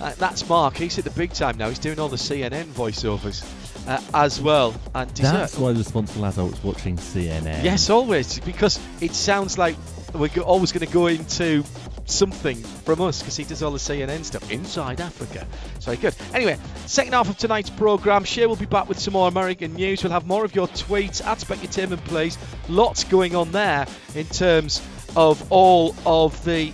Uh, 0.00 0.12
that's 0.18 0.48
Mark. 0.48 0.76
He's 0.76 0.98
at 0.98 1.04
the 1.04 1.10
big 1.10 1.32
time 1.32 1.58
now. 1.58 1.68
He's 1.68 1.78
doing 1.78 1.98
all 1.98 2.08
the 2.08 2.16
CNN 2.16 2.64
voiceovers. 2.66 3.44
uh, 3.86 4.00
as 4.14 4.40
well. 4.40 4.74
And. 4.94 5.10
That's 5.10 5.58
why 5.58 5.70
responsible 5.70 6.24
adults 6.26 6.62
watching 6.62 6.96
CNN. 6.96 7.64
Yes, 7.64 7.90
always, 7.90 8.40
because 8.40 8.78
it 9.00 9.14
sounds 9.14 9.58
like 9.58 9.76
we're 10.14 10.28
go- 10.28 10.42
always 10.42 10.72
going 10.72 10.86
to 10.86 10.92
go 10.92 11.06
into 11.06 11.64
something 12.06 12.56
from 12.56 13.00
us 13.00 13.20
because 13.20 13.36
he 13.36 13.44
does 13.44 13.62
all 13.62 13.70
the 13.70 13.78
CNN 13.78 14.24
stuff 14.24 14.50
inside 14.50 15.00
Africa. 15.00 15.46
So 15.78 15.94
good. 15.96 16.14
Anyway, 16.34 16.58
second 16.86 17.12
half 17.12 17.28
of 17.28 17.36
tonight's 17.38 17.70
programme, 17.70 18.24
Shea 18.24 18.46
will 18.46 18.56
be 18.56 18.66
back 18.66 18.88
with 18.88 18.98
some 18.98 19.12
more 19.12 19.28
American 19.28 19.74
news. 19.74 20.02
We'll 20.02 20.12
have 20.12 20.26
more 20.26 20.44
of 20.44 20.54
your 20.54 20.66
tweets 20.68 21.24
at 21.24 21.38
Specutainment 21.38 22.04
Please. 22.06 22.36
Lots 22.68 23.04
going 23.04 23.36
on 23.36 23.52
there 23.52 23.86
in 24.14 24.26
terms 24.26 24.82
of 25.16 25.50
all 25.52 25.94
of 26.04 26.42
the 26.44 26.72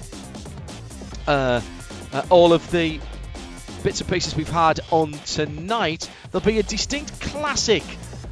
uh, 1.27 1.61
uh, 2.12 2.22
all 2.31 2.53
of 2.53 2.68
the 2.70 3.01
bits 3.87 4.01
and 4.01 4.11
pieces 4.11 4.34
we've 4.34 4.49
had 4.49 4.80
on 4.91 5.12
tonight. 5.12 6.11
There'll 6.32 6.45
be 6.45 6.59
a 6.59 6.64
distinct 6.64 7.20
classic 7.20 7.84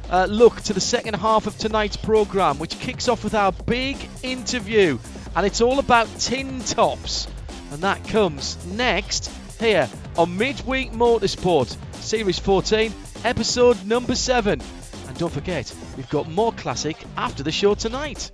uh, 0.09 0.27
look 0.29 0.59
to 0.63 0.73
the 0.73 0.81
second 0.81 1.13
half 1.13 1.47
of 1.47 1.57
tonight's 1.57 1.95
programme, 1.95 2.59
which 2.59 2.77
kicks 2.77 3.07
off 3.07 3.23
with 3.23 3.33
our 3.33 3.53
big 3.53 3.95
interview. 4.21 4.99
And 5.33 5.45
it's 5.45 5.61
all 5.61 5.79
about 5.79 6.09
tin 6.19 6.59
tops. 6.59 7.29
And 7.71 7.81
that 7.83 8.05
comes 8.09 8.65
next 8.65 9.31
here 9.57 9.89
on 10.17 10.37
Midweek 10.37 10.91
Motorsport, 10.91 11.77
Series 12.03 12.37
14, 12.37 12.93
episode 13.23 13.81
number 13.85 14.15
7. 14.15 14.59
And 15.07 15.17
don't 15.17 15.31
forget, 15.31 15.73
we've 15.95 16.09
got 16.09 16.29
more 16.29 16.51
classic 16.51 16.97
after 17.15 17.43
the 17.43 17.51
show 17.53 17.75
tonight. 17.75 18.29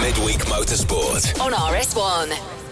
Midweek 0.00 0.46
Motorsport 0.46 1.40
on 1.40 1.50
RS1. 1.50 2.67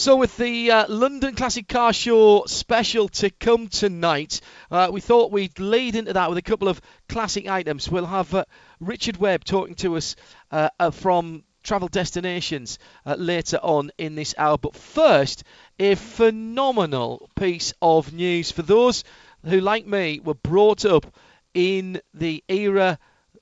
So, 0.00 0.16
with 0.16 0.34
the 0.38 0.70
uh, 0.70 0.86
London 0.88 1.34
Classic 1.34 1.68
Car 1.68 1.92
Show 1.92 2.44
special 2.46 3.10
to 3.10 3.28
come 3.28 3.68
tonight, 3.68 4.40
uh, 4.70 4.88
we 4.90 5.02
thought 5.02 5.30
we'd 5.30 5.58
lead 5.58 5.94
into 5.94 6.14
that 6.14 6.30
with 6.30 6.38
a 6.38 6.42
couple 6.42 6.68
of 6.68 6.80
classic 7.06 7.46
items. 7.46 7.90
We'll 7.90 8.06
have 8.06 8.34
uh, 8.34 8.46
Richard 8.80 9.18
Webb 9.18 9.44
talking 9.44 9.74
to 9.74 9.98
us 9.98 10.16
uh, 10.50 10.70
uh, 10.80 10.90
from 10.90 11.44
Travel 11.62 11.88
Destinations 11.88 12.78
uh, 13.04 13.16
later 13.18 13.58
on 13.62 13.90
in 13.98 14.14
this 14.14 14.34
hour. 14.38 14.56
But 14.56 14.74
first, 14.74 15.44
a 15.78 15.96
phenomenal 15.96 17.28
piece 17.34 17.74
of 17.82 18.14
news 18.14 18.50
for 18.50 18.62
those 18.62 19.04
who, 19.44 19.60
like 19.60 19.86
me, 19.86 20.18
were 20.24 20.32
brought 20.32 20.86
up 20.86 21.14
in 21.52 22.00
the 22.14 22.42
era 22.48 22.98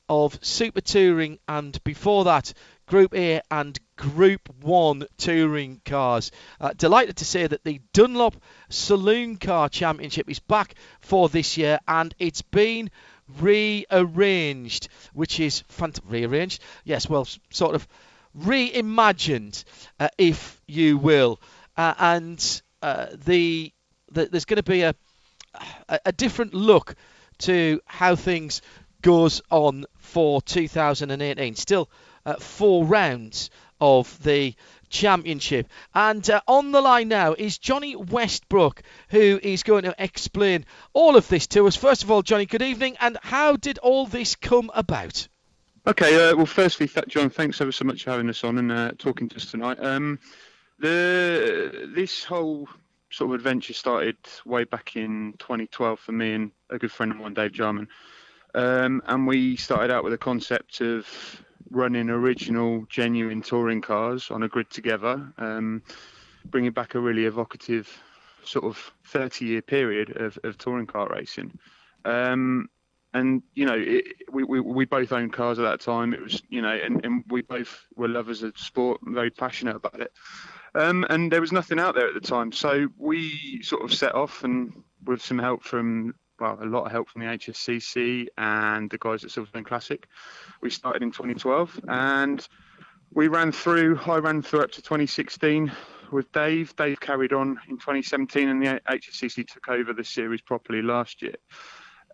of 0.08 0.36
Super 0.42 0.80
Touring 0.80 1.38
and 1.46 1.80
before 1.84 2.24
that, 2.24 2.52
Group 2.88 3.14
A 3.14 3.42
and 3.50 3.78
Group 3.96 4.48
1 4.62 5.04
touring 5.18 5.80
cars. 5.84 6.30
Uh, 6.60 6.72
delighted 6.76 7.18
to 7.18 7.24
say 7.24 7.46
that 7.46 7.62
the 7.62 7.80
Dunlop 7.92 8.36
Saloon 8.70 9.36
Car 9.36 9.68
Championship 9.68 10.30
is 10.30 10.38
back 10.38 10.74
for 11.00 11.28
this 11.28 11.58
year 11.58 11.78
and 11.86 12.14
it's 12.18 12.42
been 12.42 12.90
rearranged, 13.40 14.88
which 15.12 15.38
is 15.38 15.62
fant- 15.70 16.00
rearranged. 16.08 16.62
Yes, 16.84 17.08
well, 17.08 17.26
sort 17.50 17.74
of 17.74 17.86
reimagined, 18.36 19.64
uh, 20.00 20.08
if 20.16 20.60
you 20.66 20.96
will. 20.96 21.40
Uh, 21.76 21.94
and 21.98 22.62
uh, 22.82 23.06
the, 23.24 23.70
the, 24.10 24.26
there's 24.26 24.46
going 24.46 24.56
to 24.56 24.62
be 24.62 24.82
a, 24.82 24.94
a 26.04 26.12
different 26.12 26.54
look 26.54 26.94
to 27.38 27.80
how 27.84 28.16
things 28.16 28.62
goes 29.02 29.42
on 29.50 29.84
for 29.98 30.40
2018. 30.42 31.54
Still 31.54 31.88
uh, 32.26 32.36
four 32.36 32.84
rounds 32.84 33.50
of 33.80 34.22
the 34.22 34.54
championship. 34.88 35.68
And 35.94 36.28
uh, 36.28 36.40
on 36.46 36.72
the 36.72 36.80
line 36.80 37.08
now 37.08 37.34
is 37.34 37.58
Jonny 37.58 37.94
Westbrook, 37.96 38.82
who 39.10 39.38
is 39.42 39.62
going 39.62 39.84
to 39.84 39.94
explain 39.98 40.64
all 40.92 41.16
of 41.16 41.28
this 41.28 41.46
to 41.48 41.66
us. 41.66 41.76
First 41.76 42.02
of 42.02 42.10
all, 42.10 42.22
Jonny, 42.22 42.46
good 42.46 42.62
evening. 42.62 42.96
And 43.00 43.18
how 43.22 43.56
did 43.56 43.78
all 43.78 44.06
this 44.06 44.34
come 44.34 44.70
about? 44.74 45.28
Okay, 45.86 46.28
uh, 46.28 46.36
well, 46.36 46.46
firstly, 46.46 46.90
John, 47.08 47.30
thanks 47.30 47.60
ever 47.60 47.72
so 47.72 47.84
much 47.84 48.04
for 48.04 48.10
having 48.10 48.28
us 48.28 48.44
on 48.44 48.58
and 48.58 48.72
uh, 48.72 48.92
talking 48.98 49.28
to 49.30 49.36
us 49.36 49.50
tonight. 49.50 49.78
Um, 49.80 50.18
the 50.78 51.90
this 51.94 52.24
whole 52.24 52.68
sort 53.10 53.30
of 53.30 53.34
adventure 53.34 53.72
started 53.72 54.16
way 54.44 54.64
back 54.64 54.96
in 54.96 55.34
2012 55.38 55.98
for 55.98 56.12
me 56.12 56.34
and 56.34 56.50
a 56.70 56.78
good 56.78 56.92
friend 56.92 57.12
of 57.12 57.18
mine, 57.18 57.34
Dave 57.34 57.52
Jarman. 57.52 57.88
Um, 58.54 59.02
and 59.06 59.26
we 59.26 59.56
started 59.56 59.90
out 59.90 60.04
with 60.04 60.12
a 60.12 60.18
concept 60.18 60.80
of 60.80 61.06
running 61.70 62.10
original, 62.10 62.84
genuine 62.88 63.42
touring 63.42 63.80
cars 63.80 64.30
on 64.30 64.42
a 64.42 64.48
grid 64.48 64.70
together, 64.70 65.32
um, 65.38 65.82
bringing 66.46 66.72
back 66.72 66.94
a 66.94 67.00
really 67.00 67.24
evocative 67.24 67.88
sort 68.44 68.64
of 68.64 68.92
30 69.06 69.44
year 69.44 69.62
period 69.62 70.16
of, 70.16 70.38
of 70.44 70.56
touring 70.58 70.86
car 70.86 71.08
racing. 71.08 71.58
Um, 72.04 72.68
and 73.14 73.42
you 73.54 73.64
know, 73.64 73.76
it, 73.76 74.04
we, 74.30 74.44
we 74.44 74.60
we 74.60 74.84
both 74.84 75.12
owned 75.12 75.32
cars 75.32 75.58
at 75.58 75.62
that 75.62 75.80
time. 75.80 76.12
It 76.12 76.22
was 76.22 76.42
you 76.50 76.60
know, 76.60 76.68
and, 76.72 77.04
and 77.04 77.24
we 77.28 77.42
both 77.42 77.86
were 77.96 78.08
lovers 78.08 78.42
of 78.42 78.58
sport, 78.58 79.00
very 79.02 79.30
passionate 79.30 79.76
about 79.76 80.00
it. 80.00 80.12
Um, 80.74 81.06
and 81.08 81.32
there 81.32 81.40
was 81.40 81.52
nothing 81.52 81.78
out 81.78 81.94
there 81.94 82.06
at 82.06 82.14
the 82.14 82.20
time, 82.20 82.52
so 82.52 82.88
we 82.98 83.62
sort 83.62 83.82
of 83.82 83.94
set 83.94 84.14
off, 84.14 84.44
and 84.44 84.82
with 85.04 85.22
some 85.22 85.38
help 85.38 85.64
from 85.64 86.14
well, 86.40 86.58
a 86.60 86.66
lot 86.66 86.84
of 86.84 86.92
help 86.92 87.08
from 87.08 87.22
the 87.22 87.26
HSCC 87.26 88.28
and 88.36 88.90
the 88.90 88.98
guys 88.98 89.24
at 89.24 89.30
Silverstone 89.30 89.66
Classic. 89.66 90.06
We 90.60 90.70
started 90.70 91.02
in 91.02 91.10
2012 91.10 91.80
and 91.88 92.46
we 93.12 93.28
ran 93.28 93.52
through, 93.52 93.98
I 94.06 94.18
ran 94.18 94.42
through 94.42 94.62
up 94.62 94.70
to 94.72 94.82
2016 94.82 95.72
with 96.12 96.30
Dave. 96.32 96.74
Dave 96.76 97.00
carried 97.00 97.32
on 97.32 97.58
in 97.68 97.76
2017 97.76 98.48
and 98.48 98.62
the 98.62 98.80
HSCC 98.88 99.46
took 99.46 99.68
over 99.68 99.92
the 99.92 100.04
series 100.04 100.40
properly 100.40 100.82
last 100.82 101.22
year. 101.22 101.36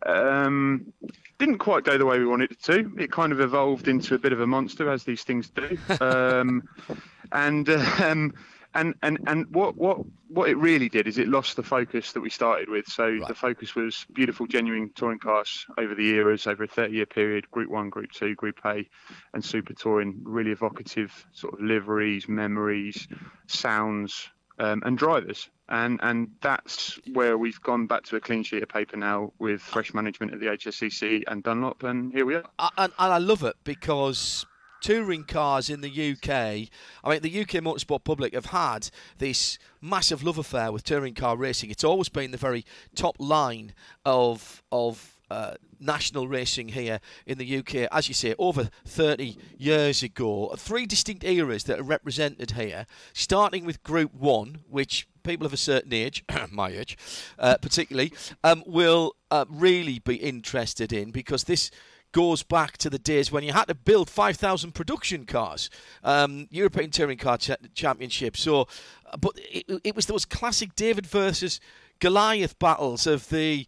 Um, 0.06 0.92
didn't 1.38 1.58
quite 1.58 1.84
go 1.84 1.96
the 1.96 2.06
way 2.06 2.18
we 2.18 2.26
wanted 2.26 2.52
it 2.52 2.62
to. 2.64 2.92
It 2.98 3.10
kind 3.10 3.32
of 3.32 3.40
evolved 3.40 3.88
into 3.88 4.14
a 4.14 4.18
bit 4.18 4.32
of 4.32 4.40
a 4.40 4.46
monster, 4.46 4.90
as 4.90 5.04
these 5.04 5.22
things 5.22 5.50
do. 5.50 5.78
Um, 6.00 6.62
and 7.32 7.68
um, 7.68 8.34
and 8.74 8.94
and 9.02 9.18
and 9.26 9.46
what 9.54 9.76
what 9.76 9.98
what 10.28 10.48
it 10.48 10.56
really 10.56 10.88
did 10.88 11.06
is 11.06 11.18
it 11.18 11.28
lost 11.28 11.56
the 11.56 11.62
focus 11.62 12.12
that 12.12 12.20
we 12.20 12.30
started 12.30 12.68
with. 12.68 12.86
So 12.86 13.04
right. 13.04 13.28
the 13.28 13.34
focus 13.34 13.74
was 13.74 14.04
beautiful, 14.12 14.46
genuine 14.46 14.90
touring 14.94 15.20
cars 15.20 15.64
over 15.78 15.94
the 15.94 16.02
years, 16.02 16.46
over 16.46 16.64
a 16.64 16.68
30-year 16.68 17.06
period. 17.06 17.48
Group 17.52 17.70
One, 17.70 17.88
Group 17.88 18.10
Two, 18.10 18.34
Group 18.34 18.58
A, 18.64 18.88
and 19.32 19.44
Super 19.44 19.74
Touring. 19.74 20.20
Really 20.24 20.50
evocative 20.50 21.26
sort 21.32 21.54
of 21.54 21.60
liveries, 21.60 22.28
memories, 22.28 23.06
sounds, 23.46 24.28
um, 24.58 24.82
and 24.84 24.98
drivers. 24.98 25.48
And 25.68 26.00
and 26.02 26.30
that's 26.42 26.98
where 27.12 27.38
we've 27.38 27.60
gone 27.62 27.86
back 27.86 28.02
to 28.04 28.16
a 28.16 28.20
clean 28.20 28.42
sheet 28.42 28.62
of 28.62 28.68
paper 28.68 28.96
now 28.96 29.32
with 29.38 29.62
fresh 29.62 29.94
management 29.94 30.34
at 30.34 30.40
the 30.40 30.46
HSCC 30.46 31.22
and 31.26 31.42
Dunlop, 31.42 31.84
and 31.84 32.12
here 32.12 32.26
we 32.26 32.34
are. 32.34 32.44
And, 32.76 32.92
and 32.98 33.12
I 33.12 33.18
love 33.18 33.44
it 33.44 33.56
because 33.64 34.44
touring 34.84 35.24
cars 35.24 35.70
in 35.70 35.80
the 35.80 36.12
UK. 36.12 36.28
I 36.28 37.08
mean, 37.08 37.22
the 37.22 37.40
UK 37.40 37.62
motorsport 37.64 38.04
public 38.04 38.34
have 38.34 38.46
had 38.46 38.90
this 39.16 39.58
massive 39.80 40.22
love 40.22 40.36
affair 40.36 40.70
with 40.70 40.84
touring 40.84 41.14
car 41.14 41.38
racing. 41.38 41.70
It's 41.70 41.84
always 41.84 42.10
been 42.10 42.32
the 42.32 42.36
very 42.36 42.66
top 42.94 43.16
line 43.18 43.72
of 44.04 44.62
of 44.70 45.16
uh, 45.30 45.54
national 45.80 46.28
racing 46.28 46.68
here 46.68 47.00
in 47.26 47.38
the 47.38 47.58
UK, 47.58 47.88
as 47.90 48.08
you 48.08 48.14
say, 48.14 48.34
over 48.38 48.68
30 48.84 49.38
years 49.56 50.02
ago. 50.02 50.54
Three 50.58 50.84
distinct 50.84 51.24
eras 51.24 51.64
that 51.64 51.78
are 51.78 51.82
represented 51.82 52.50
here, 52.52 52.84
starting 53.14 53.64
with 53.64 53.82
Group 53.82 54.12
1, 54.14 54.58
which 54.68 55.08
people 55.22 55.46
of 55.46 55.54
a 55.54 55.56
certain 55.56 55.94
age, 55.94 56.22
my 56.50 56.68
age 56.68 56.98
uh, 57.38 57.56
particularly, 57.56 58.12
um, 58.44 58.62
will 58.66 59.16
uh, 59.30 59.46
really 59.48 59.98
be 59.98 60.16
interested 60.16 60.92
in 60.92 61.10
because 61.10 61.44
this 61.44 61.70
goes 62.14 62.44
back 62.44 62.78
to 62.78 62.88
the 62.88 62.98
days 62.98 63.32
when 63.32 63.42
you 63.42 63.52
had 63.52 63.66
to 63.66 63.74
build 63.74 64.08
5,000 64.08 64.72
production 64.72 65.26
cars, 65.26 65.68
um, 66.04 66.46
European 66.48 66.90
Touring 66.90 67.18
Car 67.18 67.36
Ch- 67.36 67.50
Championship. 67.74 68.36
So, 68.36 68.68
uh, 69.12 69.16
but 69.18 69.32
it, 69.36 69.80
it 69.82 69.96
was 69.96 70.06
those 70.06 70.24
classic 70.24 70.76
David 70.76 71.08
versus 71.08 71.60
Goliath 71.98 72.56
battles 72.60 73.08
of 73.08 73.28
the 73.30 73.66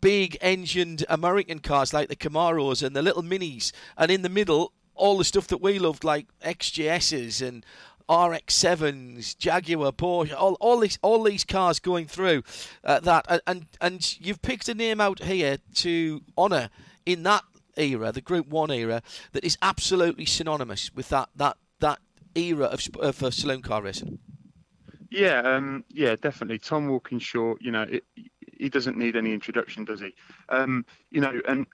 big 0.00 0.36
engined 0.40 1.04
American 1.08 1.60
cars 1.60 1.94
like 1.94 2.08
the 2.08 2.16
Camaros 2.16 2.82
and 2.82 2.96
the 2.96 3.00
little 3.00 3.22
minis, 3.22 3.70
and 3.96 4.10
in 4.10 4.22
the 4.22 4.28
middle, 4.28 4.72
all 4.96 5.16
the 5.16 5.24
stuff 5.24 5.46
that 5.46 5.62
we 5.62 5.78
loved 5.78 6.02
like 6.02 6.26
XJSs 6.44 7.46
and 7.46 7.64
RX7s, 8.08 9.38
Jaguar, 9.38 9.92
Porsche, 9.92 10.34
all, 10.36 10.54
all 10.54 10.80
these 10.80 10.98
all 11.00 11.22
these 11.22 11.44
cars 11.44 11.78
going 11.78 12.06
through 12.06 12.42
uh, 12.82 12.98
that, 13.00 13.42
and 13.46 13.66
and 13.80 14.18
you've 14.20 14.42
picked 14.42 14.68
a 14.68 14.74
name 14.74 15.00
out 15.00 15.22
here 15.22 15.58
to 15.76 16.22
honour 16.36 16.70
in 17.06 17.22
that 17.22 17.44
era, 17.76 18.12
the 18.12 18.20
Group 18.20 18.48
One 18.48 18.70
era, 18.70 19.02
that 19.32 19.44
is 19.44 19.58
absolutely 19.62 20.26
synonymous 20.26 20.92
with 20.94 21.08
that 21.10 21.28
that 21.36 21.56
that 21.80 21.98
era 22.34 22.66
of, 22.66 22.80
of 23.00 23.22
uh, 23.22 23.30
saloon 23.30 23.62
car 23.62 23.82
racing. 23.82 24.18
Yeah, 25.10 25.40
um, 25.40 25.84
yeah, 25.90 26.16
definitely. 26.16 26.58
Tom 26.58 26.88
Walkinshaw, 26.88 27.54
you 27.60 27.70
know, 27.70 27.82
it, 27.82 28.04
he 28.58 28.68
doesn't 28.68 28.96
need 28.96 29.14
any 29.14 29.32
introduction, 29.32 29.84
does 29.84 30.00
he? 30.00 30.14
Um, 30.48 30.84
you 31.10 31.20
know, 31.20 31.40
and 31.46 31.66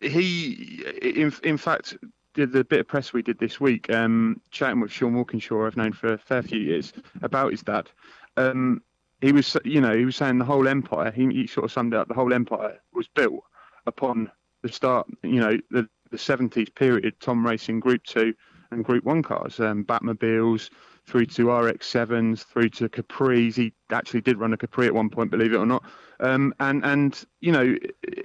he, 0.00 0.84
in, 1.00 1.32
in 1.42 1.56
fact, 1.56 1.96
did 2.34 2.52
the 2.52 2.64
bit 2.64 2.80
of 2.80 2.88
press 2.88 3.12
we 3.14 3.22
did 3.22 3.38
this 3.38 3.58
week, 3.60 3.90
um, 3.90 4.40
chatting 4.50 4.80
with 4.80 4.92
Sean 4.92 5.14
Walkinshaw, 5.14 5.66
I've 5.66 5.76
known 5.76 5.92
for 5.92 6.12
a 6.12 6.18
fair 6.18 6.42
few 6.42 6.60
years, 6.60 6.92
about 7.22 7.50
his 7.50 7.62
dad. 7.62 7.88
Um, 8.36 8.82
he 9.22 9.32
was, 9.32 9.56
you 9.64 9.80
know, 9.80 9.96
he 9.96 10.04
was 10.04 10.16
saying 10.16 10.38
the 10.38 10.44
whole 10.44 10.68
empire. 10.68 11.10
He, 11.10 11.26
he 11.28 11.46
sort 11.46 11.64
of 11.64 11.72
summed 11.72 11.94
up 11.94 12.08
the 12.08 12.14
whole 12.14 12.34
empire 12.34 12.78
was 12.92 13.08
built 13.08 13.42
upon 13.86 14.30
the 14.66 14.72
start, 14.72 15.06
you 15.22 15.40
know, 15.40 15.58
the 15.70 15.88
the 16.10 16.16
70s 16.16 16.72
period, 16.74 17.14
Tom 17.20 17.44
racing 17.44 17.80
Group 17.80 18.04
Two 18.04 18.34
and 18.70 18.84
Group 18.84 19.04
One 19.04 19.22
cars, 19.22 19.58
um, 19.60 19.84
Batmobiles, 19.84 20.70
through 21.06 21.26
to 21.26 21.46
RX7s, 21.46 22.44
through 22.44 22.68
to 22.70 22.88
Capris. 22.88 23.54
He 23.54 23.72
actually 23.90 24.20
did 24.20 24.38
run 24.38 24.52
a 24.52 24.56
Capri 24.56 24.86
at 24.86 24.94
one 24.94 25.08
point, 25.08 25.30
believe 25.30 25.52
it 25.52 25.56
or 25.56 25.66
not. 25.66 25.84
Um, 26.20 26.54
and 26.60 26.84
and 26.84 27.24
you 27.40 27.52
know, 27.52 27.76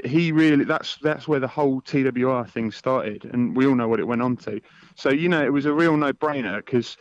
he 0.05 0.31
really 0.31 0.63
that's 0.63 0.97
that's 0.97 1.27
where 1.27 1.39
the 1.39 1.47
whole 1.47 1.81
TWR 1.81 2.49
thing 2.49 2.71
started, 2.71 3.25
and 3.25 3.55
we 3.55 3.65
all 3.67 3.75
know 3.75 3.87
what 3.87 3.99
it 3.99 4.07
went 4.07 4.21
on 4.21 4.37
to. 4.37 4.61
So 4.95 5.09
you 5.09 5.29
know, 5.29 5.43
it 5.43 5.53
was 5.53 5.65
a 5.65 5.73
real 5.73 5.97
no-brainer 5.97 6.57
because 6.65 6.97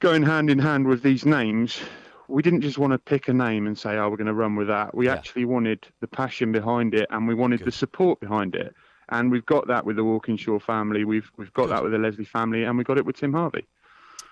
going 0.00 0.22
hand 0.22 0.50
in 0.50 0.58
hand 0.58 0.86
with 0.86 1.02
these 1.02 1.24
names. 1.24 1.80
We 2.28 2.42
didn't 2.42 2.60
just 2.60 2.78
want 2.78 2.92
to 2.92 2.98
pick 2.98 3.28
a 3.28 3.32
name 3.32 3.66
and 3.66 3.76
say, 3.76 3.96
"Oh, 3.96 4.08
we're 4.08 4.16
going 4.16 4.26
to 4.26 4.34
run 4.34 4.54
with 4.54 4.68
that." 4.68 4.94
We 4.94 5.06
yeah. 5.06 5.14
actually 5.14 5.46
wanted 5.46 5.86
the 6.00 6.08
passion 6.08 6.52
behind 6.52 6.94
it, 6.94 7.06
and 7.10 7.26
we 7.26 7.34
wanted 7.34 7.60
Good. 7.60 7.68
the 7.68 7.72
support 7.72 8.20
behind 8.20 8.54
it 8.54 8.74
and 9.10 9.30
we've 9.30 9.46
got 9.46 9.66
that 9.68 9.84
with 9.84 9.96
the 9.96 10.04
Walkinshaw 10.04 10.58
family. 10.58 11.04
We've 11.04 11.30
we've 11.36 11.52
got 11.52 11.64
Good. 11.64 11.70
that 11.70 11.82
with 11.82 11.92
the 11.92 11.98
Leslie 11.98 12.24
family, 12.24 12.64
and 12.64 12.76
we 12.76 12.84
got 12.84 12.98
it 12.98 13.06
with 13.06 13.16
Tim 13.16 13.32
Harvey. 13.32 13.66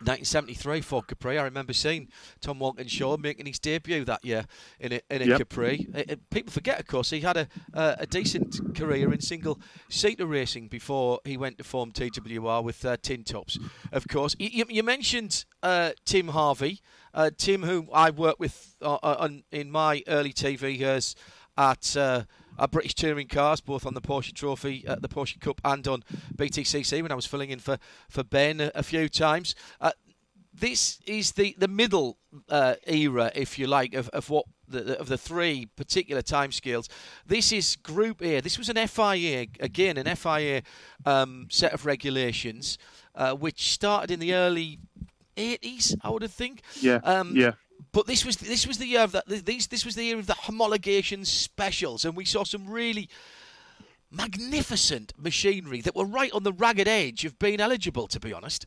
1973 0.00 0.82
for 0.82 1.02
Capri. 1.02 1.38
I 1.38 1.44
remember 1.44 1.72
seeing 1.72 2.08
Tom 2.40 2.58
Walkinshaw 2.58 3.16
making 3.16 3.46
his 3.46 3.58
debut 3.58 4.04
that 4.04 4.24
year 4.24 4.44
in 4.78 4.92
a, 4.92 5.00
in 5.10 5.22
a 5.22 5.24
yep. 5.24 5.38
Capri. 5.38 5.88
It, 5.94 6.10
it, 6.10 6.30
people 6.30 6.52
forget, 6.52 6.78
of 6.78 6.86
course, 6.86 7.10
he 7.10 7.20
had 7.20 7.36
a, 7.36 7.48
uh, 7.72 7.96
a 7.98 8.06
decent 8.06 8.76
career 8.76 9.12
in 9.12 9.20
single 9.20 9.58
seater 9.88 10.26
racing 10.26 10.68
before 10.68 11.20
he 11.24 11.36
went 11.36 11.56
to 11.58 11.64
form 11.64 11.92
TWR 11.92 12.62
with 12.62 12.84
uh, 12.84 12.96
Tin 13.00 13.24
Tops, 13.24 13.58
of 13.90 14.06
course. 14.06 14.36
You, 14.38 14.64
you 14.68 14.82
mentioned 14.82 15.44
uh, 15.62 15.92
Tim 16.04 16.28
Harvey. 16.28 16.80
Uh, 17.14 17.30
Tim, 17.34 17.62
who 17.62 17.86
I 17.94 18.10
worked 18.10 18.40
with 18.40 18.76
uh, 18.82 18.96
uh, 18.96 19.16
on, 19.20 19.44
in 19.50 19.70
my 19.70 20.02
early 20.06 20.34
TV 20.34 20.78
years 20.78 21.16
at 21.56 21.96
British 22.70 22.94
touring 22.94 23.28
cars, 23.28 23.60
both 23.60 23.86
on 23.86 23.94
the 23.94 24.00
Porsche 24.00 24.34
Trophy, 24.34 24.86
uh, 24.86 24.96
the 24.96 25.08
Porsche 25.08 25.40
Cup, 25.40 25.60
and 25.64 25.86
on 25.86 26.02
BTCC 26.36 27.02
when 27.02 27.12
I 27.12 27.14
was 27.14 27.26
filling 27.26 27.50
in 27.50 27.58
for 27.58 27.78
for 28.08 28.24
Ben 28.24 28.60
a, 28.60 28.70
a 28.74 28.82
few 28.82 29.08
times. 29.08 29.54
Uh, 29.80 29.92
this 30.52 31.00
is 31.06 31.32
the 31.32 31.54
the 31.58 31.68
middle 31.68 32.18
uh, 32.48 32.74
era, 32.86 33.30
if 33.34 33.58
you 33.58 33.66
like, 33.66 33.94
of, 33.94 34.08
of 34.10 34.30
what 34.30 34.46
the, 34.68 34.98
of 34.98 35.08
the 35.08 35.18
three 35.18 35.66
particular 35.76 36.22
timescales. 36.22 36.88
This 37.26 37.52
is 37.52 37.76
Group 37.76 38.22
A. 38.22 38.40
This 38.40 38.58
was 38.58 38.68
an 38.68 38.86
FIA 38.86 39.46
again, 39.60 39.96
an 39.96 40.16
FIA 40.16 40.62
um, 41.04 41.48
set 41.50 41.72
of 41.72 41.86
regulations, 41.86 42.78
uh, 43.14 43.34
which 43.34 43.72
started 43.72 44.10
in 44.10 44.20
the 44.20 44.34
early 44.34 44.78
80s, 45.36 45.96
I 46.02 46.10
would 46.10 46.28
think. 46.30 46.62
Yeah. 46.80 47.00
Um, 47.04 47.36
yeah. 47.36 47.52
But 47.96 48.06
this 48.06 48.26
was 48.26 48.36
this 48.36 48.66
was 48.66 48.76
the 48.76 48.84
year 48.84 49.00
of 49.00 49.12
that. 49.12 49.24
This 49.26 49.68
this 49.68 49.86
was 49.86 49.94
the 49.94 50.04
year 50.04 50.18
of 50.18 50.26
the 50.26 50.34
homologation 50.34 51.24
specials, 51.24 52.04
and 52.04 52.14
we 52.14 52.26
saw 52.26 52.44
some 52.44 52.68
really 52.68 53.08
magnificent 54.10 55.14
machinery 55.16 55.80
that 55.80 55.96
were 55.96 56.04
right 56.04 56.30
on 56.32 56.42
the 56.42 56.52
ragged 56.52 56.88
edge 56.88 57.24
of 57.24 57.38
being 57.38 57.58
eligible. 57.58 58.06
To 58.08 58.20
be 58.20 58.34
honest. 58.34 58.66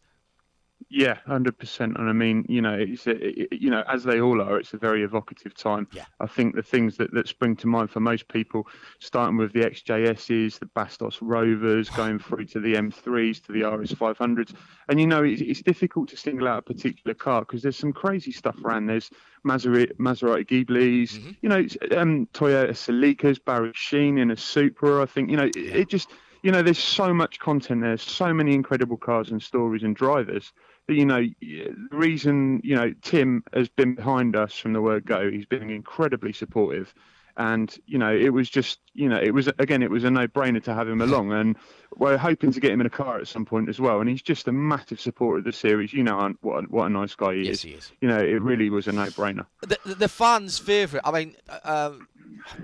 Yeah, 0.87 1.17
hundred 1.27 1.57
percent. 1.57 1.97
And 1.97 2.09
I 2.09 2.13
mean, 2.13 2.45
you 2.47 2.61
know, 2.61 2.73
it's 2.73 3.05
a, 3.05 3.11
it, 3.11 3.49
you 3.51 3.69
know, 3.69 3.83
as 3.87 4.03
they 4.03 4.21
all 4.21 4.41
are, 4.41 4.57
it's 4.57 4.73
a 4.73 4.77
very 4.77 5.03
evocative 5.03 5.53
time. 5.53 5.87
Yeah. 5.91 6.05
I 6.19 6.25
think 6.25 6.55
the 6.55 6.63
things 6.63 6.95
that, 6.97 7.13
that 7.13 7.27
spring 7.27 7.55
to 7.57 7.67
mind 7.67 7.91
for 7.91 7.99
most 7.99 8.27
people, 8.29 8.67
starting 8.99 9.37
with 9.37 9.51
the 9.53 9.61
XJSs, 9.61 10.57
the 10.59 10.65
Bastos 10.67 11.17
Rovers, 11.21 11.89
going 11.89 12.17
through 12.17 12.45
to 12.45 12.59
the 12.59 12.75
M3s, 12.75 13.45
to 13.45 13.51
the 13.51 13.61
RS500s, 13.61 14.55
and 14.87 14.99
you 14.99 15.05
know, 15.05 15.23
it's, 15.23 15.41
it's 15.41 15.61
difficult 15.61 16.09
to 16.09 16.17
single 16.17 16.47
out 16.47 16.59
a 16.59 16.73
particular 16.73 17.13
car 17.13 17.41
because 17.41 17.61
there's 17.61 17.77
some 17.77 17.93
crazy 17.93 18.31
stuff 18.31 18.55
around. 18.63 18.87
There's 18.87 19.11
Maserati, 19.45 19.95
Maserati 19.97 20.47
Ghiblis, 20.47 21.11
mm-hmm. 21.11 21.31
you 21.41 21.49
know, 21.49 21.65
um, 21.99 22.27
Toyota 22.33 22.71
Celicas, 22.71 23.43
Barry 23.43 23.73
Sheene 23.73 24.19
in 24.19 24.31
a 24.31 24.37
Supra. 24.37 25.03
I 25.03 25.05
think 25.05 25.29
you 25.29 25.37
know, 25.37 25.45
it, 25.45 25.55
it 25.55 25.89
just 25.89 26.09
you 26.41 26.51
know, 26.51 26.61
there's 26.61 26.79
so 26.79 27.13
much 27.13 27.39
content. 27.39 27.81
There's 27.81 28.01
so 28.01 28.33
many 28.33 28.53
incredible 28.53 28.97
cars 28.97 29.29
and 29.29 29.41
stories 29.41 29.83
and 29.83 29.95
drivers 29.95 30.53
you 30.93 31.05
know, 31.05 31.21
the 31.41 31.75
reason, 31.91 32.61
you 32.63 32.75
know, 32.75 32.93
Tim 33.01 33.43
has 33.53 33.69
been 33.69 33.95
behind 33.95 34.35
us 34.35 34.53
from 34.53 34.73
the 34.73 34.81
word 34.81 35.05
go. 35.05 35.29
He's 35.29 35.45
been 35.45 35.69
incredibly 35.69 36.33
supportive. 36.33 36.93
And, 37.37 37.73
you 37.85 37.97
know, 37.97 38.13
it 38.13 38.33
was 38.33 38.49
just, 38.49 38.79
you 38.93 39.07
know, 39.07 39.17
it 39.17 39.33
was, 39.33 39.47
again, 39.59 39.81
it 39.81 39.89
was 39.89 40.03
a 40.03 40.11
no 40.11 40.27
brainer 40.27 40.61
to 40.63 40.73
have 40.73 40.89
him 40.89 40.99
along. 40.99 41.31
And 41.31 41.55
we're 41.95 42.17
hoping 42.17 42.51
to 42.51 42.59
get 42.59 42.71
him 42.71 42.81
in 42.81 42.87
a 42.87 42.89
car 42.89 43.17
at 43.17 43.29
some 43.29 43.45
point 43.45 43.69
as 43.69 43.79
well. 43.79 44.01
And 44.01 44.09
he's 44.09 44.21
just 44.21 44.49
a 44.49 44.51
massive 44.51 44.99
supporter 44.99 45.39
of 45.39 45.45
the 45.45 45.53
series. 45.53 45.93
You 45.93 46.03
know 46.03 46.33
what, 46.41 46.65
a, 46.65 46.67
what 46.67 46.87
a 46.87 46.89
nice 46.89 47.15
guy 47.15 47.35
he 47.35 47.43
yes, 47.43 47.55
is. 47.55 47.61
He 47.61 47.69
is. 47.71 47.91
You 48.01 48.09
know, 48.09 48.17
it 48.17 48.41
really 48.41 48.69
was 48.69 48.87
a 48.87 48.91
no 48.91 49.05
brainer. 49.05 49.45
The, 49.61 49.77
the 49.85 50.09
fans' 50.09 50.59
favourite, 50.59 51.07
I 51.07 51.11
mean, 51.11 51.35
uh, 51.63 51.93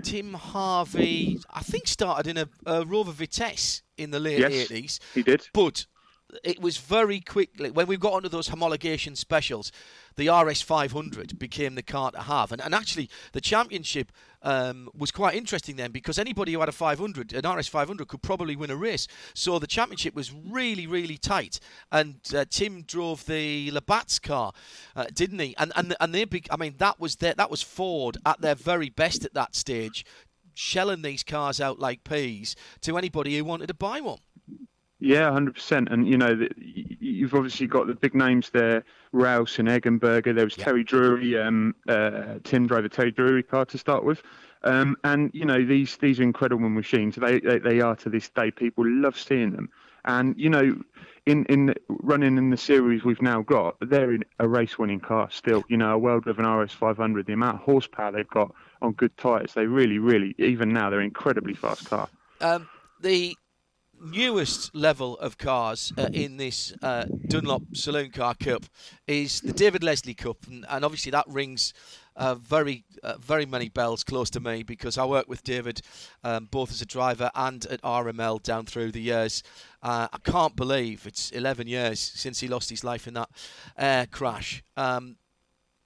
Tim 0.02 0.34
Harvey, 0.34 1.40
I 1.50 1.60
think, 1.60 1.86
started 1.86 2.26
in 2.26 2.36
a, 2.36 2.48
a 2.66 2.84
Rover 2.84 3.12
Vitesse 3.12 3.82
in 3.96 4.10
the 4.10 4.20
late 4.20 4.40
yes, 4.40 4.68
80s. 4.68 4.98
He 5.14 5.22
did. 5.22 5.48
But 5.54 5.86
it 6.42 6.60
was 6.60 6.78
very 6.78 7.20
quickly 7.20 7.70
when 7.70 7.86
we 7.86 7.96
got 7.96 8.12
onto 8.12 8.28
those 8.28 8.48
homologation 8.48 9.16
specials 9.16 9.70
the 10.16 10.26
rs500 10.26 11.38
became 11.38 11.74
the 11.74 11.82
car 11.82 12.10
to 12.10 12.22
have. 12.22 12.50
And, 12.50 12.60
and 12.62 12.74
actually 12.74 13.10
the 13.32 13.40
championship 13.40 14.10
um, 14.42 14.88
was 14.96 15.10
quite 15.10 15.34
interesting 15.34 15.76
then 15.76 15.90
because 15.92 16.18
anybody 16.18 16.52
who 16.52 16.60
had 16.60 16.68
a 16.68 16.72
500 16.72 17.32
an 17.32 17.42
rs500 17.42 18.08
could 18.08 18.22
probably 18.22 18.56
win 18.56 18.70
a 18.70 18.76
race. 18.76 19.06
So 19.34 19.58
the 19.58 19.66
championship 19.66 20.14
was 20.14 20.32
really 20.32 20.86
really 20.86 21.16
tight. 21.18 21.60
And 21.92 22.16
uh, 22.34 22.44
tim 22.48 22.82
drove 22.82 23.26
the 23.26 23.70
labatt's 23.70 24.18
car 24.18 24.52
uh, 24.94 25.06
didn't 25.12 25.38
he? 25.38 25.54
And 25.58 25.72
and, 25.76 25.94
and 26.00 26.14
they 26.14 26.24
be, 26.24 26.42
i 26.50 26.56
mean 26.56 26.74
that 26.78 26.98
was 26.98 27.16
their, 27.16 27.34
that 27.34 27.50
was 27.50 27.62
ford 27.62 28.16
at 28.24 28.40
their 28.40 28.54
very 28.54 28.90
best 28.90 29.24
at 29.24 29.34
that 29.34 29.54
stage 29.54 30.04
shelling 30.54 31.02
these 31.02 31.22
cars 31.22 31.60
out 31.60 31.78
like 31.78 32.02
peas 32.02 32.56
to 32.80 32.96
anybody 32.96 33.36
who 33.36 33.44
wanted 33.44 33.66
to 33.66 33.74
buy 33.74 34.00
one 34.00 34.18
yeah, 34.98 35.30
hundred 35.30 35.54
percent. 35.54 35.88
And 35.90 36.08
you 36.08 36.16
know, 36.16 36.46
you've 36.56 37.34
obviously 37.34 37.66
got 37.66 37.86
the 37.86 37.94
big 37.94 38.14
names 38.14 38.50
there, 38.50 38.84
Rouse 39.12 39.58
and 39.58 39.68
Eggenberger. 39.68 40.34
There 40.34 40.44
was 40.44 40.56
Terry 40.56 40.84
Drury, 40.84 41.38
um, 41.38 41.74
uh, 41.88 42.36
Tim 42.44 42.66
drove 42.66 42.84
a 42.84 42.88
Terry 42.88 43.10
Drury 43.10 43.42
car 43.42 43.64
to 43.66 43.78
start 43.78 44.04
with. 44.04 44.22
Um, 44.62 44.96
and 45.04 45.30
you 45.34 45.44
know, 45.44 45.64
these 45.64 45.96
these 45.98 46.18
are 46.18 46.22
incredible 46.22 46.68
machines. 46.68 47.16
They, 47.16 47.40
they 47.40 47.58
they 47.58 47.80
are 47.80 47.96
to 47.96 48.08
this 48.08 48.28
day. 48.30 48.50
People 48.50 48.84
love 48.86 49.18
seeing 49.18 49.52
them. 49.52 49.68
And 50.06 50.34
you 50.38 50.48
know, 50.48 50.80
in 51.26 51.44
in 51.46 51.74
running 51.88 52.38
in 52.38 52.50
the 52.50 52.56
series 52.56 53.04
we've 53.04 53.20
now 53.20 53.42
got, 53.42 53.76
they're 53.80 54.12
in 54.12 54.24
a 54.38 54.48
race-winning 54.48 55.00
car 55.00 55.28
still. 55.30 55.64
You 55.68 55.76
know, 55.76 55.92
a 55.92 55.98
well-driven 55.98 56.46
RS 56.46 56.72
500. 56.72 57.26
The 57.26 57.34
amount 57.34 57.56
of 57.56 57.62
horsepower 57.62 58.12
they've 58.12 58.28
got 58.28 58.54
on 58.80 58.92
good 58.92 59.16
tyres, 59.16 59.54
they 59.54 59.66
really, 59.66 59.98
really, 59.98 60.34
even 60.38 60.72
now, 60.72 60.90
they're 60.90 61.00
incredibly 61.00 61.54
fast 61.54 61.88
car. 61.88 62.08
Um, 62.40 62.68
the 63.00 63.36
newest 64.00 64.74
level 64.74 65.18
of 65.18 65.38
cars 65.38 65.92
uh, 65.96 66.08
in 66.12 66.36
this 66.36 66.72
uh, 66.82 67.04
Dunlop 67.28 67.62
Saloon 67.74 68.10
Car 68.10 68.34
Cup 68.34 68.64
is 69.06 69.40
the 69.40 69.52
David 69.52 69.82
Leslie 69.82 70.14
Cup, 70.14 70.46
and, 70.46 70.64
and 70.68 70.84
obviously 70.84 71.10
that 71.12 71.26
rings 71.28 71.72
uh, 72.16 72.34
very, 72.34 72.84
uh, 73.02 73.16
very 73.18 73.46
many 73.46 73.68
bells 73.68 74.02
close 74.02 74.30
to 74.30 74.40
me 74.40 74.62
because 74.62 74.96
I 74.96 75.04
worked 75.04 75.28
with 75.28 75.44
David 75.44 75.82
um, 76.24 76.48
both 76.50 76.70
as 76.70 76.80
a 76.80 76.86
driver 76.86 77.30
and 77.34 77.64
at 77.66 77.82
RML 77.82 78.42
down 78.42 78.64
through 78.66 78.92
the 78.92 79.02
years. 79.02 79.42
Uh, 79.82 80.08
I 80.12 80.18
can't 80.18 80.56
believe 80.56 81.06
it's 81.06 81.30
11 81.30 81.66
years 81.66 82.00
since 82.00 82.40
he 82.40 82.48
lost 82.48 82.70
his 82.70 82.84
life 82.84 83.06
in 83.06 83.14
that 83.14 83.28
air 83.76 84.06
crash. 84.06 84.62
Um, 84.76 85.16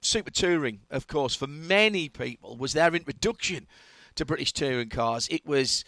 super 0.01 0.31
touring, 0.31 0.81
of 0.89 1.07
course, 1.07 1.35
for 1.35 1.47
many 1.47 2.09
people 2.09 2.57
was 2.57 2.73
their 2.73 2.93
introduction 2.95 3.67
to 4.15 4.25
British 4.25 4.53
touring 4.53 4.89
cars. 4.89 5.27
It 5.29 5.45
was 5.45 5.83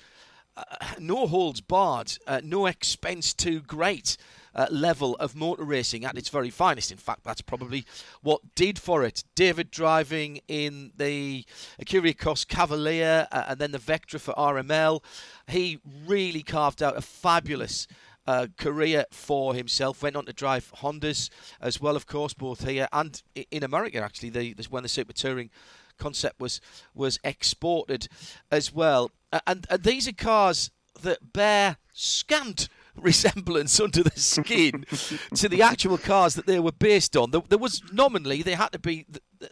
uh, 0.56 0.64
no 1.00 1.28
holds 1.28 1.62
barred, 1.62 2.18
uh, 2.28 2.42
no 2.44 2.66
expense 2.66 3.34
too 3.34 3.62
great. 3.62 4.18
Uh, 4.56 4.68
level 4.70 5.16
of 5.16 5.36
motor 5.36 5.64
racing 5.64 6.06
at 6.06 6.16
its 6.16 6.30
very 6.30 6.52
finest. 6.52 6.92
In 6.92 6.98
fact, 7.00 7.24
that's 7.24 7.42
probably 7.42 7.88
what 8.22 8.40
did 8.54 8.78
for 8.78 9.04
it. 9.04 9.24
David 9.34 9.72
driving 9.72 10.42
in 10.48 10.92
the 10.96 11.44
Ecurie 11.82 12.14
Ecosse 12.14 12.48
Cavalier 12.48 13.28
uh, 13.32 13.46
and 13.48 13.58
then 13.58 13.72
the 13.72 13.80
Vectra 13.80 14.20
for 14.20 14.32
RML. 14.36 15.04
He 15.48 15.80
really 16.06 16.44
carved 16.44 16.84
out 16.84 16.96
a 16.96 17.02
fabulous 17.02 17.88
uh, 18.28 18.48
career 18.58 19.06
for 19.12 19.56
himself. 19.56 20.04
Went 20.04 20.16
on 20.16 20.26
to 20.26 20.34
drive 20.34 20.72
Hondas 20.78 21.32
as 21.60 21.82
well, 21.82 21.96
of 21.96 22.06
course, 22.06 22.34
both 22.36 22.68
here 22.68 22.88
and 22.94 23.22
in 23.50 23.64
America. 23.64 24.02
Actually, 24.02 24.30
the, 24.30 24.56
when 24.70 24.84
the 24.84 24.90
Super 24.90 25.14
Touring 25.14 25.50
concept 25.98 26.40
was 26.40 26.62
was 26.94 27.20
exported 27.24 28.08
as 28.52 28.74
well. 28.74 29.12
And, 29.48 29.66
and 29.70 29.84
these 29.84 30.08
are 30.08 30.14
cars 30.14 30.72
that 31.02 31.34
bear 31.34 31.78
scant 31.94 32.70
resemblance 32.96 33.80
under 33.80 34.04
the 34.04 34.20
skin 34.20 34.86
to 35.36 35.50
the 35.50 35.62
actual 35.62 35.98
cars 35.98 36.36
that 36.36 36.46
they 36.46 36.60
were 36.60 36.72
based 36.72 37.18
on. 37.18 37.32
There, 37.32 37.42
there 37.50 37.58
was 37.58 37.82
nominally 37.92 38.42
they 38.44 38.54
had 38.54 38.72
to 38.74 38.80
be 38.80 39.06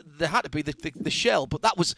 there 0.05 0.27
had 0.27 0.43
to 0.43 0.49
be 0.49 0.61
the, 0.61 0.73
the, 0.73 0.91
the 0.95 1.09
shell, 1.09 1.47
but 1.47 1.61
that 1.63 1.77
was 1.77 1.95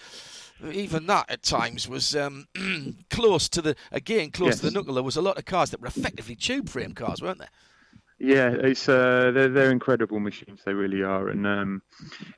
even 0.72 1.08
that 1.08 1.30
at 1.30 1.44
times 1.44 1.90
was 1.90 2.16
um, 2.16 2.48
close 3.10 3.50
to 3.50 3.62
the 3.62 3.76
again 3.92 4.32
close 4.32 4.52
yes. 4.52 4.60
to 4.60 4.66
the 4.68 4.72
knuckle. 4.72 4.94
There 4.94 5.04
was 5.04 5.18
a 5.18 5.22
lot 5.22 5.38
of 5.38 5.46
cars 5.46 5.72
that 5.72 5.82
were 5.82 5.88
effectively 5.88 6.36
tube 6.36 6.70
frame 6.70 6.94
cars, 6.94 7.22
weren't 7.22 7.40
there? 7.40 7.50
Yeah, 8.24 8.52
it's 8.52 8.88
uh, 8.88 9.32
they're 9.34 9.50
they're 9.50 9.72
incredible 9.72 10.22
machines. 10.22 10.62
They 10.66 10.74
really 10.74 11.04
are, 11.04 11.28
and 11.28 11.46
um, 11.46 11.82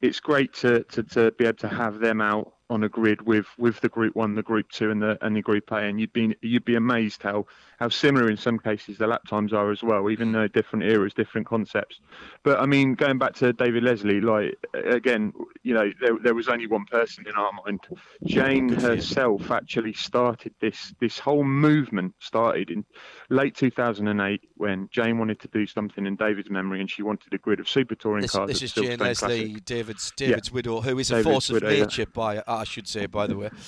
it's 0.02 0.20
great 0.20 0.52
to, 0.56 0.84
to, 0.84 1.04
to 1.04 1.32
be 1.34 1.46
able 1.46 1.60
to 1.60 1.68
have 1.68 2.00
them 2.00 2.22
out 2.22 2.56
on 2.70 2.84
a 2.84 2.90
grid 2.90 3.22
with, 3.22 3.46
with 3.58 3.80
the 3.82 3.90
Group 3.90 4.16
One, 4.16 4.36
the 4.36 4.42
Group 4.44 4.70
Two, 4.72 4.90
and 4.92 5.02
the 5.02 5.18
and 5.22 5.36
the 5.36 5.42
Group 5.42 5.72
A, 5.72 5.78
and 5.78 6.00
you'd 6.00 6.14
be 6.14 6.36
you'd 6.42 6.66
be 6.66 6.76
amazed 6.76 7.22
how 7.22 7.46
how 7.78 7.90
similar 7.90 8.30
in 8.30 8.38
some 8.38 8.58
cases 8.58 8.98
the 8.98 9.06
lap 9.08 9.22
times 9.28 9.54
are 9.54 9.72
as 9.72 9.84
well, 9.84 10.10
even 10.10 10.32
though 10.32 10.48
different 10.48 10.86
eras, 10.86 11.14
different 11.14 11.46
concepts. 11.46 12.00
But 12.44 12.60
I 12.60 12.66
mean, 12.66 12.96
going 12.96 13.18
back 13.18 13.34
to 13.36 13.54
David 13.54 13.84
Leslie, 13.84 14.22
like 14.22 14.56
again, 14.74 15.34
you 15.64 15.74
know, 15.74 15.92
there, 16.02 16.18
there 16.24 16.34
was 16.34 16.48
only 16.48 16.68
one 16.68 16.86
person 16.86 17.26
in 17.28 17.34
our 17.36 17.52
mind. 17.66 17.82
Jane 18.26 18.70
herself 18.70 19.52
actually 19.52 19.94
started 19.94 20.54
this 20.60 20.94
this 21.00 21.20
whole 21.20 21.44
movement 21.44 22.16
started 22.20 22.72
in 22.72 22.84
late 23.30 23.56
2008 23.56 24.42
when 24.56 24.90
Jane 24.92 25.20
wanted 25.20 25.40
to 25.42 25.48
do 25.50 25.68
something 25.68 26.06
in 26.06 26.16
David's 26.16 26.50
memory, 26.50 26.80
and 26.80 26.90
she 26.90 27.04
wanted 27.04 27.34
a 27.34 27.38
grid 27.38 27.60
of 27.60 27.70
super 27.70 27.94
touring 27.96 28.24
this, 28.24 28.32
cars. 28.32 28.48
This 28.48 28.62
is 28.64 28.74
Jane 28.74 29.00
Leslie. 29.00 29.60
David's 29.66 30.12
David's 30.16 30.50
Yeah. 30.50 30.54
widow, 30.54 30.82
who 30.82 30.98
is 30.98 31.12
a 31.12 31.16
David's 31.16 31.32
force 31.32 31.50
of 31.50 31.54
widow, 31.56 31.70
yeah. 31.70 31.84
nature, 31.84 32.06
by 32.06 32.38
uh, 32.38 32.55
I 32.56 32.64
should 32.64 32.88
say, 32.88 33.06
by 33.06 33.28
the 33.28 33.38
way. 33.38 33.50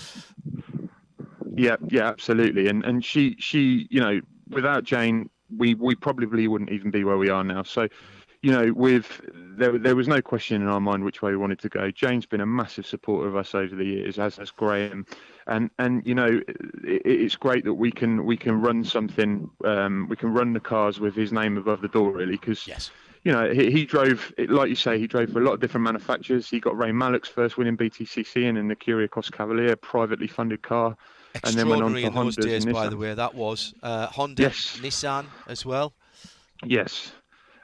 Yeah, 1.58 1.76
yeah, 1.88 2.08
absolutely. 2.08 2.68
And 2.68 2.86
and 2.86 3.04
she 3.04 3.36
she 3.40 3.88
you 3.90 4.00
know 4.00 4.22
without 4.50 4.84
Jane 4.84 5.30
we 5.56 5.74
we 5.74 5.96
probably 5.96 6.48
wouldn't 6.48 6.70
even 6.72 6.92
be 6.92 7.04
where 7.04 7.18
we 7.18 7.30
are 7.30 7.44
now. 7.44 7.64
So 7.64 7.88
you 8.44 8.52
know 8.52 8.72
with 8.74 9.22
there 9.34 9.76
there 9.78 9.96
was 9.96 10.08
no 10.08 10.22
question 10.22 10.62
in 10.62 10.68
our 10.68 10.80
mind 10.80 11.04
which 11.04 11.24
way 11.24 11.32
we 11.32 11.38
wanted 11.38 11.58
to 11.60 11.70
go. 11.70 11.90
Jane's 11.90 12.28
been 12.28 12.42
a 12.42 12.46
massive 12.46 12.86
supporter 12.86 13.28
of 13.28 13.36
us 13.36 13.56
over 13.56 13.76
the 13.76 13.86
years, 13.86 14.20
as 14.20 14.38
has 14.38 14.52
Graham. 14.52 15.08
And 15.48 15.72
and 15.80 16.06
you 16.06 16.14
know 16.14 16.42
it, 16.84 17.02
it's 17.06 17.36
great 17.36 17.64
that 17.66 17.74
we 17.74 17.92
can 17.92 18.24
we 18.26 18.38
can 18.38 18.62
run 18.62 18.84
something 18.84 19.50
um, 19.66 20.08
we 20.10 20.16
can 20.16 20.32
run 20.32 20.54
the 20.54 20.60
cars 20.60 21.00
with 21.00 21.16
his 21.16 21.34
name 21.34 21.58
above 21.58 21.82
the 21.82 21.88
door 21.88 22.12
really 22.12 22.34
because 22.38 22.68
Yes. 22.68 22.92
You 23.28 23.34
know, 23.34 23.52
he, 23.52 23.70
he 23.70 23.84
drove, 23.84 24.32
like 24.38 24.70
you 24.70 24.76
say, 24.76 24.98
he 24.98 25.06
drove 25.06 25.32
for 25.34 25.42
a 25.42 25.44
lot 25.44 25.52
of 25.52 25.60
different 25.60 25.84
manufacturers. 25.84 26.50
He 26.50 26.62
got 26.62 26.78
Ray 26.78 26.94
Mallock's 26.94 27.28
first 27.28 27.58
win 27.58 27.68
in 27.68 27.76
BTCC 27.76 28.48
and 28.48 28.58
in 28.58 28.70
the 28.70 28.76
Ecurie 28.78 29.06
Ecosse 29.06 29.30
Cavalier, 29.34 29.76
privately 29.76 30.28
funded 30.28 30.62
car. 30.62 30.96
And 31.44 31.54
then 31.56 31.68
went 31.68 31.84
on 31.84 31.92
Extraordinary 31.98 32.02
to 32.04 32.08
in 32.08 32.14
those 32.14 32.38
Hondas 32.38 32.42
days, 32.46 32.66
by 32.66 32.72
Nissan. 32.72 32.90
the 32.92 32.96
way. 32.96 33.14
That 33.16 33.36
was 33.36 33.74
uh, 33.84 34.08
Honda, 34.08 34.44
Yes. 34.44 34.80
Nissan 34.82 35.26
as 35.46 35.66
well. 35.66 35.94
Yes. 36.64 37.12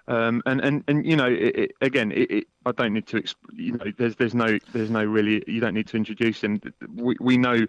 Um, 0.09 0.41
and, 0.45 0.59
and, 0.59 0.83
and 0.89 1.05
you 1.05 1.15
know 1.15 1.27
it, 1.29 1.55
it, 1.55 1.71
again 1.79 2.11
it, 2.11 2.29
it, 2.29 2.47
I 2.65 2.73
don't 2.73 2.91
need 2.93 3.07
to 3.07 3.21
exp- 3.21 3.35
you 3.53 3.71
know 3.77 3.85
there's 3.97 4.17
there's 4.17 4.35
no 4.35 4.59
there's 4.73 4.89
no 4.89 5.01
really 5.05 5.45
you 5.47 5.61
don't 5.61 5.73
need 5.73 5.87
to 5.87 5.95
introduce 5.95 6.41
him 6.41 6.59
we, 6.93 7.15
we 7.21 7.37
know 7.37 7.65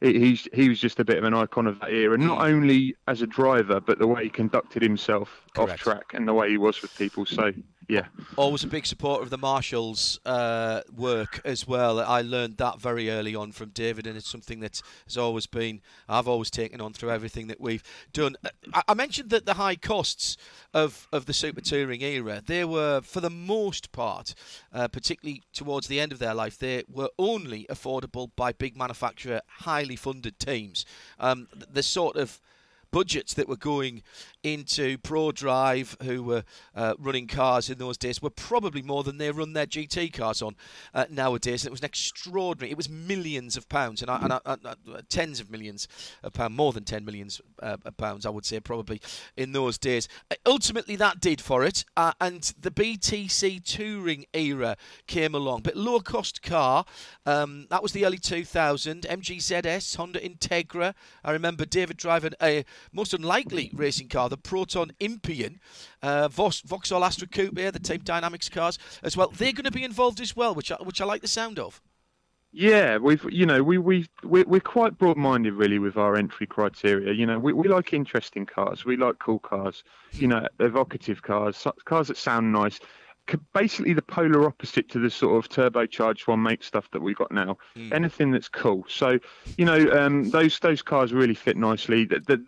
he's 0.00 0.48
he 0.52 0.68
was 0.68 0.78
just 0.78 1.00
a 1.00 1.04
bit 1.04 1.18
of 1.18 1.24
an 1.24 1.34
icon 1.34 1.66
of 1.66 1.80
that 1.80 1.92
era 1.92 2.16
not 2.16 2.46
only 2.46 2.94
as 3.06 3.22
a 3.22 3.26
driver 3.26 3.80
but 3.80 3.98
the 3.98 4.06
way 4.06 4.24
he 4.24 4.30
conducted 4.30 4.82
himself 4.82 5.42
Correct. 5.54 5.72
off 5.72 5.78
track 5.78 6.14
and 6.14 6.26
the 6.26 6.34
way 6.34 6.50
he 6.50 6.58
was 6.58 6.80
with 6.82 6.96
people 6.96 7.26
so 7.26 7.52
yeah 7.88 8.06
Always 8.36 8.62
a 8.62 8.68
big 8.68 8.86
supporter 8.86 9.24
of 9.24 9.30
the 9.30 9.38
Marshalls' 9.38 10.20
uh, 10.24 10.82
work 10.94 11.40
as 11.44 11.66
well. 11.66 11.98
I 11.98 12.20
learned 12.20 12.58
that 12.58 12.80
very 12.80 13.10
early 13.10 13.34
on 13.34 13.50
from 13.50 13.70
David, 13.70 14.06
and 14.06 14.16
it's 14.16 14.30
something 14.30 14.60
that 14.60 14.80
has 15.06 15.16
always 15.16 15.46
been, 15.46 15.80
I've 16.08 16.28
always 16.28 16.50
taken 16.50 16.80
on 16.80 16.92
through 16.92 17.10
everything 17.10 17.48
that 17.48 17.60
we've 17.60 17.82
done. 18.12 18.36
Uh, 18.44 18.82
I, 18.86 18.94
mentioned 18.94 19.30
that 19.30 19.44
the 19.44 19.54
high 19.54 19.74
costs 19.74 20.36
of, 20.72 21.08
of 21.12 21.26
the 21.26 21.32
Super 21.32 21.60
Touring 21.60 22.02
era, 22.02 22.40
they 22.46 22.64
were, 22.64 23.00
for 23.00 23.20
the 23.20 23.30
most 23.30 23.90
part, 23.90 24.34
uh, 24.72 24.86
particularly 24.86 25.42
towards 25.52 25.88
the 25.88 25.98
end 25.98 26.12
of 26.12 26.20
their 26.20 26.34
life, 26.34 26.58
they 26.58 26.84
were 26.88 27.10
only 27.18 27.66
affordable 27.68 28.30
by 28.36 28.52
big 28.52 28.76
manufacturer, 28.76 29.40
highly 29.48 29.96
funded 29.96 30.38
teams. 30.38 30.86
Um, 31.18 31.48
the 31.52 31.82
sort 31.82 32.16
of 32.16 32.40
budgets 32.90 33.34
that 33.34 33.48
were 33.48 33.56
going 33.56 34.02
into 34.54 34.98
Prodrive, 34.98 36.00
who 36.02 36.22
were 36.22 36.44
uh, 36.74 36.94
running 36.98 37.26
cars 37.26 37.70
in 37.70 37.78
those 37.78 37.96
days, 37.96 38.22
were 38.22 38.30
probably 38.30 38.82
more 38.82 39.02
than 39.02 39.18
they 39.18 39.30
run 39.30 39.52
their 39.52 39.66
GT 39.66 40.12
cars 40.12 40.42
on 40.42 40.56
uh, 40.94 41.04
nowadays. 41.10 41.64
It 41.66 41.70
was 41.70 41.80
an 41.80 41.86
extraordinary. 41.86 42.70
It 42.70 42.76
was 42.76 42.88
millions 42.88 43.56
of 43.56 43.68
pounds, 43.68 44.02
and, 44.02 44.10
I, 44.10 44.18
and 44.22 44.32
I, 44.32 44.40
I, 44.46 44.56
I- 44.64 44.74
tens 45.08 45.40
of 45.40 45.50
millions 45.50 45.88
of 46.22 46.32
pounds, 46.32 46.56
more 46.56 46.72
than 46.72 46.84
ten 46.84 47.04
millions 47.04 47.40
uh, 47.62 47.76
pounds, 47.96 48.24
I 48.26 48.30
would 48.30 48.44
say, 48.46 48.60
probably 48.60 49.00
in 49.36 49.52
those 49.52 49.78
days. 49.78 50.08
Uh, 50.30 50.34
ultimately, 50.46 50.96
that 50.96 51.20
did 51.20 51.40
for 51.40 51.64
it, 51.64 51.84
uh, 51.96 52.12
and 52.20 52.54
the 52.60 52.70
BTC 52.70 53.62
Touring 53.64 54.24
era 54.32 54.76
came 55.06 55.34
along, 55.34 55.62
but 55.62 55.76
low 55.76 56.00
cost 56.00 56.42
car. 56.42 56.84
Um, 57.26 57.66
that 57.70 57.82
was 57.82 57.92
the 57.92 58.06
early 58.06 58.18
2000 58.18 59.02
MGZS, 59.02 59.96
Honda 59.96 60.20
Integra. 60.20 60.94
I 61.22 61.32
remember 61.32 61.64
David 61.66 61.96
driving 61.98 62.32
a 62.42 62.64
most 62.92 63.12
unlikely 63.12 63.70
racing 63.74 64.08
car, 64.08 64.28
the 64.28 64.37
Proton 64.38 64.92
Impian, 65.00 65.58
uh, 66.02 66.28
Vos- 66.28 66.62
Vauxhall 66.62 67.04
Astra 67.04 67.28
Coupe, 67.28 67.56
the 67.56 67.78
Team 67.78 68.00
Dynamics 68.04 68.48
cars 68.48 68.78
as 69.02 69.16
well. 69.16 69.28
They're 69.28 69.52
going 69.52 69.64
to 69.64 69.70
be 69.70 69.84
involved 69.84 70.20
as 70.20 70.34
well, 70.34 70.54
which 70.54 70.72
I, 70.72 70.76
which 70.76 71.00
I 71.00 71.04
like 71.04 71.22
the 71.22 71.28
sound 71.28 71.58
of. 71.58 71.82
Yeah, 72.50 72.96
we've 72.96 73.24
you 73.30 73.44
know 73.44 73.62
we 73.62 73.76
we 73.76 74.06
we're, 74.24 74.46
we're 74.46 74.60
quite 74.60 74.96
broad-minded 74.96 75.52
really 75.52 75.78
with 75.78 75.98
our 75.98 76.16
entry 76.16 76.46
criteria. 76.46 77.12
You 77.12 77.26
know, 77.26 77.38
we, 77.38 77.52
we 77.52 77.68
like 77.68 77.92
interesting 77.92 78.46
cars, 78.46 78.86
we 78.86 78.96
like 78.96 79.18
cool 79.18 79.38
cars, 79.38 79.84
you 80.12 80.28
know, 80.28 80.46
evocative 80.58 81.20
cars, 81.22 81.66
cars 81.84 82.08
that 82.08 82.16
sound 82.16 82.50
nice. 82.52 82.80
Basically, 83.52 83.92
the 83.92 84.00
polar 84.00 84.46
opposite 84.46 84.88
to 84.88 84.98
the 84.98 85.10
sort 85.10 85.36
of 85.36 85.50
turbocharged 85.50 86.26
one 86.26 86.42
make 86.42 86.64
stuff 86.64 86.90
that 86.92 87.02
we've 87.02 87.18
got 87.18 87.30
now. 87.30 87.58
Anything 87.92 88.30
that's 88.30 88.48
cool. 88.48 88.86
So, 88.88 89.18
you 89.58 89.66
know, 89.66 89.90
um, 89.92 90.30
those 90.30 90.58
those 90.60 90.80
cars 90.80 91.12
really 91.12 91.34
fit 91.34 91.58
nicely. 91.58 92.06
The, 92.06 92.20
the, 92.20 92.42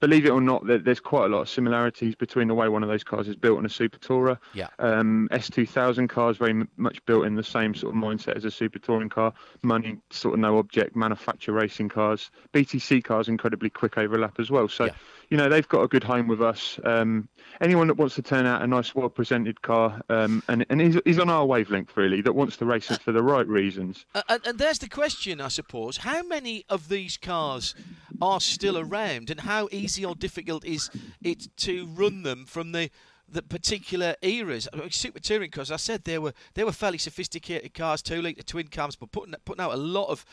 believe 0.00 0.26
it 0.26 0.30
or 0.30 0.40
not, 0.40 0.66
there, 0.66 0.78
there's 0.78 1.00
quite 1.00 1.26
a 1.26 1.28
lot 1.28 1.40
of 1.42 1.48
similarities 1.48 2.14
between 2.14 2.48
the 2.48 2.54
way 2.54 2.68
one 2.68 2.82
of 2.82 2.88
those 2.88 3.04
cars 3.04 3.28
is 3.28 3.36
built 3.36 3.58
and 3.58 3.66
a 3.66 3.70
Super 3.70 3.98
Tourer. 3.98 4.38
Yeah. 4.52 4.68
Um, 4.78 5.28
S2000 5.32 6.08
cars 6.08 6.36
very 6.36 6.50
m- 6.50 6.68
much 6.76 7.04
built 7.06 7.24
in 7.26 7.34
the 7.36 7.42
same 7.44 7.74
sort 7.74 7.94
of 7.94 8.00
mindset 8.00 8.36
as 8.36 8.44
a 8.44 8.50
Super 8.50 8.78
Touring 8.78 9.08
car. 9.08 9.32
Money, 9.62 9.96
sort 10.10 10.34
of 10.34 10.40
no 10.40 10.58
object, 10.58 10.94
manufacture 10.96 11.52
racing 11.52 11.88
cars. 11.88 12.30
BTC 12.52 13.02
cars 13.04 13.28
incredibly 13.28 13.70
quick 13.70 13.96
overlap 13.98 14.38
as 14.40 14.50
well. 14.50 14.68
So, 14.68 14.86
Yeah. 14.86 14.92
You 15.30 15.36
know, 15.36 15.48
they've 15.48 15.68
got 15.68 15.82
a 15.82 15.88
good 15.88 16.04
home 16.04 16.28
with 16.28 16.42
us. 16.42 16.78
Um, 16.84 17.28
anyone 17.60 17.86
that 17.88 17.94
wants 17.94 18.14
to 18.16 18.22
turn 18.22 18.46
out 18.46 18.62
a 18.62 18.66
nice, 18.66 18.94
well-presented 18.94 19.62
car, 19.62 20.00
um, 20.08 20.42
and 20.48 20.64
and 20.70 20.80
is, 20.80 21.00
is 21.04 21.18
on 21.18 21.30
our 21.30 21.46
wavelength 21.46 21.96
really, 21.96 22.20
that 22.22 22.34
wants 22.34 22.56
to 22.58 22.64
race 22.64 22.90
it 22.90 23.00
for 23.00 23.12
the 23.12 23.22
right 23.22 23.46
reasons. 23.46 24.06
Uh, 24.14 24.22
and, 24.28 24.46
and 24.46 24.58
there's 24.58 24.78
the 24.78 24.88
question, 24.88 25.40
I 25.40 25.48
suppose: 25.48 25.98
How 25.98 26.22
many 26.22 26.64
of 26.68 26.88
these 26.88 27.16
cars 27.16 27.74
are 28.20 28.40
still 28.40 28.78
around, 28.78 29.30
and 29.30 29.40
how 29.40 29.68
easy 29.72 30.04
or 30.04 30.14
difficult 30.14 30.64
is 30.64 30.90
it 31.22 31.48
to 31.58 31.86
run 31.86 32.22
them 32.22 32.44
from 32.46 32.72
the 32.72 32.90
the 33.28 33.42
particular 33.42 34.16
eras? 34.22 34.68
Super 34.90 35.20
touring 35.20 35.50
cars, 35.50 35.70
I 35.70 35.76
said 35.76 36.04
they 36.04 36.18
were 36.18 36.34
they 36.54 36.64
were 36.64 36.72
fairly 36.72 36.98
sophisticated 36.98 37.74
cars, 37.74 38.02
two 38.02 38.22
litre 38.22 38.42
twin 38.42 38.68
cams, 38.68 38.96
but 38.96 39.12
putting 39.12 39.34
putting 39.44 39.64
out 39.64 39.72
a 39.72 39.76
lot 39.76 40.08
of 40.08 40.24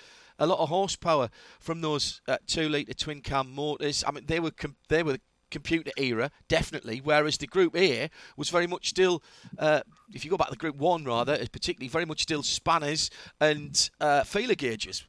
a 0.42 0.48
lot 0.48 0.60
of 0.60 0.70
horsepower 0.70 1.30
from 1.60 1.82
those 1.82 2.20
uh, 2.28 2.38
two 2.48 2.68
litre 2.68 2.94
twin 2.94 3.22
cam 3.22 3.54
motors. 3.54 4.04
I 4.06 4.12
mean, 4.12 4.26
they 4.26 4.40
were 4.40 4.52
com- 4.52 4.76
they 4.90 5.04
were 5.04 5.20
computer 5.52 5.92
era, 5.98 6.32
definitely. 6.48 7.00
Whereas 7.04 7.38
the 7.38 7.46
Group 7.46 7.76
here 7.76 8.10
was 8.38 8.50
very 8.50 8.66
much 8.68 8.90
still, 8.90 9.22
uh, 9.60 9.82
if 10.12 10.26
you 10.26 10.32
go 10.32 10.38
back 10.38 10.48
to 10.48 10.54
the 10.54 10.58
Group 10.58 10.78
One 10.78 11.06
rather, 11.06 11.38
particularly 11.38 11.90
very 11.90 12.06
much 12.06 12.24
still 12.24 12.42
spanners 12.42 13.12
and 13.40 13.90
uh, 14.00 14.24
feeler 14.24 14.56
gauges. 14.56 15.06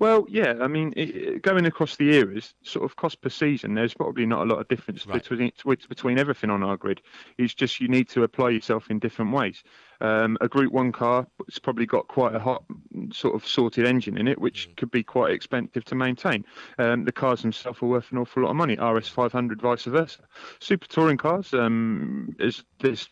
Well, 0.00 0.24
yeah, 0.30 0.54
I 0.62 0.66
mean, 0.66 0.94
it, 0.96 1.42
going 1.42 1.66
across 1.66 1.96
the 1.96 2.14
eras, 2.16 2.54
sort 2.62 2.86
of 2.86 2.96
cost 2.96 3.20
per 3.20 3.28
season, 3.28 3.74
there's 3.74 3.92
probably 3.92 4.24
not 4.24 4.40
a 4.40 4.44
lot 4.50 4.58
of 4.58 4.66
difference 4.66 5.06
Right. 5.06 5.22
between 5.22 5.52
between- 5.88 6.18
everything 6.18 6.48
on 6.48 6.62
our 6.62 6.78
grid. 6.78 7.02
It's 7.36 7.52
just 7.52 7.80
you 7.80 7.88
need 7.88 8.08
to 8.08 8.22
apply 8.22 8.48
yourself 8.50 8.90
in 8.90 8.98
different 8.98 9.32
ways. 9.32 9.62
Um, 10.00 10.38
a 10.40 10.48
Group 10.48 10.72
One 10.72 10.90
car, 10.90 11.26
it's 11.46 11.58
probably 11.58 11.84
got 11.84 12.08
quite 12.08 12.34
a 12.34 12.38
hot 12.38 12.64
sort 13.12 13.34
of 13.34 13.46
sorted 13.46 13.86
engine 13.86 14.16
in 14.16 14.26
it, 14.26 14.40
which 14.40 14.70
could 14.78 14.90
be 14.90 15.02
quite 15.02 15.32
expensive 15.34 15.84
to 15.84 15.94
maintain. 15.94 16.46
Um, 16.78 17.04
the 17.04 17.12
cars 17.12 17.42
themselves 17.42 17.82
are 17.82 17.86
worth 17.86 18.10
an 18.10 18.16
awful 18.16 18.42
lot 18.44 18.50
of 18.50 18.56
money. 18.56 18.78
RS 18.80 19.08
500, 19.08 19.60
vice 19.60 19.84
versa. 19.84 20.22
Super 20.60 20.86
touring 20.86 21.18
cars, 21.18 21.52
um, 21.52 22.34
is 22.38 22.64
there's 22.78 23.10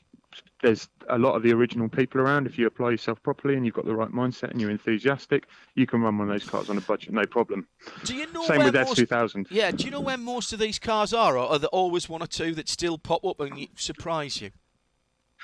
there's 0.63 0.89
a 1.09 1.19
lot 1.19 1.35
of 1.35 1.43
the 1.43 1.53
original 1.53 1.89
people 1.89 2.21
around. 2.21 2.47
If 2.47 2.59
you 2.59 2.67
apply 2.67 2.91
yourself 2.91 3.23
properly 3.23 3.55
and 3.55 3.65
you've 3.65 3.75
got 3.75 3.85
the 3.87 3.95
right 3.95 4.11
mindset 4.11 4.51
and 4.51 4.61
you're 4.61 4.71
enthusiastic, 4.71 5.47
you 5.75 5.87
can 5.87 6.03
run 6.03 6.19
one 6.19 6.29
of 6.29 6.35
those 6.35 6.49
cars 6.49 6.69
on 6.71 6.79
a 6.79 6.81
budget, 6.81 7.13
no 7.13 7.25
problem. 7.25 7.67
Do 8.05 8.15
you 8.15 8.31
know 8.33 8.45
Same 8.45 8.65
with 8.65 8.75
most, 8.75 8.99
S2000. 8.99 9.47
Yeah, 9.51 9.71
do 9.71 9.85
you 9.85 9.91
know 9.91 10.01
where 10.01 10.19
most 10.19 10.53
of 10.53 10.59
these 10.59 10.79
cars 10.79 11.13
are, 11.13 11.37
or 11.37 11.49
are 11.49 11.59
there 11.59 11.69
always 11.69 12.09
one 12.09 12.23
or 12.23 12.27
two 12.27 12.55
that 12.55 12.69
still 12.69 12.99
pop 12.99 13.25
up 13.25 13.41
and 13.41 13.69
surprise 13.77 14.41
you? 14.41 14.51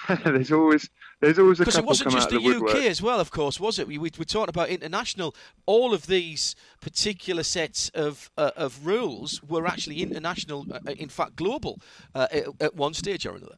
there's 0.25 0.51
always 0.51 0.91
there's 1.21 1.39
always 1.39 1.61
a 1.61 1.63
Because 1.63 1.79
it 1.79 1.85
wasn't 1.85 2.11
just 2.11 2.29
the 2.29 2.39
the 2.39 2.45
UK 2.45 2.63
woodwork. 2.63 2.77
as 2.77 3.01
well, 3.01 3.21
of 3.21 3.31
course, 3.31 3.61
was 3.61 3.79
it? 3.79 3.87
We, 3.87 3.97
we, 3.97 4.11
we 4.19 4.25
talked 4.25 4.51
about 4.51 4.69
international. 4.69 5.35
All 5.67 5.95
of 5.95 6.07
these 6.09 6.57
particular 6.81 7.43
sets 7.43 7.91
of 7.91 8.31
uh, 8.37 8.51
of 8.57 8.85
rules 8.85 9.43
were 9.43 9.67
actually 9.67 10.03
international, 10.03 10.67
uh, 10.71 10.81
in 10.99 11.09
fact, 11.09 11.37
global, 11.37 11.81
uh, 12.15 12.27
at, 12.31 12.45
at 12.61 12.75
one 12.75 12.93
stage 12.95 13.25
or 13.25 13.37
another. 13.37 13.57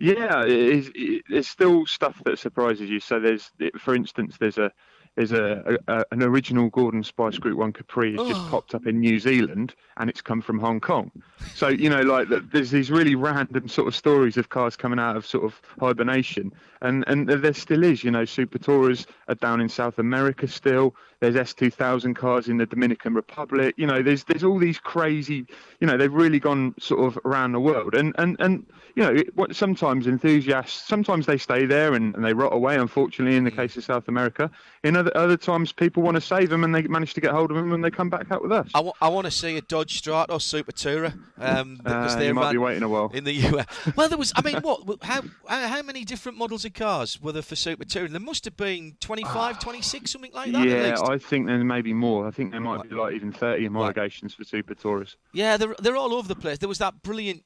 Yeah, 0.00 0.44
it 0.44 0.90
it, 0.94 1.24
there's 1.28 1.48
still 1.48 1.86
stuff 1.86 2.22
that 2.24 2.38
surprises 2.38 2.88
you. 2.90 3.00
So 3.00 3.20
there's, 3.20 3.50
for 3.78 3.94
instance, 3.94 4.36
there's 4.38 4.58
a 4.58 4.72
there's 5.18 5.32
a, 5.32 5.78
a, 5.88 6.04
an 6.12 6.22
original 6.22 6.68
Gordon 6.68 7.02
Spice 7.02 7.38
Group 7.38 7.58
One 7.58 7.72
Capri 7.72 8.12
has 8.16 8.28
just 8.28 8.40
oh. 8.40 8.48
popped 8.50 8.76
up 8.76 8.86
in 8.86 9.00
New 9.00 9.18
Zealand, 9.18 9.74
and 9.96 10.08
it's 10.08 10.22
come 10.22 10.40
from 10.40 10.60
Hong 10.60 10.78
Kong. 10.78 11.10
So 11.56 11.66
you 11.66 11.90
know, 11.90 12.02
like 12.02 12.28
there's 12.52 12.70
these 12.70 12.88
really 12.88 13.16
random 13.16 13.66
sort 13.66 13.88
of 13.88 13.96
stories 13.96 14.36
of 14.36 14.48
cars 14.48 14.76
coming 14.76 15.00
out 15.00 15.16
of 15.16 15.26
sort 15.26 15.44
of 15.44 15.60
hibernation, 15.80 16.52
and 16.82 17.02
and 17.08 17.28
there 17.28 17.52
still 17.52 17.82
is. 17.82 18.04
You 18.04 18.12
know, 18.12 18.24
Super 18.24 18.58
Tourers 18.58 19.08
are 19.26 19.34
down 19.34 19.60
in 19.60 19.68
South 19.68 19.98
America 19.98 20.46
still. 20.46 20.94
There's 21.20 21.34
S2000 21.34 22.14
cars 22.14 22.48
in 22.48 22.58
the 22.58 22.66
Dominican 22.66 23.12
Republic. 23.14 23.74
You 23.76 23.86
know, 23.86 24.02
there's 24.02 24.24
there's 24.24 24.44
all 24.44 24.58
these 24.58 24.78
crazy. 24.78 25.46
You 25.80 25.86
know, 25.86 25.96
they've 25.96 26.12
really 26.12 26.38
gone 26.38 26.74
sort 26.78 27.00
of 27.06 27.18
around 27.24 27.52
the 27.52 27.60
world, 27.60 27.94
and 27.94 28.14
and 28.18 28.36
and 28.38 28.64
you 28.98 29.04
know, 29.04 29.22
what 29.34 29.54
sometimes 29.54 30.08
enthusiasts 30.08 30.88
sometimes 30.88 31.26
they 31.26 31.38
stay 31.38 31.66
there 31.66 31.94
and, 31.94 32.16
and 32.16 32.24
they 32.24 32.32
rot 32.32 32.52
away. 32.52 32.76
Unfortunately, 32.76 33.36
in 33.36 33.44
the 33.44 33.50
case 33.50 33.76
of 33.76 33.84
South 33.84 34.08
America, 34.08 34.50
in 34.82 34.96
other 34.96 35.16
other 35.16 35.36
times 35.36 35.72
people 35.72 36.02
want 36.02 36.16
to 36.16 36.20
save 36.20 36.50
them 36.50 36.64
and 36.64 36.74
they 36.74 36.82
manage 36.82 37.14
to 37.14 37.20
get 37.20 37.30
hold 37.30 37.50
of 37.50 37.56
them 37.56 37.72
and 37.72 37.84
they 37.84 37.90
come 37.90 38.10
back 38.10 38.30
out 38.30 38.42
with 38.42 38.50
us. 38.50 38.68
I, 38.74 38.78
w- 38.78 38.92
I 39.00 39.08
want 39.08 39.26
to 39.26 39.30
see 39.30 39.56
a 39.56 39.60
Dodge 39.60 39.98
Stratus 39.98 40.44
Super 40.44 40.72
Tourer. 40.72 41.16
Um, 41.38 41.80
uh, 41.84 42.18
you 42.20 42.34
might 42.34 42.50
be 42.50 42.58
waiting 42.58 42.82
a 42.82 42.88
while 42.88 43.10
in 43.14 43.22
the 43.22 43.32
US. 43.32 43.66
Well, 43.96 44.08
there 44.08 44.18
was. 44.18 44.32
I 44.34 44.42
mean, 44.42 44.60
what? 44.62 45.02
How 45.02 45.22
how 45.46 45.82
many 45.82 46.04
different 46.04 46.36
models 46.38 46.64
of 46.64 46.74
cars 46.74 47.20
were 47.22 47.32
there 47.32 47.42
for 47.42 47.56
Super 47.56 47.84
Tourer? 47.84 48.08
There 48.08 48.20
must 48.20 48.44
have 48.46 48.56
been 48.56 48.96
25, 49.00 49.60
26, 49.60 50.10
something 50.10 50.32
like 50.32 50.50
that. 50.52 50.66
Yeah, 50.66 50.96
I 51.08 51.18
think 51.18 51.46
there 51.46 51.62
may 51.64 51.82
be 51.82 51.94
more. 51.94 52.26
I 52.26 52.30
think 52.30 52.52
there 52.52 52.60
might 52.60 52.88
be 52.88 52.94
like 52.94 53.14
even 53.14 53.32
30 53.32 53.68
homologations 53.68 54.22
right. 54.22 54.32
for 54.32 54.44
Super 54.44 54.74
Tourers. 54.74 55.16
Yeah, 55.32 55.56
they're 55.56 55.74
they're 55.78 55.96
all 55.96 56.14
over 56.14 56.28
the 56.28 56.36
place. 56.36 56.58
There 56.58 56.68
was 56.68 56.78
that 56.78 57.02
brilliant 57.02 57.44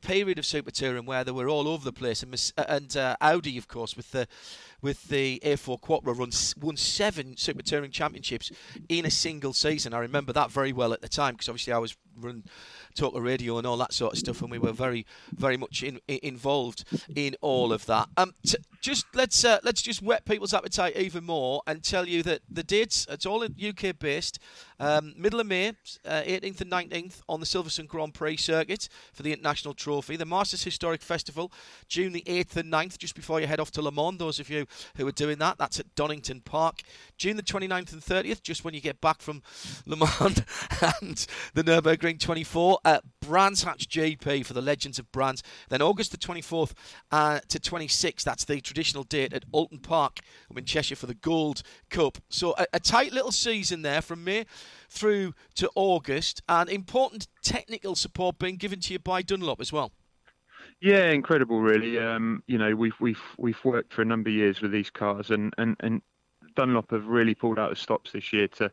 period 0.00 0.38
of 0.38 0.46
Super 0.46 0.70
Touring 0.70 1.06
where 1.06 1.22
they 1.22 1.30
were 1.30 1.48
all 1.48 1.68
over 1.68 1.84
the 1.84 1.92
place, 1.92 2.22
and, 2.22 2.52
and 2.68 2.96
uh, 2.96 3.16
Audi, 3.20 3.58
of 3.58 3.68
course, 3.68 3.96
with 3.96 4.10
the 4.10 4.26
with 4.80 5.08
the 5.08 5.40
A4 5.44 5.80
Quattro, 5.80 6.12
run, 6.12 6.30
won 6.60 6.76
seven 6.76 7.36
Super 7.36 7.62
Touring 7.62 7.90
championships 7.90 8.50
in 8.88 9.06
a 9.06 9.10
single 9.10 9.52
season. 9.52 9.94
I 9.94 9.98
remember 9.98 10.32
that 10.32 10.50
very 10.50 10.72
well 10.72 10.92
at 10.92 11.00
the 11.00 11.08
time 11.08 11.34
because 11.34 11.48
obviously 11.48 11.72
I 11.72 11.78
was 11.78 11.96
run 12.18 12.44
talk 12.94 13.14
radio 13.16 13.58
and 13.58 13.66
all 13.66 13.76
that 13.78 13.92
sort 13.92 14.12
of 14.12 14.18
stuff, 14.18 14.42
and 14.42 14.50
we 14.50 14.58
were 14.58 14.72
very, 14.72 15.06
very 15.32 15.56
much 15.56 15.82
in, 15.82 16.00
in, 16.08 16.20
involved 16.22 16.84
in 17.14 17.36
all 17.40 17.72
of 17.72 17.86
that. 17.86 18.08
Um, 18.16 18.34
t- 18.46 18.58
just 18.84 19.06
let's 19.14 19.46
uh, 19.46 19.58
let's 19.62 19.80
just 19.80 20.02
whet 20.02 20.26
people's 20.26 20.52
appetite 20.52 20.94
even 20.96 21.24
more 21.24 21.62
and 21.66 21.82
tell 21.82 22.06
you 22.06 22.22
that 22.22 22.42
the 22.50 22.62
dates 22.62 23.06
it's 23.08 23.24
all 23.24 23.42
UK 23.42 23.98
based. 23.98 24.38
Um, 24.78 25.14
middle 25.16 25.40
of 25.40 25.46
May, 25.46 25.68
uh, 26.04 26.22
18th 26.22 26.60
and 26.60 26.70
19th 26.70 27.22
on 27.28 27.40
the 27.40 27.46
Silverstone 27.46 27.86
Grand 27.86 28.12
Prix 28.12 28.36
circuit 28.36 28.88
for 29.12 29.22
the 29.22 29.32
International 29.32 29.72
Trophy. 29.72 30.16
The 30.16 30.26
Masters 30.26 30.64
Historic 30.64 31.00
Festival, 31.00 31.50
June 31.88 32.12
the 32.12 32.24
8th 32.26 32.56
and 32.56 32.72
9th, 32.72 32.98
just 32.98 33.14
before 33.14 33.40
you 33.40 33.46
head 33.46 33.60
off 33.60 33.70
to 33.72 33.82
Le 33.82 33.92
Mans. 33.92 34.18
Those 34.18 34.40
of 34.40 34.50
you 34.50 34.66
who 34.96 35.06
are 35.06 35.12
doing 35.12 35.38
that, 35.38 35.56
that's 35.58 35.80
at 35.80 35.94
Donington 35.94 36.40
Park. 36.40 36.82
June 37.16 37.36
the 37.36 37.42
29th 37.42 37.92
and 37.92 38.02
30th, 38.02 38.42
just 38.42 38.64
when 38.64 38.74
you 38.74 38.80
get 38.80 39.00
back 39.00 39.22
from 39.22 39.42
Le 39.86 39.96
Mans 39.96 40.42
and 40.92 41.26
the 41.54 41.62
Nürburgring 41.62 42.20
24 42.20 42.80
at 42.84 43.04
Brands 43.20 43.62
Hatch 43.62 43.88
GP 43.88 44.44
for 44.44 44.52
the 44.52 44.60
Legends 44.60 44.98
of 44.98 45.10
Brands. 45.12 45.42
Then 45.68 45.80
August 45.80 46.10
the 46.10 46.18
24th 46.18 46.72
uh, 47.12 47.40
to 47.48 47.58
26th, 47.60 48.24
that's 48.24 48.44
the 48.44 48.60
traditional 48.74 49.04
date 49.04 49.32
at 49.32 49.44
Oulton 49.54 49.80
Park 49.80 50.18
in 50.54 50.64
Cheshire 50.64 50.96
for 50.96 51.06
the 51.06 51.14
Gold 51.14 51.62
Cup. 51.90 52.18
So 52.28 52.54
a, 52.58 52.66
a 52.72 52.80
tight 52.80 53.12
little 53.12 53.30
season 53.30 53.82
there 53.82 54.02
from 54.02 54.24
May 54.24 54.46
through 54.88 55.34
to 55.54 55.70
August, 55.76 56.42
and 56.48 56.68
important 56.68 57.28
technical 57.42 57.94
support 57.94 58.38
being 58.38 58.56
given 58.56 58.80
to 58.80 58.92
you 58.92 58.98
by 58.98 59.22
Dunlop 59.22 59.60
as 59.60 59.72
well. 59.72 59.92
Yeah, 60.80 61.10
incredible, 61.10 61.60
really. 61.60 61.98
Um, 61.98 62.42
you 62.48 62.58
know, 62.58 62.74
we've 62.74 62.98
we've 63.00 63.22
we've 63.38 63.64
worked 63.64 63.92
for 63.92 64.02
a 64.02 64.04
number 64.04 64.28
of 64.28 64.34
years 64.34 64.60
with 64.60 64.72
these 64.72 64.90
cars, 64.90 65.30
and 65.30 65.54
and 65.56 65.76
and 65.80 66.02
Dunlop 66.56 66.90
have 66.90 67.06
really 67.06 67.34
pulled 67.34 67.60
out 67.60 67.70
the 67.70 67.76
stops 67.76 68.10
this 68.10 68.32
year 68.32 68.48
to 68.48 68.72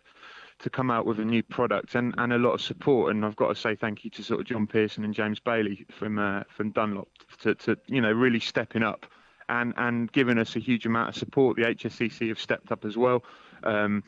to 0.59 0.69
come 0.69 0.89
out 0.89 1.05
with 1.05 1.19
a 1.19 1.25
new 1.25 1.43
product 1.43 1.95
and, 1.95 2.13
and 2.17 2.33
a 2.33 2.37
lot 2.37 2.53
of 2.53 2.61
support. 2.61 3.11
And 3.11 3.25
I've 3.25 3.35
got 3.35 3.49
to 3.49 3.55
say 3.55 3.75
thank 3.75 4.03
you 4.03 4.09
to 4.11 4.23
sort 4.23 4.41
of 4.41 4.47
John 4.47 4.67
Pearson 4.67 5.03
and 5.03 5.13
James 5.13 5.39
Bailey 5.39 5.85
from 5.91 6.17
uh, 6.17 6.43
from 6.49 6.71
Dunlop 6.71 7.09
to, 7.41 7.53
to 7.55 7.77
you 7.87 8.01
know 8.01 8.11
really 8.11 8.39
stepping 8.39 8.83
up 8.83 9.05
and 9.51 9.73
and 9.77 10.11
giving 10.11 10.39
us 10.39 10.55
a 10.55 10.59
huge 10.59 10.85
amount 10.85 11.09
of 11.09 11.15
support. 11.15 11.57
The 11.57 11.63
HSCC 11.63 12.29
have 12.29 12.39
stepped 12.39 12.71
up 12.71 12.85
as 12.85 12.97
well. 12.97 13.23
Um, 13.63 14.03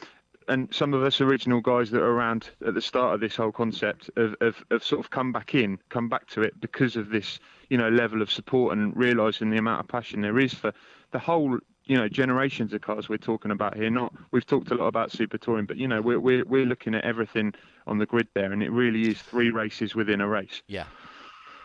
and 0.48 0.74
some 0.74 0.94
of 0.94 1.04
us 1.04 1.22
original 1.22 1.62
guys 1.62 1.92
that 1.92 2.02
are 2.02 2.12
around 2.12 2.50
at 2.66 2.74
the 2.74 2.82
start 2.82 3.16
of 3.16 3.22
this 3.22 3.36
whole 3.36 3.52
concept 3.52 4.10
have, 4.18 4.36
have, 4.42 4.64
have, 4.72 4.84
sort 4.84 5.00
of 5.00 5.10
come 5.10 5.32
back 5.32 5.56
in, 5.56 5.80
come 5.88 6.10
back 6.10 6.28
to 6.28 6.42
it 6.42 6.60
because 6.60 6.98
of 6.98 7.10
this, 7.10 7.40
you 7.70 7.78
know, 7.78 7.88
level 7.88 8.22
of 8.22 8.30
support 8.30 8.78
and 8.78 8.96
realizing 8.96 9.50
the 9.50 9.58
amount 9.58 9.80
of 9.80 9.88
passion 9.88 10.20
there 10.20 10.38
is 10.38 10.54
for 10.54 10.74
the 11.12 11.20
whole, 11.20 11.60
you 11.86 11.96
know, 11.96 12.10
generations 12.10 12.74
of 12.74 12.82
cars 12.82 13.08
we're 13.08 13.18
talking 13.18 13.52
about 13.52 13.78
here. 13.78 13.90
Not 13.90 14.14
we've 14.32 14.46
talked 14.46 14.72
a 14.72 14.76
lot 14.76 14.88
about 14.88 15.12
super 15.12 15.38
touring, 15.38 15.66
but 15.66 15.78
you 15.78 15.88
know, 15.88 16.02
we're 16.02 16.20
we're 16.20 16.44
we're 16.46 16.66
looking 16.66 16.94
at 16.94 17.06
everything 17.06 17.54
on 17.88 18.00
the 18.00 18.06
grid 18.06 18.28
there, 18.34 18.52
and 18.52 18.62
it 18.62 18.72
really 18.72 19.08
is 19.08 19.22
three 19.22 19.50
races 19.50 19.96
within 19.96 20.20
a 20.20 20.28
race. 20.28 20.62
Yeah. 20.68 20.86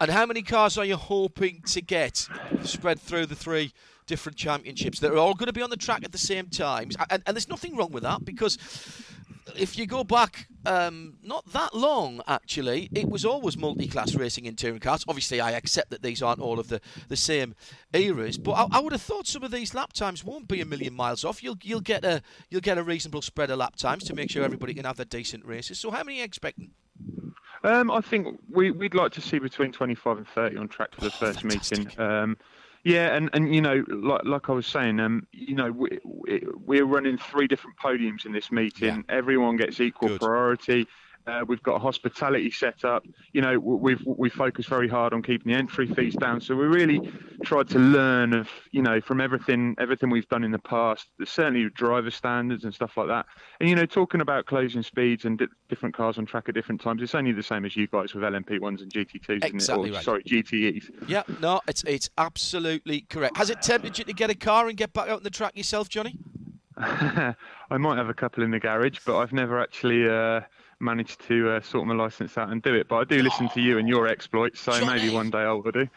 And 0.01 0.11
how 0.11 0.27
many 0.27 0.43
cars 0.43 0.79
are 0.79 0.85
you 0.85 0.97
hoping 0.97 1.63
to 1.67 1.81
get 1.81 2.29
spread 2.63 3.01
through 3.01 3.27
the 3.27 3.35
three 3.35 3.73
different 4.09 4.37
championships 4.37 4.99
that 5.01 5.13
are 5.13 5.19
all 5.19 5.35
going 5.35 5.47
to 5.47 5.53
be 5.53 5.63
on 5.63 5.71
the 5.71 5.77
track 5.77 6.03
at 6.03 6.11
the 6.11 6.19
same 6.19 6.49
time. 6.49 6.91
And, 7.11 7.23
and 7.27 7.37
there's 7.37 7.49
nothing 7.49 7.77
wrong 7.77 7.93
with 7.93 8.03
that 8.03 8.25
because 8.25 8.59
if 9.57 9.79
you 9.79 9.87
go 9.87 10.03
back 10.03 10.49
um, 10.67 11.15
not 11.23 11.47
that 11.53 11.75
long, 11.75 12.21
actually, 12.27 12.89
it 12.95 13.09
was 13.09 13.25
always 13.25 13.57
multi-class 13.57 14.15
racing 14.15 14.47
in 14.47 14.57
touring 14.57 14.81
cars. 14.81 15.05
Obviously, 15.07 15.41
I 15.41 15.53
accept 15.53 15.91
that 15.91 16.03
these 16.03 16.23
aren't 16.23 16.41
all 16.41 16.59
of 16.59 16.69
the, 16.69 16.81
the 17.09 17.17
same 17.17 17.55
eras, 17.93 18.37
but 18.37 18.53
I, 18.53 18.67
I, 18.73 18.81
would 18.81 18.93
have 18.93 19.03
thought 19.03 19.27
some 19.27 19.45
of 19.45 19.51
these 19.51 19.75
lap 19.75 19.93
times 19.93 20.25
won't 20.25 20.49
be 20.49 20.61
a 20.61 20.67
million 20.67 20.95
miles 20.95 21.25
off. 21.25 21.43
You'll 21.43 21.59
you'll 21.63 21.81
get 21.81 22.05
a 22.05 22.23
you'll 22.51 22.61
get 22.61 22.77
a 22.77 22.83
reasonable 22.83 23.23
spread 23.23 23.51
of 23.51 23.59
lap 23.59 23.77
times 23.77 24.05
to 24.05 24.15
make 24.15 24.31
sure 24.31 24.45
everybody 24.45 24.75
can 24.75 24.85
have 24.85 24.97
their 24.97 25.07
decent 25.07 25.45
races. 25.47 25.79
So, 25.79 25.91
how 25.91 26.05
many 26.05 26.19
are 26.19 26.19
you 26.19 26.25
expecting? 26.25 26.73
Um, 27.65 27.91
I 27.91 28.01
think 28.01 28.39
we, 28.51 28.71
would 28.71 28.95
like 28.95 29.13
to 29.13 29.21
see 29.21 29.39
between 29.39 29.73
25 29.73 30.19
and 30.19 30.29
30 30.29 30.57
on 30.57 30.69
track 30.69 30.95
for 30.95 31.01
the 31.01 31.07
oh, 31.09 31.11
first 31.11 31.45
meeting. 31.45 31.91
Um, 31.99 32.37
yeah, 32.85 33.15
and, 33.15 33.29
and 33.33 33.55
you 33.55 33.61
know, 33.61 33.85
like 33.89 34.25
like 34.25 34.49
I 34.49 34.53
was 34.53 34.67
saying, 34.67 35.01
um, 35.01 35.27
you 35.33 35.55
know, 35.55 35.73
we, 35.73 35.99
we're 36.05 36.87
running 36.87 37.19
three 37.19 37.49
different 37.49 37.77
podiums 37.77 38.25
in 38.25 38.33
this 38.33 38.53
meeting. 38.53 39.05
Yeah. 39.09 39.17
Everyone 39.17 39.57
gets 39.57 39.81
equal 39.81 40.11
Good. 40.11 40.21
priority. 40.21 40.87
Uh, 41.29 41.45
we've 41.47 41.63
got 41.63 41.75
a 41.75 41.79
hospitality 41.79 42.51
set 42.51 42.85
up. 42.85 43.05
You 43.33 43.43
know, 43.43 43.59
we've 43.59 44.03
we 44.07 44.31
focus 44.31 44.65
very 44.67 44.89
hard 44.89 45.13
on 45.13 45.23
keeping 45.23 45.53
the 45.53 45.59
entry 45.59 45.87
fees 45.87 46.15
down. 46.15 46.41
So 46.41 46.57
we 46.57 46.65
really 46.65 47.13
tried 47.45 47.69
to 47.69 47.79
learn 47.79 48.33
of 48.33 48.49
you 48.71 48.81
know 48.81 49.01
from 49.01 49.21
everything 49.21 49.75
everything 49.79 50.09
we've 50.09 50.29
done 50.29 50.43
in 50.43 50.53
the 50.53 50.59
past. 50.59 51.09
Certainly 51.23 51.69
driver 51.75 52.11
standards 52.11 52.65
and 52.65 52.73
stuff 52.73 52.97
like 52.97 53.09
that. 53.09 53.27
And 53.61 53.69
you 53.69 53.77
know, 53.77 53.85
talking 53.85 54.23
about 54.23 54.47
closing 54.47 54.83
speeds 54.83 55.27
and 55.27 55.39
di- 55.39 55.49
different 55.69 55.95
cars 55.95 56.17
on 56.17 56.25
track 56.25 56.49
at 56.49 56.55
different 56.55 56.81
times, 56.81 57.03
it's 57.03 57.15
only 57.15 57.33
the 57.33 57.43
same 57.43 57.67
as 57.67 57.77
you 57.77 57.87
guys 57.89 58.15
with 58.15 58.25
LMP 58.25 58.59
ones 58.59 58.81
and 58.81 58.91
GT2s. 58.91 59.45
Exactly 59.45 59.91
or, 59.91 59.95
right. 59.95 60.05
Sorry, 60.05 60.23
GTEs. 60.23 61.09
Yeah, 61.09 61.25
no, 61.41 61.61
it's 61.69 61.85
it's 61.85 62.09
absolutely 62.17 63.03
correct. 63.03 63.37
Has 63.37 63.51
it 63.51 63.61
tempted 63.61 63.99
you 63.99 64.05
to 64.05 64.15
get 64.15 64.31
a 64.31 64.35
car 64.35 64.69
and 64.69 64.79
get 64.79 64.95
back 64.95 65.09
out 65.09 65.19
on 65.19 65.23
the 65.25 65.31
track 65.31 65.57
yourself, 65.59 65.91
Jonny? 65.91 66.17
I 66.79 67.35
might 67.77 67.99
have 67.99 68.09
a 68.09 68.15
couple 68.15 68.45
in 68.45 68.51
the 68.51 68.61
garage, 68.61 69.01
but 69.05 69.19
I've 69.19 69.35
never 69.35 69.61
actually. 69.61 70.09
Uh, 70.09 70.41
managed 70.81 71.21
to 71.29 71.51
uh, 71.51 71.61
sort 71.61 71.87
my 71.87 71.95
license 71.95 72.39
out 72.39 72.51
and 72.51 72.63
do 72.63 72.75
it. 72.75 72.89
But 72.89 72.97
I 72.97 73.05
do 73.05 73.23
listen 73.23 73.49
to 73.51 73.61
you 73.61 73.79
and 73.79 73.89
your 73.89 74.07
exploits, 74.07 74.61
so 74.61 74.73
Jonny. 74.73 74.87
maybe 74.87 75.11
one 75.15 75.31
day 75.31 75.39
I 75.39 75.53
will 75.53 75.71
do. 75.71 75.89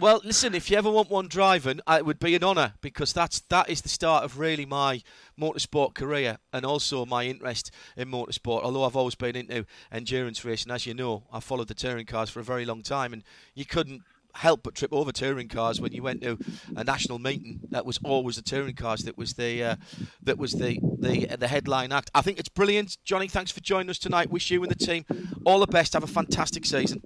Well, 0.00 0.20
listen, 0.24 0.54
if 0.54 0.68
you 0.68 0.76
ever 0.76 0.90
want 0.90 1.10
one 1.10 1.28
driving, 1.28 1.80
it 1.88 2.04
would 2.04 2.18
be 2.18 2.34
an 2.34 2.42
honour 2.42 2.74
because 2.80 3.12
that's 3.12 3.40
that 3.48 3.70
is 3.70 3.82
the 3.82 3.88
start 3.88 4.24
of 4.24 4.38
really 4.38 4.66
my 4.66 5.02
motorsport 5.40 5.94
career 5.94 6.38
and 6.52 6.66
also 6.66 7.06
my 7.06 7.24
interest 7.24 7.70
in 7.96 8.08
motorsport. 8.08 8.64
Although 8.64 8.84
I've 8.84 8.96
always 8.96 9.14
been 9.14 9.36
into 9.36 9.64
endurance 9.92 10.44
racing, 10.44 10.72
as 10.72 10.86
you 10.86 10.94
know, 10.94 11.24
I 11.32 11.38
followed 11.38 11.68
the 11.68 11.74
touring 11.74 12.06
cars 12.06 12.30
for 12.30 12.40
a 12.40 12.44
very 12.44 12.64
long 12.64 12.82
time, 12.82 13.12
and 13.12 13.22
you 13.54 13.64
couldn't 13.64 14.02
help 14.36 14.62
but 14.62 14.74
trip 14.74 14.92
over 14.92 15.12
touring 15.12 15.48
cars 15.48 15.80
when 15.80 15.92
you 15.92 16.02
went 16.02 16.22
to 16.22 16.38
a 16.76 16.84
national 16.84 17.18
meeting. 17.18 17.60
That 17.70 17.86
was 17.86 17.98
always 18.04 18.36
the 18.36 18.42
touring 18.42 18.74
cars 18.74 19.02
that 19.02 19.16
was 19.16 19.34
the 19.34 19.62
uh, 19.62 19.76
that 20.22 20.38
was 20.38 20.52
the 20.52 20.78
the 20.98 21.36
the 21.36 21.48
headline 21.48 21.92
act. 21.92 22.10
I 22.14 22.22
think 22.22 22.38
it's 22.38 22.48
brilliant, 22.48 22.98
Jonny. 23.04 23.28
Thanks 23.28 23.50
for 23.50 23.60
joining 23.60 23.90
us 23.90 23.98
tonight. 23.98 24.30
Wish 24.30 24.50
you 24.50 24.62
and 24.62 24.70
the 24.70 24.74
team 24.74 25.04
all 25.44 25.60
the 25.60 25.66
best. 25.66 25.94
Have 25.94 26.04
a 26.04 26.08
fantastic 26.08 26.64
season. 26.64 27.02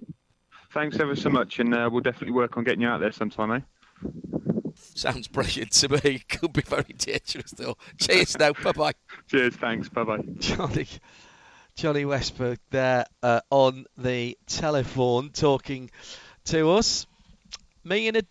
Thanks 0.73 1.01
ever 1.01 1.16
so 1.16 1.31
much, 1.31 1.59
and 1.59 1.74
uh, 1.74 1.89
we'll 1.90 2.01
definitely 2.01 2.32
work 2.32 2.57
on 2.57 2.65
getting 2.65 2.82
you 2.82 2.89
out 2.89 3.01
there 3.01 3.11
sometime, 3.11 3.51
eh? 3.52 3.61
Sounds 4.74 5.28
brilliant 5.28 5.73
to 5.73 5.89
me. 5.89 6.20
Could 6.28 6.52
be 6.52 6.62
very 6.62 6.94
dangerous 6.97 7.51
though. 7.52 7.77
Cheers 7.98 8.39
now. 8.39 8.52
Bye 8.62 8.73
bye. 8.73 8.93
Cheers. 9.28 9.57
Thanks. 9.57 9.89
Bye 9.89 10.05
bye. 10.05 10.23
Jonny. 10.39 10.86
Jonny 11.77 12.05
Westbrook 12.05 12.59
there 12.70 13.07
uh, 13.23 13.40
on 13.51 13.86
the 13.97 14.36
telephone 14.47 15.31
talking 15.31 15.90
to 16.44 16.70
us 16.70 17.07
me 17.85 18.09
in 18.09 18.16
a 18.16 18.23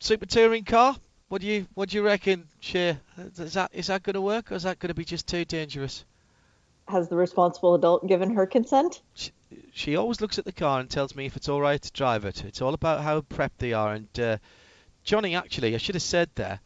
super 0.00 0.26
touring 0.26 0.64
car. 0.64 0.96
What 1.28 1.40
do 1.40 1.46
you 1.46 1.66
what 1.74 1.88
do 1.88 1.96
you 1.96 2.02
reckon, 2.04 2.46
Shea? 2.60 2.98
Is 3.38 3.54
that 3.54 3.70
is 3.72 3.86
that 3.88 4.02
going 4.02 4.14
to 4.14 4.20
work, 4.20 4.52
or 4.52 4.54
is 4.54 4.62
that 4.64 4.78
going 4.78 4.88
to 4.88 4.94
be 4.94 5.04
just 5.04 5.26
too 5.26 5.44
dangerous? 5.44 6.04
Has 6.86 7.08
the 7.08 7.16
responsible 7.16 7.74
adult 7.74 8.06
given 8.06 8.34
her 8.34 8.46
consent? 8.46 9.00
She, 9.14 9.30
she 9.72 9.96
always 9.96 10.20
looks 10.20 10.38
at 10.38 10.44
the 10.44 10.52
car 10.52 10.80
and 10.80 10.90
tells 10.90 11.16
me 11.16 11.24
if 11.24 11.34
it's 11.36 11.48
all 11.48 11.60
right 11.60 11.80
to 11.80 11.92
drive 11.92 12.26
it. 12.26 12.44
It's 12.44 12.60
all 12.60 12.74
about 12.74 13.00
how 13.00 13.22
prepped 13.22 13.56
they 13.58 13.72
are. 13.72 13.94
And 13.94 14.20
uh, 14.20 14.36
Jonny, 15.02 15.34
actually, 15.34 15.74
I 15.74 15.78
should 15.78 15.94
have 15.94 16.02
said 16.02 16.28
there. 16.34 16.60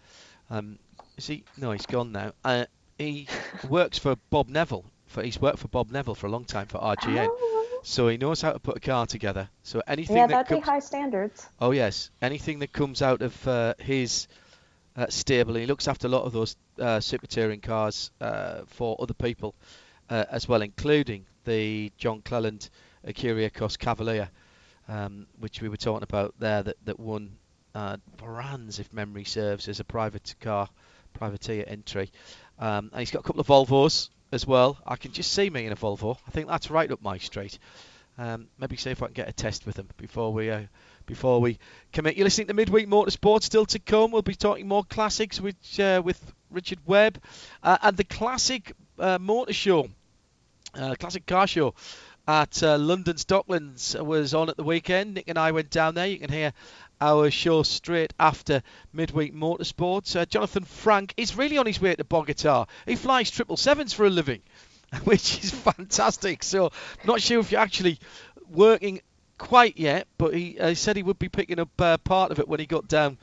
Um, 0.50 0.78
is 1.16 1.28
he? 1.28 1.44
No, 1.56 1.70
he's 1.70 1.86
gone 1.86 2.10
now. 2.10 2.32
Uh, 2.44 2.64
he 2.98 3.28
works 3.68 3.98
for 3.98 4.16
Bob 4.30 4.48
Neville. 4.48 4.84
For 5.06 5.22
he's 5.22 5.40
worked 5.40 5.60
for 5.60 5.68
Bob 5.68 5.90
Neville 5.90 6.14
for 6.16 6.26
a 6.26 6.30
long 6.30 6.44
time 6.44 6.66
for 6.66 6.78
RGN, 6.78 7.28
Oh, 7.30 7.57
so 7.82 8.08
he 8.08 8.16
knows 8.16 8.40
how 8.40 8.52
to 8.52 8.58
put 8.58 8.76
a 8.76 8.80
car 8.80 9.06
together. 9.06 9.48
So 9.62 9.82
anything 9.86 10.16
yeah, 10.16 10.26
that 10.26 10.48
that'd 10.48 10.62
be 10.62 10.64
high 10.64 10.80
standards. 10.80 11.46
oh 11.60 11.70
yes, 11.70 12.10
anything 12.20 12.58
that 12.60 12.72
comes 12.72 13.02
out 13.02 13.22
of 13.22 13.48
uh, 13.48 13.74
his 13.78 14.28
uh, 14.96 15.06
stable, 15.08 15.54
and 15.54 15.60
he 15.60 15.66
looks 15.66 15.88
after 15.88 16.06
a 16.06 16.10
lot 16.10 16.24
of 16.24 16.32
those 16.32 16.56
uh, 16.80 17.00
super 17.00 17.26
touring 17.26 17.60
cars 17.60 18.10
uh, 18.20 18.62
for 18.66 18.96
other 19.00 19.14
people 19.14 19.54
uh, 20.10 20.24
as 20.30 20.48
well, 20.48 20.62
including 20.62 21.26
the 21.44 21.92
John 21.96 22.22
Cleland 22.22 22.68
Ecurie 23.06 23.50
Ecosse 23.50 23.78
Cavalier, 23.78 24.28
um, 24.88 25.26
which 25.38 25.62
we 25.62 25.68
were 25.68 25.76
talking 25.76 26.02
about 26.02 26.34
there, 26.38 26.62
that 26.62 26.76
that 26.84 26.98
won 26.98 27.36
uh, 27.74 27.96
Varans, 28.18 28.80
if 28.80 28.92
memory 28.92 29.24
serves, 29.24 29.68
as 29.68 29.80
a 29.80 29.84
private 29.84 30.34
car, 30.40 30.68
privateer 31.14 31.64
entry. 31.66 32.10
Um, 32.58 32.90
and 32.92 33.00
he's 33.00 33.10
got 33.10 33.20
a 33.20 33.22
couple 33.22 33.40
of 33.40 33.46
Volvos 33.46 34.10
as 34.32 34.46
well. 34.46 34.78
I 34.86 34.96
can 34.96 35.12
just 35.12 35.32
see 35.32 35.50
me 35.50 35.66
in 35.66 35.72
a 35.72 35.76
Volvo. 35.76 36.16
I 36.26 36.30
think 36.30 36.48
that's 36.48 36.70
right 36.70 36.90
up 36.90 37.02
my 37.02 37.18
street. 37.18 37.58
Um, 38.18 38.48
maybe 38.58 38.76
see 38.76 38.90
if 38.90 39.02
I 39.02 39.06
can 39.06 39.14
get 39.14 39.28
a 39.28 39.32
test 39.32 39.64
with 39.64 39.76
them 39.76 39.88
before 39.96 40.32
we 40.32 40.50
uh, 40.50 40.62
before 41.06 41.40
we 41.40 41.58
commit. 41.92 42.16
You're 42.16 42.24
listening 42.24 42.48
to 42.48 42.54
Midweek 42.54 42.88
Motorsport. 42.88 43.42
Still 43.42 43.66
to 43.66 43.78
come, 43.78 44.10
we'll 44.10 44.22
be 44.22 44.34
talking 44.34 44.66
more 44.66 44.84
classics 44.84 45.40
with 45.40 45.56
uh, 45.78 46.02
with 46.04 46.20
Richard 46.50 46.80
Webb 46.84 47.22
uh, 47.62 47.78
and 47.80 47.96
the 47.96 48.04
classic 48.04 48.72
uh, 48.98 49.18
motor 49.20 49.52
show, 49.52 49.88
uh, 50.74 50.96
classic 50.98 51.26
car 51.26 51.46
show 51.46 51.74
at 52.26 52.62
uh, 52.62 52.76
London's 52.76 53.24
Docklands 53.24 53.98
was 54.04 54.34
on 54.34 54.50
at 54.50 54.56
the 54.56 54.62
weekend. 54.62 55.14
Nick 55.14 55.28
and 55.28 55.38
I 55.38 55.52
went 55.52 55.70
down 55.70 55.94
there. 55.94 56.06
You 56.06 56.18
can 56.18 56.30
hear 56.30 56.52
our 57.00 57.30
show 57.30 57.62
straight 57.62 58.12
after 58.18 58.62
midweek 58.92 59.34
motorsports. 59.34 60.16
Uh, 60.16 60.24
Jonathan 60.26 60.64
Frank 60.64 61.14
is 61.16 61.36
really 61.36 61.58
on 61.58 61.66
his 61.66 61.80
way 61.80 61.94
to 61.94 62.04
Bogota. 62.04 62.66
He 62.86 62.96
flies 62.96 63.30
triple 63.30 63.56
sevens 63.56 63.92
for 63.92 64.06
a 64.06 64.10
living, 64.10 64.42
which 65.04 65.42
is 65.42 65.50
fantastic. 65.50 66.42
So, 66.42 66.70
not 67.04 67.20
sure 67.20 67.40
if 67.40 67.52
you're 67.52 67.60
actually 67.60 67.98
working 68.50 69.00
quite 69.38 69.78
yet, 69.78 70.08
but 70.18 70.34
he 70.34 70.58
uh, 70.58 70.74
said 70.74 70.96
he 70.96 71.02
would 71.02 71.18
be 71.18 71.28
picking 71.28 71.60
up 71.60 71.80
uh, 71.80 71.96
part 71.98 72.32
of 72.32 72.38
it 72.38 72.48
when 72.48 72.60
he 72.60 72.66
got 72.66 72.88
down 72.88 73.18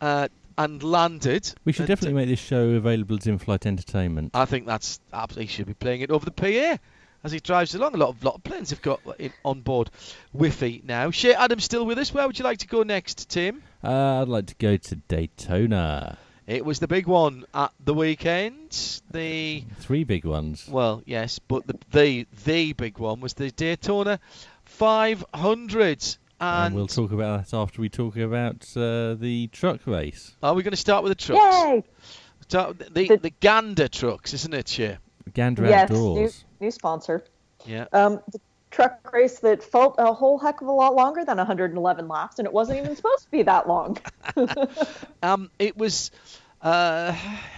uh, 0.00 0.28
and 0.56 0.82
landed. 0.82 1.52
We 1.64 1.72
should 1.72 1.82
And, 1.82 1.88
definitely 1.88 2.14
make 2.14 2.28
this 2.28 2.40
show 2.40 2.70
available 2.70 3.16
as 3.16 3.26
in-flight 3.26 3.66
entertainment. 3.66 4.30
I 4.34 4.44
think 4.44 4.66
that's 4.66 5.00
absolutely 5.12 5.48
should 5.48 5.66
be 5.66 5.74
playing 5.74 6.00
it 6.00 6.10
over 6.10 6.24
the 6.24 6.30
PA 6.32 6.78
as 7.24 7.32
he 7.32 7.40
drives 7.40 7.74
along. 7.74 7.94
A 7.94 7.98
lot 7.98 8.10
of 8.10 8.22
lot 8.24 8.34
of 8.36 8.44
planes 8.44 8.70
have 8.70 8.82
got 8.82 9.00
in, 9.18 9.32
on 9.44 9.60
board 9.60 9.90
Wi-Fi 10.32 10.82
now. 10.84 11.10
Shea 11.10 11.34
Adams 11.34 11.64
still 11.64 11.84
with 11.86 11.98
us. 11.98 12.12
Where 12.12 12.26
would 12.26 12.38
you 12.38 12.44
like 12.44 12.58
to 12.58 12.66
go 12.68 12.82
next, 12.82 13.28
Tim? 13.28 13.62
Uh, 13.82 14.22
I'd 14.22 14.28
like 14.28 14.46
to 14.46 14.54
go 14.56 14.76
to 14.76 14.94
Daytona. 14.96 16.18
It 16.46 16.64
was 16.64 16.78
the 16.78 16.88
big 16.88 17.06
one 17.06 17.44
at 17.52 17.72
the 17.84 17.92
weekend. 17.92 19.00
The 19.10 19.64
Three 19.80 20.04
big 20.04 20.24
ones. 20.24 20.66
well, 20.70 21.02
yes, 21.04 21.38
but 21.38 21.66
the 21.66 21.78
the 21.92 22.26
the 22.44 22.72
big 22.72 22.98
one 22.98 23.20
was 23.20 23.34
the 23.34 23.50
Daytona 23.50 24.18
500. 24.64 26.16
And 26.40 26.66
And, 26.66 26.74
we'll 26.74 26.86
talk 26.86 27.10
about 27.10 27.44
that 27.50 27.56
after 27.56 27.80
we 27.82 27.88
talk 27.88 28.16
about 28.16 28.64
uh, 28.76 29.14
the 29.14 29.48
truck 29.52 29.86
race. 29.86 30.36
are 30.42 30.54
we 30.54 30.62
going 30.62 30.70
to 30.72 30.76
start 30.76 31.02
with 31.02 31.10
the 31.10 31.16
trucks? 31.16 31.42
Yay! 31.56 31.84
Start 32.42 32.78
the, 32.78 33.08
The- 33.08 33.16
the 33.16 33.30
Gander 33.40 33.88
trucks, 33.88 34.32
isn't 34.34 34.54
it, 34.54 34.68
Shea? 34.68 34.98
Gander 35.34 35.66
Yes, 35.66 35.90
new, 35.90 35.96
Outdoors. 35.96 36.44
New 36.60 36.70
sponsor. 36.70 37.24
Yeah. 37.64 37.86
Um, 37.92 38.20
the 38.30 38.40
truck 38.70 39.12
race 39.12 39.40
that 39.40 39.62
felt 39.62 39.96
a 39.98 40.12
whole 40.12 40.38
heck 40.38 40.60
of 40.60 40.68
a 40.68 40.72
lot 40.72 40.94
longer 40.94 41.24
than 41.24 41.38
111 41.38 42.08
laps, 42.08 42.38
and 42.38 42.46
it 42.46 42.52
wasn't 42.52 42.78
even 42.78 42.94
supposed 42.96 43.24
to 43.24 43.30
be 43.30 43.42
that 43.44 43.68
long. 43.68 43.98
Um, 45.20 45.50
it 45.58 45.76
was 45.76 46.12
uh, 46.62 47.12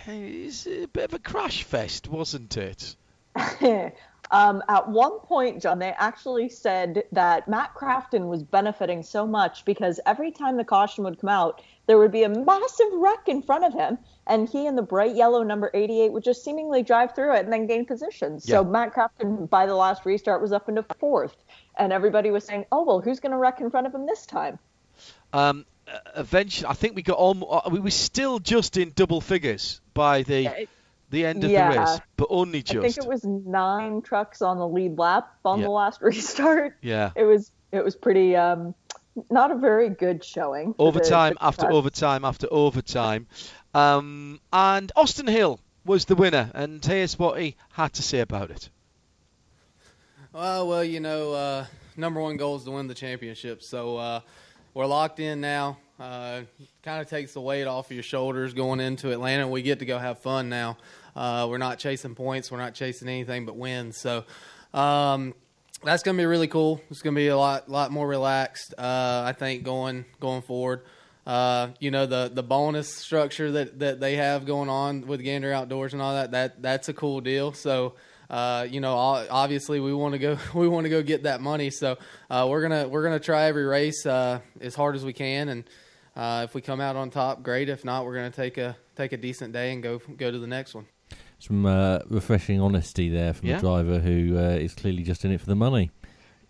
it's 0.07 0.67
a 0.67 0.87
bit 0.87 1.05
of 1.05 1.15
a 1.15 1.19
crash 1.19 1.65
fest, 1.65 2.09
wasn't 2.09 2.57
it? 2.57 2.97
um, 4.31 4.63
at 4.69 4.89
one 4.89 5.19
point, 5.21 5.61
John, 5.61 5.79
they 5.79 5.91
actually 5.97 6.49
said 6.49 7.05
that 7.13 7.49
Matt 7.49 7.75
Crafton 7.75 8.29
was 8.29 8.43
benefiting 8.43 9.03
so 9.03 9.27
much 9.27 9.65
because 9.65 9.99
every 10.07 10.31
time 10.31 10.57
the 10.57 10.65
caution 10.65 11.05
would 11.05 11.21
come 11.21 11.31
out, 11.31 11.63
there 11.87 11.99
would 11.99 12.13
be 12.13 12.23
a 12.23 12.29
massive 12.29 12.87
wreck 12.93 13.27
in 13.29 13.43
front 13.43 13.65
of 13.65 13.73
him, 13.73 13.99
and 14.29 14.49
he 14.49 14.67
and 14.69 14.79
the 14.79 14.83
bright 14.83 15.17
yellow 15.17 15.43
number 15.43 15.71
88 15.75 16.13
would 16.13 16.23
just 16.23 16.45
seemingly 16.45 16.85
drive 16.85 17.15
through 17.17 17.35
it 17.35 17.41
and 17.45 17.53
then 17.53 17.67
gain 17.67 17.85
position. 17.87 18.39
So 18.39 18.63
Matt 18.63 18.95
Crafton, 18.95 19.51
by 19.51 19.67
the 19.67 19.75
last 19.75 20.07
restart, 20.07 20.41
was 20.41 20.53
up 20.53 20.69
into 20.69 20.85
fourth, 21.01 21.35
and 21.77 21.93
everybody 21.93 22.31
was 22.31 22.45
saying, 22.45 22.67
"Oh 22.71 22.85
well, 22.85 23.01
who's 23.01 23.19
going 23.19 23.33
to 23.33 23.39
wreck 23.39 23.61
in 23.61 23.71
front 23.71 23.89
of 23.89 23.95
him 23.95 24.07
this 24.07 24.27
time?" 24.27 24.61
Um, 25.33 25.67
uh, 25.89 25.99
eventually, 26.17 26.69
I 26.69 26.75
think 26.75 26.95
we 26.95 27.03
got 27.03 27.19
on. 27.19 27.43
uh, 27.49 27.69
We 27.71 27.81
were 27.81 27.91
still 27.91 28.39
just 28.39 28.77
in 28.77 28.93
double 28.95 29.21
figures 29.21 29.81
by 29.95 30.23
the 30.23 30.43
Yeah, 30.43 30.51
it- 30.53 30.69
the 31.11 31.27
end 31.27 31.45
of 31.45 31.51
yeah. 31.51 31.73
the 31.73 31.79
race, 31.81 32.01
but 32.17 32.29
only 32.31 32.63
just. 32.63 32.79
I 32.79 32.81
think 32.83 32.97
it 32.99 33.09
was 33.09 33.25
nine 33.25 34.03
trucks 34.03 34.43
on 34.43 34.59
the 34.59 34.67
lead 34.69 34.99
lap 34.99 35.31
on 35.45 35.59
Yeah. 35.59 35.67
the 35.67 35.71
last 35.71 36.01
restart. 36.03 36.77
Yeah. 36.81 37.11
It 37.15 37.25
was 37.25 37.51
it 37.73 37.85
was 37.85 37.95
pretty 37.97 38.37
um 38.37 38.75
not 39.29 39.51
a 39.51 39.57
very 39.57 39.91
good 39.91 40.25
showing. 40.25 40.73
for 40.75 40.79
the- 40.79 40.85
Overtime 40.85 41.35
the 41.35 41.45
after 41.45 41.71
overtime 41.71 42.25
after 42.25 42.47
overtime, 42.51 43.27
um, 43.75 44.41
and 44.53 44.91
Austin 44.97 45.27
Hill 45.27 45.61
was 45.85 46.05
the 46.05 46.15
winner. 46.15 46.51
And 46.55 46.85
here's 46.85 47.19
what 47.19 47.41
he 47.41 47.57
had 47.73 47.93
to 47.95 48.03
say 48.03 48.21
about 48.21 48.51
it. 48.51 48.71
Well, 50.33 50.69
well, 50.69 50.85
you 50.85 51.01
know, 51.01 51.33
uh, 51.33 51.67
number 51.97 52.21
one 52.21 52.37
goal 52.37 52.57
is 52.57 52.65
to 52.65 52.71
win 52.71 52.87
the 52.87 52.95
championship. 52.95 53.63
So 53.63 53.97
uh, 53.97 54.21
we're 54.75 54.87
locked 54.87 55.19
in 55.19 55.41
now. 55.41 55.79
Uh, 55.99 56.43
kind 56.83 57.03
of 57.03 57.11
takes 57.11 57.35
the 57.35 57.41
weight 57.41 57.65
off 57.67 57.87
of 57.87 57.93
your 57.93 58.03
shoulders 58.03 58.55
going 58.55 58.81
into 58.81 59.13
Atlanta. 59.13 59.47
We 59.49 59.61
get 59.63 59.81
to 59.81 59.85
go 59.85 59.99
have 59.99 60.21
fun 60.21 60.49
now. 60.49 60.79
Uh, 61.21 61.47
we're 61.47 61.59
not 61.59 61.79
chasing 61.79 62.15
points. 62.15 62.51
We're 62.51 62.57
not 62.57 62.73
chasing 62.73 63.07
anything 63.07 63.45
but 63.45 63.55
wins. 63.55 63.99
So 63.99 64.25
um, 64.73 65.35
that's 65.85 66.03
going 66.03 66.17
to 66.17 66.21
be 66.21 66.25
really 66.25 66.49
cool. 66.49 66.81
It's 66.91 67.03
going 67.03 67.15
to 67.15 67.19
be 67.19 67.29
a 67.29 67.37
lot, 67.37 67.69
lot 67.69 67.93
more 67.93 68.09
relaxed. 68.09 68.73
Uh, 68.79 69.25
I 69.27 69.35
think 69.39 69.63
going 69.63 70.07
going 70.19 70.41
forward. 70.41 70.81
Uh, 71.27 71.69
you 71.79 71.91
know 71.91 72.07
the 72.07 72.31
the 72.33 72.43
bonus 72.43 72.89
structure 72.89 73.53
that, 73.53 73.79
that 73.81 74.01
they 74.01 74.17
have 74.17 74.47
going 74.47 74.71
on 74.71 75.07
with 75.07 75.23
Gander 75.23 75.53
Outdoors 75.53 75.93
and 75.93 76.01
all 76.01 76.15
that. 76.15 76.31
That 76.31 76.63
that's 76.63 76.89
a 76.89 76.95
cool 76.95 77.21
deal. 77.21 77.53
So 77.53 77.97
uh, 78.31 78.67
you 78.71 78.81
know, 78.81 78.95
obviously 78.97 79.79
we 79.79 79.93
want 79.93 80.13
to 80.13 80.19
go 80.19 80.39
we 80.55 80.69
want 80.69 80.85
to 80.85 80.91
go 80.91 81.03
get 81.03 81.25
that 81.25 81.43
money. 81.43 81.69
So 81.69 81.99
uh, 82.31 82.47
we're 82.49 82.63
gonna 82.63 82.89
we're 82.89 83.03
gonna 83.03 83.21
try 83.21 83.45
every 83.45 83.67
race 83.67 84.07
uh, 84.07 84.41
as 84.63 84.75
hard 84.75 84.97
as 84.97 85.05
we 85.05 85.13
can, 85.13 85.51
and 85.51 85.65
uh, 86.17 86.47
if 86.49 86.55
we 86.55 86.63
come 86.63 86.81
out 86.81 86.97
on 86.97 87.11
top, 87.11 87.43
great. 87.43 87.69
If 87.69 87.85
not, 87.85 88.07
we're 88.07 88.15
gonna 88.15 88.31
take 88.31 88.57
a 88.57 88.75
take 88.97 89.13
a 89.13 89.19
decent 89.19 89.53
day 89.53 89.73
and 89.75 89.83
go 89.83 89.99
go 90.17 90.31
to 90.31 90.39
the 90.39 90.47
next 90.47 90.75
one. 90.75 90.87
Some 91.41 91.67
uh, 91.67 92.01
refreshing 92.09 92.61
honesty 92.61 93.09
there 93.09 93.33
from 93.35 93.49
Yeah. 93.49 93.57
the 93.57 93.61
driver 93.63 93.99
who 93.99 94.39
uh, 94.39 94.43
is 94.53 94.75
clearly 94.75 95.03
just 95.03 95.25
in 95.25 95.33
it 95.33 95.41
for 95.41 95.47
the 95.47 95.55
money. 95.57 95.91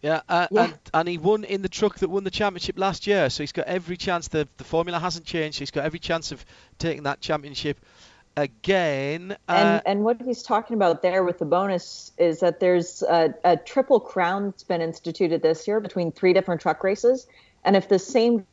Yeah, 0.02 0.22
uh, 0.28 0.48
Yeah. 0.50 0.64
And, 0.64 0.74
and 0.94 1.08
he 1.08 1.16
won 1.18 1.44
in 1.44 1.62
the 1.62 1.68
truck 1.68 1.98
that 2.00 2.10
won 2.10 2.24
the 2.24 2.30
championship 2.30 2.78
last 2.78 3.06
year, 3.06 3.30
so 3.30 3.42
he's 3.42 3.52
got 3.52 3.66
every 3.66 3.96
chance. 3.96 4.28
The 4.28 4.48
the 4.56 4.64
formula 4.64 4.98
hasn't 4.98 5.26
changed. 5.26 5.58
He's 5.58 5.70
got 5.70 5.84
every 5.84 5.98
chance 5.98 6.32
of 6.32 6.44
taking 6.78 7.04
that 7.04 7.20
championship 7.20 7.78
again. 8.36 9.36
Uh, 9.48 9.52
And 9.52 9.82
and 9.86 10.04
what 10.04 10.20
he's 10.22 10.42
talking 10.42 10.74
about 10.74 11.02
there 11.02 11.22
with 11.24 11.38
the 11.38 11.44
bonus 11.44 12.12
is 12.18 12.40
that 12.40 12.60
there's 12.60 13.02
a, 13.02 13.34
a 13.44 13.56
triple 13.56 14.00
crown 14.00 14.46
that's 14.46 14.62
been 14.64 14.80
instituted 14.80 15.42
this 15.42 15.68
year 15.68 15.80
between 15.80 16.12
three 16.12 16.32
different 16.32 16.60
truck 16.60 16.82
races, 16.82 17.26
and 17.64 17.76
if 17.76 17.88
the 17.88 17.98
same 17.98 18.46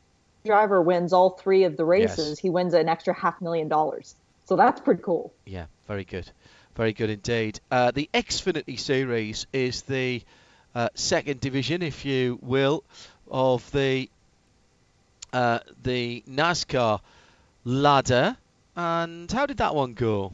driver 0.44 0.80
wins 0.82 1.12
all 1.12 1.30
three 1.30 1.64
of 1.64 1.76
the 1.76 1.84
races, 1.84 2.28
Yes. 2.28 2.38
he 2.38 2.50
wins 2.50 2.74
an 2.74 2.88
extra 2.88 3.12
half 3.14 3.40
million 3.40 3.68
dollars. 3.68 4.14
So 4.44 4.56
that's 4.56 4.80
pretty 4.80 5.02
cool. 5.02 5.32
Yeah, 5.46 5.66
very 5.88 6.04
good. 6.04 6.30
Very 6.76 6.92
good 6.92 7.10
indeed. 7.10 7.58
Uh, 7.70 7.90
the 7.90 8.08
Xfinity 8.14 8.78
Series 8.78 9.46
is 9.52 9.82
the 9.82 10.22
uh, 10.74 10.90
second 10.94 11.40
division, 11.40 11.82
if 11.82 12.04
you 12.04 12.38
will, 12.42 12.84
of 13.28 13.68
the 13.72 14.08
uh, 15.32 15.58
the 15.82 16.22
NASCAR 16.28 17.00
ladder. 17.64 18.36
And 18.76 19.32
how 19.32 19.46
did 19.46 19.56
that 19.56 19.74
one 19.74 19.94
go? 19.94 20.32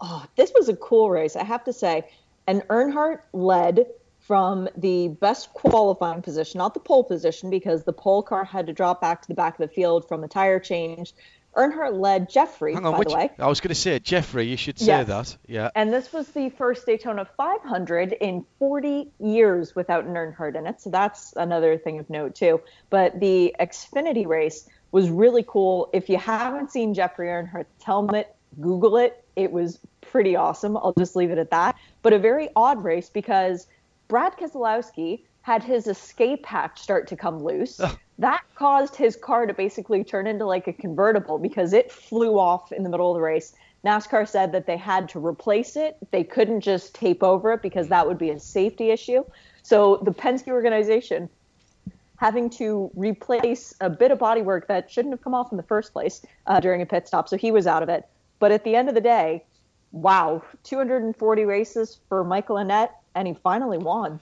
Oh, 0.00 0.24
this 0.36 0.52
was 0.54 0.68
a 0.68 0.76
cool 0.76 1.10
race, 1.10 1.34
I 1.34 1.44
have 1.44 1.64
to 1.64 1.72
say. 1.72 2.08
And 2.46 2.62
Earnhardt 2.68 3.22
led 3.32 3.86
from 4.20 4.68
the 4.76 5.08
best 5.08 5.52
qualifying 5.54 6.22
position, 6.22 6.58
not 6.58 6.74
the 6.74 6.80
pole 6.80 7.04
position, 7.04 7.50
because 7.50 7.84
the 7.84 7.92
pole 7.92 8.22
car 8.22 8.44
had 8.44 8.66
to 8.66 8.72
drop 8.72 9.00
back 9.00 9.22
to 9.22 9.28
the 9.28 9.34
back 9.34 9.58
of 9.58 9.68
the 9.68 9.74
field 9.74 10.06
from 10.06 10.20
the 10.20 10.28
tire 10.28 10.60
change. 10.60 11.14
Earnhardt 11.56 11.98
led 11.98 12.30
Jeffrey, 12.30 12.74
Hang 12.74 12.86
on, 12.86 12.92
by 12.92 12.98
which 12.98 13.08
the 13.08 13.16
way. 13.16 13.30
I 13.38 13.48
was 13.48 13.60
going 13.60 13.70
to 13.70 13.74
say 13.74 13.98
Jeffrey. 13.98 14.46
You 14.46 14.56
should 14.56 14.78
say 14.78 14.86
Yes. 14.86 15.06
that. 15.08 15.36
Yeah. 15.46 15.70
And 15.74 15.92
this 15.92 16.12
was 16.12 16.28
the 16.28 16.50
first 16.50 16.86
Daytona 16.86 17.26
500 17.36 18.12
in 18.12 18.44
40 18.58 19.10
years 19.18 19.74
without 19.74 20.04
an 20.04 20.14
Earnhardt 20.14 20.56
in 20.56 20.66
it. 20.66 20.80
So 20.80 20.90
that's 20.90 21.32
another 21.36 21.76
thing 21.76 21.98
of 21.98 22.08
note, 22.08 22.34
too. 22.36 22.60
But 22.88 23.18
the 23.18 23.54
Xfinity 23.58 24.26
race 24.26 24.68
was 24.92 25.10
really 25.10 25.44
cool. 25.46 25.90
If 25.92 26.08
you 26.08 26.18
haven't 26.18 26.70
seen 26.70 26.94
Jeffrey 26.94 27.28
Earnhardt's 27.28 27.82
helmet, 27.84 28.34
Google 28.60 28.96
it. 28.96 29.24
It 29.36 29.52
was 29.52 29.78
pretty 30.00 30.36
awesome. 30.36 30.76
I'll 30.76 30.94
just 30.98 31.16
leave 31.16 31.30
it 31.30 31.38
at 31.38 31.50
that. 31.50 31.76
But 32.02 32.12
a 32.12 32.18
very 32.18 32.48
odd 32.56 32.82
race 32.84 33.08
because 33.10 33.66
Brad 34.08 34.36
Keselowski 34.36 35.22
had 35.42 35.62
his 35.62 35.86
escape 35.86 36.44
hatch 36.44 36.80
start 36.80 37.08
to 37.08 37.16
come 37.16 37.42
loose. 37.42 37.80
That 38.20 38.42
caused 38.54 38.96
his 38.96 39.16
car 39.16 39.46
to 39.46 39.54
basically 39.54 40.04
turn 40.04 40.26
into 40.26 40.44
like 40.44 40.68
a 40.68 40.74
convertible 40.74 41.38
because 41.38 41.72
it 41.72 41.90
flew 41.90 42.38
off 42.38 42.70
in 42.70 42.82
the 42.82 42.90
middle 42.90 43.10
of 43.10 43.14
the 43.14 43.22
race. 43.22 43.54
NASCAR 43.82 44.28
said 44.28 44.52
that 44.52 44.66
they 44.66 44.76
had 44.76 45.08
to 45.08 45.26
replace 45.26 45.74
it. 45.74 45.96
They 46.10 46.22
couldn't 46.22 46.60
just 46.60 46.94
tape 46.94 47.22
over 47.22 47.54
it 47.54 47.62
because 47.62 47.88
that 47.88 48.06
would 48.06 48.18
be 48.18 48.28
a 48.28 48.38
safety 48.38 48.90
issue. 48.90 49.24
So 49.62 50.02
the 50.02 50.10
Penske 50.10 50.48
organization 50.48 51.30
having 52.18 52.50
to 52.50 52.90
replace 52.94 53.72
a 53.80 53.88
bit 53.88 54.10
of 54.10 54.18
bodywork 54.18 54.66
that 54.66 54.90
shouldn't 54.90 55.14
have 55.14 55.22
come 55.22 55.32
off 55.32 55.50
in 55.50 55.56
the 55.56 55.62
first 55.62 55.94
place 55.94 56.20
uh, 56.46 56.60
during 56.60 56.82
a 56.82 56.86
pit 56.86 57.08
stop. 57.08 57.26
So 57.26 57.38
he 57.38 57.50
was 57.50 57.66
out 57.66 57.82
of 57.82 57.88
it. 57.88 58.06
But 58.38 58.52
at 58.52 58.64
the 58.64 58.76
end 58.76 58.90
of 58.90 58.94
the 58.94 59.00
day, 59.00 59.44
wow, 59.92 60.42
240 60.64 61.44
races 61.46 62.00
for 62.10 62.22
Michael 62.22 62.56
Annett, 62.56 62.90
and 63.14 63.26
he 63.26 63.32
finally 63.32 63.78
won. 63.78 64.20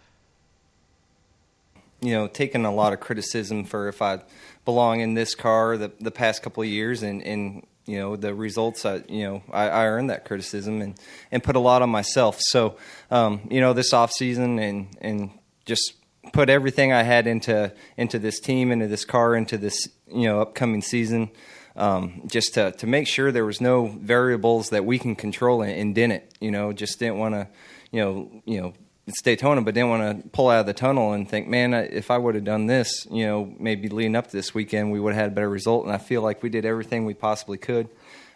You 2.00 2.12
know, 2.12 2.28
taking 2.28 2.64
a 2.64 2.72
lot 2.72 2.92
of 2.92 3.00
criticism 3.00 3.64
for 3.64 3.88
if 3.88 4.00
I 4.00 4.20
belong 4.64 5.00
in 5.00 5.14
this 5.14 5.34
car 5.34 5.76
the 5.76 5.92
the 6.00 6.10
past 6.10 6.42
couple 6.42 6.62
of 6.62 6.68
years, 6.68 7.02
and 7.02 7.22
and 7.22 7.66
you 7.86 7.98
know 7.98 8.16
the 8.16 8.34
results. 8.34 8.84
I 8.84 9.02
you 9.08 9.24
know 9.24 9.42
I, 9.50 9.68
I 9.68 9.86
earned 9.86 10.10
that 10.10 10.24
criticism 10.24 10.80
and 10.80 10.98
and 11.32 11.42
put 11.42 11.56
a 11.56 11.60
lot 11.60 11.82
on 11.82 11.90
myself. 11.90 12.38
So 12.40 12.76
um, 13.10 13.48
you 13.50 13.60
know 13.60 13.72
this 13.72 13.92
off 13.92 14.12
season 14.12 14.58
and 14.58 14.96
and 15.00 15.30
just 15.64 15.94
put 16.32 16.50
everything 16.50 16.92
I 16.92 17.02
had 17.02 17.26
into 17.26 17.72
into 17.96 18.18
this 18.18 18.40
team, 18.40 18.70
into 18.70 18.86
this 18.86 19.04
car, 19.04 19.34
into 19.34 19.58
this 19.58 19.88
you 20.06 20.28
know 20.28 20.40
upcoming 20.40 20.82
season, 20.82 21.30
um, 21.76 22.22
just 22.26 22.54
to 22.54 22.72
to 22.72 22.86
make 22.86 23.06
sure 23.06 23.32
there 23.32 23.46
was 23.46 23.60
no 23.60 23.86
variables 23.86 24.70
that 24.70 24.84
we 24.84 24.98
can 24.98 25.16
control 25.16 25.62
and, 25.62 25.72
and 25.72 25.94
didn't. 25.94 26.24
You 26.40 26.50
know, 26.50 26.72
just 26.72 26.98
didn't 26.98 27.18
want 27.18 27.34
to, 27.34 27.48
you 27.90 28.00
know, 28.00 28.42
you 28.44 28.60
know. 28.60 28.74
It's 29.08 29.22
Daytona, 29.22 29.62
but 29.62 29.72
didn't 29.72 29.88
want 29.88 30.22
to 30.22 30.28
pull 30.28 30.50
out 30.50 30.60
of 30.60 30.66
the 30.66 30.74
tunnel 30.74 31.14
and 31.14 31.26
think, 31.26 31.48
man, 31.48 31.72
if 31.72 32.10
I 32.10 32.18
would 32.18 32.34
have 32.34 32.44
done 32.44 32.66
this, 32.66 33.06
you 33.10 33.24
know, 33.24 33.54
maybe 33.58 33.88
leading 33.88 34.14
up 34.14 34.26
to 34.26 34.36
this 34.36 34.52
weekend, 34.52 34.92
we 34.92 35.00
would 35.00 35.14
have 35.14 35.22
had 35.22 35.32
a 35.32 35.34
better 35.34 35.48
result. 35.48 35.86
And 35.86 35.94
I 35.94 35.96
feel 35.96 36.20
like 36.20 36.42
we 36.42 36.50
did 36.50 36.66
everything 36.66 37.06
we 37.06 37.14
possibly 37.14 37.56
could. 37.56 37.88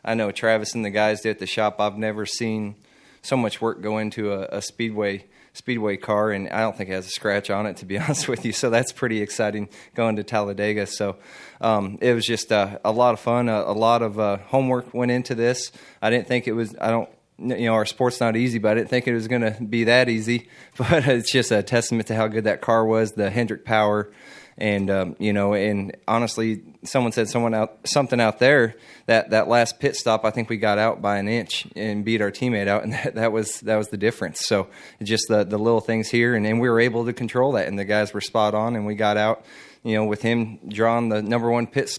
I 0.02 0.14
know 0.14 0.30
Travis 0.30 0.74
and 0.74 0.82
the 0.82 0.88
guys 0.88 1.20
did 1.20 1.32
at 1.32 1.38
the 1.40 1.46
shop. 1.46 1.78
I've 1.78 1.98
never 1.98 2.24
seen 2.24 2.76
so 3.20 3.36
much 3.36 3.60
work 3.60 3.82
go 3.82 3.98
into 3.98 4.32
a, 4.32 4.46
a 4.46 4.62
speedway 4.62 5.26
speedway 5.52 5.98
car, 5.98 6.30
and 6.30 6.48
I 6.48 6.60
don't 6.60 6.74
think 6.74 6.88
it 6.88 6.94
has 6.94 7.06
a 7.06 7.10
scratch 7.10 7.50
on 7.50 7.66
it, 7.66 7.76
to 7.76 7.84
be 7.84 7.98
honest 8.00 8.26
with 8.26 8.46
you. 8.46 8.52
So 8.52 8.70
that's 8.70 8.92
pretty 8.92 9.20
exciting 9.20 9.68
going 9.94 10.16
to 10.16 10.24
Talladega. 10.24 10.86
So 10.86 11.16
um, 11.60 11.98
it 12.00 12.14
was 12.14 12.24
just 12.24 12.50
uh, 12.50 12.78
a 12.82 12.92
lot 12.92 13.12
of 13.12 13.20
fun. 13.20 13.50
A, 13.50 13.60
a 13.60 13.74
lot 13.74 14.00
of 14.00 14.18
uh, 14.18 14.38
homework 14.38 14.94
went 14.94 15.10
into 15.10 15.34
this. 15.34 15.70
I 16.00 16.08
didn't 16.08 16.28
think 16.28 16.48
it 16.48 16.52
was. 16.52 16.74
I 16.80 16.88
don't. 16.88 17.10
You 17.38 17.66
know, 17.66 17.74
our 17.74 17.86
sport's 17.86 18.20
not 18.20 18.36
easy, 18.36 18.58
but 18.58 18.72
I 18.72 18.74
didn't 18.74 18.90
think 18.90 19.08
it 19.08 19.14
was 19.14 19.26
going 19.26 19.42
to 19.42 19.56
be 19.62 19.84
that 19.84 20.08
easy. 20.08 20.48
But 20.78 21.06
it's 21.06 21.30
just 21.30 21.50
a 21.50 21.62
testament 21.62 22.08
to 22.08 22.14
how 22.14 22.28
good 22.28 22.44
that 22.44 22.60
car 22.60 22.84
was, 22.84 23.12
the 23.12 23.30
Hendrick 23.30 23.64
power, 23.64 24.10
and 24.58 24.90
um, 24.90 25.16
you 25.18 25.32
know, 25.32 25.54
and 25.54 25.96
honestly, 26.06 26.62
someone 26.84 27.12
said 27.12 27.28
someone 27.28 27.54
out 27.54 27.78
something 27.84 28.20
out 28.20 28.38
there 28.38 28.74
that 29.06 29.30
that 29.30 29.48
last 29.48 29.80
pit 29.80 29.96
stop. 29.96 30.24
I 30.24 30.30
think 30.30 30.48
we 30.48 30.56
got 30.56 30.78
out 30.78 31.00
by 31.00 31.18
an 31.18 31.28
inch 31.28 31.66
and 31.74 32.04
beat 32.04 32.20
our 32.20 32.30
teammate 32.30 32.68
out, 32.68 32.82
and 32.84 32.92
that, 32.92 33.14
that 33.14 33.32
was 33.32 33.60
that 33.60 33.76
was 33.76 33.88
the 33.88 33.96
difference. 33.96 34.46
So 34.46 34.68
just 35.02 35.28
the 35.28 35.44
the 35.44 35.58
little 35.58 35.80
things 35.80 36.08
here, 36.08 36.34
and, 36.34 36.60
we 36.60 36.68
were 36.68 36.80
able 36.80 37.06
to 37.06 37.12
control 37.12 37.52
that, 37.52 37.66
and 37.66 37.78
the 37.78 37.84
guys 37.84 38.12
were 38.12 38.20
spot 38.20 38.54
on, 38.54 38.76
and 38.76 38.86
we 38.86 38.94
got 38.94 39.16
out. 39.16 39.44
You 39.84 39.96
know, 39.96 40.04
with 40.04 40.22
him 40.22 40.60
drawing 40.68 41.08
the 41.08 41.22
number 41.22 41.50
one 41.50 41.66
pit 41.66 41.98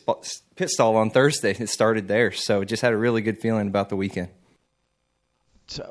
pit 0.55 0.69
stall 0.69 0.95
on 0.95 1.09
Thursday, 1.09 1.51
it 1.51 1.69
started 1.69 2.07
there. 2.07 2.31
So 2.31 2.63
just 2.63 2.81
had 2.81 2.93
a 2.93 2.97
really 2.97 3.21
good 3.21 3.39
feeling 3.39 3.67
about 3.67 3.89
the 3.89 3.97
weekend. 3.97 4.29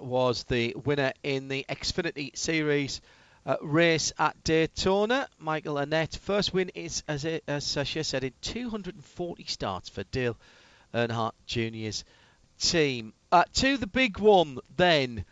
Was 0.01 0.45
the 0.45 0.75
winner 0.85 1.13
in 1.23 1.49
the 1.49 1.65
Xfinity 1.69 2.37
Series 2.37 3.01
uh, 3.45 3.57
race 3.61 4.13
at 4.19 4.43
Daytona. 4.45 5.29
Michael 5.39 5.77
Annett, 5.77 6.17
first 6.17 6.55
win 6.55 6.71
is, 6.75 7.03
as, 7.09 7.25
it, 7.25 7.43
as 7.49 7.65
Sasha 7.65 8.05
said, 8.05 8.25
in 8.25 8.33
240 8.43 9.45
starts 9.45 9.89
for 9.89 10.05
Dale 10.05 10.37
Earnhardt 10.95 11.33
Jr.'s 11.47 12.05
team. 12.61 13.13
Uh, 13.31 13.45
to 13.55 13.77
the 13.77 13.87
big 13.87 14.19
one 14.19 14.59
then. 14.77 15.25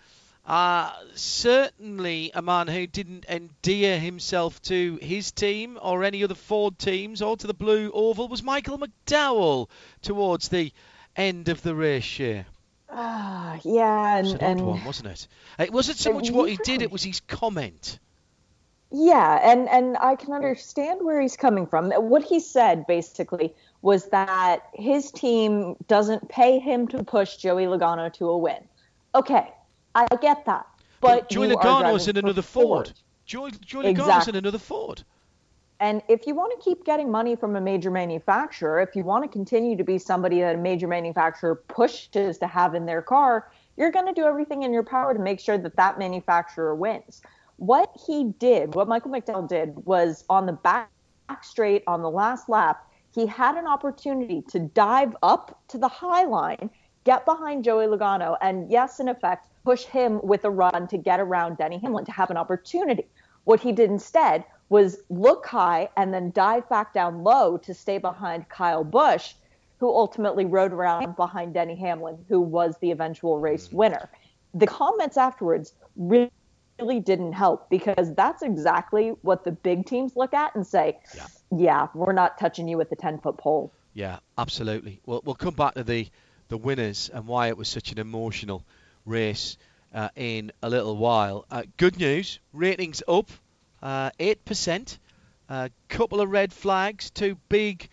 Uh, 0.47 0.91
certainly 1.15 2.33
a 2.35 2.43
man 2.43 2.67
who 2.67 2.87
didn't 2.87 3.27
endear 3.29 4.01
himself 4.01 4.61
to 4.63 4.99
his 5.01 5.31
team 5.31 5.79
or 5.81 6.03
any 6.03 6.25
other 6.25 6.35
Ford 6.35 6.77
teams 6.79 7.23
or 7.23 7.37
to 7.37 7.47
the 7.47 7.55
Blue 7.55 7.93
Oval 7.93 8.27
was 8.27 8.43
Michael 8.43 8.79
McDowell 8.79 9.69
towards 10.03 10.49
the 10.49 10.73
end 11.15 11.49
of 11.49 11.63
the 11.63 11.75
race 11.75 12.19
year. 12.19 12.47
Ah, 12.93 13.55
uh, 13.55 13.59
yeah, 13.63 14.19
and, 14.19 14.27
it 14.27 14.43
and 14.43 14.67
one, 14.67 14.85
wasn't 14.85 15.09
it? 15.09 15.29
It 15.59 15.73
wasn't 15.73 15.99
so 15.99 16.13
much 16.13 16.31
what 16.31 16.51
he 16.51 16.57
did; 16.57 16.83
it 16.83 16.91
was 16.91 17.03
his 17.03 17.21
comment. 17.21 17.99
Yeah, 18.93 19.39
and 19.43 19.69
and 19.69 19.97
I 19.99 20.17
can 20.17 20.33
understand 20.33 21.05
where 21.05 21.21
he's 21.21 21.37
coming 21.37 21.67
from. 21.67 21.91
What 21.91 22.25
he 22.25 22.41
said 22.41 22.87
basically 22.87 23.55
was 23.83 24.07
that 24.07 24.65
his 24.75 25.13
team 25.13 25.77
doesn't 25.87 26.29
pay 26.29 26.59
him 26.59 26.89
to 26.89 27.05
push 27.05 27.37
Joey 27.37 27.67
Logano 27.67 28.13
to 28.15 28.29
a 28.29 28.37
win. 28.37 28.59
Okay, 29.15 29.53
I 29.95 30.07
get 30.21 30.45
that, 30.47 30.67
but, 31.01 31.21
but 31.21 31.31
Joey 31.31 31.49
Logano's 31.49 32.09
in 32.09 32.17
another 32.17 32.43
Ford. 32.43 32.89
Ford. 32.89 32.93
Joey, 33.25 33.53
Joey 33.65 33.87
exactly. 33.87 34.13
Logano's 34.13 34.29
in 34.29 34.35
another 34.35 34.59
Ford. 34.59 35.05
And 35.81 36.03
if 36.09 36.27
you 36.27 36.35
want 36.35 36.53
to 36.53 36.63
keep 36.63 36.85
getting 36.85 37.11
money 37.11 37.35
from 37.35 37.57
a 37.57 37.61
major 37.61 37.91
manufacturer, 37.91 38.83
if 38.83 38.95
you 38.95 39.03
want 39.03 39.25
to 39.25 39.29
continue 39.29 39.79
to 39.79 39.83
be 39.83 39.97
somebody 39.97 40.41
that 40.41 40.55
a 40.55 40.59
major 40.59 40.87
manufacturer 40.87 41.55
pushes 41.55 42.37
to 42.39 42.47
have 42.47 42.75
in 42.75 42.85
their 42.85 43.01
car, 43.01 43.51
you're 43.79 43.91
going 43.91 44.07
to 44.07 44.13
do 44.13 44.27
everything 44.27 44.63
in 44.63 44.75
your 44.75 44.83
power 44.83 45.15
to 45.15 45.19
make 45.19 45.41
sure 45.41 45.57
that 45.57 45.77
that 45.77 45.99
manufacturer 45.99 46.75
wins. 46.75 47.23
What 47.57 47.91
he 48.07 48.25
did, 48.39 48.75
what 48.75 48.89
Michael 48.89 49.11
McDowell 49.11 49.49
did, 49.49 49.75
was 49.87 50.25
on 50.29 50.45
the 50.45 50.53
back 50.53 50.91
straight 51.43 51.83
on 51.87 52.03
the 52.03 52.11
last 52.11 52.51
lap, 52.51 52.87
he 53.15 53.27
had 53.27 53.57
an 53.57 53.67
opportunity 53.67 54.43
to 54.49 54.59
dive 54.59 55.17
up 55.23 55.63
to 55.69 55.79
the 55.79 55.89
high 55.89 56.25
line, 56.25 56.69
get 57.05 57.25
behind 57.25 57.65
Joey 57.65 57.87
Logano, 57.87 58.37
and 58.43 58.71
yes, 58.71 59.01
in 59.01 59.09
effect, 59.09 59.49
push 59.65 59.85
him 59.85 60.21
with 60.23 60.45
a 60.45 60.51
run 60.51 60.87
to 60.89 60.99
get 60.99 61.21
around 61.21 61.57
Denny 61.57 61.79
Hamlin 61.79 62.05
to 62.05 62.13
have 62.13 62.31
an 62.31 62.37
opportunity. 62.37 63.07
What 63.45 63.61
he 63.61 63.73
did 63.73 63.91
instead 63.91 64.45
was 64.71 64.99
look 65.11 65.45
high 65.45 65.91
and 65.97 66.15
then 66.15 66.31
dive 66.31 66.67
back 66.71 66.95
down 66.95 67.23
low 67.23 67.59
to 67.59 67.75
stay 67.75 67.99
behind 67.99 68.49
Kyle 68.49 68.85
Busch, 68.85 69.35
who 69.79 69.89
ultimately 69.89 70.47
rode 70.47 70.73
around 70.73 71.17
behind 71.17 71.53
Denny 71.53 71.75
Hamlin, 71.75 72.25
who 72.29 72.41
was 72.41 72.77
the 72.81 72.93
eventual 72.93 73.39
race 73.39 73.69
mm. 73.69 73.75
winner. 73.75 74.09
The 74.55 74.67
comments 74.67 75.17
afterwards 75.17 75.75
really 75.97 76.31
didn't 77.01 77.33
help 77.33 77.69
because 77.69 78.15
that's 78.15 78.43
exactly 78.43 79.11
what 79.23 79.45
the 79.45 79.53
big 79.53 79.87
teams 79.87 80.15
look 80.17 80.33
at 80.33 80.55
and 80.55 80.67
say, 80.67 80.99
yeah, 81.17 81.27
yeah 81.51 81.89
we're 81.93 82.13
not 82.13 82.39
touching 82.39 82.69
you 82.69 82.79
with 82.79 82.91
the 82.91 82.97
10 82.97 83.19
foot 83.19 83.37
pole. 83.37 83.73
Yeah, 83.93 84.21
absolutely. 84.39 85.01
Well, 85.05 85.21
we'll 85.25 85.35
come 85.35 85.55
back 85.55 85.75
to 85.75 85.83
the, 85.83 86.09
the 86.49 86.57
winners 86.57 87.11
and 87.13 87.27
why 87.27 87.49
it 87.49 87.57
was 87.57 87.69
such 87.69 87.91
an 87.91 87.99
emotional 87.99 88.65
race 89.05 89.57
uh, 89.93 90.11
in 90.15 90.53
a 90.63 90.71
little 90.71 90.97
while. 90.97 91.45
Uh, 91.51 91.65
good 91.77 91.99
news, 91.99 92.39
ratings 92.53 93.03
up 93.09 93.29
8%. 93.83 94.99
A 95.49 95.71
couple 95.89 96.21
of 96.21 96.31
red 96.31 96.53
flags, 96.53 97.11
two 97.11 97.37
big 97.49 97.89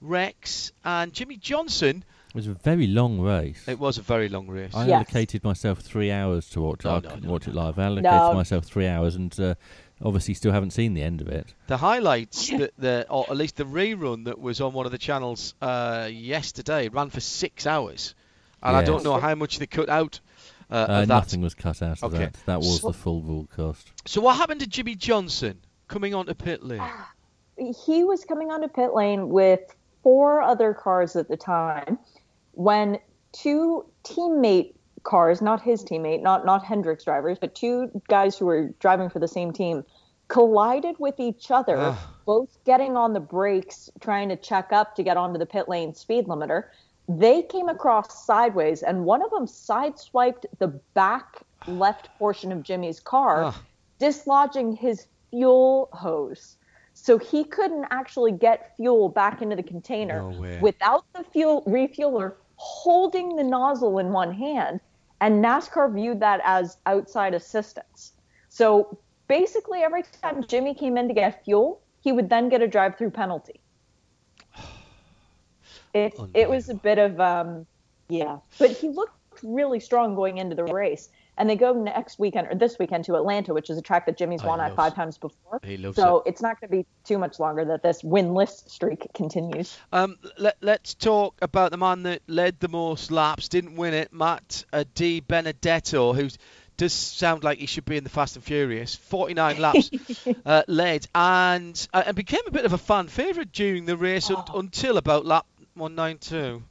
wrecks, 0.00 0.72
and 0.84 1.12
Jimmie 1.12 1.36
Johnson. 1.36 2.04
It 2.30 2.34
was 2.34 2.48
a 2.48 2.54
very 2.54 2.86
long 2.86 3.20
race. 3.20 3.66
It 3.66 3.78
was 3.78 3.98
a 3.98 4.02
very 4.02 4.28
long 4.28 4.46
race. 4.48 4.74
I 4.74 4.86
yes. 4.86 4.94
allocated 4.94 5.44
myself 5.44 5.78
three 5.78 6.10
hours 6.10 6.50
to 6.50 6.60
watch. 6.60 6.84
Oh, 6.84 6.96
I 6.96 7.00
couldn't 7.00 7.24
no, 7.24 7.30
watch 7.30 7.46
no. 7.46 7.52
it 7.52 7.56
live. 7.56 7.78
I 7.78 7.84
allocated 7.84 8.34
myself 8.36 8.64
three 8.64 8.86
hours, 8.86 9.14
and 9.14 9.38
uh, 9.40 9.54
obviously 10.02 10.34
still 10.34 10.52
haven't 10.52 10.72
seen 10.72 10.94
the 10.94 11.02
end 11.02 11.20
of 11.20 11.28
it. 11.28 11.54
The 11.66 11.78
highlights, 11.78 12.50
that 12.58 12.72
the 12.76 13.06
or 13.08 13.26
at 13.30 13.36
least 13.36 13.56
the 13.56 13.64
rerun 13.64 14.24
that 14.24 14.38
was 14.38 14.60
on 14.60 14.72
one 14.72 14.86
of 14.86 14.92
the 14.92 14.98
channels 14.98 15.54
uh, 15.62 16.08
yesterday, 16.12 16.88
ran 16.88 17.10
for 17.10 17.20
six 17.20 17.66
hours, 17.66 18.14
and 18.62 18.74
yes. 18.74 18.82
I 18.82 18.84
don't 18.84 19.04
know 19.04 19.18
how 19.18 19.34
much 19.34 19.58
they 19.58 19.66
cut 19.66 19.88
out 19.88 20.20
uh, 20.70 20.74
uh, 20.74 21.04
nothing 21.06 21.40
was 21.40 21.54
cut 21.54 21.82
out 21.82 22.02
of 22.02 22.14
okay. 22.14 22.24
that. 22.24 22.36
That 22.46 22.58
was 22.58 22.80
so, 22.80 22.88
the 22.88 22.92
full 22.92 23.20
broadcast. 23.20 23.92
So 24.06 24.20
what 24.20 24.36
happened 24.36 24.60
to 24.60 24.66
Jimmie 24.66 24.96
Johnson 24.96 25.60
coming 25.88 26.14
onto 26.14 26.34
pit 26.34 26.62
lane? 26.62 26.82
He 27.56 28.04
was 28.04 28.24
coming 28.24 28.50
onto 28.50 28.68
pit 28.68 28.92
lane 28.92 29.28
with 29.28 29.60
four 30.02 30.42
other 30.42 30.74
cars 30.74 31.16
at 31.16 31.28
the 31.28 31.36
time 31.36 31.98
when 32.52 32.98
two 33.32 33.84
teammate 34.04 34.74
cars, 35.04 35.40
not 35.40 35.62
his 35.62 35.84
teammate, 35.84 36.22
not 36.22 36.44
not 36.44 36.64
Hendrick's 36.64 37.04
drivers, 37.04 37.38
but 37.38 37.54
two 37.54 37.90
guys 38.08 38.36
who 38.36 38.46
were 38.46 38.74
driving 38.80 39.08
for 39.08 39.20
the 39.20 39.28
same 39.28 39.52
team, 39.52 39.84
collided 40.28 40.96
with 40.98 41.20
each 41.20 41.50
other, 41.50 41.96
both 42.26 42.58
getting 42.64 42.96
on 42.96 43.12
the 43.12 43.20
brakes, 43.20 43.88
trying 44.00 44.28
to 44.30 44.36
check 44.36 44.72
up 44.72 44.96
to 44.96 45.02
get 45.02 45.16
onto 45.16 45.38
the 45.38 45.46
pit 45.46 45.68
lane 45.68 45.94
speed 45.94 46.26
limiter 46.26 46.64
they 47.08 47.42
came 47.42 47.68
across 47.68 48.24
sideways 48.24 48.82
and 48.82 49.04
one 49.04 49.22
of 49.22 49.30
them 49.30 49.46
sideswiped 49.46 50.44
the 50.58 50.68
back 50.94 51.42
left 51.66 52.08
portion 52.18 52.52
of 52.52 52.62
Jimmie's 52.62 53.00
car, 53.00 53.54
dislodging 54.00 54.76
his 54.76 55.06
fuel 55.30 55.88
hose. 55.92 56.56
So 56.94 57.18
he 57.18 57.44
couldn't 57.44 57.86
actually 57.90 58.32
get 58.32 58.74
fuel 58.76 59.08
back 59.08 59.42
into 59.42 59.54
the 59.54 59.62
container 59.62 60.22
no 60.22 60.58
without 60.60 61.04
the 61.12 61.24
fuel 61.24 61.62
refueler 61.66 62.36
holding 62.56 63.36
the 63.36 63.44
nozzle 63.44 63.98
in 63.98 64.12
one 64.12 64.32
hand. 64.32 64.80
And 65.20 65.44
NASCAR 65.44 65.94
viewed 65.94 66.20
that 66.20 66.40
as 66.44 66.78
outside 66.86 67.34
assistance. 67.34 68.12
So 68.48 68.98
basically, 69.28 69.80
every 69.80 70.02
time 70.22 70.44
Jimmie 70.46 70.74
came 70.74 70.96
in 70.96 71.08
to 71.08 71.14
get 71.14 71.44
fuel, 71.44 71.80
he 72.00 72.12
would 72.12 72.28
then 72.28 72.48
get 72.48 72.62
a 72.62 72.68
drive 72.68 72.96
through 72.96 73.10
penalty. 73.10 73.60
It 75.96 76.14
it 76.34 76.50
was 76.50 76.68
a 76.68 76.74
bit 76.74 76.98
of 76.98 77.20
um, 77.20 77.66
yeah, 78.08 78.38
but 78.58 78.70
he 78.70 78.88
looked 78.88 79.12
really 79.42 79.80
strong 79.80 80.14
going 80.14 80.38
into 80.38 80.54
the 80.54 80.64
race. 80.64 81.08
And 81.38 81.50
they 81.50 81.56
go 81.56 81.74
next 81.74 82.18
weekend 82.18 82.48
or 82.50 82.54
this 82.54 82.78
weekend 82.78 83.04
to 83.04 83.14
Atlanta, 83.16 83.52
which 83.52 83.68
is 83.68 83.76
a 83.76 83.82
track 83.82 84.06
that 84.06 84.16
Jimmie's 84.16 84.40
Oh, 84.42 84.48
won 84.48 84.58
at 84.58 84.74
five 84.74 84.94
times 84.94 85.18
before. 85.18 85.60
He 85.62 85.76
loves 85.76 85.94
so 85.96 86.20
it. 86.20 86.30
it's 86.30 86.40
not 86.40 86.58
going 86.58 86.70
to 86.70 86.76
be 86.78 86.86
too 87.04 87.18
much 87.18 87.38
longer 87.38 87.66
that 87.66 87.82
this 87.82 88.00
winless 88.00 88.66
streak 88.70 89.06
continues. 89.12 89.76
Um, 89.92 90.16
let, 90.38 90.56
let's 90.62 90.94
talk 90.94 91.34
about 91.42 91.72
the 91.72 91.76
man 91.76 92.04
that 92.04 92.22
led 92.26 92.58
the 92.60 92.68
most 92.68 93.10
laps, 93.10 93.50
didn't 93.50 93.76
win 93.76 93.92
it, 93.92 94.14
Matt 94.14 94.64
uh, 94.72 94.84
Di 94.94 95.20
Benedetto, 95.20 96.14
who 96.14 96.30
does 96.78 96.94
sound 96.94 97.44
like 97.44 97.58
he 97.58 97.66
should 97.66 97.84
be 97.84 97.98
in 97.98 98.04
the 98.04 98.08
Fast 98.10 98.36
and 98.36 98.44
Furious. 98.44 98.94
49 98.94 99.58
laps 99.58 99.90
uh, 100.46 100.62
led 100.68 101.06
and 101.14 101.88
uh, 101.92 102.02
and 102.06 102.16
became 102.16 102.40
a 102.46 102.50
bit 102.50 102.64
of 102.64 102.72
a 102.72 102.78
fan 102.78 103.08
favourite 103.08 103.52
during 103.52 103.84
the 103.84 103.98
race 103.98 104.30
un- 104.30 104.42
until 104.54 104.96
about 104.96 105.26
lap 105.26 105.44
192. 105.76 106.62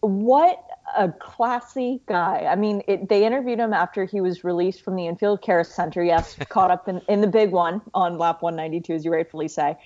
What 0.00 0.64
a 0.96 1.08
classy 1.10 2.00
guy. 2.06 2.46
I 2.50 2.56
mean, 2.56 2.82
it, 2.88 3.08
they 3.08 3.24
interviewed 3.24 3.58
him 3.58 3.72
after 3.72 4.04
he 4.04 4.20
was 4.20 4.44
released 4.44 4.82
from 4.82 4.96
the 4.96 5.06
infield 5.06 5.42
care 5.42 5.62
center. 5.64 6.02
Yes, 6.02 6.36
caught 6.48 6.70
up 6.70 6.88
in, 6.88 7.02
in 7.08 7.20
the 7.20 7.26
big 7.26 7.50
one 7.50 7.82
on 7.92 8.18
lap 8.18 8.42
192, 8.42 8.94
as 8.94 9.04
you 9.04 9.12
rightfully 9.12 9.48
say. 9.48 9.76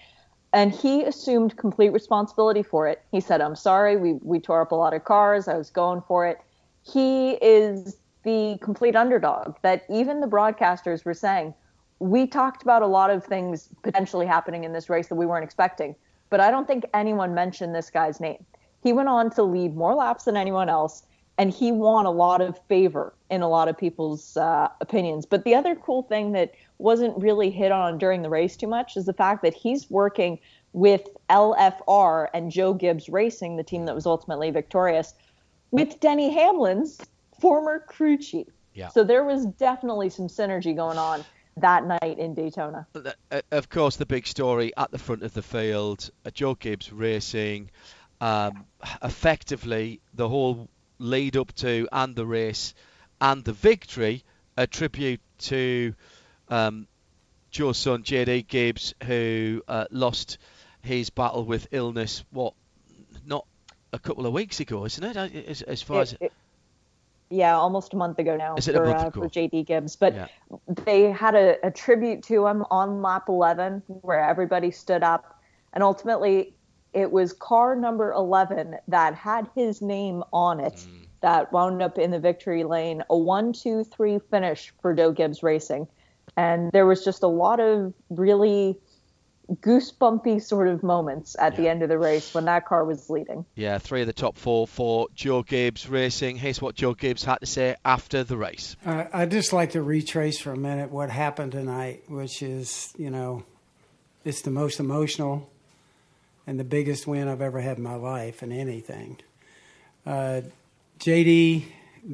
And 0.52 0.72
he 0.72 1.02
assumed 1.02 1.56
complete 1.56 1.90
responsibility 1.90 2.62
for 2.62 2.86
it. 2.86 3.02
He 3.10 3.20
said, 3.20 3.40
I'm 3.40 3.56
sorry, 3.56 3.96
we, 3.96 4.12
we 4.22 4.38
tore 4.38 4.62
up 4.62 4.70
a 4.70 4.76
lot 4.76 4.94
of 4.94 5.04
cars. 5.04 5.48
I 5.48 5.56
was 5.56 5.70
going 5.70 6.02
for 6.06 6.28
it. 6.28 6.38
He 6.84 7.32
is 7.32 7.96
the 8.22 8.56
complete 8.60 8.94
underdog 8.94 9.56
that 9.62 9.84
even 9.90 10.20
the 10.20 10.28
broadcasters 10.28 11.04
were 11.04 11.14
saying, 11.14 11.54
we 11.98 12.26
talked 12.26 12.62
about 12.62 12.82
a 12.82 12.86
lot 12.86 13.10
of 13.10 13.24
things 13.24 13.68
potentially 13.82 14.26
happening 14.26 14.64
in 14.64 14.72
this 14.72 14.88
race 14.88 15.08
that 15.08 15.14
we 15.14 15.26
weren't 15.26 15.44
expecting, 15.44 15.96
but 16.34 16.40
I 16.40 16.50
don't 16.50 16.66
think 16.66 16.84
anyone 16.92 17.32
mentioned 17.32 17.76
this 17.76 17.90
guy's 17.90 18.18
name. 18.18 18.44
He 18.82 18.92
went 18.92 19.08
on 19.08 19.30
to 19.36 19.44
lead 19.44 19.76
more 19.76 19.94
laps 19.94 20.24
than 20.24 20.36
anyone 20.36 20.68
else, 20.68 21.04
and 21.38 21.48
he 21.48 21.70
won 21.70 22.06
a 22.06 22.10
lot 22.10 22.40
of 22.40 22.58
favor 22.66 23.14
in 23.30 23.40
a 23.40 23.48
lot 23.48 23.68
of 23.68 23.78
people's 23.78 24.36
uh, 24.36 24.66
opinions. 24.80 25.26
But 25.26 25.44
the 25.44 25.54
other 25.54 25.76
cool 25.76 26.02
thing 26.02 26.32
that 26.32 26.52
wasn't 26.78 27.16
really 27.22 27.50
hit 27.50 27.70
on 27.70 27.98
during 27.98 28.22
the 28.22 28.30
race 28.30 28.56
too 28.56 28.66
much 28.66 28.96
is 28.96 29.06
the 29.06 29.12
fact 29.12 29.42
that 29.42 29.54
he's 29.54 29.88
working 29.88 30.40
with 30.72 31.02
LFR 31.30 32.26
and 32.34 32.50
Joe 32.50 32.74
Gibbs 32.74 33.08
Racing, 33.08 33.54
the 33.56 33.62
team 33.62 33.84
that 33.84 33.94
was 33.94 34.04
ultimately 34.04 34.50
victorious, 34.50 35.14
with 35.70 36.00
Denny 36.00 36.34
Hamlin's 36.34 36.98
former 37.40 37.78
crew 37.78 38.18
chief. 38.18 38.48
Yeah. 38.74 38.88
So 38.88 39.04
there 39.04 39.22
was 39.22 39.46
definitely 39.46 40.10
some 40.10 40.26
synergy 40.26 40.74
going 40.74 40.98
on 40.98 41.24
that 41.58 41.86
night 41.86 42.18
in 42.18 42.34
Daytona. 42.34 42.86
Uh, 42.94 43.40
of 43.50 43.68
course, 43.68 43.96
the 43.96 44.06
big 44.06 44.26
story 44.26 44.72
at 44.76 44.90
the 44.90 44.98
front 44.98 45.22
of 45.22 45.32
the 45.34 45.42
field, 45.42 46.10
uh, 46.24 46.30
Joe 46.30 46.54
Gibbs 46.54 46.92
Racing, 46.92 47.70
um, 48.20 48.64
effectively 49.02 50.00
the 50.14 50.28
whole 50.28 50.68
lead 50.98 51.36
up 51.36 51.52
to 51.56 51.88
and 51.92 52.14
the 52.14 52.26
race 52.26 52.74
and 53.20 53.44
the 53.44 53.52
victory, 53.52 54.24
a 54.56 54.66
tribute 54.66 55.20
to 55.38 55.94
um, 56.48 56.86
Joe's 57.50 57.78
son 57.78 58.02
JD 58.02 58.46
Gibbs, 58.48 58.94
who 59.04 59.62
uh, 59.68 59.86
lost 59.90 60.38
his 60.82 61.10
battle 61.10 61.44
with 61.44 61.68
illness. 61.70 62.24
What, 62.30 62.54
not 63.26 63.46
a 63.92 63.98
couple 63.98 64.26
of 64.26 64.32
weeks 64.32 64.60
ago, 64.60 64.84
isn't 64.84 65.04
it? 65.04 65.16
Uh, 65.16 65.28
As, 65.48 65.62
as 65.62 65.82
far 65.82 66.02
as 66.02 66.12
It- 66.14 66.22
it- 66.22 66.32
yeah, 67.30 67.56
almost 67.56 67.94
a 67.94 67.96
month 67.96 68.18
ago 68.18 68.36
now 68.36 68.56
Is 68.56 68.68
it 68.68 68.74
a 68.74 68.78
for, 68.78 68.94
uh, 68.94 69.10
for 69.10 69.28
JD 69.28 69.66
Gibbs. 69.66 69.96
But 69.96 70.14
Yeah. 70.14 70.26
they 70.84 71.10
had 71.10 71.34
a, 71.34 71.56
a 71.66 71.70
tribute 71.70 72.22
to 72.24 72.46
him 72.46 72.64
on 72.70 73.02
lap 73.02 73.24
11 73.28 73.82
where 73.86 74.20
everybody 74.20 74.70
stood 74.70 75.02
up. 75.02 75.34
And 75.72 75.82
ultimately, 75.82 76.54
it 76.92 77.10
was 77.10 77.32
car 77.32 77.74
number 77.74 78.12
11 78.12 78.76
that 78.88 79.14
had 79.14 79.48
his 79.54 79.82
name 79.82 80.22
on 80.32 80.60
it 80.60 80.86
Mm. 80.86 81.08
that 81.22 81.52
wound 81.52 81.82
up 81.82 81.98
in 81.98 82.10
the 82.10 82.20
victory 82.20 82.64
lane. 82.64 83.02
A 83.10 83.16
one, 83.16 83.52
two, 83.52 83.84
three 83.84 84.18
finish 84.30 84.72
for 84.80 84.94
Joe 84.94 85.10
Gibbs 85.10 85.42
Racing. 85.42 85.88
And 86.36 86.70
there 86.72 86.86
was 86.86 87.04
just 87.04 87.22
a 87.22 87.28
lot 87.28 87.60
of 87.60 87.94
really 88.10 88.78
goosebumpy 89.52 90.42
sort 90.42 90.68
of 90.68 90.82
moments 90.82 91.36
at 91.38 91.56
the 91.56 91.68
end 91.68 91.82
of 91.82 91.88
the 91.88 91.98
race 91.98 92.34
when 92.34 92.46
that 92.46 92.66
car 92.66 92.84
was 92.84 93.10
leading. 93.10 93.44
Yeah, 93.54 93.78
three 93.78 94.00
of 94.00 94.06
the 94.06 94.12
top 94.12 94.36
four 94.36 94.66
for 94.66 95.08
Joe 95.14 95.42
Gibbs 95.42 95.88
Racing. 95.88 96.36
Here's 96.36 96.62
what 96.62 96.74
Joe 96.74 96.94
Gibbs 96.94 97.24
had 97.24 97.38
to 97.40 97.46
say 97.46 97.76
after 97.84 98.24
the 98.24 98.36
race. 98.36 98.76
Uh, 98.84 99.04
I'd 99.12 99.30
just 99.30 99.52
like 99.52 99.72
to 99.72 99.82
retrace 99.82 100.40
for 100.40 100.52
a 100.52 100.56
minute 100.56 100.90
what 100.90 101.10
happened 101.10 101.52
tonight, 101.52 102.04
which 102.08 102.42
is, 102.42 102.92
you 102.96 103.10
know, 103.10 103.44
it's 104.24 104.42
the 104.42 104.50
most 104.50 104.80
emotional 104.80 105.50
and 106.46 106.58
the 106.58 106.64
biggest 106.64 107.06
win 107.06 107.28
I've 107.28 107.42
ever 107.42 107.60
had 107.60 107.78
in 107.78 107.82
my 107.82 107.94
life 107.94 108.42
in 108.42 108.52
anything. 108.52 109.18
Uh, 110.06 110.42
JD 110.98 111.64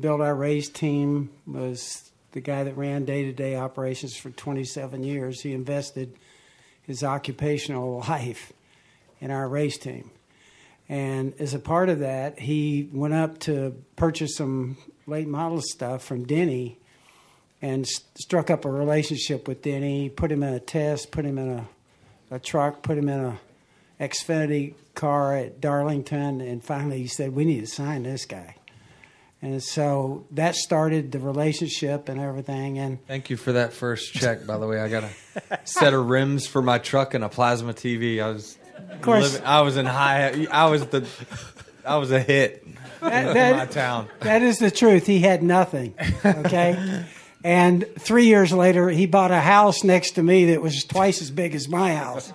built 0.01 0.21
our 0.21 0.35
race 0.35 0.69
team, 0.69 1.31
was 1.47 2.11
the 2.33 2.41
guy 2.41 2.65
that 2.65 2.77
ran 2.77 3.05
day 3.05 3.25
to 3.25 3.33
day 3.33 3.57
operations 3.57 4.17
for 4.17 4.31
27 4.31 5.03
years. 5.03 5.41
He 5.41 5.53
invested 5.53 6.15
his 6.91 7.03
occupational 7.03 8.01
life 8.09 8.53
in 9.21 9.31
our 9.31 9.49
race 9.49 9.79
team. 9.79 10.11
And 10.89 11.35
as 11.39 11.55
a 11.55 11.61
part 11.61 11.89
of 11.89 12.01
that, 12.01 12.41
he 12.41 12.89
went 12.93 13.15
up 13.15 13.39
to 13.41 13.77
purchase 13.97 14.37
some 14.37 14.77
late 15.07 15.29
model 15.29 15.63
stuff 15.63 16.03
from 16.03 16.25
Denny 16.25 16.79
and 17.63 17.85
s- 17.85 18.03
struck 18.19 18.51
up 18.51 18.65
a 18.65 18.71
relationship 18.71 19.47
with 19.47 19.63
Denny, 19.63 20.09
put 20.09 20.33
him 20.33 20.43
in 20.43 20.53
a 20.53 20.61
test, 20.61 21.13
put 21.13 21.25
him 21.25 21.39
in 21.39 21.49
a, 21.49 21.69
a 22.33 22.39
truck, 22.41 22.83
put 22.83 22.99
him 22.99 23.09
in 23.09 23.21
a 23.21 23.41
Xfinity 24.01 24.75
car 24.95 25.37
at 25.37 25.61
Darlington, 25.61 26.41
and 26.41 26.65
finally 26.65 26.99
he 26.99 27.07
said, 27.07 27.35
We 27.35 27.45
need 27.45 27.61
to 27.61 27.67
sign 27.67 28.03
this 28.03 28.25
guy. 28.25 28.57
And 29.43 29.63
so 29.63 30.27
that 30.33 30.55
started 30.55 31.13
the 31.13 31.19
relationship 31.19 32.09
and 32.11 32.21
everything. 32.21 32.79
And 32.79 33.05
Thank 33.07 33.31
you 33.31 33.37
for 33.39 33.53
that 33.53 33.73
first 33.73 34.13
check, 34.13 34.47
by 34.47 34.59
the 34.59 34.67
way. 34.67 34.81
I 34.81 34.89
got 34.89 35.05
a 35.51 35.59
set 35.65 35.95
of 35.95 36.09
rims 36.11 36.47
for 36.47 36.61
my 36.61 36.77
truck 36.79 37.15
and 37.15 37.25
a 37.25 37.29
plasma 37.31 37.73
TV. 37.73 38.23
I 38.23 38.29
was, 38.33 38.59
Of 38.91 39.01
course. 39.01 39.33
living- 39.33 39.47
I 39.47 39.63
was 39.63 39.77
in 39.79 39.87
high. 39.87 40.47
I 40.51 40.67
was 40.67 40.85
the, 40.87 41.07
I 41.87 41.97
was 41.97 42.11
a 42.11 42.21
hit 42.21 42.67
That- 43.01 43.29
in 43.29 43.35
that- 43.35 43.57
my 43.57 43.65
town. 43.67 44.09
That 44.21 44.43
is 44.43 44.59
the 44.59 44.71
truth. 44.71 45.07
He 45.07 45.21
had 45.21 45.43
nothing. 45.43 45.95
Okay. 46.23 47.07
and 47.43 47.87
three 47.99 48.27
years 48.27 48.53
later, 48.53 48.91
he 48.91 49.07
bought 49.07 49.31
a 49.31 49.41
house 49.41 49.83
next 49.85 50.13
to 50.17 50.23
me 50.23 50.47
that 50.53 50.61
was 50.61 50.85
twice 50.85 51.23
as 51.23 51.31
big 51.31 51.55
as 51.55 51.67
my 51.67 51.95
house. 51.95 52.31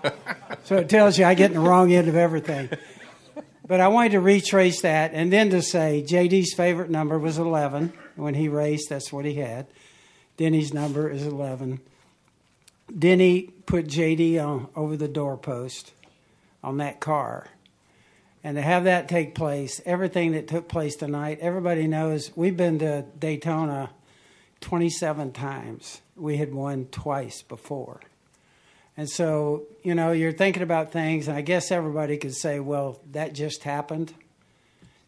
So 0.64 0.78
it 0.78 0.90
tells 0.90 1.20
you 1.20 1.26
I 1.26 1.36
get 1.36 1.52
in 1.52 1.58
the 1.62 1.70
wrong 1.70 1.94
end 1.94 2.08
of 2.08 2.16
everything. 2.16 2.70
But 3.68 3.80
I 3.80 3.88
wanted 3.88 4.12
to 4.12 4.20
retrace 4.20 4.82
that 4.82 5.12
and 5.14 5.34
then 5.34 5.50
to 5.50 5.62
say 5.62 6.04
JD's 6.06 6.54
favorite 6.54 6.90
number 6.90 7.18
was 7.18 7.40
11. 7.40 7.94
When 8.16 8.36
he 8.36 8.48
raced, 8.48 8.90
that's 8.90 9.12
what 9.12 9.26
he 9.26 9.36
had. 9.36 9.66
Denny's 10.38 10.74
number 10.74 11.10
is 11.10 11.26
11. 11.26 11.80
Denny 12.98 13.54
put 13.66 13.88
JD 13.88 14.44
on 14.46 14.68
over 14.76 14.96
the 14.96 15.08
doorpost 15.08 15.94
on 16.64 16.78
that 16.78 17.00
car. 17.00 17.48
And 18.44 18.58
to 18.58 18.62
have 18.62 18.84
that 18.84 19.10
take 19.10 19.34
place, 19.34 19.82
everything 19.86 20.34
that 20.34 20.48
took 20.48 20.68
place 20.68 20.96
tonight, 20.96 21.40
everybody 21.42 21.88
knows 21.88 22.32
we've 22.36 22.56
been 22.56 22.78
to 22.80 23.04
Daytona 23.18 23.90
27 24.62 25.32
times. 25.32 26.02
We 26.16 26.38
had 26.38 26.54
won 26.54 26.86
twice 26.92 27.42
before. 27.42 28.02
And 28.98 29.10
so, 29.10 29.64
you 29.84 29.94
know, 29.94 30.14
you're 30.14 30.32
thinking 30.32 30.64
about 30.64 30.92
things, 30.92 31.28
and 31.28 31.36
I 31.36 31.42
guess 31.42 31.70
everybody 31.70 32.18
could 32.18 32.34
say, 32.34 32.62
well, 32.62 33.02
that 33.12 33.34
just 33.34 33.64
happened. 33.64 34.14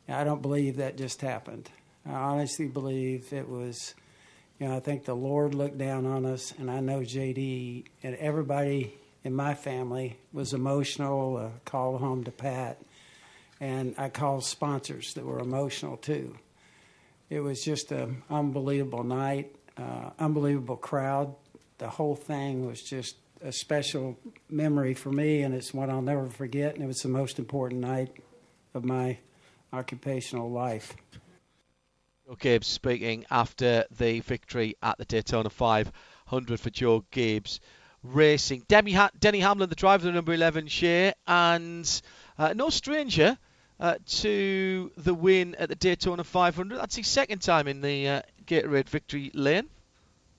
I 0.10 0.24
don't 0.24 0.42
believe 0.42 0.78
that 0.78 0.98
just 0.98 1.22
happened. 1.22 1.70
I 2.06 2.14
honestly 2.14 2.68
believe 2.68 3.32
it 3.32 3.48
was, 3.48 3.94
you 4.60 4.68
know, 4.68 4.76
I 4.76 4.80
think 4.80 5.06
the 5.06 5.16
Lord 5.16 5.54
looked 5.54 5.78
down 5.78 6.06
on 6.06 6.26
us, 6.26 6.54
and 6.58 6.70
I 6.70 6.80
know 6.80 7.00
JD 7.00 7.86
and 8.04 8.16
everybody 8.16 8.94
in 9.24 9.34
my 9.34 9.54
family 9.54 10.18
was 10.32 10.54
emotional. 10.54 11.38
Uh, 11.38 11.50
called 11.66 12.00
home 12.00 12.24
to 12.26 12.32
Pat, 12.32 12.82
and 13.60 13.96
I 13.98 14.10
called 14.10 14.44
sponsors 14.44 15.14
that 15.14 15.26
were 15.26 15.40
emotional 15.40 15.98
too. 15.98 16.38
It 17.30 17.42
was 17.42 17.64
just 17.64 17.92
an 17.92 18.24
unbelievable 18.30 19.04
night, 19.04 19.54
uh, 19.78 20.12
unbelievable 20.20 20.78
crowd. 20.78 21.36
The 21.78 21.90
whole 21.90 22.16
thing 22.16 22.66
was 22.66 22.82
just 22.82 23.16
a 23.42 23.52
special 23.52 24.18
memory 24.50 24.94
for 24.94 25.12
me, 25.12 25.44
and 25.44 25.54
it's 25.54 25.74
one 25.74 25.90
I'll 25.90 26.02
never 26.02 26.30
forget. 26.30 26.76
And 26.76 26.84
it 26.84 26.88
was 26.88 27.00
the 27.00 27.10
most 27.10 27.40
important 27.40 27.82
night 27.82 28.12
of 28.74 28.84
my 28.84 29.18
occupational 29.74 30.50
life. 30.50 30.96
Joe 32.28 32.36
Gibbs 32.36 32.68
speaking 32.68 33.26
after 33.32 33.86
the 33.90 34.20
victory 34.20 34.76
at 34.84 34.98
the 34.98 35.06
Daytona 35.06 35.50
500 35.50 36.60
for 36.60 36.70
Joe 36.70 37.06
Gibbs 37.12 37.60
Racing. 38.04 38.64
Demi 38.68 38.94
ha- 38.94 39.12
Denny 39.20 39.40
Hamlin, 39.40 39.70
the 39.70 39.76
driver 39.76 40.08
of 40.08 40.16
number 40.16 40.34
11 40.34 40.68
share, 40.68 41.14
and 41.26 42.02
uh, 42.38 42.54
no 42.54 42.70
stranger 42.70 43.38
uh, 43.80 43.96
to 44.06 44.92
the 44.98 45.14
win 45.14 45.56
at 45.56 45.70
the 45.70 45.76
Daytona 45.76 46.24
500. 46.24 46.78
That's 46.78 46.96
his 46.96 47.08
second 47.08 47.42
time 47.42 47.68
in 47.68 47.82
the 47.82 48.08
uh, 48.08 48.22
Gatorade 48.46 48.90
victory 48.90 49.32
lane. 49.34 49.70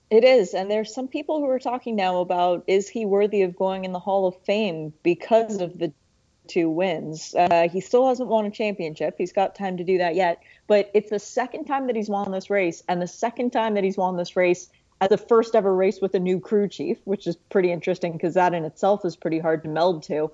It 0.09 0.23
is, 0.23 0.53
and 0.55 0.71
there's 0.71 0.93
some 0.93 1.07
people 1.07 1.39
who 1.39 1.45
are 1.45 1.59
talking 1.59 1.95
now 1.95 2.19
about 2.19 2.63
is 2.65 2.89
he 2.89 3.05
worthy 3.05 3.43
of 3.43 3.55
going 3.55 3.85
in 3.85 3.91
the 3.91 3.99
Hall 3.99 4.25
of 4.25 4.35
Fame 4.43 4.91
because 5.03 5.61
of 5.61 5.77
the 5.77 5.93
two 6.47 6.67
wins. 6.67 7.35
Uh, 7.37 7.69
he 7.71 7.79
still 7.79 8.07
hasn't 8.07 8.27
won 8.27 8.45
a 8.45 8.51
championship. 8.51 9.15
He's 9.19 9.31
got 9.31 9.53
time 9.53 9.77
to 9.77 9.83
do 9.83 9.99
that 9.99 10.15
yet. 10.15 10.41
But 10.65 10.89
it's 10.95 11.11
the 11.11 11.19
second 11.19 11.65
time 11.65 11.85
that 11.87 11.95
he's 11.95 12.09
won 12.09 12.31
this 12.31 12.49
race, 12.49 12.81
and 12.89 12.99
the 12.99 13.07
second 13.07 13.51
time 13.51 13.75
that 13.75 13.83
he's 13.83 13.97
won 13.97 14.17
this 14.17 14.35
race 14.35 14.67
as 14.99 15.09
the 15.09 15.17
first 15.17 15.53
ever 15.55 15.75
race 15.75 16.01
with 16.01 16.15
a 16.15 16.19
new 16.19 16.39
crew 16.39 16.67
chief, 16.67 16.97
which 17.05 17.27
is 17.27 17.35
pretty 17.35 17.71
interesting 17.71 18.13
because 18.13 18.33
that 18.33 18.55
in 18.55 18.65
itself 18.65 19.05
is 19.05 19.15
pretty 19.15 19.39
hard 19.39 19.61
to 19.63 19.69
meld 19.69 20.01
to. 20.03 20.31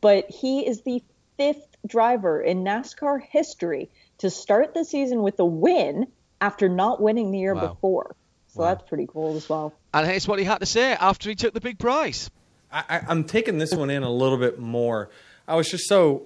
But 0.00 0.30
he 0.30 0.64
is 0.64 0.82
the 0.82 1.02
fifth 1.36 1.76
driver 1.86 2.40
in 2.40 2.62
NASCAR 2.62 3.20
history 3.20 3.90
to 4.18 4.30
start 4.30 4.72
the 4.72 4.84
season 4.84 5.22
with 5.22 5.38
a 5.40 5.44
win 5.44 6.06
after 6.40 6.68
not 6.68 7.02
winning 7.02 7.32
the 7.32 7.38
year 7.40 7.54
Wow. 7.54 7.68
before. 7.68 8.16
So 8.56 8.62
Wow. 8.62 8.74
that's 8.74 8.88
pretty 8.88 9.06
cool 9.06 9.36
as 9.36 9.48
well. 9.48 9.74
And 9.92 10.06
here's 10.06 10.26
what 10.26 10.38
he 10.38 10.44
had 10.44 10.58
to 10.58 10.66
say 10.66 10.92
after 10.92 11.28
he 11.28 11.34
took 11.34 11.52
the 11.54 11.60
big 11.60 11.78
prize. 11.78 12.30
I, 12.72 12.84
I, 12.88 13.00
I'm 13.08 13.24
taking 13.24 13.58
this 13.58 13.74
one 13.74 13.90
in 13.90 14.02
a 14.02 14.10
little 14.10 14.38
bit 14.38 14.58
more. 14.58 15.10
I 15.46 15.54
was 15.56 15.70
just 15.70 15.88
so, 15.88 16.24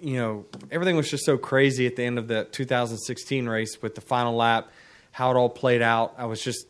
you 0.00 0.16
know, 0.16 0.44
everything 0.70 0.96
was 0.96 1.08
just 1.10 1.24
so 1.24 1.38
crazy 1.38 1.86
at 1.86 1.96
the 1.96 2.04
end 2.04 2.18
of 2.18 2.28
the 2.28 2.44
2016 2.50 3.48
race 3.48 3.80
with 3.80 3.94
the 3.94 4.00
final 4.00 4.34
lap, 4.34 4.68
how 5.12 5.30
it 5.30 5.36
all 5.36 5.48
played 5.48 5.82
out. 5.82 6.14
I 6.18 6.26
was 6.26 6.42
just, 6.42 6.66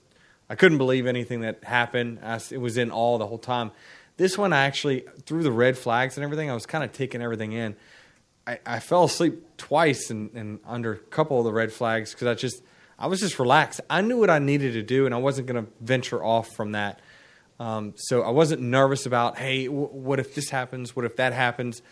I 0.48 0.54
couldn't 0.54 0.78
believe 0.78 1.06
anything 1.06 1.40
that 1.40 1.64
happened. 1.64 2.20
I, 2.22 2.34
s- 2.34 2.52
it 2.52 2.58
was 2.58 2.76
in 2.78 2.90
awe 2.90 3.18
the 3.18 3.26
whole 3.26 3.38
time. 3.38 3.70
This 4.16 4.36
one, 4.38 4.52
I 4.52 4.64
actually, 4.64 5.04
through 5.26 5.42
the 5.42 5.52
red 5.52 5.76
flags 5.78 6.16
and 6.16 6.24
everything, 6.24 6.50
I 6.50 6.54
was 6.54 6.66
kind 6.66 6.84
of 6.84 6.92
taking 6.92 7.22
everything 7.22 7.52
in. 7.52 7.76
I, 8.46 8.58
I 8.66 8.80
fell 8.80 9.04
asleep 9.04 9.42
twice 9.58 10.10
and, 10.10 10.30
and 10.34 10.58
under 10.66 10.92
a 10.92 10.98
couple 10.98 11.38
of 11.38 11.44
the 11.44 11.52
red 11.52 11.72
flags 11.72 12.12
because 12.12 12.26
I 12.28 12.34
just, 12.34 12.62
I 12.98 13.06
was 13.06 13.20
just 13.20 13.38
relaxed. 13.38 13.80
I 13.88 14.00
knew 14.00 14.18
what 14.18 14.30
I 14.30 14.38
needed 14.38 14.72
to 14.72 14.82
do, 14.82 15.06
and 15.06 15.14
I 15.14 15.18
wasn't 15.18 15.46
going 15.46 15.64
to 15.64 15.70
venture 15.80 16.22
off 16.22 16.48
from 16.56 16.72
that. 16.72 17.00
Um, 17.60 17.94
so 17.96 18.22
I 18.22 18.30
wasn't 18.30 18.62
nervous 18.62 19.06
about, 19.06 19.38
hey, 19.38 19.66
w- 19.66 19.88
what 19.88 20.18
if 20.18 20.34
this 20.34 20.50
happens? 20.50 20.94
What 20.94 21.04
if 21.04 21.16
that 21.16 21.32
happens? 21.32 21.82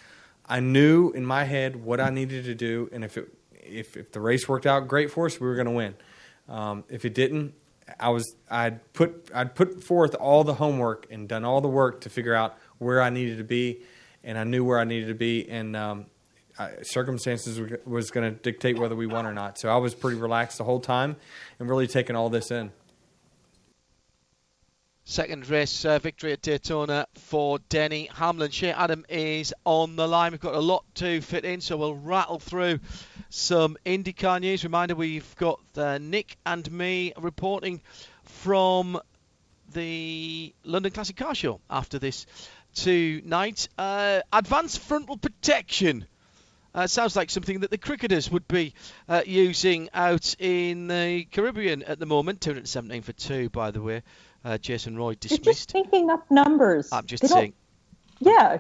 I 0.47 0.61
knew 0.61 1.11
in 1.11 1.25
my 1.25 1.45
head 1.45 1.77
what 1.77 2.01
I 2.01 2.11
needed 2.11 2.45
to 2.45 2.55
do, 2.55 2.89
and 2.93 3.05
if 3.05 3.17
it 3.17 3.29
if 3.53 3.97
if 3.97 4.13
the 4.13 4.21
race 4.21 4.49
worked 4.49 4.67
out 4.67 4.87
great 4.87 5.11
for 5.11 5.27
us, 5.27 5.41
we 5.41 5.47
were 5.47 5.57
going 5.57 5.67
to 5.67 5.73
win. 5.73 5.95
Um, 6.49 6.85
if 6.89 7.05
it 7.05 7.15
didn't, 7.15 7.55
I 7.99 8.11
was 8.11 8.25
I'd 8.49 8.93
put 8.93 9.29
I'd 9.35 9.55
put 9.55 9.83
forth 9.83 10.15
all 10.15 10.45
the 10.45 10.55
homework 10.55 11.07
and 11.11 11.29
done 11.29 11.45
all 11.45 11.61
the 11.61 11.69
work 11.69 12.03
to 12.03 12.11
figure 12.11 12.35
out 12.35 12.57
where 12.79 13.03
I 13.03 13.11
needed 13.11 13.39
to 13.39 13.45
be, 13.45 13.83
and 14.23 14.39
I 14.39 14.45
knew 14.45 14.65
where 14.65 14.79
I 14.79 14.85
needed 14.85 15.09
to 15.09 15.15
be, 15.15 15.49
and 15.49 15.75
um, 15.75 16.07
Circumstances 16.83 17.61
was 17.85 18.11
going 18.11 18.33
to 18.33 18.41
dictate 18.41 18.79
whether 18.79 18.97
we 18.97 19.07
won 19.07 19.27
or 19.27 19.35
not. 19.35 19.59
So 19.59 19.69
I 19.69 19.77
was 19.77 19.95
pretty 19.95 20.19
relaxed 20.19 20.59
the 20.59 20.65
whole 20.65 20.81
time, 20.81 21.17
and 21.59 21.69
really 21.69 21.87
taking 21.87 22.17
all 22.17 22.31
this 22.31 22.51
in. 22.51 22.73
Second 25.09 25.49
race 25.49 25.85
uh, 25.85 26.01
victory 26.01 26.33
at 26.33 26.43
Daytona 26.43 27.07
for 27.15 27.61
Denny 27.69 28.11
Hamlin. 28.13 28.51
Shea 28.51 28.73
Adam 28.73 29.07
is 29.09 29.55
on 29.65 29.95
the 29.95 30.09
line. 30.09 30.33
We've 30.33 30.41
got 30.41 30.57
a 30.57 30.61
lot 30.61 30.85
to 30.97 31.21
fit 31.21 31.45
in, 31.45 31.61
so 31.61 31.77
we'll 31.77 31.95
rattle 31.95 32.41
through 32.41 32.81
some 33.29 33.77
IndyCar 33.87 34.41
news. 34.41 34.65
Reminder 34.65 34.97
we've 34.97 35.37
got 35.37 35.61
uh, 35.77 35.99
Nick 35.99 36.37
and 36.45 36.69
me 36.73 37.13
reporting 37.19 37.83
from 38.25 38.99
the 39.73 40.53
London 40.65 40.91
Classic 40.91 41.17
Car 41.17 41.37
Show 41.37 41.61
after 41.71 42.01
this 42.01 42.27
tonight. 42.75 43.69
Uh, 43.79 44.23
advanced 44.33 44.81
frontal 44.81 45.19
protection. 45.19 46.07
Uh, 46.77 46.87
sounds 46.87 47.17
like 47.17 47.31
something 47.31 47.61
that 47.61 47.71
the 47.71 47.79
cricketers 47.79 48.31
would 48.31 48.47
be 48.47 48.75
uh, 49.09 49.23
using 49.25 49.89
out 49.95 50.37
in 50.39 50.89
the 50.89 51.25
Caribbean 51.33 51.83
at 51.83 51.99
the 51.99 52.05
moment. 52.05 52.43
217 52.43 53.01
for 53.01 53.15
two, 53.15 53.49
by 53.49 53.71
the 53.71 53.81
way. 53.81 54.03
Uh, 54.45 54.59
Jason 54.59 54.97
Roy 54.97 55.15
dismissed. 55.15 55.47
You're 55.47 55.55
just 55.55 55.75
making 55.75 56.11
up 56.11 56.31
numbers. 56.31 56.93
I'm 56.93 57.07
just 57.07 57.23
They 57.23 57.29
saying. 57.29 57.55
Yeah, 58.21 58.59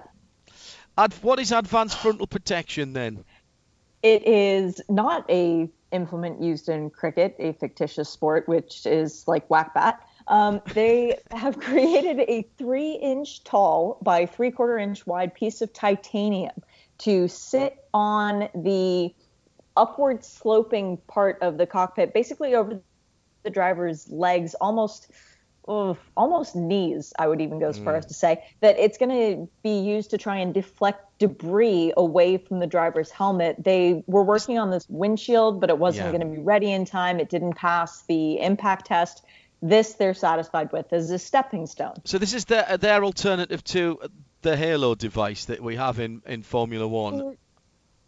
Ad- 0.98 1.12
what 1.20 1.38
is 1.38 1.52
advanced 1.52 1.98
frontal 1.98 2.26
protection 2.26 2.94
then? 2.94 3.24
It 4.02 4.26
is 4.26 4.80
not 4.88 5.28
a 5.30 5.68
implement 5.92 6.42
used 6.42 6.68
in 6.68 6.90
cricket, 6.90 7.36
a 7.38 7.52
fictitious 7.52 8.08
sport, 8.08 8.48
which 8.48 8.86
is 8.86 9.28
like 9.28 9.48
whack 9.50 9.74
bat. 9.74 10.00
Um, 10.26 10.62
they 10.72 11.18
have 11.30 11.58
created 11.58 12.20
a 12.20 12.48
three 12.56 12.92
inch 12.92 13.44
tall 13.44 13.98
by 14.02 14.26
three 14.26 14.50
quarter 14.50 14.78
inch 14.78 15.06
wide 15.06 15.34
piece 15.34 15.60
of 15.60 15.72
titanium 15.72 16.62
to 16.98 17.28
sit 17.28 17.76
on 17.92 18.48
the 18.54 19.14
upward 19.76 20.24
sloping 20.24 20.98
part 21.08 21.38
of 21.42 21.58
the 21.58 21.66
cockpit, 21.66 22.14
basically 22.14 22.54
over 22.54 22.80
the 23.44 23.50
driver's 23.50 24.08
legs, 24.10 24.54
almost 24.54 25.10
almost 26.16 26.54
knees, 26.54 27.12
I 27.18 27.26
would 27.26 27.40
even 27.40 27.58
go 27.58 27.66
as 27.66 27.76
far 27.76 27.94
Mm. 27.94 27.98
as 27.98 28.06
to 28.06 28.14
say, 28.14 28.44
that 28.60 28.78
it's 28.78 28.96
going 28.98 29.10
to 29.10 29.50
be 29.64 29.80
used 29.80 30.10
to 30.10 30.18
try 30.18 30.36
and 30.36 30.54
deflect 30.54 31.00
debris 31.18 31.92
away 31.96 32.38
from 32.38 32.60
the 32.60 32.68
driver's 32.68 33.10
helmet. 33.10 33.56
They 33.58 34.04
were 34.06 34.22
working 34.22 34.58
on 34.60 34.70
this 34.70 34.86
windshield, 34.88 35.60
but 35.60 35.68
it 35.68 35.78
wasn't 35.78 36.06
Yeah. 36.06 36.18
going 36.18 36.30
to 36.32 36.36
be 36.36 36.44
ready 36.44 36.70
in 36.70 36.84
time. 36.84 37.18
It 37.18 37.30
didn't 37.30 37.54
pass 37.54 38.04
the 38.06 38.38
impact 38.40 38.86
test. 38.86 39.24
This 39.60 39.94
they're 39.94 40.14
satisfied 40.14 40.70
with 40.70 40.92
as 40.92 41.10
a 41.10 41.18
stepping 41.18 41.66
stone. 41.66 41.94
So 42.04 42.18
this 42.18 42.32
is 42.32 42.44
their, 42.44 42.76
their 42.76 43.02
alternative 43.02 43.64
to 43.64 43.98
the 44.46 44.56
Halo 44.56 44.94
device 44.94 45.46
that 45.46 45.60
we 45.60 45.74
have 45.74 45.98
in, 45.98 46.22
in 46.24 46.42
Formula 46.44 46.86
One. 46.86 47.36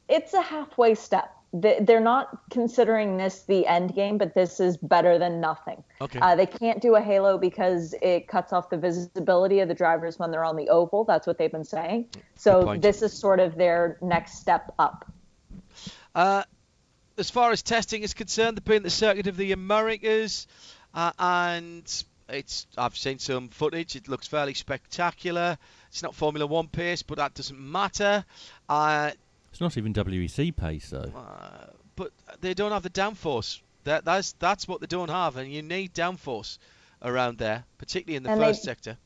It's 0.09 0.32
a 0.35 0.40
halfway 0.40 0.94
step. 0.94 1.35
They- 1.52 1.81
They're 1.81 1.98
not 2.15 2.28
considering 2.51 3.16
this 3.16 3.43
the 3.43 3.66
end 3.66 3.93
game, 3.94 4.19
but 4.19 4.35
this 4.35 4.60
is 4.60 4.77
better 4.77 5.19
than 5.19 5.40
nothing. 5.40 5.82
Okay. 6.01 6.20
Uh, 6.20 6.36
they 6.36 6.47
can't 6.47 6.81
do 6.81 6.94
a 6.94 7.01
halo 7.01 7.39
because 7.39 7.93
it 8.01 8.28
cuts 8.28 8.52
off 8.52 8.70
the 8.70 8.77
visibility 8.77 9.59
of 9.59 9.66
the 9.69 9.74
drivers 9.74 10.16
when 10.19 10.31
they're 10.31 10.44
on 10.44 10.55
the 10.55 10.69
oval. 10.69 11.02
That's 11.02 11.27
what 11.27 11.39
they've 11.39 11.51
been 11.51 11.65
saying. 11.65 12.06
So 12.36 12.77
this 12.77 13.02
is 13.02 13.12
sort 13.12 13.40
of 13.40 13.56
their 13.56 13.98
next 14.01 14.35
step 14.39 14.73
up. 14.78 15.10
Uh, 16.15 16.44
as 17.16 17.31
far 17.31 17.51
as 17.51 17.62
testing 17.62 18.02
is 18.02 18.15
concerned, 18.15 18.56
they've 18.59 18.65
been 18.65 18.85
the 18.85 18.90
circuit 18.90 19.27
of 19.27 19.36
the 19.36 19.51
Americas, 19.51 20.47
uh, 20.94 21.10
and 21.19 21.82
it's 22.28 22.66
I've 22.77 22.97
seen 22.97 23.19
some 23.19 23.48
footage. 23.48 23.97
It 23.97 24.06
looks 24.09 24.28
fairly 24.28 24.55
spectacular. 24.55 25.59
It's 25.89 26.02
not 26.02 26.15
Formula 26.15 26.47
One 26.47 26.69
pace, 26.69 27.02
but 27.02 27.19
that 27.19 27.35
doesn't 27.35 27.59
matter. 27.59 28.24
Uh, 28.69 29.10
It's 29.51 29.60
not 29.60 29.77
even 29.77 29.93
WEC 29.94 30.55
pace 30.55 30.90
though. 30.90 31.12
but 31.97 32.12
they 32.40 32.55
don't 32.55 32.73
have 32.73 32.82
the 32.82 32.90
downforce. 32.90 33.60
That 33.85 34.05
that's 34.05 34.32
that's 34.39 34.69
what 34.69 34.81
they 34.81 34.86
don't 34.86 35.10
have, 35.10 35.36
and 35.36 35.51
you 35.51 35.62
need 35.62 35.94
downforce 35.94 36.59
around 37.02 37.39
there, 37.39 37.65
particularly 37.78 38.16
in 38.16 38.23
the 38.23 38.31
And 38.31 38.40
they- 38.40 38.47
first 38.47 38.62
sector. 38.62 38.97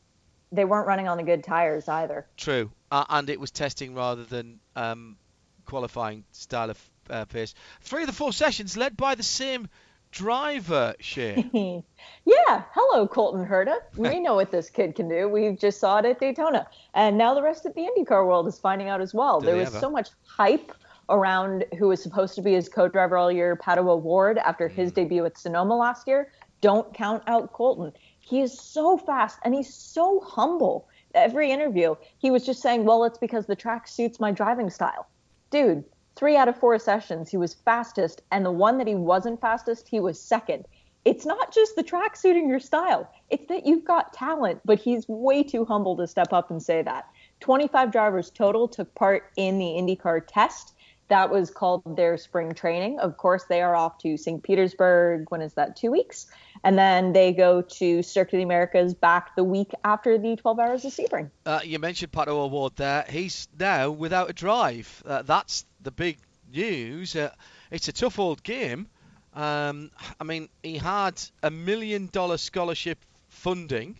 They 0.51 0.67
weren't 0.67 0.87
running 0.87 1.09
on 1.09 1.17
the 1.17 1.23
good 1.23 1.43
tires 1.45 1.89
either. 1.89 2.27
True, 2.37 2.71
uh, 2.91 3.05
and 3.09 3.31
it 3.31 3.41
was 3.41 3.51
testing 3.51 3.95
rather 3.95 4.25
than 4.25 4.61
um, 4.77 5.17
qualifying 5.65 6.25
style 6.33 6.69
of 6.69 6.91
uh, 7.09 7.25
pace. 7.25 7.55
Three 7.81 8.03
of 8.03 8.07
the 8.07 8.13
four 8.13 8.35
sessions 8.35 8.77
led 8.77 8.95
by 8.97 9.15
the 9.15 9.23
same 9.23 9.69
driver, 10.13 10.95
Shea. 11.01 11.45
yeah, 12.25 12.63
hello, 12.75 13.09
Colton 13.09 13.45
Herta. 13.45 13.77
We 13.97 14.21
know 14.21 14.35
what 14.35 14.51
this 14.53 14.71
kid 14.71 14.95
can 14.95 15.09
do. 15.09 15.29
We 15.29 15.53
just 15.57 15.81
saw 15.81 15.99
it 15.99 16.05
at 16.05 16.21
Daytona. 16.21 16.69
And 16.95 17.19
now 17.19 17.35
the 17.35 17.43
rest 17.43 17.67
of 17.67 17.75
the 17.75 17.81
IndyCar 17.81 18.25
world 18.27 18.47
is 18.47 18.59
finding 18.59 18.89
out 18.89 19.01
as 19.01 19.13
well. 19.13 19.41
Do 19.41 19.47
there 19.47 19.57
was 19.57 19.69
ever? 19.69 19.79
so 19.81 19.91
much 19.91 20.11
hype 20.25 20.73
around 21.09 21.65
who 21.79 21.89
was 21.89 22.03
supposed 22.03 22.35
to 22.37 22.43
be 22.43 22.53
his 22.53 22.69
co 22.69 22.87
driver 22.89 23.17
all 23.17 23.33
year, 23.33 23.57
Pato 23.57 23.89
O'Ward, 23.89 24.39
after 24.39 24.69
Mm. 24.69 24.73
his 24.75 24.93
debut 24.93 25.25
at 25.25 25.37
Sonoma 25.37 25.75
last 25.75 26.07
year. 26.07 26.31
Don't 26.61 26.95
count 26.95 27.25
out 27.27 27.53
Colton. 27.53 27.93
He 28.21 28.41
is 28.41 28.57
so 28.59 28.97
fast 28.97 29.41
and 29.45 29.53
he's 29.53 29.75
so 29.75 30.21
humble. 30.21 30.89
Every 31.15 31.51
interview, 31.51 31.97
he 32.19 32.31
was 32.31 32.47
just 32.47 32.63
saying, 32.63 32.85
Well, 32.85 33.05
it's 33.05 33.19
because 33.19 33.47
the 33.47 33.57
track 33.57 33.89
suits 33.89 34.21
my 34.21 34.31
driving 34.31 34.71
style. 34.71 35.09
Dude, 35.51 35.85
three 36.17 36.37
out 36.37 36.49
of 36.49 36.59
four 36.59 36.79
sessions, 36.79 37.31
he 37.31 37.37
was 37.37 37.55
fastest. 37.55 38.23
And 38.31 38.45
the 38.45 38.51
one 38.51 38.79
that 38.79 38.87
he 38.87 38.95
wasn't 38.95 39.41
fastest, 39.41 39.89
he 39.89 40.01
was 40.01 40.21
second. 40.21 40.67
It's 41.05 41.27
not 41.27 41.53
just 41.53 41.75
the 41.75 41.83
track 41.83 42.17
suiting 42.17 42.49
your 42.49 42.61
style, 42.61 43.11
it's 43.29 43.49
that 43.49 43.67
you've 43.67 43.85
got 43.85 44.13
talent, 44.13 44.61
but 44.65 44.79
he's 44.79 45.09
way 45.09 45.43
too 45.43 45.65
humble 45.65 45.97
to 45.97 46.07
step 46.07 46.33
up 46.33 46.51
and 46.51 46.63
say 46.63 46.83
that. 46.83 47.07
25 47.41 47.91
drivers 47.91 48.31
total 48.31 48.69
took 48.69 48.95
part 48.95 49.33
in 49.37 49.59
the 49.59 49.65
IndyCar 49.65 50.23
test. 50.29 50.75
That 51.09 51.29
was 51.29 51.51
called 51.51 51.97
their 51.97 52.17
spring 52.17 52.55
training. 52.55 53.01
Of 53.01 53.17
course, 53.17 53.45
they 53.45 53.61
are 53.63 53.75
off 53.75 53.99
to 53.99 54.17
St. 54.17 54.43
Petersburg. 54.43 55.27
When 55.29 55.43
is 55.43 55.55
that? 55.55 55.77
Two 55.77 55.91
weeks. 55.91 56.27
And 56.65 56.79
then 56.79 57.13
they 57.13 57.33
go 57.33 57.63
to 57.63 57.99
of 57.99 58.31
the 58.31 58.43
Americas 58.43 58.95
back 58.95 59.35
the 59.35 59.45
week 59.45 59.73
after 59.85 60.17
the 60.17 60.37
12 60.37 60.59
hours 60.59 60.85
of 60.85 60.93
Sebring. 60.93 61.31
Uh, 61.45 61.61
you 61.65 61.79
mentioned 61.79 62.13
Pato 62.13 62.29
O'Ward 62.29 62.77
there. 62.77 63.05
He's 63.09 63.49
now 63.59 63.91
without 63.91 64.31
a 64.31 64.33
drive. 64.33 65.03
Uh, 65.05 65.23
that's 65.23 65.65
the 65.83 65.91
big 65.91 66.19
news. 66.53 67.17
Uh, 67.17 67.31
it's 67.71 67.89
a 67.89 67.93
tough 67.93 68.19
old 68.19 68.43
game. 68.43 68.87
Um, 69.35 69.91
I 70.21 70.25
mean, 70.25 70.49
he 70.63 70.77
had 70.77 71.21
a 71.43 71.51
million 71.51 72.09
dollar 72.13 72.37
scholarship 72.37 72.99
funding, 73.29 73.99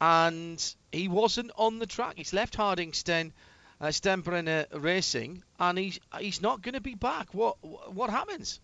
and 0.00 0.74
he 0.92 1.08
wasn't 1.08 1.50
on 1.56 1.78
the 1.78 1.86
track. 1.86 2.14
He's 2.16 2.32
left 2.32 2.54
Harding 2.54 2.92
Sten, 2.92 3.32
uh, 3.80 3.86
Steinbrenner 3.86 4.66
Racing, 4.72 5.42
and 5.58 5.78
he's 5.78 5.98
he's 6.18 6.42
not 6.42 6.62
going 6.62 6.74
to 6.74 6.80
be 6.80 6.94
back. 6.94 7.32
What 7.32 7.56
what 7.92 8.10
happens? 8.10 8.60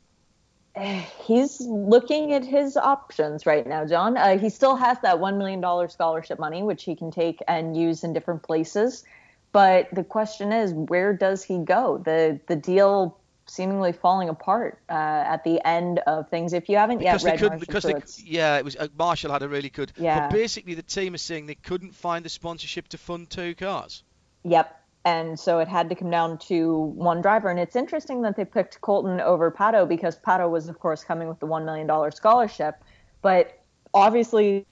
He's 1.25 1.61
looking 1.61 2.33
at 2.33 2.45
his 2.45 2.77
options 2.77 3.47
right 3.47 3.67
now, 3.67 3.87
John. 3.87 4.17
Uh, 4.17 4.39
he 4.39 4.51
still 4.51 4.75
has 4.75 4.99
that 5.03 5.19
$1 5.19 5.39
million 5.39 5.89
scholarship 5.89 6.39
money, 6.39 6.63
which 6.63 6.83
he 6.83 6.97
can 6.97 7.13
take 7.13 7.41
and 7.47 7.77
use 7.77 8.03
in 8.03 8.13
different 8.13 8.43
places. 8.43 9.05
But 9.53 9.89
the 9.95 10.03
question 10.03 10.53
is, 10.53 10.73
where 10.73 11.13
does 11.13 11.45
he 11.45 11.59
go? 11.59 11.99
The 11.99 12.41
the 12.49 12.57
deal 12.57 13.17
seemingly 13.47 13.93
falling 13.93 14.29
apart 14.29 14.81
uh, 14.89 14.93
at 14.93 15.45
the 15.45 15.65
end 15.65 16.01
of 16.01 16.29
things. 16.29 16.53
If 16.53 16.69
you 16.69 16.77
haven't 16.77 16.99
because 16.99 17.23
yet 17.23 17.31
read 17.31 17.41
couldn't, 17.41 17.61
because 17.61 17.85
they, 17.85 17.95
yeah, 18.25 18.57
it 18.57 18.65
was 18.65 18.75
uh, 18.75 18.89
Marshall 18.99 19.31
had 19.31 19.43
a 19.43 19.49
really 19.49 19.71
good. 19.71 19.93
Yeah. 19.97 20.29
But 20.29 20.35
basically, 20.35 20.75
the 20.75 20.83
team 20.83 21.15
is 21.15 21.23
saying 21.23 21.47
they 21.47 21.55
couldn't 21.55 21.95
find 21.95 22.25
the 22.25 22.29
sponsorship 22.29 22.89
to 22.89 22.99
fund 22.99 23.31
two 23.31 23.55
cars. 23.55 24.03
Yep. 24.43 24.84
And 25.05 25.39
so 25.39 25.59
it 25.59 25.69
had 25.69 25.91
to 25.91 25.95
come 25.95 26.11
down 26.11 26.39
to 26.39 26.79
one 26.79 27.21
driver. 27.21 27.51
And 27.51 27.61
it's 27.61 27.77
interesting 27.77 28.23
that 28.23 28.37
they 28.37 28.45
picked 28.45 28.81
Colton 28.81 29.21
over 29.21 29.51
Pato 29.51 29.87
because 29.87 30.19
Pato 30.19 30.49
was, 30.49 30.69
of 30.69 30.79
course, 30.79 31.05
coming 31.05 31.29
with 31.29 31.41
the 31.41 31.47
$1 31.47 31.65
million 31.65 32.11
scholarship. 32.13 32.77
But 33.21 33.63
obviously, 33.93 34.67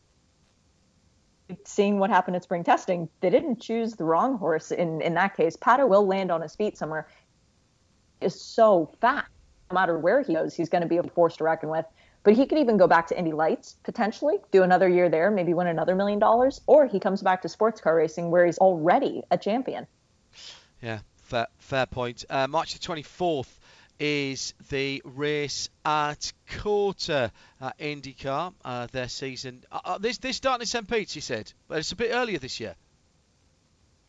seeing 1.64 1.98
what 1.98 2.08
happened 2.08 2.36
at 2.36 2.44
spring 2.44 2.64
testing, 2.64 3.10
they 3.20 3.28
didn't 3.28 3.60
choose 3.60 3.92
the 3.94 4.04
wrong 4.04 4.38
horse 4.38 4.70
in, 4.70 5.02
in 5.02 5.12
that 5.14 5.36
case. 5.36 5.54
Pato 5.54 5.86
will 5.86 6.06
land 6.06 6.30
on 6.30 6.40
his 6.40 6.56
feet 6.56 6.78
somewhere. 6.78 7.08
Is 8.22 8.40
so 8.40 8.90
fast. 9.00 9.28
No 9.70 9.74
matter 9.74 9.98
where 9.98 10.22
he 10.22 10.34
goes, 10.34 10.54
he's 10.54 10.68
going 10.68 10.82
to 10.82 10.88
be 10.88 10.98
a 10.98 11.02
force 11.02 11.36
to 11.38 11.44
reckon 11.44 11.68
with. 11.68 11.84
But 12.24 12.34
he 12.34 12.46
could 12.46 12.58
even 12.58 12.76
go 12.76 12.86
back 12.86 13.08
to 13.08 13.18
Indy 13.18 13.32
Lights 13.32 13.76
potentially, 13.82 14.38
do 14.50 14.62
another 14.62 14.88
year 14.88 15.08
there, 15.08 15.30
maybe 15.30 15.54
win 15.54 15.66
another 15.66 15.96
million 15.96 16.18
dollars, 16.18 16.60
or 16.66 16.86
he 16.86 17.00
comes 17.00 17.20
back 17.20 17.42
to 17.42 17.48
sports 17.48 17.80
car 17.80 17.96
racing 17.96 18.30
where 18.30 18.46
he's 18.46 18.58
already 18.58 19.22
a 19.30 19.36
champion. 19.36 19.86
Yeah, 20.82 20.98
fair, 21.24 21.46
fair 21.58 21.86
point. 21.86 22.24
Uh, 22.28 22.46
March 22.48 22.74
the 22.74 22.80
24th 22.80 23.48
is 24.00 24.54
the 24.70 25.00
race 25.04 25.68
at 25.84 26.32
COTA 26.58 27.30
at 27.60 27.78
IndyCar, 27.78 28.52
uh, 28.64 28.88
their 28.90 29.08
season. 29.08 29.62
Uh, 29.70 29.80
uh, 29.84 29.98
this 29.98 30.18
this 30.18 30.36
starting 30.36 30.62
in 30.62 30.66
St. 30.66 30.88
Pete's, 30.88 31.14
you 31.14 31.22
said, 31.22 31.52
but 31.68 31.78
it's 31.78 31.92
a 31.92 31.96
bit 31.96 32.10
earlier 32.12 32.38
this 32.38 32.58
year. 32.58 32.74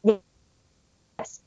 Yes. 0.03 1.41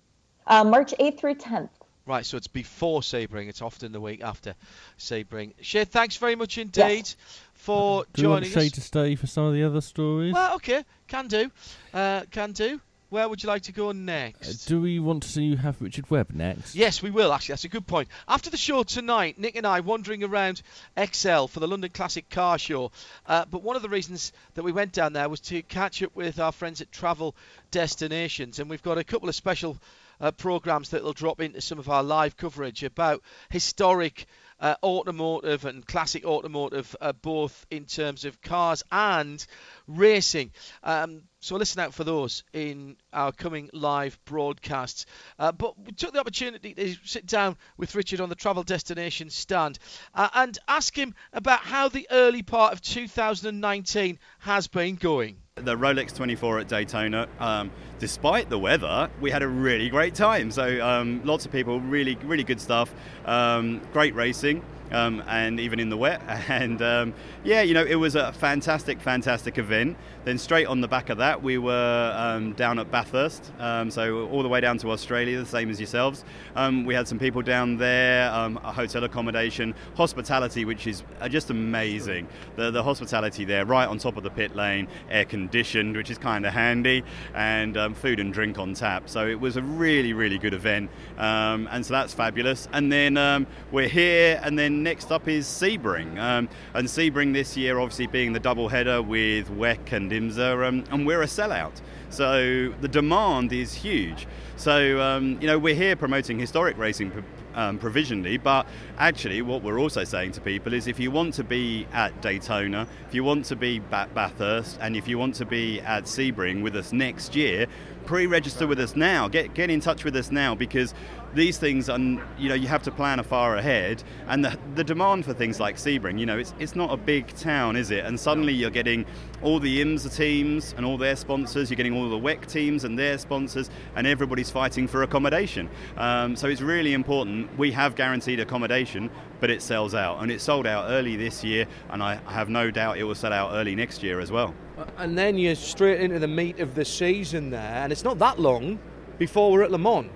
Uh, 0.46 0.62
March 0.64 0.94
8th 1.00 1.18
through 1.18 1.34
10th. 1.34 1.70
Right, 2.06 2.24
so 2.24 2.36
it's 2.36 2.46
before 2.46 3.00
Sebring. 3.00 3.48
It's 3.48 3.60
often 3.62 3.90
the 3.90 4.00
week 4.00 4.22
after 4.22 4.54
Sebring. 4.96 5.54
Shea, 5.60 5.84
thanks 5.84 6.16
very 6.18 6.36
much 6.36 6.56
indeed 6.56 6.78
Yes. 6.78 7.16
for 7.54 8.04
Do 8.12 8.22
you 8.22 8.28
want 8.28 8.44
joining 8.44 8.54
Shea 8.56 8.66
us. 8.66 8.72
to 8.72 8.80
stay 8.80 9.16
for 9.16 9.26
some 9.26 9.42
of 9.46 9.54
the 9.54 9.64
other 9.64 9.80
stories? 9.80 10.32
Well, 10.32 10.54
okay, 10.54 10.84
can 11.08 11.26
do. 11.26 11.50
Uh, 11.92 12.22
can 12.30 12.52
do. 12.52 12.80
Where 13.08 13.28
would 13.28 13.42
you 13.42 13.48
like 13.48 13.62
to 13.62 13.72
go 13.72 13.90
Uh, 13.90 13.92
next? 13.92 14.64
do 14.66 14.80
we 14.80 14.98
want 14.98 15.22
to 15.22 15.28
see 15.28 15.44
you 15.44 15.56
have 15.56 15.80
Richard 15.80 16.10
Webb 16.10 16.32
next? 16.32 16.74
Yes, 16.74 17.02
we 17.02 17.10
will, 17.10 17.32
actually. 17.32 17.52
That's 17.52 17.64
a 17.64 17.68
good 17.68 17.86
point. 17.86 18.08
After 18.26 18.50
the 18.50 18.56
show 18.56 18.82
tonight, 18.82 19.38
Nick 19.38 19.54
and 19.54 19.66
I 19.66 19.80
wandering 19.80 20.24
around 20.24 20.60
ExCeL 20.96 21.48
for 21.48 21.60
the 21.60 21.68
London 21.68 21.90
Classic 21.90 22.28
Car 22.28 22.58
Show. 22.58 22.90
Uh, 23.26 23.44
but 23.48 23.62
one 23.62 23.76
of 23.76 23.82
the 23.82 23.88
reasons 23.88 24.32
that 24.54 24.64
we 24.64 24.72
went 24.72 24.92
down 24.92 25.12
there 25.12 25.28
was 25.28 25.40
to 25.42 25.62
catch 25.62 26.02
up 26.02 26.16
with 26.16 26.40
our 26.40 26.50
friends 26.52 26.80
at 26.80 26.90
Travel 26.90 27.36
Destinations. 27.70 28.58
And 28.58 28.68
we've 28.68 28.82
got 28.82 28.98
a 28.98 29.04
couple 29.04 29.28
of 29.28 29.34
special 29.36 29.78
uh, 30.20 30.32
programs 30.32 30.88
that 30.90 31.04
will 31.04 31.12
drop 31.12 31.40
into 31.40 31.60
some 31.60 31.78
of 31.78 31.88
our 31.88 32.02
live 32.02 32.36
coverage 32.36 32.82
about 32.82 33.22
historic. 33.50 34.26
Uh, 34.58 34.74
automotive 34.82 35.66
and 35.66 35.86
classic 35.86 36.24
automotive, 36.24 36.96
uh, 37.02 37.12
both 37.12 37.66
in 37.70 37.84
terms 37.84 38.24
of 38.24 38.40
cars 38.40 38.82
and 38.90 39.46
racing. 39.86 40.50
Um, 40.82 41.24
so 41.46 41.54
listen 41.54 41.80
out 41.80 41.94
for 41.94 42.02
those 42.02 42.42
in 42.52 42.96
our 43.12 43.30
coming 43.30 43.70
live 43.72 44.18
broadcasts. 44.24 45.06
Uh, 45.38 45.52
but 45.52 45.78
we 45.78 45.92
took 45.92 46.12
the 46.12 46.18
opportunity 46.18 46.74
to 46.74 46.96
sit 47.04 47.24
down 47.24 47.56
with 47.76 47.94
Richard 47.94 48.20
on 48.20 48.28
the 48.28 48.34
travel 48.34 48.64
destination 48.64 49.30
stand 49.30 49.78
uh, 50.12 50.28
and 50.34 50.58
ask 50.66 50.98
him 50.98 51.14
about 51.32 51.60
how 51.60 51.88
the 51.88 52.08
early 52.10 52.42
part 52.42 52.72
of 52.72 52.80
2019 52.80 54.18
has 54.40 54.66
been 54.66 54.96
going. 54.96 55.36
The 55.54 55.76
Rolex 55.76 56.14
24 56.16 56.58
at 56.58 56.68
Daytona, 56.68 57.28
um, 57.38 57.70
despite 58.00 58.50
the 58.50 58.58
weather, 58.58 59.08
we 59.20 59.30
had 59.30 59.42
a 59.44 59.48
really 59.48 59.88
great 59.88 60.16
time. 60.16 60.50
So 60.50 60.84
um, 60.84 61.22
lots 61.24 61.46
of 61.46 61.52
people, 61.52 61.80
really, 61.80 62.16
really 62.24 62.44
good 62.44 62.60
stuff. 62.60 62.92
Um, 63.24 63.80
great 63.92 64.16
racing. 64.16 64.64
Um, 64.92 65.24
and 65.26 65.58
even 65.58 65.80
in 65.80 65.88
the 65.88 65.96
wet. 65.96 66.22
And 66.48 66.80
um, 66.80 67.14
yeah, 67.42 67.62
you 67.62 67.74
know, 67.74 67.84
it 67.84 67.96
was 67.96 68.14
a 68.14 68.32
fantastic, 68.32 69.00
fantastic 69.00 69.58
event. 69.58 69.96
Then 70.26 70.38
straight 70.38 70.66
on 70.66 70.80
the 70.80 70.88
back 70.88 71.08
of 71.08 71.18
that, 71.18 71.40
we 71.40 71.56
were 71.56 72.12
um, 72.16 72.52
down 72.54 72.80
at 72.80 72.90
Bathurst, 72.90 73.52
um, 73.60 73.92
so 73.92 74.26
all 74.26 74.42
the 74.42 74.48
way 74.48 74.60
down 74.60 74.76
to 74.78 74.90
Australia, 74.90 75.38
the 75.38 75.46
same 75.46 75.70
as 75.70 75.78
yourselves. 75.78 76.24
Um, 76.56 76.84
we 76.84 76.94
had 76.94 77.06
some 77.06 77.20
people 77.20 77.42
down 77.42 77.76
there, 77.76 78.28
um, 78.32 78.58
a 78.64 78.72
hotel 78.72 79.04
accommodation, 79.04 79.72
hospitality, 79.94 80.64
which 80.64 80.88
is 80.88 81.04
uh, 81.20 81.28
just 81.28 81.50
amazing. 81.50 82.26
The, 82.56 82.72
the 82.72 82.82
hospitality 82.82 83.44
there, 83.44 83.66
right 83.66 83.86
on 83.86 83.98
top 83.98 84.16
of 84.16 84.24
the 84.24 84.30
pit 84.30 84.56
lane, 84.56 84.88
air 85.10 85.24
conditioned, 85.24 85.96
which 85.96 86.10
is 86.10 86.18
kind 86.18 86.44
of 86.44 86.52
handy, 86.52 87.04
and 87.32 87.76
um, 87.76 87.94
food 87.94 88.18
and 88.18 88.34
drink 88.34 88.58
on 88.58 88.74
tap. 88.74 89.08
So 89.08 89.28
it 89.28 89.38
was 89.38 89.56
a 89.56 89.62
really, 89.62 90.12
really 90.12 90.38
good 90.38 90.54
event, 90.54 90.90
um, 91.18 91.68
and 91.70 91.86
so 91.86 91.94
that's 91.94 92.12
fabulous. 92.12 92.66
And 92.72 92.90
then 92.90 93.46
we're 93.70 93.86
here, 93.86 94.40
and 94.42 94.58
then 94.58 94.82
next 94.82 95.12
up 95.12 95.28
is 95.28 95.46
Sebring, 95.46 96.18
and 96.18 96.48
Sebring 96.74 97.32
this 97.32 97.56
year, 97.56 97.78
obviously 97.78 98.08
being 98.08 98.32
the 98.32 98.40
double 98.40 98.68
header 98.68 99.00
with 99.00 99.48
WEC 99.50 99.92
and 99.92 100.15
Um, 100.16 100.84
and 100.90 101.06
we're 101.06 101.22
a 101.22 101.26
sellout. 101.26 101.80
So 102.10 102.72
the 102.80 102.88
demand 102.88 103.52
is 103.52 103.74
huge. 103.74 104.26
So 104.56 105.00
um, 105.00 105.40
you 105.40 105.46
know 105.46 105.58
we're 105.58 105.74
here 105.74 105.96
promoting 105.96 106.38
historic 106.38 106.76
racing. 106.78 107.12
Um, 107.54 107.78
provisionally, 107.78 108.36
but 108.36 108.66
actually, 108.98 109.40
what 109.40 109.62
we're 109.62 109.80
also 109.80 110.04
saying 110.04 110.32
to 110.32 110.42
people 110.42 110.74
is 110.74 110.86
if 110.86 111.00
you 111.00 111.10
want 111.10 111.32
to 111.34 111.42
be 111.42 111.86
at 111.94 112.20
Daytona, 112.20 112.86
if 113.08 113.14
you 113.14 113.24
want 113.24 113.46
to 113.46 113.56
be 113.56 113.80
at 113.92 114.14
Bathurst, 114.14 114.76
and 114.82 114.94
if 114.94 115.08
you 115.08 115.16
want 115.16 115.36
to 115.36 115.46
be 115.46 115.80
at 115.80 116.04
Sebring 116.04 116.62
with 116.62 116.76
us 116.76 116.92
next 116.92 117.34
year, 117.34 117.66
pre-register 118.04 118.66
with 118.66 118.78
us 118.78 118.94
now. 118.94 119.28
Get 119.28 119.54
get 119.54 119.70
in 119.70 119.80
touch 119.80 120.04
with 120.04 120.16
us 120.16 120.30
now 120.30 120.54
because 120.54 120.92
these 121.36 121.58
things 121.58 121.88
and 121.88 122.20
you 122.38 122.48
know 122.48 122.54
you 122.54 122.66
have 122.66 122.82
to 122.82 122.90
plan 122.90 123.22
far 123.22 123.56
ahead 123.56 124.02
and 124.28 124.44
the, 124.44 124.58
the 124.74 124.82
demand 124.82 125.24
for 125.24 125.34
things 125.34 125.60
like 125.60 125.76
Sebring 125.76 126.18
you 126.18 126.26
know 126.26 126.38
it's 126.38 126.54
it's 126.58 126.74
not 126.74 126.92
a 126.92 126.96
big 126.96 127.32
town 127.34 127.76
is 127.76 127.90
it? 127.90 128.04
And 128.04 128.18
suddenly 128.18 128.52
you're 128.52 128.70
getting 128.70 129.04
all 129.42 129.60
the 129.60 129.82
IMSA 129.82 130.16
teams 130.16 130.74
and 130.76 130.86
all 130.86 130.96
their 130.96 131.14
sponsors 131.14 131.70
you're 131.70 131.76
getting 131.76 131.94
all 131.94 132.08
the 132.08 132.18
WEC 132.18 132.46
teams 132.46 132.84
and 132.84 132.98
their 132.98 133.18
sponsors 133.18 133.70
and 133.94 134.06
everybody's 134.06 134.50
fighting 134.50 134.88
for 134.88 135.02
accommodation. 135.02 135.68
Um, 135.96 136.34
so 136.34 136.48
it's 136.48 136.62
really 136.62 136.94
important. 136.94 137.56
We 137.58 137.70
have 137.72 137.94
guaranteed 137.94 138.40
accommodation 138.40 139.10
but 139.38 139.50
it 139.50 139.60
sells 139.60 139.94
out 139.94 140.22
and 140.22 140.32
it 140.32 140.40
sold 140.40 140.66
out 140.66 140.90
early 140.90 141.16
this 141.16 141.44
year 141.44 141.66
and 141.90 142.02
I 142.02 142.16
have 142.26 142.48
no 142.48 142.70
doubt 142.70 142.98
it 142.98 143.04
will 143.04 143.14
sell 143.14 143.32
out 143.32 143.52
early 143.52 143.74
next 143.74 144.02
year 144.02 144.20
as 144.20 144.32
well. 144.32 144.54
And 144.96 145.16
then 145.16 145.38
you're 145.38 145.54
straight 145.54 146.00
into 146.00 146.18
the 146.18 146.28
meat 146.28 146.60
of 146.60 146.74
the 146.74 146.84
season 146.84 147.48
there, 147.48 147.60
and 147.60 147.90
it's 147.90 148.04
not 148.04 148.18
that 148.18 148.38
long 148.38 148.78
before 149.18 149.50
we're 149.50 149.62
at 149.62 149.70
Le 149.70 149.78
Mans 149.78 150.10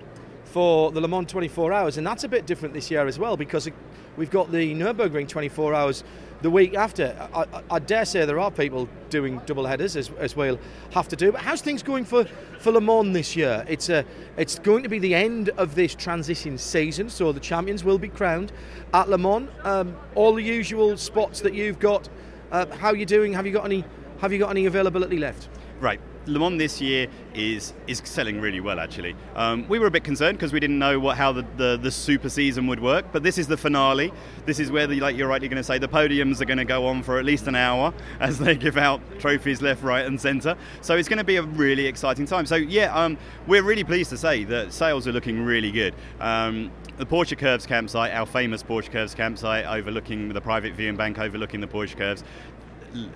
for 0.51 0.91
the 0.91 0.99
Le 0.99 1.07
Mans 1.07 1.31
24 1.31 1.71
hours, 1.71 1.97
and 1.97 2.05
that's 2.05 2.25
a 2.25 2.27
bit 2.27 2.45
different 2.45 2.73
this 2.73 2.91
year 2.91 3.07
as 3.07 3.17
well 3.17 3.37
because 3.37 3.69
we've 4.17 4.29
got 4.29 4.51
the 4.51 4.75
Nürburgring 4.75 5.27
24 5.27 5.73
hours 5.73 6.03
the 6.41 6.49
week 6.49 6.75
after. 6.75 7.15
I, 7.33 7.41
I, 7.41 7.63
I 7.71 7.79
dare 7.79 8.03
say 8.03 8.25
there 8.25 8.39
are 8.39 8.51
people 8.51 8.89
doing 9.09 9.39
double 9.45 9.65
headers 9.65 9.95
as, 9.95 10.11
as 10.17 10.35
we'll 10.35 10.59
have 10.91 11.07
to 11.07 11.15
do. 11.15 11.31
But 11.31 11.41
how's 11.41 11.61
things 11.61 11.81
going 11.81 12.03
for, 12.03 12.25
for 12.59 12.71
Le 12.71 12.81
Mans 12.81 13.13
this 13.13 13.35
year? 13.35 13.65
It's 13.69 13.87
a, 13.89 14.03
it's 14.35 14.59
going 14.59 14.83
to 14.83 14.89
be 14.89 14.99
the 14.99 15.15
end 15.15 15.49
of 15.49 15.73
this 15.75 15.95
transition 15.95 16.57
season, 16.57 17.09
so 17.09 17.31
the 17.31 17.39
champions 17.39 17.83
will 17.85 17.99
be 17.99 18.09
crowned 18.09 18.51
at 18.93 19.09
Le 19.09 19.17
Mans. 19.17 19.49
Um, 19.63 19.95
all 20.15 20.33
the 20.33 20.43
usual 20.43 20.97
spots 20.97 21.39
that 21.41 21.53
you've 21.53 21.79
got. 21.79 22.09
Uh, 22.51 22.65
how 22.75 22.89
are 22.89 22.95
you 22.97 23.05
doing? 23.05 23.31
Have 23.33 23.45
you 23.45 23.53
got 23.53 23.63
any? 23.63 23.85
Have 24.19 24.33
you 24.33 24.37
got 24.37 24.49
any 24.49 24.65
availability 24.65 25.17
left? 25.17 25.47
Right. 25.79 26.01
Le 26.27 26.39
Mans 26.39 26.57
this 26.57 26.79
year 26.79 27.07
is 27.33 27.73
is 27.87 28.01
selling 28.05 28.39
really 28.39 28.59
well. 28.59 28.79
Actually, 28.79 29.15
um, 29.35 29.67
we 29.67 29.79
were 29.79 29.87
a 29.87 29.91
bit 29.91 30.03
concerned 30.03 30.37
because 30.37 30.53
we 30.53 30.59
didn't 30.59 30.79
know 30.79 30.99
what 30.99 31.17
how 31.17 31.31
the, 31.31 31.45
the, 31.57 31.77
the 31.81 31.91
super 31.91 32.29
season 32.29 32.67
would 32.67 32.79
work. 32.79 33.05
But 33.11 33.23
this 33.23 33.37
is 33.37 33.47
the 33.47 33.57
finale. 33.57 34.11
This 34.45 34.59
is 34.59 34.71
where, 34.71 34.87
the, 34.87 34.99
like 34.99 35.15
you're 35.15 35.27
rightly 35.27 35.47
going 35.47 35.57
to 35.57 35.63
say, 35.63 35.77
the 35.77 35.87
podiums 35.87 36.41
are 36.41 36.45
going 36.45 36.57
to 36.57 36.65
go 36.65 36.87
on 36.87 37.03
for 37.03 37.19
at 37.19 37.25
least 37.25 37.47
an 37.47 37.55
hour 37.55 37.93
as 38.19 38.39
they 38.39 38.55
give 38.55 38.77
out 38.77 39.01
trophies 39.19 39.61
left, 39.61 39.83
right, 39.83 40.05
and 40.05 40.19
centre. 40.19 40.55
So 40.81 40.95
it's 40.95 41.09
going 41.09 41.19
to 41.19 41.23
be 41.23 41.37
a 41.37 41.43
really 41.43 41.87
exciting 41.87 42.25
time. 42.25 42.45
So 42.45 42.55
yeah, 42.55 42.93
um, 42.93 43.17
we're 43.47 43.63
really 43.63 43.83
pleased 43.83 44.09
to 44.11 44.17
say 44.17 44.43
that 44.45 44.73
sales 44.73 45.07
are 45.07 45.11
looking 45.11 45.43
really 45.43 45.71
good. 45.71 45.95
Um, 46.19 46.71
the 46.97 47.05
Porsche 47.05 47.35
Curves 47.35 47.65
campsite, 47.65 48.13
our 48.13 48.27
famous 48.27 48.61
Porsche 48.61 48.91
Curves 48.91 49.15
campsite, 49.15 49.65
overlooking 49.65 50.29
the 50.29 50.41
private 50.41 50.75
viewing 50.75 50.95
bank, 50.95 51.17
overlooking 51.17 51.59
the 51.59 51.67
Porsche 51.67 51.97
Curves 51.97 52.23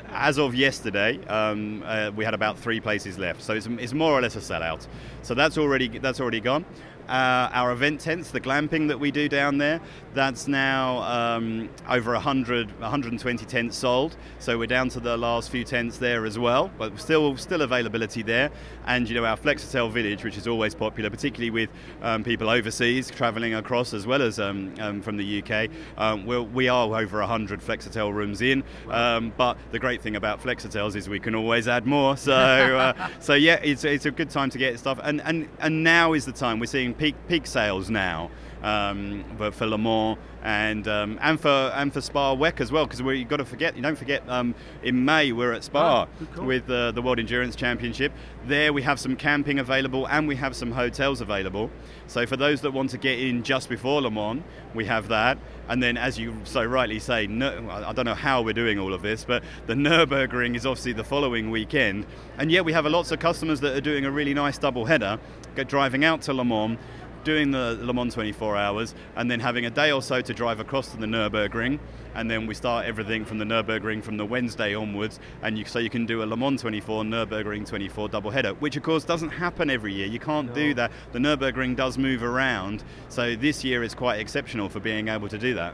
as 0.10 0.38
of 0.38 0.56
yesterday, 0.56 1.24
um, 1.28 1.84
uh, 1.86 2.12
we 2.16 2.24
had 2.26 2.34
about 2.34 2.58
three 2.58 2.80
places 2.80 3.18
left, 3.18 3.42
so 3.42 3.54
it's, 3.54 3.68
it's 3.68 3.94
more 3.94 4.12
or 4.12 4.22
less 4.22 4.36
a 4.36 4.40
sellout. 4.40 4.88
So 5.22 5.34
that's 5.34 5.58
already 5.58 5.88
that's 6.00 6.20
already 6.20 6.40
gone. 6.40 6.66
Uh, 7.08 7.50
our 7.54 7.72
event 7.72 8.00
tents, 8.00 8.32
the 8.32 8.42
glamping 8.42 8.88
that 8.88 9.00
we 9.00 9.12
do 9.12 9.30
down 9.30 9.58
there, 9.58 9.80
that's 10.14 10.48
now 10.48 11.04
um, 11.04 11.70
over 11.90 12.14
100, 12.14 12.72
120 12.80 13.46
tents 13.46 13.78
sold. 13.78 14.16
So 14.40 14.58
we're 14.58 14.68
down 14.68 14.90
to 14.90 15.00
the 15.00 15.16
last 15.18 15.50
few 15.52 15.64
tents 15.64 15.98
there 15.98 16.26
as 16.26 16.40
well, 16.40 16.72
but 16.78 17.00
still 17.00 17.38
still 17.38 17.62
availability 17.62 18.24
there. 18.24 18.50
And 18.88 19.08
you 19.08 19.16
know 19.16 19.26
our 19.26 19.38
Flex-A-Tel 19.38 19.90
Village, 19.90 20.24
which 20.24 20.38
is 20.38 20.48
always 20.48 20.74
popular, 20.74 21.10
particularly 21.10 21.52
with 21.52 21.70
um, 22.02 22.24
people 22.24 22.50
overseas 22.50 23.12
travelling 23.12 23.54
across 23.54 23.94
as 23.94 24.08
well 24.08 24.22
as 24.22 24.40
um, 24.40 24.74
um 24.80 25.02
from 25.02 25.18
the 25.18 25.44
UK. 25.44 25.70
Um, 25.98 26.26
we're, 26.26 26.42
we 26.42 26.70
are 26.70 26.88
over 26.88 27.20
100 27.20 27.62
Flex-A-Tel 27.62 28.12
rooms 28.12 28.42
in, 28.42 28.64
um, 28.90 29.34
but 29.38 29.58
the 29.72 29.80
great 29.80 30.02
thing 30.02 30.16
about 30.16 30.42
Flex-A-Tels 30.42 30.96
is 30.96 31.08
we 31.10 31.20
can 31.20 31.36
always 31.36 31.68
add 31.68 31.86
more. 31.86 32.18
So 32.18 32.34
uh, 32.34 33.10
so 33.20 33.34
yeah, 33.34 33.56
it's, 33.56 33.84
it's 33.84 34.06
a 34.06 34.12
good 34.12 34.30
time 34.30 34.50
to 34.50 34.58
get 34.58 34.80
stuff. 34.80 35.00
And, 35.04 35.22
and 35.22 35.48
and 35.60 35.84
now 35.84 36.14
is 36.14 36.26
the 36.26 36.32
time 36.32 36.60
we're 36.60 36.66
seeing 36.66 36.95
peak 36.98 37.16
peak 37.28 37.48
sales 37.48 37.90
now. 37.90 38.30
Um, 38.64 39.24
but 39.38 39.54
for 39.54 39.68
Le 39.68 39.78
Mans 39.78 40.18
and 40.46 40.88
um, 40.88 41.18
and 41.22 41.40
for 41.40 41.50
and 41.50 41.92
for 41.92 42.02
Spa 42.02 42.36
WEC 42.36 42.62
as 42.62 42.72
well 42.72 42.86
because 42.86 43.02
we 43.02 43.20
have 43.20 43.28
got 43.28 43.38
to 43.38 43.46
forget 43.46 43.76
you 43.76 43.82
don't 43.82 43.98
forget 43.98 44.24
um, 44.30 44.54
in 44.84 45.04
May 45.04 45.32
we're 45.32 45.54
at 45.54 45.64
Spa 45.64 46.08
oh, 46.38 46.44
with 46.44 46.70
uh, 46.70 46.92
the 46.92 47.02
World 47.02 47.18
Endurance 47.18 47.56
Championship. 47.56 48.12
There 48.46 48.72
we 48.72 48.84
have 48.84 49.00
some 49.00 49.16
camping 49.16 49.58
available 49.58 50.08
and 50.08 50.28
we 50.28 50.36
have 50.36 50.56
some 50.56 50.72
hotels 50.72 51.20
available. 51.20 51.72
So 52.08 52.28
for 52.28 52.38
those 52.38 52.62
that 52.62 52.72
want 52.72 52.92
to 52.92 53.00
get 53.00 53.20
in 53.20 53.42
just 53.42 53.70
before 53.70 54.02
Le 54.02 54.12
Mans 54.12 54.44
we 54.76 54.86
have 54.86 55.08
that. 55.08 55.40
And 55.68 55.82
then 55.82 55.98
as 55.98 56.20
you 56.20 56.36
so 56.44 56.64
rightly 56.64 57.00
say 57.00 57.26
no, 57.26 57.68
I 57.70 57.92
don't 57.94 58.06
know 58.06 58.14
how 58.14 58.44
we're 58.44 58.54
doing 58.54 58.78
all 58.78 58.94
of 58.94 59.02
this 59.02 59.26
but 59.26 59.44
the 59.66 59.74
Nürburgring 59.74 60.56
is 60.56 60.66
obviously 60.66 60.94
the 60.94 61.04
following 61.04 61.50
weekend. 61.50 62.06
And 62.38 62.52
yet 62.52 62.66
we 62.66 62.74
have 62.74 62.86
lots 62.86 63.12
of 63.12 63.20
customers 63.20 63.62
that 63.62 63.76
are 63.76 63.82
doing 63.82 64.06
a 64.06 64.12
really 64.12 64.36
nice 64.36 64.60
double 64.60 64.86
header 64.86 65.20
driving 65.64 66.04
out 66.04 66.22
to 66.24 66.34
Le 66.34 66.44
Mans 66.44 66.78
doing 67.26 67.52
the 67.52 67.78
Le 67.82 67.94
Mans 67.94 68.14
24 68.14 68.56
hours, 68.56 68.96
and 69.18 69.30
then 69.30 69.42
having 69.42 69.66
a 69.66 69.70
day 69.70 69.92
or 69.92 70.02
so 70.02 70.22
to 70.22 70.34
drive 70.34 70.62
across 70.62 70.92
to 70.92 70.98
the 70.98 71.08
Nürburgring. 71.08 71.80
And 72.14 72.32
then 72.32 72.48
we 72.48 72.54
start 72.54 72.86
everything 72.86 73.26
from 73.26 73.40
the 73.40 73.46
Nürburgring 73.46 74.02
from 74.02 74.16
the 74.16 74.26
Wednesday 74.26 74.74
onwards, 74.74 75.20
and 75.42 75.58
you, 75.58 75.66
so 75.66 75.80
you 75.80 75.90
can 75.90 76.06
do 76.06 76.24
a 76.24 76.26
Le 76.26 76.38
Mans 76.38 76.62
24, 76.62 77.04
Nürburgring 77.04 77.68
24 77.68 78.08
double 78.08 78.32
header, 78.32 78.54
which 78.54 78.78
of 78.78 78.84
course 78.84 79.04
doesn't 79.04 79.32
happen 79.32 79.70
every 79.70 79.94
year. 79.94 80.08
You 80.08 80.20
can't 80.20 80.48
no. 80.50 80.54
do 80.54 80.74
that. 80.76 80.92
The 81.12 81.20
Nürburgring 81.20 81.76
does 81.76 81.98
move 81.98 82.24
around, 82.24 82.84
so 83.10 83.36
this 83.36 83.66
year 83.66 83.84
is 83.84 83.94
quite 83.94 84.20
exceptional 84.20 84.70
for 84.70 84.80
being 84.80 85.10
able 85.10 85.28
to 85.28 85.38
do 85.38 85.56
that. 85.56 85.74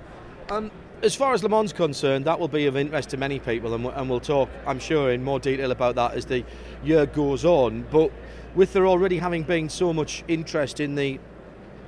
Um, 0.50 0.72
as 1.04 1.16
far 1.16 1.34
as 1.34 1.44
Le 1.44 1.50
Mans 1.50 1.74
concerned, 1.74 2.26
that 2.26 2.40
will 2.40 2.48
be 2.48 2.66
of 2.66 2.78
interest 2.78 3.10
to 3.10 3.18
many 3.18 3.40
people, 3.40 3.74
and, 3.74 3.86
and 3.86 4.10
we'll 4.10 4.20
talk, 4.20 4.50
I'm 4.66 4.80
sure, 4.80 5.12
in 5.12 5.24
more 5.24 5.40
detail 5.40 5.72
about 5.72 5.96
that 5.96 6.14
as 6.14 6.26
the 6.26 6.46
year 6.84 7.06
goes 7.06 7.44
on. 7.44 7.86
But 7.92 8.12
with 8.56 8.74
there 8.74 8.88
already 8.88 9.18
having 9.18 9.44
been 9.44 9.70
so 9.70 9.94
much 9.94 10.24
interest 10.28 10.80
in 10.80 10.96
the 10.96 11.20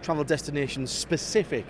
travel 0.04 0.24
destination 0.24 0.86
specific 0.86 1.66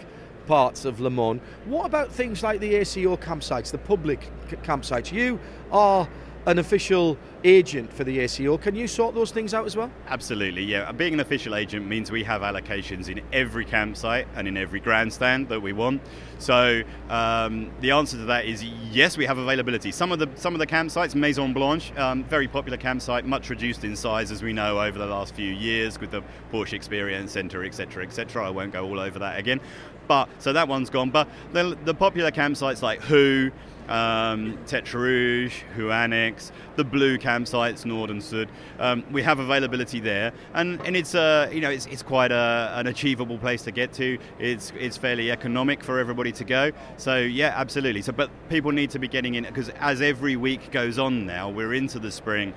parts 0.48 0.84
of 0.86 1.00
Le 1.00 1.10
Mans. 1.10 1.40
What 1.66 1.86
about 1.86 2.12
things 2.12 2.44
like 2.44 2.60
the 2.60 2.76
ACO 2.76 3.16
campsites, 3.16 3.72
the 3.72 3.78
public 3.78 4.30
campsites? 4.64 5.12
You 5.12 5.40
are 5.72 6.08
an 6.46 6.60
official 6.60 7.18
agent 7.46 7.92
for 7.92 8.04
the 8.04 8.20
ACO. 8.20 8.58
Can 8.58 8.76
you 8.76 8.88
sort 8.88 9.16
those 9.16 9.32
things 9.32 9.54
out 9.54 9.66
as 9.66 9.76
well? 9.76 9.92
Absolutely, 10.08 10.64
yeah. 10.64 10.92
Being 10.92 11.14
an 11.14 11.20
official 11.20 11.56
agent 11.56 11.88
means 11.88 12.12
we 12.12 12.24
have 12.24 12.42
allocations 12.42 13.10
in 13.10 13.22
every 13.32 13.66
campsite 13.66 14.28
and 14.36 14.48
in 14.48 14.58
every 14.58 14.80
grandstand 14.80 15.50
that 15.50 15.62
we 15.62 15.74
want. 15.74 16.02
So 16.40 16.84
um, 17.10 17.72
the 17.80 17.92
answer 17.92 18.18
to 18.18 18.26
that 18.26 18.46
is 18.46 18.64
yes, 18.64 19.18
we 19.18 19.26
have 19.26 19.38
availability. 19.38 19.92
Some 19.92 20.12
of 20.12 20.20
the 20.20 20.30
some 20.36 20.54
of 20.54 20.60
the 20.60 20.68
campsites, 20.68 21.16
Maison 21.16 21.54
Blanche, 21.54 21.96
um, 21.98 22.24
very 22.26 22.48
popular 22.48 22.78
campsite, 22.78 23.26
much 23.26 23.50
reduced 23.50 23.84
in 23.84 23.96
size 23.96 24.32
as 24.32 24.44
we 24.44 24.54
know 24.54 24.82
over 24.82 25.00
the 25.00 25.06
last 25.06 25.36
few 25.36 25.52
years 25.52 26.00
with 26.00 26.12
the 26.12 26.24
Porsche 26.52 26.74
Experience 26.74 27.32
Centre, 27.32 27.64
etc., 27.64 28.04
etc. 28.04 28.46
I 28.46 28.50
won't 28.50 28.74
go 28.74 28.86
all 28.86 29.00
over 29.00 29.20
that 29.20 29.40
again. 29.40 29.62
But 30.08 30.30
so 30.40 30.52
that 30.54 30.68
one's 30.68 30.90
gone. 30.90 31.12
But 31.12 31.30
the, 31.54 31.78
the 31.86 31.94
popular 31.94 32.32
campsites 32.32 32.82
like 32.82 33.02
Who 33.04 33.52
um, 33.90 34.58
Rouge, 34.94 35.62
Huanix, 35.76 36.52
the 36.76 36.84
blue 36.84 37.18
campsites, 37.18 37.86
Nord 37.86 38.10
and 38.10 38.24
Sud. 38.24 38.50
Um, 38.80 39.04
we 39.12 39.22
have 39.24 39.40
availability 39.40 40.00
there, 40.00 40.34
and, 40.54 40.82
and 40.86 40.96
it's 40.96 41.16
uh, 41.16 41.50
you 41.52 41.62
know 41.62 41.70
it's, 41.70 41.86
it's 41.88 42.04
quite 42.04 42.32
a, 42.32 42.74
an 42.76 42.88
achievable 42.88 43.38
place 43.38 43.64
to 43.64 43.72
get 43.72 43.94
to. 43.94 44.18
It's 44.40 44.72
it's 44.80 44.98
fairly 44.98 45.32
economic 45.32 45.84
for 45.84 46.00
everybody 46.00 46.32
to 46.34 46.44
go. 46.44 46.72
So 46.98 47.18
yeah, 47.18 47.54
absolutely. 47.56 48.02
So 48.02 48.12
but 48.12 48.30
people 48.50 48.72
need 48.72 48.90
to 48.92 49.00
be 49.00 49.08
getting 49.08 49.36
in 49.36 49.44
because 49.44 49.70
as 49.80 50.02
every 50.02 50.36
week 50.36 50.72
goes 50.72 51.00
on 51.00 51.26
now, 51.26 51.50
we're 51.50 51.74
into 51.74 52.00
the 52.00 52.12
spring. 52.12 52.54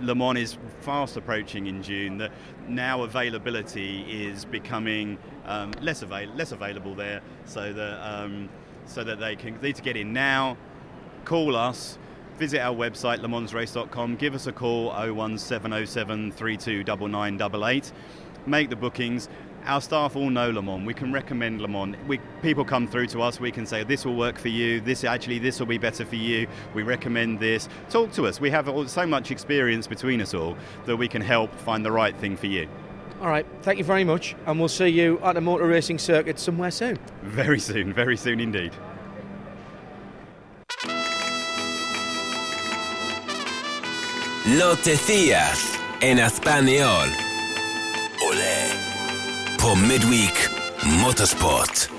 Le 0.00 0.14
Mans 0.14 0.38
is 0.38 0.58
fast 0.80 1.16
approaching 1.16 1.66
in 1.66 1.82
June. 1.82 2.18
That 2.18 2.32
now 2.68 3.02
availability 3.02 4.02
is 4.08 4.44
becoming 4.44 5.18
um, 5.46 5.72
less 5.80 6.02
avail- 6.02 6.34
less 6.34 6.52
available 6.52 6.94
there, 6.94 7.20
so 7.44 7.72
that 7.72 8.00
um, 8.06 8.48
so 8.86 9.04
that 9.04 9.20
they 9.20 9.36
can 9.36 9.60
need 9.60 9.76
to 9.76 9.82
get 9.82 9.96
in 9.96 10.12
now. 10.12 10.56
Call 11.24 11.56
us. 11.56 11.98
Visit 12.38 12.60
our 12.60 12.74
website, 12.74 13.20
lemansrace.com. 13.20 14.16
Give 14.16 14.34
us 14.34 14.46
a 14.46 14.52
call, 14.52 14.88
01707 14.88 16.32
329988. 16.32 17.92
Make 18.46 18.70
the 18.70 18.76
bookings. 18.76 19.28
Our 19.64 19.80
staff 19.80 20.14
all 20.14 20.30
know 20.30 20.50
Le 20.50 20.62
Mans. 20.62 20.86
We 20.86 20.94
can 20.94 21.12
recommend 21.12 21.60
Le 21.60 21.66
Mans. 21.66 21.96
We, 22.06 22.20
people 22.42 22.64
come 22.64 22.86
through 22.86 23.08
to 23.08 23.22
us. 23.22 23.40
We 23.40 23.50
can 23.50 23.66
say 23.66 23.82
this 23.82 24.04
will 24.04 24.14
work 24.14 24.38
for 24.38 24.48
you. 24.48 24.80
This 24.80 25.02
actually 25.02 25.40
this 25.40 25.58
will 25.58 25.66
be 25.66 25.78
better 25.78 26.04
for 26.04 26.14
you. 26.14 26.46
We 26.74 26.84
recommend 26.84 27.40
this. 27.40 27.68
Talk 27.90 28.12
to 28.12 28.26
us. 28.26 28.40
We 28.40 28.50
have 28.50 28.70
so 28.88 29.06
much 29.06 29.32
experience 29.32 29.88
between 29.88 30.20
us 30.20 30.34
all 30.34 30.56
that 30.84 30.96
we 30.96 31.08
can 31.08 31.22
help 31.22 31.52
find 31.52 31.84
the 31.84 31.90
right 31.90 32.16
thing 32.16 32.36
for 32.36 32.46
you. 32.46 32.68
All 33.20 33.28
right, 33.28 33.46
thank 33.62 33.78
you 33.78 33.84
very 33.84 34.04
much, 34.04 34.36
and 34.46 34.58
we'll 34.58 34.68
see 34.68 34.88
you 34.88 35.18
at 35.20 35.36
a 35.36 35.40
motor 35.40 35.66
racing 35.66 35.98
circuit 35.98 36.38
somewhere 36.38 36.70
soon. 36.70 36.98
Very 37.22 37.58
soon, 37.58 37.92
very 37.92 38.16
soon 38.16 38.40
indeed. 38.40 38.72
Noticias 44.58 45.78
en 46.02 46.18
español. 46.18 47.08
Ole. 48.22 48.70
Por 49.58 49.76
Midweek 49.76 50.48
Motorsport. 51.02 51.95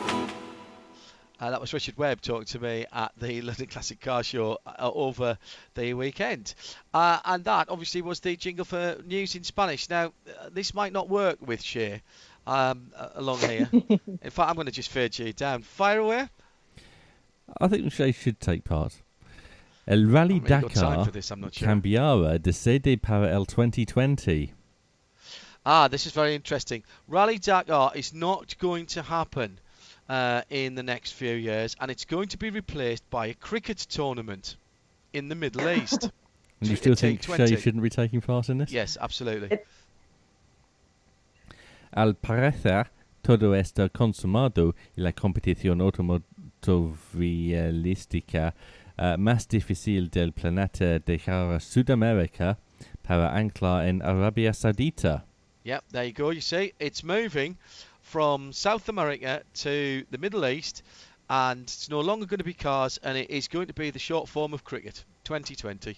Uh, 1.39 1.51
that 1.51 1.61
was 1.61 1.71
Richard 1.71 1.97
Webb 1.97 2.21
talking 2.21 2.45
to 2.45 2.59
me 2.59 2.85
at 2.91 3.11
the 3.17 3.41
London 3.43 3.67
Classic 3.67 3.99
Car 3.99 4.23
Show 4.23 4.57
uh, 4.65 4.91
over 4.93 5.37
the 5.75 5.93
weekend. 5.93 6.55
Uh, 6.93 7.19
and 7.25 7.43
that 7.43 7.69
obviously 7.69 8.01
was 8.01 8.19
the 8.21 8.35
jingle 8.35 8.65
for 8.65 8.97
news 9.05 9.35
in 9.35 9.43
Spanish. 9.43 9.89
Now, 9.89 10.07
uh, 10.27 10.49
this 10.51 10.73
might 10.73 10.93
not 10.93 11.09
work 11.09 11.37
with 11.45 11.61
Shea 11.61 12.01
um, 12.47 12.91
along 13.13 13.39
here. 13.39 13.69
in 13.73 14.29
fact, 14.31 14.49
I'm 14.49 14.55
going 14.55 14.65
to 14.65 14.71
just 14.71 14.89
fade 14.89 15.17
you 15.19 15.31
down. 15.31 15.61
Fire 15.61 15.99
away. 15.99 16.27
I 17.61 17.67
think 17.67 17.91
Shea 17.91 18.11
should 18.11 18.39
take 18.39 18.63
part. 18.63 18.99
El 19.87 20.05
Rally 20.05 20.39
Dakar 20.39 21.05
this, 21.11 21.27
sure. 21.27 21.37
cambiará 21.37 22.41
de 22.41 22.51
sede 22.51 23.01
para 23.01 23.29
el 23.31 23.45
2020. 23.45 24.51
Ah, 25.65 25.87
this 25.87 26.05
is 26.05 26.11
very 26.11 26.35
interesting. 26.35 26.83
Rally 27.07 27.37
Dakar 27.37 27.91
is 27.95 28.13
not 28.13 28.57
going 28.57 28.85
to 28.87 29.01
happen 29.01 29.59
uh, 30.09 30.41
in 30.49 30.75
the 30.75 30.83
next 30.83 31.13
few 31.13 31.33
years, 31.33 31.75
and 31.79 31.89
it's 31.91 32.05
going 32.05 32.27
to 32.29 32.37
be 32.37 32.49
replaced 32.49 33.09
by 33.09 33.27
a 33.27 33.33
cricket 33.33 33.77
tournament 33.77 34.55
in 35.13 35.29
the 35.29 35.35
Middle 35.35 35.69
East. 35.69 36.11
and 36.61 36.69
you 36.69 36.75
still 36.75 36.95
think 36.95 37.23
Shea 37.23 37.55
shouldn't 37.55 37.83
be 37.83 37.89
taking 37.89 38.21
part 38.21 38.49
in 38.49 38.59
this? 38.59 38.71
Yes, 38.71 38.97
absolutely. 38.99 39.59
Al 41.93 42.13
parecer, 42.13 42.87
todo 43.23 43.53
está 43.53 43.89
consumado 43.89 44.75
y 44.95 45.01
la 45.01 45.11
competición 45.11 45.81
automovilística 45.81 48.53
uh, 48.97 49.17
más 49.17 49.47
difícil 49.47 50.09
del 50.09 50.31
planeta 50.31 50.99
dejará 50.99 51.59
Sudamérica 51.59 52.57
para 53.01 53.35
anclar 53.35 53.87
en 53.87 54.01
Arabia 54.01 54.53
Saudita. 54.53 55.25
Yep, 55.63 55.83
there 55.91 56.05
you 56.05 56.13
go. 56.13 56.29
You 56.29 56.41
see, 56.41 56.73
it's 56.79 57.03
moving 57.03 57.57
from 58.07 58.53
South 58.53 58.87
America 58.87 59.41
to 59.53 60.05
the 60.11 60.17
Middle 60.17 60.45
East, 60.45 60.81
and 61.29 61.63
it's 61.63 61.89
no 61.89 61.99
longer 61.99 62.25
going 62.25 62.37
to 62.37 62.45
be 62.45 62.53
cars, 62.53 62.97
and 63.03 63.17
it 63.17 63.29
is 63.29 63.49
going 63.49 63.67
to 63.67 63.73
be 63.73 63.89
the 63.89 63.99
short 63.99 64.29
form 64.29 64.53
of 64.53 64.63
cricket, 64.63 65.03
2020. 65.25 65.97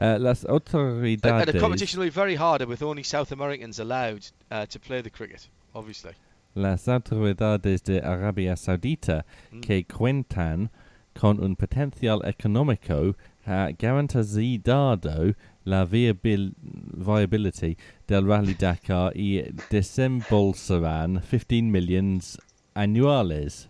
Uh, 0.00 0.18
las 0.20 0.44
autoridades. 0.44 1.24
And 1.24 1.48
the 1.48 1.58
competition 1.58 1.98
will 1.98 2.06
be 2.06 2.10
very 2.10 2.34
harder 2.34 2.66
with 2.66 2.82
only 2.82 3.02
South 3.02 3.32
Americans 3.32 3.78
allowed 3.78 4.26
uh, 4.50 4.66
to 4.66 4.78
play 4.78 5.00
the 5.00 5.10
cricket, 5.10 5.48
obviously. 5.74 6.12
Las 6.54 6.86
autoridades 6.86 7.82
de 7.82 8.00
Arabia 8.00 8.54
Saudita 8.54 9.24
mm. 9.52 9.62
que 9.62 9.84
cuentan 9.84 10.68
con 11.14 11.40
un 11.40 11.56
potencial 11.56 12.22
económico 12.24 13.14
uh, 13.46 13.72
garantizado 13.78 15.34
la 15.68 15.84
viabil- 15.84 16.54
viability 16.96 17.76
del 18.06 18.24
Rally 18.24 18.54
Dakar 18.54 19.12
y 19.14 19.42
desembolsarán 19.70 21.22
15 21.22 21.70
millions 21.70 22.38
annuales. 22.74 23.68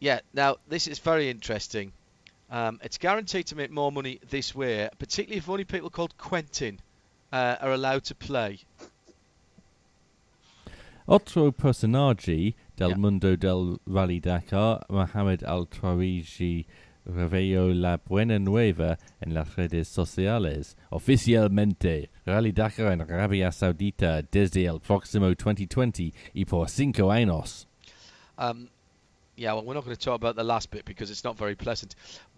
Yeah, 0.00 0.20
now 0.34 0.56
this 0.68 0.88
is 0.88 0.98
very 0.98 1.30
interesting. 1.30 1.92
Um, 2.50 2.78
it's 2.82 2.98
guaranteed 2.98 3.46
to 3.46 3.56
make 3.56 3.70
more 3.70 3.90
money 3.90 4.20
this 4.28 4.54
way, 4.54 4.88
particularly 4.98 5.38
if 5.38 5.48
only 5.48 5.64
people 5.64 5.88
called 5.88 6.16
Quentin 6.18 6.78
uh, 7.32 7.56
are 7.60 7.72
allowed 7.72 8.04
to 8.04 8.14
play. 8.14 8.58
Otro 11.06 11.52
personaggi 11.52 12.54
del 12.76 12.96
mundo 12.96 13.36
del 13.36 13.78
Rally 13.86 14.20
Dakar, 14.20 14.84
Mohamed 14.88 15.42
Al 15.44 15.66
Twariji 15.66 16.64
reveló 17.04 17.72
la 17.74 17.98
buena 17.98 18.38
nueva 18.38 18.98
en 19.20 19.34
las 19.34 19.56
redes 19.56 19.88
sociales. 19.88 20.76
Oficialmente, 20.90 22.10
Rally 22.24 22.52
Dakar 22.52 22.92
en 22.92 23.02
Arabia 23.02 23.52
Saudita 23.52 24.22
desde 24.22 24.66
el 24.66 24.80
próximo 24.80 25.26
2020 25.26 26.12
y 26.32 26.44
por 26.44 26.68
cinco 26.68 27.10
años. 27.10 27.66
Um, 28.38 28.68
yeah, 29.36 29.52
well, 29.52 29.64
we're 29.64 29.74
not 29.74 29.84
going 29.84 29.96
to 29.96 30.02
talk 30.02 30.16
about 30.16 30.36
the 30.36 30.44
last 30.44 30.70
bit 30.70 30.84
because 30.84 31.10
it's 31.10 31.24
not 31.24 31.36
very 31.36 31.54
pleasant. 31.54 31.94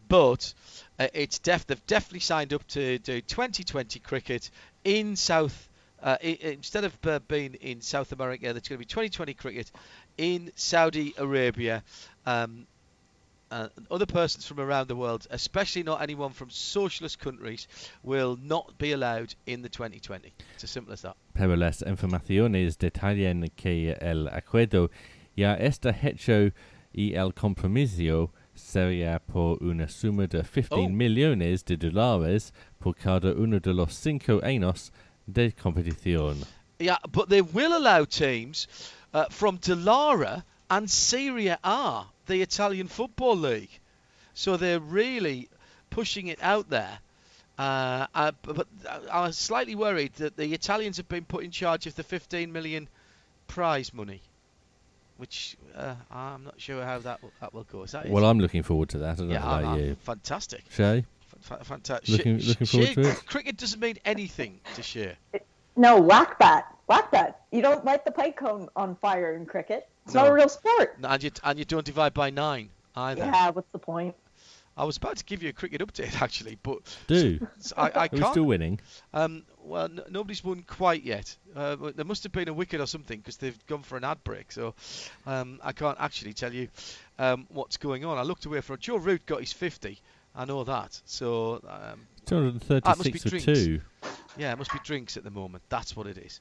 But 0.09 0.53
uh, 0.99 1.09
it's 1.15 1.39
def- 1.39 1.67
they've 1.67 1.87
definitely 1.87 2.21
signed 2.21 2.53
up 2.53 2.67
to 2.69 2.99
do 2.99 3.21
2020 3.21 3.99
cricket 4.01 4.51
in 4.85 5.17
South. 5.17 5.69
Uh, 6.03 6.17
instead 6.21 6.85
of 6.85 6.95
uh, 7.05 7.19
being 7.27 7.55
in 7.55 7.81
South 7.81 8.13
America, 8.13 8.53
there's 8.53 8.69
going 8.69 8.77
to 8.77 8.79
be 8.79 8.85
2020 8.85 9.35
cricket 9.35 9.73
in 10.19 10.53
Saudi 10.55 11.15
Arabia. 11.19 11.83
Um, 12.27 12.67
uh, 13.51 13.69
other 13.91 14.07
persons 14.07 14.47
from 14.47 14.59
around 14.61 14.89
the 14.89 14.97
world, 14.97 15.27
especially 15.31 15.83
not 15.83 16.01
anyone 16.03 16.33
from 16.33 16.51
socialist 16.51 17.19
countries, 17.19 17.69
will 18.03 18.37
not 18.43 18.77
be 18.79 18.93
allowed 18.93 19.35
in 19.47 19.63
the 19.63 19.69
2020. 19.69 20.33
It's 20.55 20.65
as 20.65 20.71
simple 20.71 20.93
as 20.93 21.03
that. 21.03 21.17
Pero 21.35 21.55
las 21.57 21.83
informaciones 21.83 22.79
detallan 22.79 23.49
que 23.57 23.95
el 24.01 24.29
acuerdo 24.29 24.91
ya 25.37 25.57
está 25.57 25.93
hecho 26.03 26.53
y 26.93 27.15
el 27.15 27.33
compromiso 27.33 28.31
sería 28.55 29.21
por 29.21 29.59
una 29.63 29.87
suma 29.89 30.27
de 30.27 30.43
15 30.43 30.69
Oh. 30.71 30.89
millones 30.89 31.63
de 31.65 31.77
dólares 31.77 32.53
por 32.79 32.95
cada 32.95 33.33
uno 33.35 33.61
de 33.61 33.75
los 33.75 33.93
cinco 33.95 34.41
años 34.43 34.91
de 35.27 35.53
competición. 35.53 36.39
Yeah, 36.79 36.99
but 37.11 37.29
they 37.29 37.43
will 37.43 37.75
allow 37.77 38.05
teams 38.05 38.67
uh, 39.15 39.27
from 39.31 39.59
Delara 39.59 40.45
and 40.71 40.91
Serie 40.91 41.49
A, 41.49 42.05
the 42.27 42.43
Italian 42.43 42.89
Football 42.89 43.37
League. 43.37 43.71
So 44.35 44.57
they're 44.57 44.81
really 44.81 45.49
pushing 45.91 46.27
it 46.29 46.39
out 46.43 46.69
there. 46.69 46.99
Uh, 47.59 48.07
uh, 48.15 48.33
but 48.43 48.57
but 48.57 48.67
I 49.11 49.23
was 49.23 49.39
slightly 49.39 49.75
worried 49.75 50.13
that 50.15 50.37
the 50.37 50.53
Italians 50.53 50.99
have 50.99 51.09
been 51.09 51.25
put 51.25 51.43
in 51.43 51.51
charge 51.51 51.87
of 51.87 51.95
the 51.95 52.03
15 52.03 52.53
million 52.53 52.87
prize 53.47 53.95
money, 53.95 54.21
which 55.17 55.57
uh, 55.75 55.95
I'm 56.11 56.45
not 56.45 56.61
sure 56.61 56.85
how 56.85 56.99
that 56.99 57.23
will, 57.23 57.33
that 57.41 57.55
will 57.55 57.65
go. 57.65 57.85
Is 57.85 57.93
that 57.93 58.07
it? 58.07 58.13
Well, 58.13 58.27
I'm 58.27 58.41
looking 58.41 58.63
forward 58.63 58.91
to 58.91 58.99
that. 58.99 59.13
I 59.13 59.15
don't 59.15 59.31
yeah, 59.31 59.39
know 59.39 59.45
about 59.47 59.65
I'm- 59.65 59.81
you. 59.81 59.97
fantastic. 60.03 60.65
Shea? 60.71 61.05
fantastic. 61.41 62.09
Looking- 62.09 62.39
looking 62.41 62.67
forward 62.67 62.95
to 62.95 63.01
it? 63.11 63.27
Cricket 63.27 63.57
doesn't 63.57 63.81
mean 63.81 63.97
anything 64.05 64.61
to 64.75 64.83
Shea. 64.83 65.17
No, 65.77 65.99
whack 65.99 66.39
bat. 66.39 66.67
Whack 66.89 67.11
bat. 67.11 67.41
You 67.53 67.63
don't 67.63 67.85
light 67.87 68.05
the 68.05 68.11
pike 68.11 68.37
cone 68.37 68.69
on 68.77 68.97
fire 68.97 69.35
in 69.35 69.47
cricket. 69.47 69.89
It's 70.07 70.15
not 70.15 70.25
No. 70.27 70.31
a 70.31 70.35
real 70.35 70.49
sport. 70.49 70.97
And 71.03 71.23
you, 71.23 71.31
and 71.45 71.59
you 71.59 71.65
don't 71.65 71.85
divide 71.85 72.15
by 72.15 72.31
nine 72.31 72.71
either. 72.95 73.25
Yeah, 73.25 73.51
what's 73.51 73.69
the 73.73 73.79
point? 73.79 74.15
I 74.79 74.85
was 74.85 74.99
about 74.99 75.17
to 75.17 75.25
give 75.25 75.43
you 75.43 75.49
a 75.49 75.53
cricket 75.55 75.81
update 75.81 76.21
actually, 76.23 76.59
but 76.63 76.79
Do. 77.07 77.41
s- 77.59 77.73
I, 77.77 77.83
I 77.83 77.91
Are 77.95 78.09
we 78.13 78.19
can't. 78.21 78.31
still 78.33 78.45
winning? 78.45 78.79
Um, 79.15 79.43
well, 79.65 79.85
n- 79.87 80.03
nobody's 80.11 80.45
won 80.45 80.63
quite 80.67 81.03
yet. 81.03 81.35
Uh, 81.55 81.77
but 81.77 81.97
there 81.97 82.05
must 82.05 82.23
have 82.25 82.33
been 82.33 82.49
a 82.49 82.53
wicket 82.53 82.81
or 82.81 82.87
something 82.87 83.19
because 83.19 83.39
they've 83.39 83.67
gone 83.67 83.83
for 83.83 83.97
an 83.97 84.05
ad 84.05 84.23
break. 84.23 84.53
So 84.53 84.75
um, 85.27 85.61
I 85.65 85.73
can't 85.73 85.97
actually 85.99 86.35
tell 86.35 86.53
you 86.53 86.69
um, 87.19 87.47
what's 87.49 87.79
going 87.79 88.05
on. 88.05 88.19
I 88.19 88.23
looked 88.23 88.45
away 88.45 88.61
for 88.61 88.75
it. 88.75 88.81
Joe 88.81 88.97
Root 88.99 89.25
got 89.27 89.41
his 89.41 89.53
50. 89.53 89.99
I 90.37 90.45
know 90.45 90.65
that. 90.65 91.01
So 91.07 91.61
um, 91.67 92.07
ah, 92.31 92.35
it 92.35 92.85
must 92.99 93.05
be 93.13 93.19
236 93.19 93.23
for 93.23 93.29
drinks. 93.31 93.45
two. 93.47 93.81
Yeah, 94.39 94.53
it 94.53 94.59
must 94.59 94.71
be 94.71 94.79
drinks 94.85 95.17
at 95.17 95.25
the 95.25 95.31
moment. 95.31 95.63
That's 95.71 95.97
what 95.97 96.07
it 96.07 96.19
is. 96.19 96.41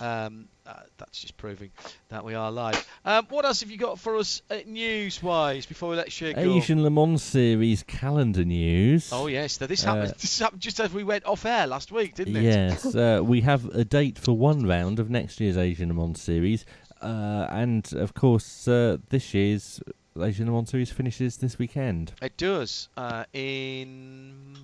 Um, 0.00 0.48
uh, 0.66 0.80
that's 0.98 1.20
just 1.20 1.36
proving 1.36 1.70
that 2.08 2.24
we 2.24 2.34
are 2.34 2.50
live. 2.50 2.84
Um, 3.04 3.26
what 3.30 3.44
else 3.44 3.60
have 3.60 3.70
you 3.70 3.76
got 3.78 4.00
for 4.00 4.16
us 4.16 4.42
uh, 4.50 4.58
news-wise 4.66 5.64
before 5.64 5.90
we 5.90 5.96
let 5.96 6.10
Shea 6.10 6.32
go? 6.32 6.40
Asian 6.40 6.82
Le 6.82 6.90
Mans 6.90 7.22
Series 7.22 7.84
calendar 7.84 8.44
news. 8.44 9.10
Oh 9.12 9.28
yes, 9.28 9.60
now 9.60 9.68
this 9.68 9.84
Uh, 9.86 9.94
happened. 9.94 10.14
This 10.18 10.38
happened 10.40 10.60
just 10.60 10.80
as 10.80 10.92
we 10.92 11.04
went 11.04 11.24
off 11.24 11.46
air 11.46 11.68
last 11.68 11.92
week, 11.92 12.16
didn't 12.16 12.34
it? 12.36 12.42
Yes, 12.42 12.94
uh, 12.96 13.20
we 13.22 13.42
have 13.42 13.66
a 13.66 13.84
date 13.84 14.18
for 14.18 14.32
one 14.36 14.66
round 14.66 14.98
of 14.98 15.08
next 15.08 15.38
year's 15.38 15.56
Asian 15.56 15.88
Le 15.90 15.94
Mans 15.94 16.20
Series, 16.20 16.64
uh, 17.00 17.46
and 17.50 17.92
of 17.92 18.12
course, 18.14 18.66
uh, 18.66 18.96
this 19.10 19.34
year's 19.34 19.80
Asian 20.22 20.46
Le 20.46 20.52
Mans 20.52 20.68
Series 20.70 20.90
finishes 20.90 21.36
this 21.36 21.58
weekend. 21.58 22.12
It 22.22 22.36
does. 22.36 22.88
Uh, 22.96 23.24
in 23.32 24.56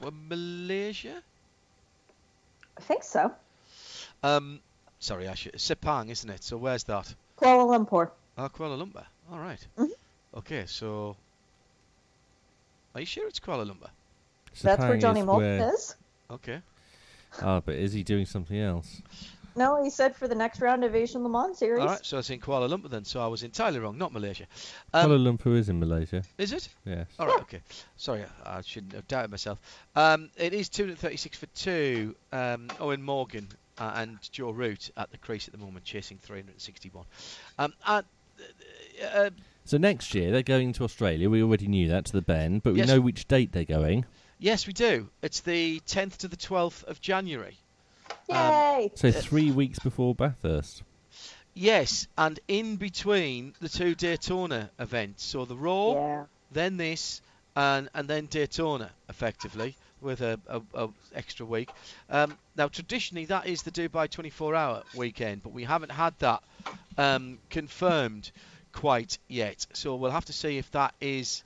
what, 0.00 0.12
Malaysia? 0.28 1.22
I 2.76 2.80
think 2.80 3.04
so. 3.04 3.32
Um, 4.22 4.60
sorry, 4.98 5.28
I 5.28 5.34
should. 5.34 5.54
Sepang, 5.54 6.10
isn't 6.10 6.28
it? 6.30 6.42
So 6.42 6.56
where's 6.56 6.84
that? 6.84 7.14
Kuala 7.38 7.66
Lumpur. 7.66 8.10
Oh, 8.38 8.48
Kuala 8.48 8.76
Lumpur. 8.78 9.04
All 9.30 9.38
right. 9.38 9.64
Mhm. 9.78 9.88
Okay, 10.36 10.64
so 10.66 11.16
are 12.94 13.00
you 13.00 13.06
sure 13.06 13.26
it's 13.28 13.40
Kuala 13.40 13.66
Lumpur? 13.66 13.90
That's 14.62 14.80
where 14.80 14.98
Johnny 14.98 15.20
Johnny 15.20 15.20
is 15.20 15.26
where- 15.26 15.74
is. 15.74 15.96
Okay. 16.30 16.60
Ah, 17.42 17.60
but 17.60 17.74
is 17.74 17.92
he 17.92 18.02
doing 18.02 18.24
something 18.24 18.58
else? 18.58 19.02
No, 19.56 19.82
he 19.82 19.88
said 19.90 20.14
for 20.14 20.28
the 20.28 20.34
next 20.34 20.60
round 20.60 20.84
of 20.84 20.94
Asian 20.94 21.22
Le 21.22 21.28
Mans 21.30 21.56
series. 21.58 21.80
All 21.80 21.86
right, 21.88 22.04
so 22.04 22.18
it's 22.18 22.28
in 22.30 22.40
Kuala 22.40 22.68
Lumpur 22.68 22.90
then. 22.90 23.04
So 23.04 23.20
I 23.20 23.26
was 23.26 23.42
entirely 23.42 23.78
wrong, 23.78 23.96
not 23.96 24.12
Malaysia. 24.12 24.44
Um, 24.92 25.10
Kuala 25.10 25.18
Lumpur 25.38 25.56
is 25.56 25.68
in 25.68 25.80
Malaysia. 25.80 26.22
Is 26.38 26.52
it? 26.52 26.68
Yes. 26.84 27.06
All 27.18 27.26
right. 27.26 27.40
Okay. 27.40 27.60
Sorry, 27.96 28.24
I 28.44 28.58
I 28.58 28.60
shouldn't 28.60 28.92
have 28.92 29.08
doubted 29.08 29.30
myself. 29.30 29.58
Um, 29.94 30.30
it 30.36 30.52
is 30.52 30.68
236 30.68 31.38
for 31.38 31.46
two. 31.46 32.14
Um, 32.32 32.68
Eoin 32.78 33.00
Morgan 33.00 33.48
uh, 33.78 33.92
and 33.96 34.18
Joe 34.30 34.50
Root 34.50 34.90
at 34.96 35.10
the 35.10 35.18
crease 35.18 35.48
at 35.48 35.52
the 35.52 35.58
moment, 35.58 35.84
chasing 35.84 36.18
361. 36.18 37.04
Um, 37.58 37.72
uh, 37.86 38.02
uh, 39.14 39.30
So 39.64 39.78
next 39.78 40.14
year 40.14 40.30
they're 40.32 40.42
going 40.42 40.74
to 40.74 40.84
Australia. 40.84 41.30
We 41.30 41.42
already 41.42 41.66
knew 41.66 41.88
that 41.88 42.04
to 42.06 42.12
the 42.12 42.22
Bend, 42.22 42.62
but 42.62 42.74
we 42.74 42.80
Yes. 42.80 42.88
know 42.88 43.00
which 43.00 43.26
date 43.26 43.52
they're 43.52 43.64
going. 43.64 44.04
yes, 44.38 44.66
we 44.66 44.72
do. 44.74 45.08
It's 45.22 45.40
the 45.40 45.80
10th 45.86 46.18
to 46.18 46.28
the 46.28 46.36
12th 46.36 46.84
of 46.84 47.00
January. 47.00 47.56
Yay! 48.28 48.90
So 48.94 49.10
three 49.10 49.50
weeks 49.50 49.78
before 49.78 50.14
Bathurst. 50.14 50.82
Yes, 51.54 52.06
and 52.18 52.38
in 52.48 52.76
between 52.76 53.54
the 53.60 53.68
two 53.68 53.94
Daytona 53.94 54.70
events, 54.78 55.24
so 55.24 55.44
the 55.46 55.56
Roar, 55.56 55.94
Yeah. 55.96 56.24
then 56.52 56.76
this, 56.76 57.22
and 57.54 57.88
and 57.94 58.06
then 58.08 58.26
Daytona, 58.26 58.90
effectively 59.08 59.74
with 60.02 60.20
a, 60.20 60.38
a, 60.48 60.60
a 60.74 60.88
extra 61.14 61.46
week. 61.46 61.70
Um, 62.10 62.36
now, 62.56 62.68
traditionally, 62.68 63.24
that 63.26 63.46
is 63.46 63.62
the 63.62 63.70
Dubai 63.70 64.08
24-hour 64.08 64.82
weekend, 64.94 65.42
but 65.42 65.52
we 65.52 65.64
haven't 65.64 65.90
had 65.90 66.12
that 66.18 66.42
um, 66.98 67.38
confirmed 67.48 68.30
quite 68.72 69.18
yet. 69.26 69.66
So 69.72 69.96
we'll 69.96 70.10
have 70.10 70.26
to 70.26 70.34
see 70.34 70.58
if 70.58 70.70
that 70.72 70.94
is 71.00 71.42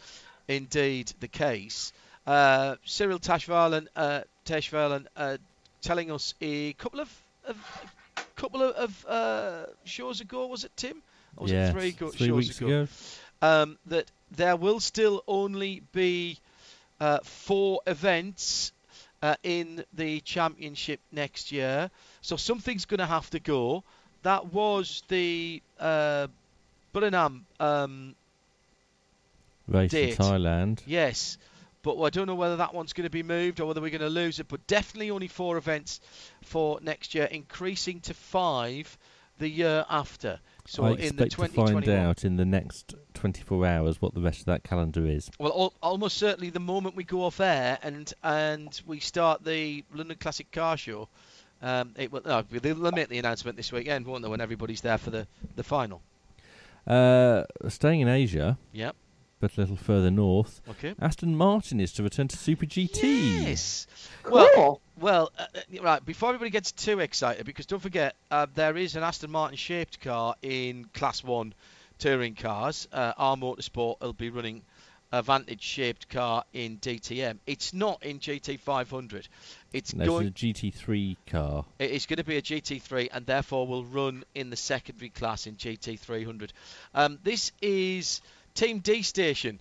indeed 0.49 1.13
the 1.21 1.29
case. 1.29 1.93
Uh, 2.27 2.75
Cyril 2.85 3.21
Tashvalan, 3.21 3.87
uh, 3.95 4.23
Tashvalan, 4.45 5.07
uh, 5.17 5.37
telling 5.81 6.11
us 6.11 6.35
a 6.41 6.73
couple 6.75 7.01
of, 7.01 7.23
of 7.45 7.57
couple 8.37 8.63
of, 8.63 8.75
of 8.75 9.07
uh, 9.07 9.67
shows 9.85 10.21
ago, 10.21 10.47
was 10.47 10.65
it 10.65 10.73
Tim? 10.77 11.03
Or 11.37 11.43
was 11.43 11.53
Yes, 11.53 11.71
it 11.71 11.73
three, 11.73 11.93
go- 11.93 12.11
three 12.11 12.27
shows 12.29 12.37
weeks 12.37 12.61
ago. 12.61 12.89
Um, 13.43 13.79
that 13.87 14.11
there 14.33 14.57
will 14.57 14.81
still 14.81 15.23
only 15.27 15.83
be 15.93 16.39
uh, 17.01 17.19
four 17.23 17.81
events 17.87 18.73
uh, 19.23 19.37
in 19.43 19.85
the 19.95 20.21
championship 20.21 21.01
next 21.13 21.53
year. 21.53 21.91
So 22.21 22.37
something's 22.37 22.85
going 22.85 22.99
to 22.99 23.07
have 23.07 23.31
to 23.31 23.41
go. 23.41 23.83
That 24.23 24.53
was 24.53 25.03
the 25.09 25.63
uh, 25.79 26.27
Buriram 26.95 27.41
um, 27.59 28.15
Race 29.69 29.91
date. 29.91 30.11
in 30.11 30.17
Thailand. 30.17 30.81
Yes, 30.87 31.39
but 31.83 32.01
I 32.01 32.11
don't 32.11 32.27
know 32.27 32.35
whether 32.35 32.57
that 32.57 32.75
one's 32.75 32.93
going 32.93 33.05
to 33.07 33.11
be 33.11 33.23
moved 33.23 33.61
or 33.61 33.67
whether 33.67 33.81
we're 33.81 33.91
going 33.91 34.01
to 34.01 34.09
lose 34.09 34.39
it. 34.39 34.49
But 34.49 34.67
definitely 34.67 35.11
only 35.11 35.29
four 35.29 35.57
events 35.57 36.01
for 36.43 36.79
next 36.83 37.15
year, 37.15 37.25
increasing 37.25 38.01
to 38.01 38.15
five 38.15 38.99
the 39.39 39.49
year 39.49 39.85
after. 39.89 40.39
So 40.67 40.85
I 40.85 40.91
in 40.93 41.17
the 41.17 41.25
expect 41.25 41.55
to 41.55 41.67
find 41.67 41.89
out 41.89 42.25
in 42.25 42.37
the 42.37 42.45
next 42.45 42.95
24 43.15 43.67
hours 43.67 44.01
what 44.01 44.15
the 44.15 44.21
rest 44.21 44.41
of 44.41 44.47
that 44.47 44.63
calendar 44.63 45.07
is. 45.07 45.31
Well, 45.39 45.53
al- 45.53 45.75
almost 45.83 46.19
certainly 46.19 46.51
the 46.51 46.61
moment 46.61 46.95
we 46.95 47.05
go 47.05 47.25
off 47.25 47.41
air 47.41 47.79
and 47.83 48.13
and 48.23 48.81
we 48.87 49.01
start 49.01 49.43
the 49.45 49.85
London 49.93 50.19
Classic 50.21 50.51
Car 50.53 50.77
Show, 50.77 51.09
um, 51.63 51.95
it 51.97 52.13
will. 52.13 52.23
No, 52.25 52.43
they'll 52.43 52.93
make 52.93 53.09
the 53.09 53.19
announcement 53.19 53.57
this 53.57 53.73
weekend, 53.73 54.07
won't 54.07 54.23
they? 54.23 54.29
When 54.29 54.41
everybody's 54.41 54.83
there 54.83 54.99
for 54.99 55.11
the 55.11 55.27
the 55.57 55.65
final. 55.65 56.03
Uh, 56.87 57.45
staying 57.69 58.01
in 58.01 58.09
Asia, 58.09 58.59
Yep. 58.73 58.95
But 59.41 59.57
a 59.57 59.61
little 59.63 59.77
further 59.77 60.11
north, 60.11 60.61
Okay. 60.69 60.95
Aston 61.01 61.35
Martin 61.35 61.81
is 61.81 61.93
to 61.95 62.03
return 62.03 62.29
to 62.29 62.37
Super 62.37 62.67
GT. 62.67 63.43
Yes. 63.47 63.87
Well, 64.31 64.83
well, 65.01 65.33
uh, 65.39 65.47
uh, 65.55 65.83
right. 65.83 66.05
Before 66.05 66.29
everybody 66.29 66.51
gets 66.51 66.73
too 66.73 67.01
excited, 67.01 67.47
because 67.47 67.65
don't 67.65 67.81
forget 67.81 68.15
uh, 68.31 68.47
there 68.55 68.77
is 68.77 68.97
an 68.97 69.03
Aston 69.03 69.31
Martin 69.31 69.57
shaped 69.57 70.01
car 70.03 70.35
in 70.43 70.85
Class 70.93 71.25
One 71.25 71.55
touring 71.99 72.35
cars. 72.35 72.87
Uh, 72.93 73.15
R-Motorsport 73.17 74.01
will 74.03 74.13
be 74.13 74.29
running 74.29 74.61
a 75.13 75.23
Vantage 75.23 75.63
shaped 75.63 76.09
car 76.11 76.45
in 76.53 76.77
DTM. 76.79 77.39
It's 77.47 77.73
not 77.75 78.03
in 78.05 78.21
GT500. 78.21 79.27
It's 79.73 79.95
No, 79.95 80.05
going. 80.07 80.27
it's 80.29 80.43
a 80.43 80.47
GT3 80.47 81.17
car. 81.27 81.65
It 81.79 81.91
is 81.91 82.07
going 82.07 82.19
to 82.19 82.25
be 82.25 82.37
a 82.37 82.43
GT3 82.43 83.09
and 83.13 83.27
therefore 83.27 83.67
will 83.67 83.85
run 83.85 84.23
in 84.35 84.51
the 84.51 84.57
secondary 84.57 85.09
class 85.09 85.47
in 85.47 85.57
GT300. 85.57 86.51
Um, 86.95 87.19
this 87.25 87.51
is 87.61 88.21
Team 88.55 88.81
D 88.81 89.03
Station, 89.03 89.59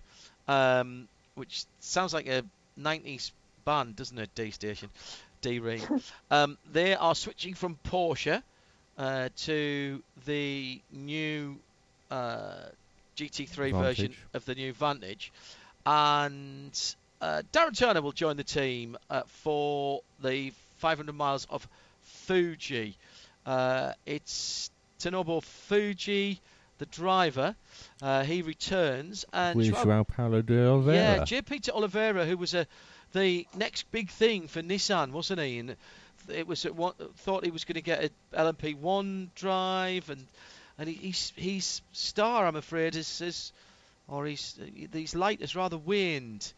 um, 0.48 1.08
which 1.34 1.64
sounds 1.80 2.12
like 2.14 2.26
a 2.26 2.44
90s 2.78 3.32
band, 3.64 3.96
doesn't 3.96 4.18
it? 4.18 4.30
D 4.34 4.50
Station, 4.50 4.90
D 5.42 5.58
Ring. 5.58 5.82
um, 6.30 6.58
they 6.72 6.94
are 6.94 7.14
switching 7.14 7.54
from 7.54 7.78
Porsche 7.84 8.42
uh, 8.98 9.28
to 9.38 10.02
the 10.26 10.80
new 10.92 11.58
uh, 12.10 12.66
GT3 13.16 13.72
version 13.72 14.14
of 14.34 14.44
the 14.44 14.54
new 14.54 14.72
Vantage, 14.72 15.32
and 15.86 16.94
uh, 17.20 17.42
Darren 17.52 17.76
Turner 17.76 18.02
will 18.02 18.12
join 18.12 18.36
the 18.36 18.44
team 18.44 18.96
uh, 19.08 19.22
for 19.26 20.00
the 20.22 20.52
500 20.78 21.12
miles 21.12 21.46
of 21.50 21.66
Fuji. 22.02 22.96
Uh, 23.44 23.92
it's 24.06 24.70
Tomonobu 25.00 25.42
Fujii, 25.68 26.38
the 26.80 26.86
driver. 26.86 27.54
Uh, 28.02 28.24
he 28.24 28.42
returns 28.42 29.24
and 29.32 29.56
With 29.56 29.68
Joao- 29.68 29.84
Joao 29.84 30.04
Paulo 30.04 30.42
de 30.42 30.66
Oliveira. 30.66 30.96
yeah, 31.18 31.24
J. 31.24 31.42
Peter 31.42 31.70
Oliveira, 31.72 32.26
who 32.26 32.36
was 32.36 32.52
a 32.54 32.66
the 33.12 33.46
next 33.56 33.90
big 33.92 34.08
thing 34.10 34.48
for 34.48 34.60
Nissan, 34.62 35.12
wasn't 35.12 35.40
he? 35.40 35.58
And 35.60 35.76
it 36.28 36.46
was 36.46 36.64
at 36.66 36.74
one, 36.74 36.94
thought 37.16 37.44
he 37.44 37.50
was 37.50 37.64
going 37.64 37.74
to 37.74 37.80
get 37.82 38.04
a 38.32 38.36
LMP1 38.36 39.28
drive, 39.34 40.10
and 40.10 40.26
and 40.78 40.88
he, 40.88 40.94
he's 40.94 41.32
he's 41.36 41.82
star, 41.92 42.46
I'm 42.46 42.56
afraid, 42.56 42.96
is, 42.96 43.20
is 43.20 43.52
or 44.08 44.26
he's 44.26 44.58
his 44.92 45.14
light 45.14 45.40
has 45.40 45.54
rather 45.56 45.76
waned 45.78 46.52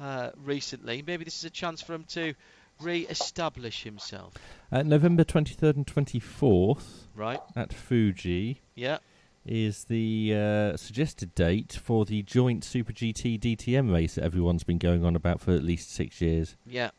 uh, 0.00 0.30
recently. 0.44 1.02
Maybe 1.06 1.24
this 1.24 1.38
is 1.38 1.44
a 1.44 1.50
chance 1.50 1.82
for 1.82 1.94
him 1.94 2.04
to 2.10 2.34
re-establish 2.80 3.82
himself. 3.84 4.34
Uh, 4.70 4.82
November 4.82 5.24
23rd 5.24 5.76
and 5.76 5.86
24th 5.86 6.82
Right. 7.14 7.40
at 7.54 7.72
Fuji 7.72 8.60
Yeah. 8.74 8.98
Is 9.46 9.84
the 9.84 10.34
uh, 10.34 10.76
suggested 10.76 11.34
date 11.34 11.78
for 11.82 12.04
the 12.04 12.22
joint 12.22 12.64
Super 12.64 12.92
GT 12.92 13.38
DTM 13.38 13.92
race 13.92 14.16
that 14.16 14.24
everyone's 14.24 14.64
been 14.64 14.78
going 14.78 15.04
on 15.04 15.16
about 15.16 15.40
for 15.40 15.52
at 15.52 15.62
least 15.62 15.92
six 15.92 16.20
years. 16.20 16.56
Yeah. 16.66 16.90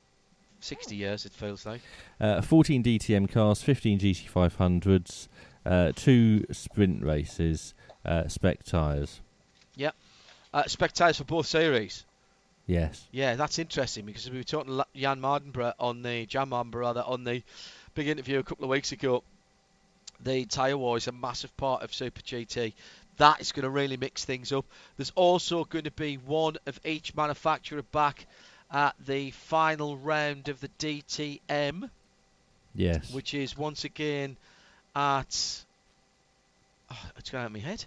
60 0.60 0.96
years, 0.96 1.26
it 1.26 1.34
feels 1.34 1.66
like. 1.66 1.82
Uh, 2.20 2.42
14 2.42 2.84
DTM 2.84 3.32
cars, 3.32 3.62
15 3.62 4.00
GT500s, 4.00 5.28
uh, 5.66 5.92
two 5.96 6.46
sprint 6.52 7.04
races, 7.04 7.74
uh, 8.06 8.28
spec 8.28 8.64
tyres. 8.64 9.22
Yeah. 9.76 9.92
Uh, 10.54 10.64
tyres 10.64 11.18
for 11.18 11.26
both 11.26 11.46
series. 11.46 12.06
Yes. 12.66 13.08
Yeah, 13.12 13.36
that's 13.36 13.60
interesting 13.60 14.06
because 14.06 14.30
we 14.30 14.38
were 14.38 14.44
talking 14.44 14.78
to 14.78 14.86
Jan 14.94 15.22
Mardenborough 15.22 15.74
on 15.80 16.02
the 16.02 16.26
Jan 16.26 16.50
Mardenborough 16.50 17.08
on 17.08 17.24
the 17.24 17.44
big 17.96 18.08
interview 18.10 18.40
a 18.40 18.44
couple 18.44 18.66
of 18.66 18.70
weeks 18.70 18.92
ago. 18.92 19.24
The 20.24 20.46
tyre 20.46 20.78
war 20.78 20.98
is 20.98 21.08
a 21.08 21.12
massive 21.12 21.56
part 21.58 21.84
of 21.84 21.94
Super 21.94 22.22
GT. 22.22 22.74
That 23.18 23.42
is 23.42 23.52
going 23.52 23.64
to 23.64 23.70
really 23.70 23.98
mix 23.98 24.26
things 24.26 24.52
up. 24.52 24.66
There's 24.98 25.12
also 25.16 25.64
going 25.64 25.86
to 25.86 25.92
be 25.92 26.16
one 26.18 26.58
of 26.66 26.80
each 26.86 27.16
manufacturer 27.16 27.82
back 27.82 28.26
at 28.72 28.96
the 29.06 29.32
final 29.32 29.98
round 29.98 30.50
of 30.50 30.60
the 30.60 30.70
DTM, 30.80 31.90
Yes. 32.76 33.12
which 33.14 33.34
is 33.34 33.58
once 33.58 33.86
again 33.86 34.38
at. 34.96 35.64
Oh, 36.92 37.10
it's 37.18 37.30
going 37.32 37.44
out 37.44 37.48
of 37.48 37.54
my 37.54 37.60
head. 37.60 37.84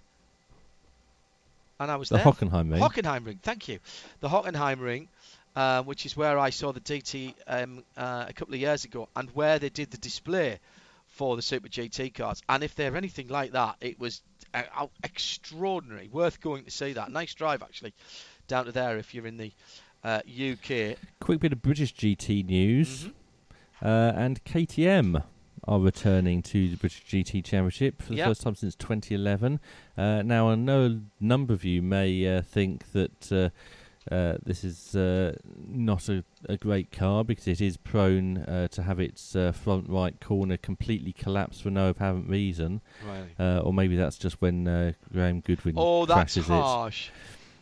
And 1.79 1.91
I 1.91 1.97
was 1.97 2.09
The 2.11 2.17
there. 2.17 2.25
Hockenheim 2.25 2.71
ring. 2.71 2.81
Hockenheim 2.81 3.25
ring, 3.25 3.39
thank 3.43 3.69
you. 3.69 3.79
The 4.21 4.29
Hockenheim 4.29 4.81
ring, 4.81 5.09
uh, 5.57 5.83
which 5.83 6.05
is 6.07 6.17
where 6.17 6.39
I 6.39 6.51
saw 6.51 6.73
the 6.73 6.81
DT 6.81 7.35
um, 7.47 7.83
uh, 7.97 8.27
a 8.29 8.33
couple 8.35 8.55
of 8.55 8.61
years 8.61 8.85
ago, 8.85 9.09
and 9.17 9.31
where 9.31 9.59
they 9.59 9.71
did 9.71 9.91
the 9.91 9.97
display 9.99 10.59
for 11.21 11.37
the 11.37 11.43
Super 11.43 11.69
GT 11.69 12.15
cars. 12.15 12.41
And 12.49 12.65
if 12.65 12.75
they're 12.75 12.97
anything 12.97 13.29
like 13.29 13.53
that, 13.53 13.77
it 13.83 14.01
was 14.01 14.23
uh, 14.55 14.87
extraordinary. 15.05 16.09
Worth 16.09 16.41
going 16.41 16.65
to 16.65 16.71
see 16.71 16.95
that. 16.95 17.13
Nice 17.13 17.35
drive 17.35 17.63
actually, 17.63 17.93
down 18.49 18.65
to 18.65 18.73
there 18.73 18.97
if 18.97 19.13
you're 19.13 19.27
in 19.27 19.37
the 19.37 19.53
uh, 20.03 20.23
UK. 20.27 20.97
Quick 21.21 21.41
bit 21.41 21.53
of 21.53 21.61
British 21.61 21.95
GT 21.95 22.47
news. 22.47 23.05
Mm-hmm. 23.05 23.87
Uh, 23.87 24.13
and 24.17 24.43
KTM 24.45 25.23
are 25.69 25.79
returning 25.79 26.41
to 26.41 26.71
the 26.71 26.77
British 26.79 27.05
GT 27.05 27.45
Championship 27.45 28.01
for 28.01 28.13
the 28.13 28.17
Yep. 28.17 28.29
first 28.29 28.41
time 28.41 28.55
since 28.55 28.75
2011. 28.77 29.61
Uh, 29.99 30.23
now, 30.23 30.49
I 30.49 30.55
know 30.55 30.87
a 30.87 31.01
number 31.23 31.53
of 31.53 31.67
you 31.67 31.83
may 31.83 32.39
uh, 32.39 32.41
think 32.41 32.93
that 32.93 33.53
uh, 34.11 34.39
this 34.45 34.65
is 34.65 34.95
uh, 34.97 35.35
not 35.69 36.09
a, 36.09 36.25
a 36.49 36.57
great 36.57 36.91
car 36.91 37.25
because 37.25 37.47
it 37.47 37.61
is 37.61 37.77
prone 37.77 38.39
uh, 38.39 38.69
to 38.69 38.83
have 38.83 38.99
its 39.01 39.37
uh, 39.37 39.53
front 39.53 39.89
right 39.89 40.21
corner 40.21 40.57
completely 40.57 41.13
collapse 41.13 41.61
for 41.61 41.71
no 41.71 41.89
apparent 41.91 42.29
reason. 42.29 42.81
Right. 43.07 43.29
Uh, 43.39 43.61
or 43.61 43.73
maybe 43.73 43.97
that's 43.97 44.19
just 44.19 44.41
when 44.41 44.67
uh, 44.67 44.93
Graham 45.13 45.41
Goodwin 45.41 45.75
Oh, 45.77 46.07
that's 46.07 46.35
crashes 46.35 46.51
it. 46.51 46.53
harsh. 46.53 47.11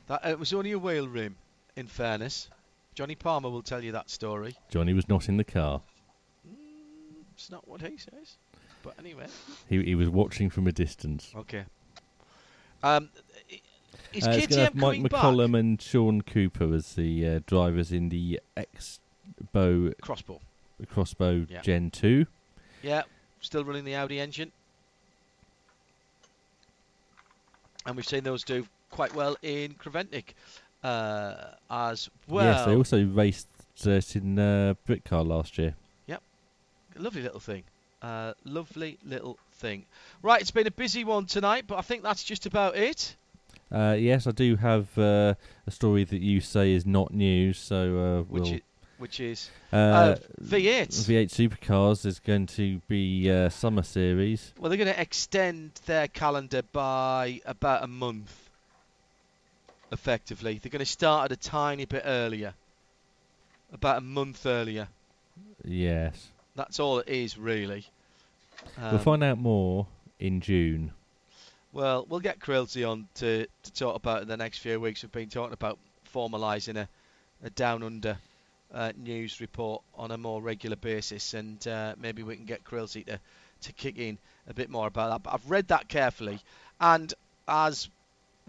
That 0.06 0.24
uh, 0.24 0.30
it 0.30 0.38
was 0.38 0.52
only 0.52 0.72
a 0.72 0.78
wheel 0.78 1.06
rim. 1.08 1.36
In 1.76 1.86
fairness, 1.86 2.48
Johnny 2.94 3.14
Palmer 3.14 3.50
will 3.50 3.62
tell 3.62 3.84
you 3.84 3.92
that 3.92 4.10
story. 4.10 4.56
Johnny 4.70 4.92
was 4.94 5.08
not 5.08 5.28
in 5.28 5.36
the 5.36 5.44
car. 5.44 5.82
It's 7.34 7.50
not 7.50 7.68
what 7.68 7.82
he 7.82 7.96
says. 7.98 8.36
But 8.82 8.94
anyway. 8.98 9.26
He, 9.68 9.82
he 9.82 9.94
was 9.94 10.08
watching 10.08 10.50
from 10.50 10.66
a 10.66 10.72
distance. 10.72 11.32
Okay. 11.36 11.64
Um, 12.82 13.10
is 14.12 14.26
Uh, 14.26 14.30
it's 14.30 14.46
gonna 14.48 14.64
have 14.64 14.74
Mike 14.74 14.96
coming 14.96 15.02
back? 15.04 15.22
McCollum 15.22 15.58
and 15.58 15.80
Sean 15.80 16.22
Cooper 16.22 16.74
as 16.74 16.94
the 16.94 17.28
uh, 17.28 17.40
drivers 17.46 17.92
in 17.92 18.08
the 18.08 18.40
X-Bow 18.56 19.92
Crossbow. 20.00 20.40
Crossbow 20.90 21.46
Yeah. 21.48 21.60
Gen 21.62 21.90
2. 21.90 22.26
Yeah, 22.82 23.02
still 23.40 23.64
running 23.64 23.84
the 23.84 23.94
Audi 23.96 24.20
engine. 24.20 24.52
And 27.86 27.96
we've 27.96 28.06
seen 28.06 28.24
those 28.24 28.44
do 28.44 28.66
quite 28.90 29.14
well 29.14 29.36
in 29.42 29.74
Creventic 29.74 30.34
uh, 30.84 31.52
as 31.70 32.08
well. 32.28 32.44
yes, 32.44 32.66
they 32.66 32.76
also 32.76 33.04
raced 33.06 33.48
uh, 33.86 34.00
in 34.14 34.38
uh, 34.38 34.74
Britcar 34.86 35.26
last 35.26 35.58
year. 35.58 35.74
Yep. 36.06 36.22
Lovely 36.96 37.22
little 37.22 37.40
thing. 37.40 37.64
Uh, 38.02 38.34
lovely 38.44 38.98
little 39.04 39.38
thing. 39.54 39.84
Right, 40.22 40.40
it's 40.40 40.50
been 40.50 40.66
a 40.66 40.70
busy 40.72 41.04
one 41.04 41.26
tonight, 41.26 41.64
but 41.66 41.78
I 41.78 41.82
think 41.82 42.02
that's 42.02 42.22
just 42.22 42.46
about 42.46 42.76
it. 42.76 43.16
Uh, 43.70 43.96
yes, 43.98 44.26
I 44.26 44.30
do 44.30 44.56
have 44.56 44.96
uh, 44.98 45.34
a 45.66 45.70
story 45.70 46.04
that 46.04 46.20
you 46.22 46.40
say 46.40 46.72
is 46.72 46.86
not 46.86 47.12
news, 47.12 47.58
so 47.58 47.98
uh, 47.98 48.22
Which 48.22 48.42
we'll. 48.44 48.54
i- 48.54 48.62
which 48.98 49.20
is 49.20 49.48
uh, 49.72 49.76
uh, 49.76 50.16
V8. 50.42 50.88
V8 50.88 51.28
Supercars 51.28 52.04
is 52.04 52.18
going 52.18 52.46
to 52.46 52.80
be 52.88 53.30
uh, 53.30 53.48
summer 53.48 53.82
series. 53.84 54.52
Well, 54.58 54.70
they're 54.70 54.76
going 54.76 54.92
to 54.92 55.00
extend 55.00 55.80
their 55.86 56.08
calendar 56.08 56.62
by 56.72 57.40
about 57.46 57.84
a 57.84 57.86
month, 57.86 58.48
effectively. 59.92 60.58
They're 60.58 60.70
going 60.70 60.80
to 60.80 60.84
start 60.84 61.30
at 61.30 61.38
a 61.38 61.40
tiny 61.40 61.84
bit 61.84 62.02
earlier, 62.04 62.54
about 63.72 63.98
a 63.98 64.00
month 64.00 64.46
earlier. 64.46 64.88
Yes, 65.64 66.28
That's 66.56 66.80
all 66.80 66.98
it 66.98 67.08
is, 67.08 67.38
really. 67.38 67.86
we'll 68.76 68.94
Um, 68.94 68.98
find 68.98 69.22
out 69.22 69.38
more 69.38 69.86
in 70.18 70.40
June. 70.40 70.92
Well, 71.72 72.06
we'll 72.08 72.20
get 72.20 72.40
Krilsey 72.40 72.88
on 72.88 73.08
to, 73.16 73.46
to 73.62 73.72
talk 73.72 73.96
about 73.96 74.22
in 74.22 74.28
the 74.28 74.38
next 74.38 74.58
few 74.58 74.80
weeks. 74.80 75.02
We've 75.02 75.12
been 75.12 75.28
talking 75.28 75.52
about 75.52 75.78
formalising 76.14 76.76
a, 76.76 76.88
a 77.44 77.50
down 77.50 77.82
under 77.82 78.16
uh, 78.72 78.92
news 78.96 79.40
report 79.40 79.82
on 79.94 80.10
a 80.10 80.16
more 80.16 80.40
regular 80.40 80.76
basis, 80.76 81.34
and 81.34 81.66
uh, 81.68 81.94
maybe 82.00 82.22
we 82.22 82.36
can 82.36 82.46
get 82.46 82.64
Krilsey 82.64 83.04
to, 83.04 83.20
to 83.62 83.72
kick 83.74 83.98
in 83.98 84.16
a 84.48 84.54
bit 84.54 84.70
more 84.70 84.86
about 84.86 85.10
that. 85.10 85.22
But 85.24 85.34
I've 85.34 85.50
read 85.50 85.68
that 85.68 85.88
carefully, 85.88 86.40
and 86.80 87.12
as 87.46 87.90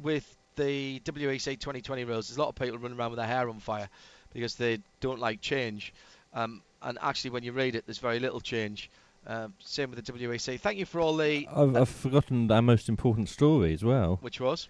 with 0.01 0.25
the 0.55 1.01
WEC 1.01 1.59
2020 1.59 2.05
rules, 2.05 2.29
there's 2.29 2.37
a 2.37 2.41
lot 2.41 2.49
of 2.49 2.55
people 2.55 2.77
running 2.77 2.97
around 2.97 3.11
with 3.11 3.17
their 3.17 3.27
hair 3.27 3.49
on 3.49 3.59
fire 3.59 3.89
because 4.33 4.55
they 4.55 4.79
don't 5.01 5.19
like 5.19 5.41
change. 5.41 5.93
Um, 6.33 6.61
and 6.81 6.97
actually, 7.01 7.31
when 7.31 7.43
you 7.43 7.51
read 7.51 7.75
it, 7.75 7.85
there's 7.85 7.97
very 7.97 8.19
little 8.19 8.39
change. 8.39 8.89
Um, 9.29 9.53
same 9.59 9.91
with 9.91 10.03
the 10.03 10.11
WEC. 10.11 10.59
Thank 10.59 10.79
you 10.79 10.85
for 10.85 10.99
all 10.99 11.15
the. 11.15 11.47
I've, 11.55 11.75
I've 11.75 11.89
forgotten 11.89 12.51
our 12.51 12.63
most 12.63 12.89
important 12.89 13.29
story 13.29 13.73
as 13.75 13.83
well. 13.83 14.17
Which 14.21 14.41
was? 14.41 14.67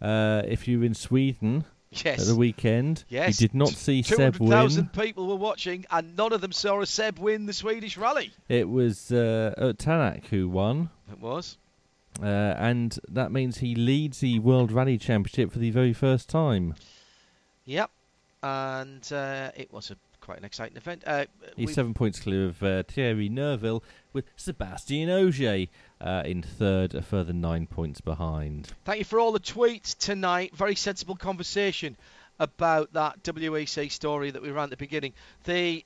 Uh, 0.00 0.42
if 0.46 0.68
you're 0.68 0.84
in 0.84 0.94
Sweden 0.94 1.64
Yes. 1.90 2.20
at 2.20 2.26
the 2.26 2.36
weekend, 2.36 3.04
Yes. 3.08 3.40
you 3.40 3.48
did 3.48 3.54
not 3.54 3.70
see 3.70 4.02
Seb 4.02 4.36
win. 4.36 4.50
200,000 4.50 4.92
people 4.92 5.26
were 5.26 5.34
watching, 5.34 5.84
and 5.90 6.16
none 6.16 6.32
of 6.32 6.40
them 6.40 6.52
saw 6.52 6.80
a 6.80 6.86
Seb 6.86 7.18
win 7.18 7.46
the 7.46 7.52
Swedish 7.52 7.96
rally. 7.96 8.30
It 8.48 8.68
was 8.68 9.10
uh, 9.10 9.54
uh, 9.58 9.72
Tanak 9.72 10.26
who 10.26 10.48
won. 10.48 10.90
It 11.10 11.18
was. 11.20 11.56
Uh, 12.22 12.26
and 12.26 12.98
that 13.08 13.32
means 13.32 13.58
he 13.58 13.74
leads 13.74 14.20
the 14.20 14.38
World 14.38 14.70
Rally 14.70 14.98
Championship 14.98 15.50
for 15.52 15.58
the 15.58 15.70
very 15.70 15.92
first 15.92 16.28
time. 16.28 16.74
Yep. 17.64 17.90
And 18.42 19.12
uh, 19.12 19.50
it 19.56 19.72
was 19.72 19.90
a 19.90 19.96
quite 20.26 20.38
an 20.38 20.44
exciting 20.44 20.76
event. 20.76 21.04
Uh, 21.06 21.24
He's 21.56 21.72
seven 21.72 21.94
points 21.94 22.18
clear 22.18 22.46
of 22.46 22.60
uh, 22.60 22.82
Thierry 22.82 23.28
Neuville, 23.28 23.82
with 24.12 24.24
Sebastian 24.34 25.08
Ogier 25.08 25.68
uh, 26.00 26.24
in 26.26 26.42
third, 26.42 26.96
a 26.96 27.02
further 27.02 27.32
nine 27.32 27.68
points 27.68 28.00
behind. 28.00 28.72
Thank 28.84 28.98
you 28.98 29.04
for 29.04 29.20
all 29.20 29.30
the 29.30 29.38
tweets 29.38 29.96
tonight. 29.96 30.54
Very 30.54 30.74
sensible 30.74 31.14
conversation 31.14 31.96
about 32.40 32.92
that 32.94 33.22
WEC 33.22 33.90
story 33.92 34.32
that 34.32 34.42
we 34.42 34.50
ran 34.50 34.64
at 34.64 34.70
the 34.70 34.76
beginning. 34.76 35.12
The 35.44 35.84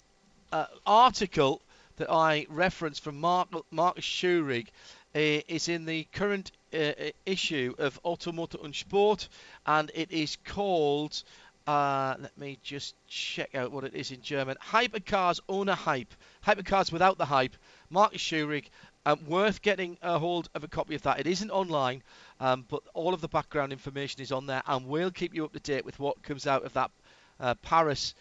uh, 0.51 0.65
article 0.87 1.61
that 1.97 2.11
I 2.11 2.47
referenced 2.49 3.05
from 3.05 3.21
Mark, 3.21 3.49
Marcus 3.71 4.07
Schurig 4.07 4.69
uh, 5.15 5.45
is 5.49 5.69
in 5.69 5.85
the 5.85 6.05
current 6.12 6.51
uh, 6.73 6.93
issue 7.27 7.75
of 7.79 8.01
Auto 8.05 8.33
Motor 8.33 8.59
und 8.62 8.75
Sport, 8.75 9.29
and 9.67 9.91
it 9.95 10.11
is 10.11 10.39
called. 10.47 11.23
Uh, 11.71 12.17
let 12.19 12.37
me 12.37 12.59
just 12.65 12.97
check 13.07 13.55
out 13.55 13.71
what 13.71 13.85
it 13.85 13.95
is 13.95 14.11
in 14.11 14.21
German. 14.23 14.57
Hypercars 14.61 15.39
ohne 15.49 15.73
Hype. 15.73 16.13
Hypercars 16.45 16.91
without 16.91 17.17
the 17.17 17.25
hype. 17.25 17.55
Marcus 17.89 18.21
Schurig. 18.21 18.65
Um, 19.07 19.25
worth 19.29 19.63
getting 19.63 19.97
a 20.03 20.19
hold 20.19 20.49
of 20.57 20.65
a 20.65 20.69
copy 20.69 20.97
of 20.97 21.03
that. 21.03 21.21
It 21.21 21.29
isn't 21.29 21.51
online, 21.53 22.03
um, 22.41 22.65
but 22.69 22.83
all 22.93 23.15
of 23.15 23.21
the 23.21 23.29
background 23.29 23.71
information 23.71 24.21
is 24.21 24.33
on 24.33 24.47
there, 24.47 24.65
and 24.67 24.89
we'll 24.89 25.13
keep 25.13 25.33
you 25.33 25.45
up 25.45 25.53
to 25.53 25.61
date 25.61 25.85
with 25.85 25.97
what 26.01 26.21
comes 26.25 26.45
out 26.45 26.65
of 26.65 26.73
that 26.73 26.91
uh, 27.39 27.55
Paris 27.63 28.15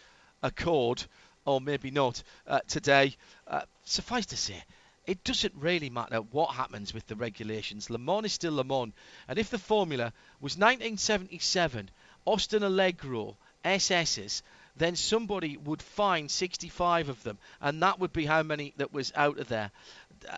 Accord, 0.44 1.04
or 1.44 1.60
maybe 1.60 1.90
not, 1.90 2.22
uh, 2.46 2.60
today. 2.68 3.16
Uh, 3.48 3.62
suffice 3.84 4.26
to 4.26 4.36
say, 4.36 4.62
it 5.06 5.24
doesn't 5.24 5.54
really 5.56 5.90
matter 5.90 6.18
what 6.18 6.54
happens 6.54 6.94
with 6.94 7.04
the 7.08 7.16
regulations. 7.16 7.90
Le 7.90 7.98
Mans 7.98 8.26
is 8.26 8.32
still 8.32 8.54
Le 8.54 8.62
Mans, 8.62 8.92
and 9.26 9.40
if 9.40 9.50
the 9.50 9.58
formula 9.58 10.12
was 10.40 10.56
1977, 10.56 11.90
Austin 12.30 12.62
Allegro 12.62 13.36
SS's, 13.64 14.44
then 14.76 14.94
somebody 14.94 15.56
would 15.56 15.82
find 15.82 16.30
65 16.30 17.08
of 17.08 17.20
them, 17.24 17.38
and 17.60 17.82
that 17.82 17.98
would 17.98 18.12
be 18.12 18.24
how 18.24 18.44
many 18.44 18.72
that 18.76 18.92
was 18.92 19.12
out 19.16 19.40
of 19.40 19.48
there 19.48 19.72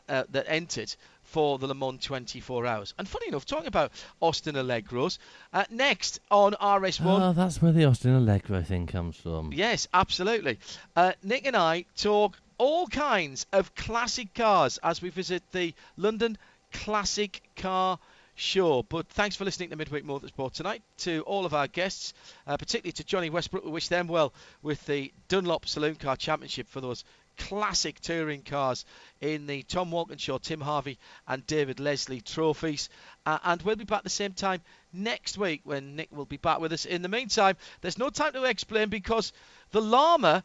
uh, 0.08 0.24
that 0.30 0.46
entered 0.48 0.94
for 1.22 1.58
the 1.58 1.66
Le 1.66 1.74
Mans 1.74 2.02
24 2.02 2.64
hours. 2.64 2.94
And 2.98 3.06
funny 3.06 3.28
enough, 3.28 3.44
talking 3.44 3.66
about 3.66 3.92
Austin 4.22 4.54
Allegros, 4.54 5.18
uh, 5.52 5.64
next 5.70 6.20
on 6.30 6.52
RS1. 6.54 7.20
Oh, 7.20 7.32
that's 7.34 7.60
where 7.60 7.72
the 7.72 7.84
Austin 7.84 8.14
Allegro 8.14 8.62
thing 8.62 8.86
comes 8.86 9.16
from. 9.16 9.52
Yes, 9.52 9.86
absolutely. 9.92 10.58
Uh, 10.96 11.12
Nick 11.22 11.46
and 11.46 11.56
I 11.56 11.84
talk 11.94 12.38
all 12.56 12.86
kinds 12.86 13.44
of 13.52 13.74
classic 13.74 14.32
cars 14.32 14.78
as 14.82 15.02
we 15.02 15.10
visit 15.10 15.42
the 15.52 15.74
London 15.98 16.38
Classic 16.72 17.42
Car 17.56 17.98
Show. 18.42 18.82
But 18.82 19.08
thanks 19.08 19.36
for 19.36 19.44
listening 19.44 19.70
to 19.70 19.76
Midweek 19.76 20.04
Motorsport 20.04 20.52
tonight. 20.52 20.82
To 20.98 21.20
all 21.22 21.46
of 21.46 21.54
our 21.54 21.68
guests, 21.68 22.12
uh, 22.46 22.56
particularly 22.56 22.92
to 22.94 23.04
Jonny 23.04 23.30
Westbrook, 23.30 23.64
we 23.64 23.70
wish 23.70 23.86
them 23.86 24.08
well 24.08 24.34
with 24.62 24.84
the 24.86 25.12
Dunlop 25.28 25.68
Saloon 25.68 25.94
Car 25.94 26.16
Championship 26.16 26.68
for 26.68 26.80
those 26.80 27.04
classic 27.38 28.00
touring 28.00 28.42
cars 28.42 28.84
in 29.20 29.46
the 29.46 29.62
Tom 29.62 29.92
Walkinshaw, 29.92 30.38
Tim 30.38 30.60
Harvey, 30.60 30.98
and 31.28 31.46
David 31.46 31.78
Leslie 31.78 32.20
trophies. 32.20 32.88
Uh, 33.24 33.38
and 33.44 33.62
we'll 33.62 33.76
be 33.76 33.84
back 33.84 34.02
the 34.02 34.10
same 34.10 34.32
time 34.32 34.60
next 34.92 35.38
week 35.38 35.60
when 35.62 35.94
Nick 35.94 36.10
will 36.10 36.24
be 36.24 36.36
back 36.36 36.58
with 36.58 36.72
us. 36.72 36.84
In 36.84 37.02
the 37.02 37.08
meantime, 37.08 37.56
there's 37.80 37.96
no 37.96 38.10
time 38.10 38.32
to 38.32 38.42
explain 38.44 38.88
because 38.88 39.32
the 39.70 39.80
llama 39.80 40.42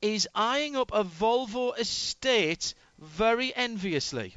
is 0.00 0.28
eyeing 0.32 0.76
up 0.76 0.92
a 0.92 1.02
Volvo 1.02 1.76
estate 1.76 2.74
very 3.00 3.54
enviously. 3.54 4.36